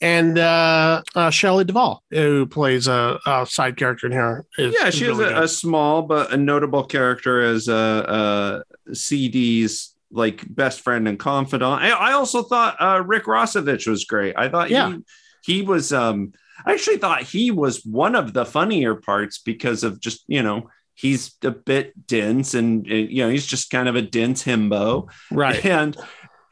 and 0.00 0.38
uh, 0.38 1.02
uh, 1.16 1.30
Shelley 1.30 1.64
Duvall, 1.64 2.04
who 2.10 2.46
plays 2.46 2.86
a, 2.86 3.18
a 3.26 3.44
side 3.44 3.76
character 3.76 4.06
in 4.06 4.12
here. 4.12 4.46
Is, 4.56 4.74
yeah 4.78 4.86
is 4.86 4.94
she 4.94 5.06
really 5.06 5.24
a, 5.24 5.42
a 5.42 5.48
small 5.48 6.02
but 6.02 6.32
a 6.32 6.36
notable 6.36 6.84
character 6.84 7.40
as 7.40 7.68
uh 7.68 8.62
cd's 8.92 9.94
like 10.12 10.44
best 10.54 10.80
friend 10.80 11.06
and 11.08 11.18
confidant 11.18 11.82
i, 11.82 11.90
I 11.90 12.12
also 12.12 12.42
thought 12.42 12.76
uh 12.80 13.02
rick 13.06 13.24
rossovich 13.24 13.86
was 13.86 14.04
great 14.04 14.34
i 14.36 14.48
thought 14.48 14.70
Yeah. 14.70 14.96
he 15.44 15.56
he 15.58 15.62
was 15.62 15.92
um 15.92 16.32
i 16.66 16.72
actually 16.72 16.98
thought 16.98 17.22
he 17.22 17.50
was 17.50 17.84
one 17.84 18.14
of 18.14 18.32
the 18.32 18.44
funnier 18.44 18.94
parts 18.96 19.38
because 19.38 19.84
of 19.84 20.00
just 20.00 20.24
you 20.26 20.42
know 20.42 20.68
he's 20.94 21.36
a 21.42 21.50
bit 21.50 22.06
dense 22.06 22.54
and 22.54 22.86
uh, 22.90 22.94
you 22.94 23.22
know 23.24 23.30
he's 23.30 23.46
just 23.46 23.70
kind 23.70 23.88
of 23.88 23.96
a 23.96 24.02
dense 24.02 24.42
himbo 24.44 25.08
right. 25.30 25.64
and 25.78 25.96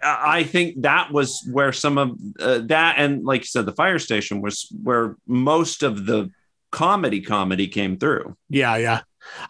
I 0.00 0.44
think 0.44 0.82
that 0.82 1.10
was 1.12 1.44
where 1.50 1.72
some 1.72 1.98
of 1.98 2.12
uh, 2.38 2.60
that, 2.66 2.98
and 2.98 3.24
like 3.24 3.40
you 3.40 3.46
said, 3.46 3.66
the 3.66 3.72
fire 3.72 3.98
station 3.98 4.40
was 4.40 4.68
where 4.80 5.16
most 5.26 5.82
of 5.82 6.06
the 6.06 6.30
comedy 6.70 7.20
comedy 7.20 7.66
came 7.66 7.98
through. 7.98 8.36
Yeah, 8.48 8.76
yeah. 8.76 9.00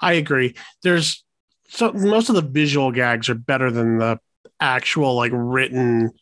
I 0.01 0.15
agree. 0.15 0.55
There's 0.83 1.23
so 1.69 1.93
most 1.93 2.29
of 2.29 2.35
the 2.35 2.43
visual 2.43 2.91
gags 2.93 3.29
are 3.29 3.35
better 3.35 3.71
than 3.71 3.99
the 3.99 4.19
actual 4.61 5.15
like 5.15 5.33
written 5.35 6.13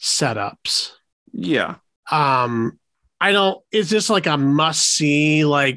setups. 0.00 0.92
Yeah, 1.32 1.76
Um 2.10 2.78
I 3.20 3.32
don't 3.32 3.62
is 3.70 3.90
this 3.90 4.10
like 4.10 4.26
a 4.26 4.36
must 4.36 4.82
see 4.82 5.44
like 5.44 5.76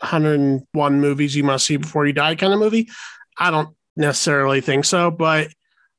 101 0.00 1.00
movies 1.00 1.34
you 1.34 1.44
must 1.44 1.66
see 1.66 1.76
before 1.76 2.06
you 2.06 2.12
die 2.12 2.34
kind 2.34 2.52
of 2.52 2.58
movie? 2.58 2.88
I 3.38 3.50
don't 3.50 3.74
necessarily 3.96 4.60
think 4.60 4.84
so, 4.84 5.10
but 5.10 5.48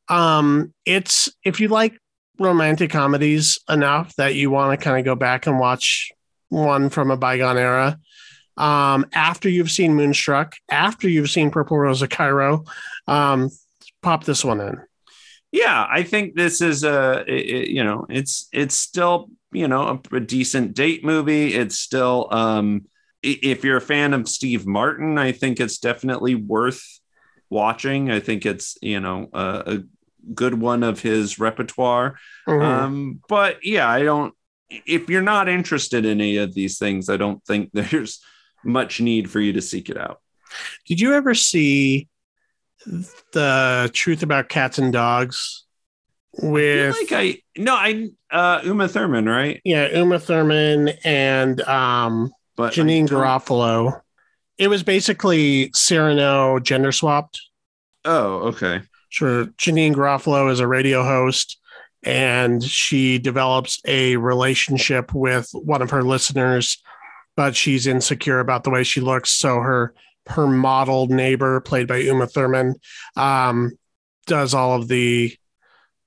um 0.09 0.73
it's 0.85 1.29
if 1.43 1.59
you 1.59 1.67
like 1.67 1.97
romantic 2.39 2.91
comedies 2.91 3.59
enough 3.69 4.15
that 4.15 4.35
you 4.35 4.51
want 4.51 4.79
to 4.79 4.83
kind 4.83 4.99
of 4.99 5.05
go 5.05 5.15
back 5.15 5.47
and 5.47 5.59
watch 5.59 6.11
one 6.49 6.89
from 6.89 7.11
a 7.11 7.17
bygone 7.17 7.57
era 7.57 7.99
um, 8.57 9.05
after 9.13 9.49
you've 9.49 9.71
seen 9.71 9.93
Moonstruck, 9.95 10.53
after 10.71 11.07
you've 11.07 11.29
seen 11.29 11.51
Purple 11.51 11.77
Rose 11.77 12.01
of 12.01 12.09
Cairo, 12.09 12.63
um, 13.07 13.49
pop 14.01 14.23
this 14.23 14.43
one 14.45 14.61
in. 14.61 14.81
yeah. 15.51 15.88
I 15.89 16.03
think 16.03 16.35
this 16.35 16.61
is 16.61 16.84
a 16.84 17.23
it- 17.27 17.69
you 17.69 17.84
know 17.84 18.05
it's 18.09 18.47
it's 18.51 18.75
still 18.75 19.29
you 19.51 19.67
know 19.67 20.01
a, 20.11 20.15
a 20.15 20.19
decent 20.19 20.73
date 20.75 21.03
movie. 21.05 21.53
It's 21.53 21.77
still 21.79 22.27
um 22.31 22.85
if 23.23 23.63
you're 23.63 23.77
a 23.77 23.81
fan 23.81 24.13
of 24.13 24.27
Steve 24.29 24.65
Martin, 24.67 25.17
I 25.17 25.31
think 25.31 25.59
it's 25.59 25.79
definitely 25.79 26.35
worth 26.35 26.81
watching. 27.49 28.11
I 28.11 28.19
think 28.19 28.45
it's 28.45 28.77
you 28.81 28.99
know 28.99 29.29
a, 29.34 29.63
a 29.75 29.84
good 30.34 30.53
one 30.59 30.84
of 30.84 31.01
his 31.01 31.39
repertoire. 31.39 32.17
Mhm. 32.47 32.61
Um, 32.63 33.19
but 33.27 33.63
yeah, 33.65 33.89
I 33.89 34.03
don't. 34.03 34.34
If 34.69 35.09
you're 35.09 35.21
not 35.21 35.47
interested 35.47 36.05
in 36.05 36.19
any 36.19 36.38
of 36.38 36.53
these 36.53 36.77
things, 36.77 37.09
I 37.09 37.15
don't 37.17 37.43
think 37.45 37.69
there's 37.73 38.21
much 38.68 39.02
need 39.02 39.31
for 39.31 39.39
you 39.39 39.53
to 39.53 39.61
seek 39.61 39.89
it 39.89 39.98
out. 39.98 40.22
Did 40.85 40.99
you 40.99 41.14
ever 41.14 41.34
see 41.34 42.07
the 43.34 43.89
truth 43.94 44.23
about 44.23 44.49
cats 44.49 44.77
and 44.77 44.94
dogs 44.94 45.65
I 46.41 46.45
with 46.45 46.95
like 46.95 47.11
I 47.11 47.41
no, 47.57 47.73
I 47.73 48.10
uh, 48.31 48.61
Uma 48.64 48.88
Thurman, 48.88 49.27
right? 49.27 49.60
yeah 49.64 49.88
Uma 49.98 50.19
Thurman 50.19 50.89
and 51.03 51.61
um, 51.61 52.31
But 52.56 52.73
Janeane 52.73 53.07
Garofalo? 53.07 54.02
It 54.57 54.69
was 54.69 54.84
basically 54.84 55.72
Cyrano 55.73 56.60
gender 56.60 56.91
swapped. 56.91 57.39
Oh, 58.06 58.48
okay. 58.49 58.81
Sure, 59.10 59.45
Janeane 59.57 59.95
Garofalo 59.95 60.52
is 60.52 60.60
a 60.60 60.68
radio 60.68 61.03
host, 61.03 61.60
and 62.03 62.64
she 62.64 63.19
develops 63.19 63.80
a 63.85 64.18
relationship 64.18 65.14
with 65.14 65.49
one 65.53 65.81
of 65.81 65.91
her 65.91 66.03
listeners, 66.03 66.81
but 67.38 67.55
she's 67.55 67.88
insecure 67.88 68.39
about 68.39 68.65
the 68.65 68.69
way 68.69 68.84
she 68.84 68.99
looks. 68.99 69.30
So 69.30 69.59
her 69.59 69.93
her 70.26 70.47
model 70.47 71.07
neighbor, 71.07 71.61
played 71.61 71.88
by 71.88 71.97
Uma 71.97 72.27
Thurman, 72.27 72.76
um, 73.15 73.77
does 74.26 74.53
all 74.53 74.76
of 74.76 74.89
the 74.89 75.34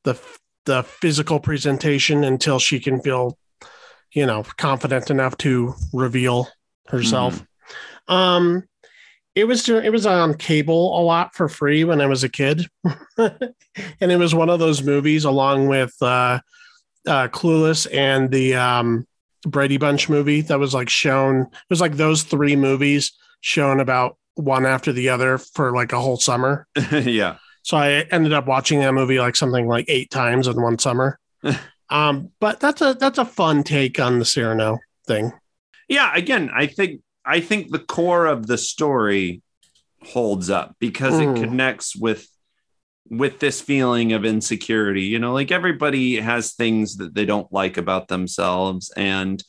the 0.05 0.20
the 0.66 0.82
physical 0.82 1.40
presentation 1.40 2.23
until 2.23 2.59
she 2.59 2.78
can 2.81 3.01
feel, 3.01 3.39
you 4.12 4.27
know, 4.27 4.43
confident 4.59 5.11
enough 5.11 5.39
to 5.39 5.74
reveal 5.94 6.48
herself. 6.89 7.43
Um, 8.09 8.65
it 9.35 9.44
was 9.44 9.69
it 9.69 9.93
was 9.93 10.05
on 10.05 10.35
cable 10.35 11.01
a 11.01 11.02
lot 11.02 11.35
for 11.35 11.48
free 11.48 11.85
when 11.85 12.01
I 12.01 12.07
was 12.07 12.24
a 12.24 12.28
kid, 12.28 12.66
and 13.16 13.55
it 14.01 14.19
was 14.19 14.35
one 14.35 14.51
of 14.51 14.59
those 14.59 14.82
movies 14.82 15.24
along 15.24 15.69
with 15.69 15.94
uh, 16.02 16.40
uh, 17.07 17.28
Clueless 17.28 17.86
and 17.94 18.31
the 18.31 18.57
um, 18.57 19.07
Brady 19.46 19.76
Bunch 19.76 20.08
movie 20.08 20.40
that 20.42 20.58
was 20.58 20.74
like 20.74 20.88
shown. 20.88 21.42
It 21.42 21.70
was 21.70 21.80
like 21.80 21.96
those 21.96 22.22
three 22.22 22.56
movies 22.56 23.12
shown 23.40 23.80
about 23.80 24.16
one 24.34 24.66
after 24.66 24.92
the 24.92 25.08
other 25.08 25.38
for 25.38 25.72
like 25.74 25.92
a 25.92 26.00
whole 26.00 26.16
summer. 26.16 26.66
yeah. 26.92 27.36
So 27.62 27.76
I 27.76 28.06
ended 28.10 28.32
up 28.32 28.46
watching 28.46 28.80
that 28.80 28.92
movie 28.94 29.18
like 29.18 29.36
something 29.36 29.66
like 29.66 29.84
eight 29.88 30.10
times 30.10 30.46
in 30.46 30.60
one 30.60 30.78
summer. 30.78 31.18
um, 31.90 32.30
but 32.40 32.60
that's 32.60 32.80
a 32.80 32.94
that's 32.94 33.18
a 33.18 33.24
fun 33.24 33.62
take 33.62 33.98
on 34.00 34.18
the 34.18 34.24
Cyrano 34.24 34.78
thing. 35.06 35.32
Yeah, 35.88 36.12
again, 36.14 36.50
I 36.54 36.66
think 36.66 37.02
I 37.24 37.40
think 37.40 37.70
the 37.70 37.78
core 37.78 38.26
of 38.26 38.46
the 38.46 38.56
story 38.58 39.42
holds 40.02 40.48
up 40.48 40.76
because 40.78 41.14
Mm. 41.14 41.36
it 41.36 41.40
connects 41.40 41.94
with 41.94 42.26
with 43.11 43.41
this 43.41 43.61
feeling 43.61 44.12
of 44.12 44.24
insecurity. 44.24 45.03
You 45.03 45.19
know, 45.19 45.32
like 45.32 45.51
everybody 45.51 46.16
has 46.20 46.53
things 46.55 46.97
that 46.97 47.15
they 47.15 47.24
don't 47.27 47.53
like 47.53 47.77
about 47.77 48.09
themselves 48.09 48.91
and 48.97 49.43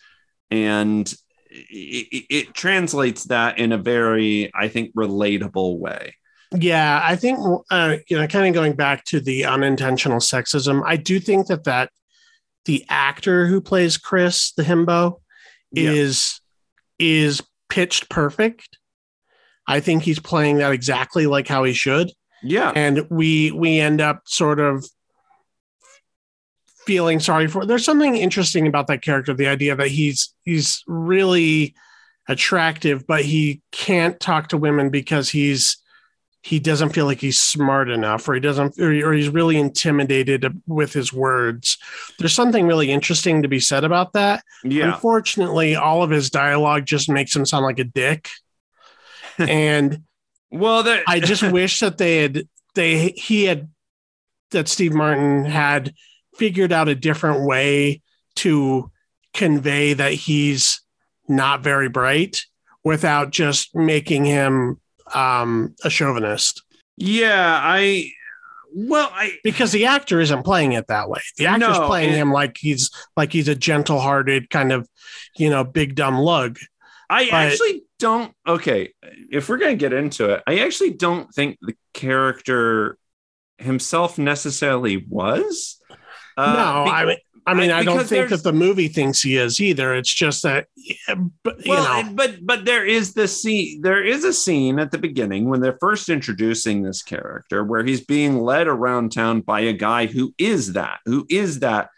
and 0.49 1.13
it, 1.49 2.25
it- 2.29 2.53
translates 2.53 3.25
that 3.25 3.57
in 3.59 3.71
a 3.71 3.77
very 3.77 4.51
I 4.53 4.67
think 4.67 4.93
relatable 4.95 5.77
way. 5.77 6.15
Yeah, 6.53 7.01
I 7.01 7.15
think 7.15 7.39
uh, 7.69 7.97
you 8.09 8.17
know, 8.17 8.27
kind 8.27 8.47
of 8.47 8.53
going 8.53 8.73
back 8.73 9.05
to 9.05 9.21
the 9.21 9.45
unintentional 9.45 10.19
sexism. 10.19 10.81
I 10.85 10.97
do 10.97 11.19
think 11.19 11.47
that 11.47 11.63
that 11.63 11.91
the 12.65 12.85
actor 12.89 13.47
who 13.47 13.61
plays 13.61 13.97
Chris, 13.97 14.51
the 14.51 14.63
himbo, 14.63 15.21
Yeah. 15.71 15.91
is 15.91 16.41
is 16.99 17.41
pitched 17.69 18.09
perfect. 18.09 18.77
I 19.67 19.79
think 19.79 20.03
he's 20.03 20.19
playing 20.19 20.57
that 20.57 20.73
exactly 20.73 21.25
like 21.25 21.47
how 21.47 21.63
he 21.63 21.71
should, 21.73 22.11
Yeah. 22.43 22.71
and 22.75 23.05
we 23.09 23.51
we 23.51 23.79
end 23.79 24.01
up 24.01 24.23
sort 24.25 24.59
of 24.59 24.85
feeling 26.85 27.19
sorry 27.19 27.47
for. 27.47 27.65
There's 27.65 27.85
something 27.85 28.15
interesting 28.15 28.67
about 28.67 28.87
that 28.87 29.01
character. 29.01 29.33
The 29.33 29.47
idea 29.47 29.75
that 29.75 29.87
he's 29.89 30.33
he's 30.43 30.83
really 30.87 31.75
attractive, 32.27 33.05
but 33.07 33.23
he 33.23 33.61
can't 33.71 34.19
talk 34.19 34.49
to 34.49 34.57
women 34.57 34.89
because 34.89 35.29
he's 35.29 35.77
he 36.43 36.57
doesn't 36.59 36.89
feel 36.89 37.05
like 37.05 37.19
he's 37.19 37.39
smart 37.39 37.87
enough 37.87 38.27
or 38.27 38.33
he 38.33 38.39
doesn't 38.39 38.79
or, 38.79 38.89
or 39.09 39.13
he's 39.13 39.29
really 39.29 39.57
intimidated 39.59 40.59
with 40.65 40.91
his 40.91 41.13
words 41.13 41.77
there's 42.17 42.33
something 42.33 42.65
really 42.65 42.89
interesting 42.89 43.43
to 43.43 43.47
be 43.47 43.59
said 43.59 43.83
about 43.83 44.13
that 44.13 44.43
Yeah. 44.63 44.91
unfortunately 44.91 45.75
all 45.75 46.01
of 46.01 46.09
his 46.09 46.31
dialogue 46.31 46.85
just 46.87 47.09
makes 47.11 47.35
him 47.35 47.45
sound 47.45 47.63
like 47.65 47.77
a 47.77 47.83
dick 47.83 48.29
and 49.37 50.01
Well, 50.51 50.83
there, 50.83 51.03
i 51.07 51.19
just 51.19 51.43
wish 51.51 51.79
that 51.79 51.97
they 51.97 52.17
had 52.17 52.43
they 52.75 53.09
he 53.09 53.45
had 53.45 53.69
that 54.51 54.67
steve 54.67 54.93
martin 54.93 55.45
had 55.45 55.93
figured 56.35 56.71
out 56.71 56.89
a 56.89 56.95
different 56.95 57.45
way 57.45 58.01
to 58.35 58.91
convey 59.33 59.93
that 59.93 60.13
he's 60.13 60.81
not 61.27 61.63
very 61.63 61.87
bright 61.89 62.43
without 62.83 63.31
just 63.31 63.73
making 63.75 64.25
him 64.25 64.79
um, 65.13 65.75
a 65.83 65.89
chauvinist 65.89 66.61
yeah, 66.97 67.59
I 67.63 68.11
well, 68.75 69.09
I 69.13 69.31
because 69.43 69.71
the 69.71 69.85
actor 69.85 70.19
isn't 70.21 70.43
playing 70.43 70.73
it 70.73 70.85
that 70.87 71.09
way. 71.09 71.19
The 71.37 71.47
actor's 71.47 71.79
No, 71.79 71.87
playing 71.87 72.09
and- 72.09 72.17
him 72.17 72.31
like 72.31 72.57
he's 72.59 72.91
like 73.17 73.33
he's 73.33 73.47
a 73.47 73.55
gentle-hearted 73.55 74.49
kind 74.51 74.71
of, 74.71 74.87
you 75.35 75.49
know, 75.49 75.63
big 75.63 75.95
dumb 75.95 76.19
lug. 76.19 76.59
I 77.11 77.25
But- 77.25 77.33
actually 77.33 77.83
don't. 77.99 78.33
Okay, 78.47 78.93
if 79.31 79.49
we're 79.49 79.57
gonna 79.57 79.75
get 79.75 79.93
into 79.93 80.29
it, 80.31 80.41
I 80.47 80.59
actually 80.59 80.91
don't 80.91 81.31
think 81.33 81.57
the 81.61 81.75
character 81.93 82.97
himself 83.57 84.17
necessarily 84.17 85.05
was. 85.07 85.79
Uh, 86.37 86.53
no, 86.53 86.83
be- 86.85 86.91
I 86.91 87.05
mean, 87.05 87.17
I 87.45 87.53
mean, 87.53 87.71
I- 87.71 87.79
I, 87.79 87.83
don't 87.83 88.05
think 88.07 88.29
that 88.29 88.43
the 88.43 88.53
movie 88.53 88.87
thinks 88.87 89.21
he 89.21 89.35
is 89.35 89.59
either. 89.59 89.93
It's 89.93 90.13
just 90.13 90.43
that, 90.43 90.67
yeah, 90.75 91.15
but 91.43 91.65
you 91.65 91.71
well, 91.71 91.83
know, 91.83 92.07
and- 92.07 92.15
but 92.15 92.37
but 92.41 92.63
there 92.65 92.85
is 92.85 93.13
the 93.13 93.27
scene. 93.27 93.81
There 93.81 94.01
is 94.03 94.23
a 94.23 94.31
scene 94.31 94.79
at 94.79 94.91
the 94.91 94.97
beginning 94.97 95.49
when 95.49 95.59
they're 95.59 95.77
first 95.81 96.07
introducing 96.07 96.81
this 96.81 97.03
character, 97.03 97.63
where 97.63 97.83
he's 97.83 98.05
being 98.05 98.39
led 98.39 98.67
around 98.67 99.11
town 99.11 99.41
by 99.41 99.61
a 99.61 99.73
guy 99.73 100.05
who 100.05 100.33
is 100.37 100.73
that, 100.73 100.99
who 101.05 101.25
is 101.29 101.59
that 101.59 101.89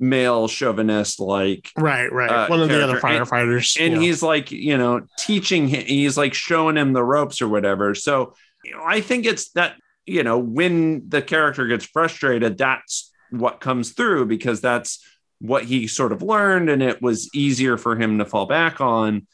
male 0.00 0.48
chauvinist, 0.48 1.20
like 1.20 1.70
right, 1.76 2.10
right. 2.12 2.30
uh, 2.30 2.46
One 2.48 2.60
of 2.60 2.68
the 2.68 2.82
other 2.82 2.98
character. 2.98 3.20
And- 3.22 3.28
firefighters, 3.28 3.80
and 3.80 3.92
you 3.92 3.98
know. 3.98 4.02
he's 4.02 4.22
like 4.22 4.50
you 4.50 4.76
know 4.76 5.02
teaching 5.18 5.68
him 5.68 5.84
he's 5.86 6.16
like 6.16 6.34
showing 6.34 6.76
him 6.76 6.92
the 6.92 7.04
ropes 7.04 7.40
or 7.40 7.48
whatever 7.48 7.94
so 7.94 8.34
you 8.64 8.72
know, 8.72 8.82
i 8.84 9.00
think 9.00 9.26
it's 9.26 9.50
that 9.52 9.76
you 10.06 10.24
know 10.24 10.38
when 10.38 11.08
the 11.08 11.22
character 11.22 11.66
gets 11.66 11.84
frustrated 11.84 12.58
that's 12.58 13.12
what 13.30 13.60
comes 13.60 13.92
through 13.92 14.26
because 14.26 14.60
that's 14.60 15.04
what 15.40 15.64
he 15.64 15.86
sort 15.86 16.12
of 16.12 16.22
learned 16.22 16.68
and 16.68 16.82
it 16.82 17.00
was 17.00 17.30
easier 17.34 17.76
for 17.76 17.96
him 17.96 18.18
to 18.18 18.24
fall 18.24 18.46
back 18.46 18.80
on 18.80 19.26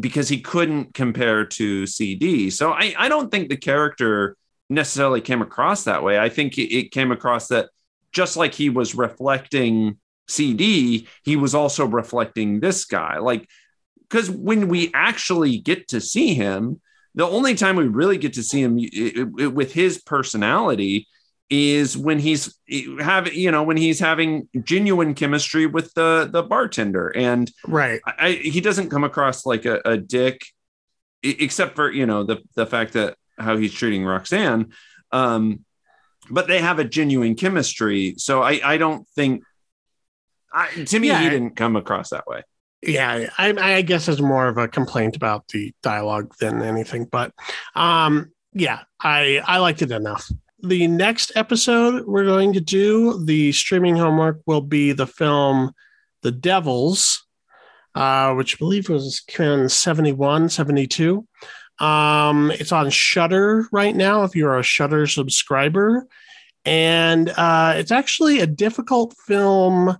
because 0.00 0.28
he 0.28 0.40
couldn't 0.40 0.94
compare 0.94 1.44
to 1.44 1.86
cd 1.86 2.50
so 2.50 2.72
i, 2.72 2.92
I 2.98 3.08
don't 3.08 3.30
think 3.30 3.48
the 3.48 3.56
character 3.56 4.36
necessarily 4.68 5.20
came 5.20 5.42
across 5.42 5.84
that 5.84 6.02
way 6.02 6.18
i 6.18 6.28
think 6.28 6.58
it 6.58 6.90
came 6.90 7.12
across 7.12 7.48
that 7.48 7.70
just 8.12 8.36
like 8.36 8.54
he 8.54 8.70
was 8.70 8.94
reflecting 8.94 9.98
cd 10.28 11.06
he 11.24 11.36
was 11.36 11.54
also 11.54 11.86
reflecting 11.86 12.60
this 12.60 12.84
guy 12.84 13.18
like 13.18 13.48
because 14.08 14.30
when 14.30 14.68
we 14.68 14.90
actually 14.94 15.58
get 15.58 15.88
to 15.88 16.00
see 16.00 16.32
him, 16.32 16.80
the 17.14 17.26
only 17.26 17.54
time 17.54 17.76
we 17.76 17.86
really 17.86 18.16
get 18.16 18.32
to 18.34 18.42
see 18.42 18.62
him 18.62 18.78
i- 18.78 19.42
i- 19.42 19.46
with 19.46 19.72
his 19.72 20.00
personality 20.00 21.06
is 21.50 21.96
when 21.96 22.18
he's 22.18 22.58
having, 23.00 23.34
you 23.34 23.50
know, 23.50 23.62
when 23.62 23.76
he's 23.76 24.00
having 24.00 24.48
genuine 24.64 25.14
chemistry 25.14 25.66
with 25.66 25.92
the 25.94 26.28
the 26.30 26.42
bartender, 26.42 27.08
and 27.08 27.50
right. 27.66 28.00
I, 28.06 28.32
he 28.32 28.60
doesn't 28.60 28.90
come 28.90 29.04
across 29.04 29.46
like 29.46 29.64
a, 29.64 29.80
a 29.84 29.96
dick, 29.96 30.42
except 31.22 31.74
for 31.76 31.90
you 31.90 32.06
know 32.06 32.24
the 32.24 32.38
the 32.54 32.66
fact 32.66 32.92
that 32.94 33.16
how 33.38 33.56
he's 33.56 33.72
treating 33.72 34.04
Roxanne. 34.04 34.72
Um, 35.12 35.64
but 36.30 36.46
they 36.46 36.60
have 36.60 36.78
a 36.78 36.84
genuine 36.84 37.34
chemistry, 37.34 38.14
so 38.18 38.42
I 38.42 38.60
I 38.64 38.76
don't 38.78 39.06
think. 39.14 39.42
I, 40.52 40.68
to 40.84 40.98
me, 40.98 41.08
Yeah. 41.08 41.20
he 41.22 41.28
didn't 41.28 41.56
come 41.56 41.76
across 41.76 42.10
that 42.10 42.26
way. 42.26 42.42
Yeah, 42.80 43.28
I, 43.36 43.52
I 43.76 43.82
guess 43.82 44.08
it's 44.08 44.20
more 44.20 44.46
of 44.48 44.56
a 44.56 44.68
complaint 44.68 45.16
about 45.16 45.46
the 45.48 45.74
dialogue 45.82 46.32
than 46.40 46.62
anything. 46.62 47.04
But 47.04 47.32
um, 47.74 48.30
yeah, 48.54 48.80
I 49.00 49.42
I 49.46 49.58
liked 49.58 49.82
it 49.82 49.90
enough. 49.90 50.30
The 50.62 50.86
next 50.86 51.32
episode 51.36 52.06
we're 52.06 52.24
going 52.24 52.52
to 52.54 52.60
do 52.60 53.24
the 53.24 53.52
streaming 53.52 53.96
homework 53.96 54.40
will 54.46 54.60
be 54.60 54.92
the 54.92 55.06
film 55.06 55.72
The 56.22 56.32
Devils, 56.32 57.26
uh, 57.94 58.32
which 58.34 58.54
I 58.54 58.58
believe 58.58 58.88
was 58.88 59.22
in 59.38 59.68
71, 59.68 60.48
72. 60.48 61.26
Um, 61.80 62.50
it's 62.50 62.72
on 62.72 62.90
Shudder 62.90 63.68
right 63.72 63.94
now 63.94 64.24
if 64.24 64.34
you're 64.34 64.58
a 64.58 64.62
Shudder 64.62 65.06
subscriber. 65.06 66.06
And 66.64 67.30
uh, 67.30 67.74
it's 67.76 67.92
actually 67.92 68.40
a 68.40 68.46
difficult 68.46 69.14
film 69.26 69.96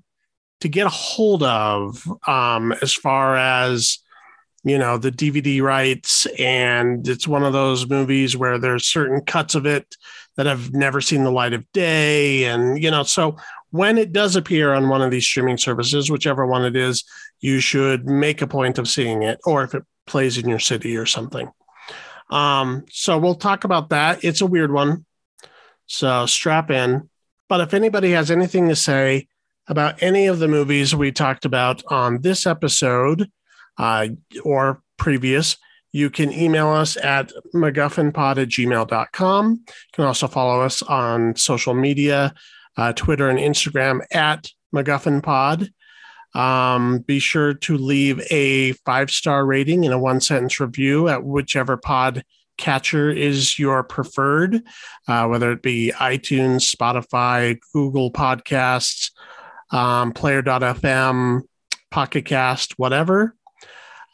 to 0.60 0.68
get 0.68 0.86
a 0.86 0.90
hold 0.90 1.42
of 1.42 2.04
um, 2.26 2.72
as 2.82 2.92
far 2.92 3.36
as 3.36 3.98
you 4.64 4.76
know 4.76 4.98
the 4.98 5.12
DVD 5.12 5.62
rights, 5.62 6.26
and 6.38 7.06
it's 7.06 7.28
one 7.28 7.44
of 7.44 7.52
those 7.52 7.88
movies 7.88 8.36
where 8.36 8.58
there's 8.58 8.86
certain 8.86 9.20
cuts 9.20 9.54
of 9.54 9.66
it 9.66 9.96
that 10.36 10.46
have 10.46 10.72
never 10.72 11.00
seen 11.00 11.24
the 11.24 11.30
light 11.30 11.52
of 11.52 11.70
day, 11.72 12.44
and 12.44 12.82
you 12.82 12.90
know 12.90 13.04
so 13.04 13.36
when 13.70 13.98
it 13.98 14.12
does 14.12 14.34
appear 14.34 14.74
on 14.74 14.88
one 14.88 15.02
of 15.02 15.10
these 15.10 15.24
streaming 15.24 15.58
services, 15.58 16.10
whichever 16.10 16.46
one 16.46 16.64
it 16.64 16.74
is, 16.74 17.04
you 17.40 17.60
should 17.60 18.06
make 18.06 18.42
a 18.42 18.46
point 18.46 18.78
of 18.78 18.88
seeing 18.88 19.22
it, 19.22 19.38
or 19.44 19.62
if 19.62 19.74
it 19.74 19.84
plays 20.06 20.38
in 20.38 20.48
your 20.48 20.58
city 20.58 20.96
or 20.96 21.06
something. 21.06 21.50
Um, 22.30 22.84
so 22.90 23.18
we'll 23.18 23.34
talk 23.34 23.64
about 23.64 23.90
that. 23.90 24.24
It's 24.24 24.40
a 24.40 24.46
weird 24.46 24.72
one, 24.72 25.04
so 25.86 26.26
strap 26.26 26.70
in. 26.70 27.08
But 27.48 27.60
if 27.60 27.74
anybody 27.74 28.10
has 28.12 28.30
anything 28.30 28.68
to 28.68 28.76
say 28.76 29.28
about 29.66 30.02
any 30.02 30.26
of 30.26 30.38
the 30.38 30.48
movies 30.48 30.94
we 30.94 31.12
talked 31.12 31.44
about 31.44 31.82
on 31.88 32.20
this 32.20 32.46
episode 32.46 33.30
uh, 33.78 34.08
or 34.44 34.82
previous, 34.96 35.56
you 35.92 36.10
can 36.10 36.32
email 36.32 36.68
us 36.68 36.96
at 36.98 37.32
MacGuffinPod 37.54 38.42
at 38.42 38.48
gmail.com. 38.48 39.50
You 39.66 39.74
can 39.92 40.04
also 40.04 40.28
follow 40.28 40.60
us 40.60 40.82
on 40.82 41.36
social 41.36 41.74
media, 41.74 42.34
uh, 42.76 42.92
Twitter 42.92 43.28
and 43.28 43.38
Instagram 43.38 44.00
at 44.12 44.50
MacGuffinPod. 44.74 45.70
Um, 46.34 46.98
be 47.00 47.18
sure 47.18 47.54
to 47.54 47.78
leave 47.78 48.20
a 48.30 48.72
five 48.84 49.10
star 49.10 49.46
rating 49.46 49.84
and 49.84 49.94
a 49.94 49.98
one 49.98 50.20
sentence 50.20 50.60
review 50.60 51.08
at 51.08 51.24
whichever 51.24 51.76
pod 51.76 52.24
catcher 52.58 53.10
is 53.10 53.58
your 53.58 53.82
preferred, 53.82 54.62
uh, 55.06 55.26
whether 55.26 55.52
it 55.52 55.62
be 55.62 55.92
iTunes, 55.96 56.74
Spotify, 56.74 57.58
Google 57.72 58.12
Podcasts, 58.12 59.12
um, 59.70 60.12
Player.fm, 60.12 61.42
Pocket 61.90 62.24
Cast, 62.24 62.78
whatever. 62.78 63.34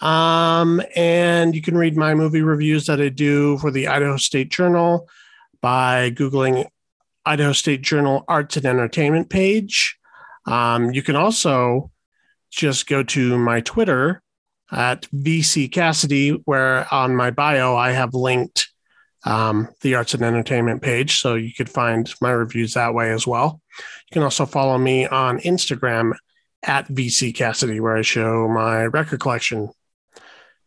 Um, 0.00 0.82
and 0.94 1.54
you 1.54 1.62
can 1.62 1.76
read 1.76 1.96
my 1.96 2.14
movie 2.14 2.42
reviews 2.42 2.86
that 2.86 3.00
I 3.00 3.08
do 3.08 3.58
for 3.58 3.70
the 3.70 3.88
Idaho 3.88 4.16
State 4.16 4.50
Journal 4.50 5.08
by 5.60 6.10
Googling 6.10 6.66
Idaho 7.24 7.52
State 7.52 7.82
Journal 7.82 8.24
Arts 8.28 8.56
and 8.56 8.66
Entertainment 8.66 9.30
page. 9.30 9.96
Um, 10.46 10.92
you 10.92 11.02
can 11.02 11.16
also 11.16 11.90
just 12.54 12.86
go 12.86 13.02
to 13.02 13.38
my 13.38 13.60
Twitter 13.60 14.22
at 14.70 15.02
VC 15.12 15.70
Cassidy, 15.70 16.30
where 16.44 16.92
on 16.92 17.14
my 17.14 17.30
bio 17.30 17.76
I 17.76 17.92
have 17.92 18.14
linked 18.14 18.68
um, 19.24 19.68
the 19.80 19.94
arts 19.94 20.14
and 20.14 20.22
entertainment 20.22 20.82
page. 20.82 21.18
So 21.20 21.34
you 21.34 21.52
could 21.52 21.70
find 21.70 22.12
my 22.20 22.30
reviews 22.30 22.74
that 22.74 22.94
way 22.94 23.10
as 23.10 23.26
well. 23.26 23.60
You 23.78 24.14
can 24.14 24.22
also 24.22 24.46
follow 24.46 24.78
me 24.78 25.06
on 25.06 25.38
Instagram 25.40 26.12
at 26.62 26.88
VC 26.88 27.34
Cassidy, 27.34 27.80
where 27.80 27.96
I 27.96 28.02
show 28.02 28.48
my 28.48 28.86
record 28.86 29.20
collection. 29.20 29.70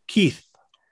Keith. 0.07 0.43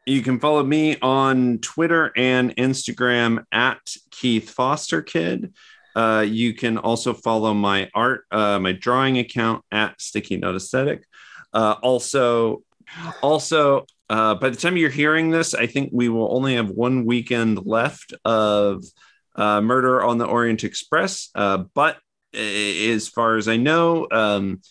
You 0.06 0.22
can 0.22 0.40
follow 0.40 0.64
me 0.64 0.98
on 1.02 1.60
Twitter 1.60 2.12
and 2.16 2.56
Instagram 2.58 3.44
at 3.52 3.80
Keith 4.12 4.52
Foster 4.52 5.02
Kid. 5.02 5.54
Uh, 5.96 6.26
you 6.28 6.54
can 6.54 6.78
also 6.78 7.14
follow 7.14 7.54
my 7.54 7.90
art, 7.96 8.26
uh, 8.30 8.60
my 8.60 8.74
drawing 8.74 9.18
account 9.18 9.64
at 9.72 10.00
Sticky 10.02 10.38
Note 10.38 10.56
Aesthetic. 10.56 11.06
Uh, 11.54 11.76
also, 11.82 12.64
also, 13.22 13.86
uh, 14.10 14.36
by 14.36 14.50
the 14.50 14.58
time 14.58 14.76
you're 14.76 14.90
hearing 14.90 15.32
this, 15.32 15.54
I 15.54 15.68
think 15.68 15.90
we 15.94 16.10
will 16.10 16.36
only 16.36 16.56
have 16.56 16.70
one 16.70 17.06
weekend 17.06 17.66
left 17.66 18.14
of 18.26 18.84
uh, 19.36 19.62
Murder 19.62 20.04
on 20.04 20.18
the 20.18 20.26
Orient 20.26 20.66
Express. 20.66 21.30
But 21.34 21.98
as 22.34 23.08
far 23.08 23.38
as 23.38 23.48
I 23.48 23.56
know, 23.56 24.08
um, 24.12 24.62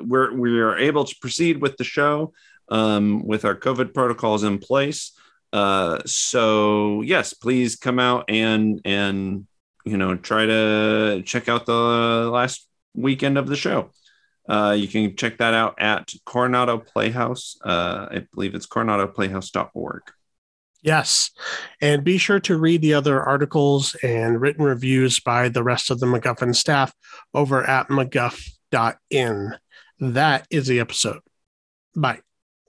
we're 0.00 0.32
we 0.32 0.60
are 0.60 0.78
able 0.78 1.04
to 1.04 1.16
proceed 1.20 1.60
with 1.60 1.76
the 1.76 1.84
show 1.84 2.32
um, 2.68 3.26
with 3.26 3.44
our 3.44 3.56
COVID 3.56 3.92
protocols 3.92 4.44
in 4.44 4.58
place. 4.58 5.12
So 5.52 7.02
yes, 7.02 7.34
please 7.34 7.74
come 7.74 7.98
out 7.98 8.24
and 8.28 8.80
and 8.84 9.46
you 9.84 9.96
know 9.96 10.16
try 10.16 10.46
to 10.46 11.22
check 11.24 11.48
out 11.48 11.66
the 11.66 12.30
last 12.32 12.68
weekend 12.94 13.38
of 13.38 13.46
the 13.46 13.56
show. 13.56 13.90
Uh, 14.48 14.76
you 14.78 14.88
can 14.88 15.16
check 15.16 15.38
that 15.38 15.54
out 15.54 15.74
at 15.78 16.12
Coronado 16.26 16.78
Playhouse. 16.78 17.56
Uh, 17.64 18.06
I 18.10 18.26
believe 18.32 18.54
it's 18.54 18.66
coronadoplayhouse.org. 18.66 20.02
Yes. 20.82 21.30
And 21.80 22.04
be 22.04 22.18
sure 22.18 22.40
to 22.40 22.58
read 22.58 22.82
the 22.82 22.92
other 22.92 23.22
articles 23.22 23.96
and 24.02 24.38
written 24.38 24.64
reviews 24.64 25.18
by 25.18 25.48
the 25.48 25.62
rest 25.62 25.90
of 25.90 25.98
the 25.98 26.04
MacGuffin 26.04 26.54
staff 26.54 26.92
over 27.32 27.64
at 27.64 27.88
MacGuff.in. 27.88 29.54
That 30.00 30.46
is 30.50 30.66
the 30.66 30.80
episode. 30.80 31.20
Bye. 31.96 32.20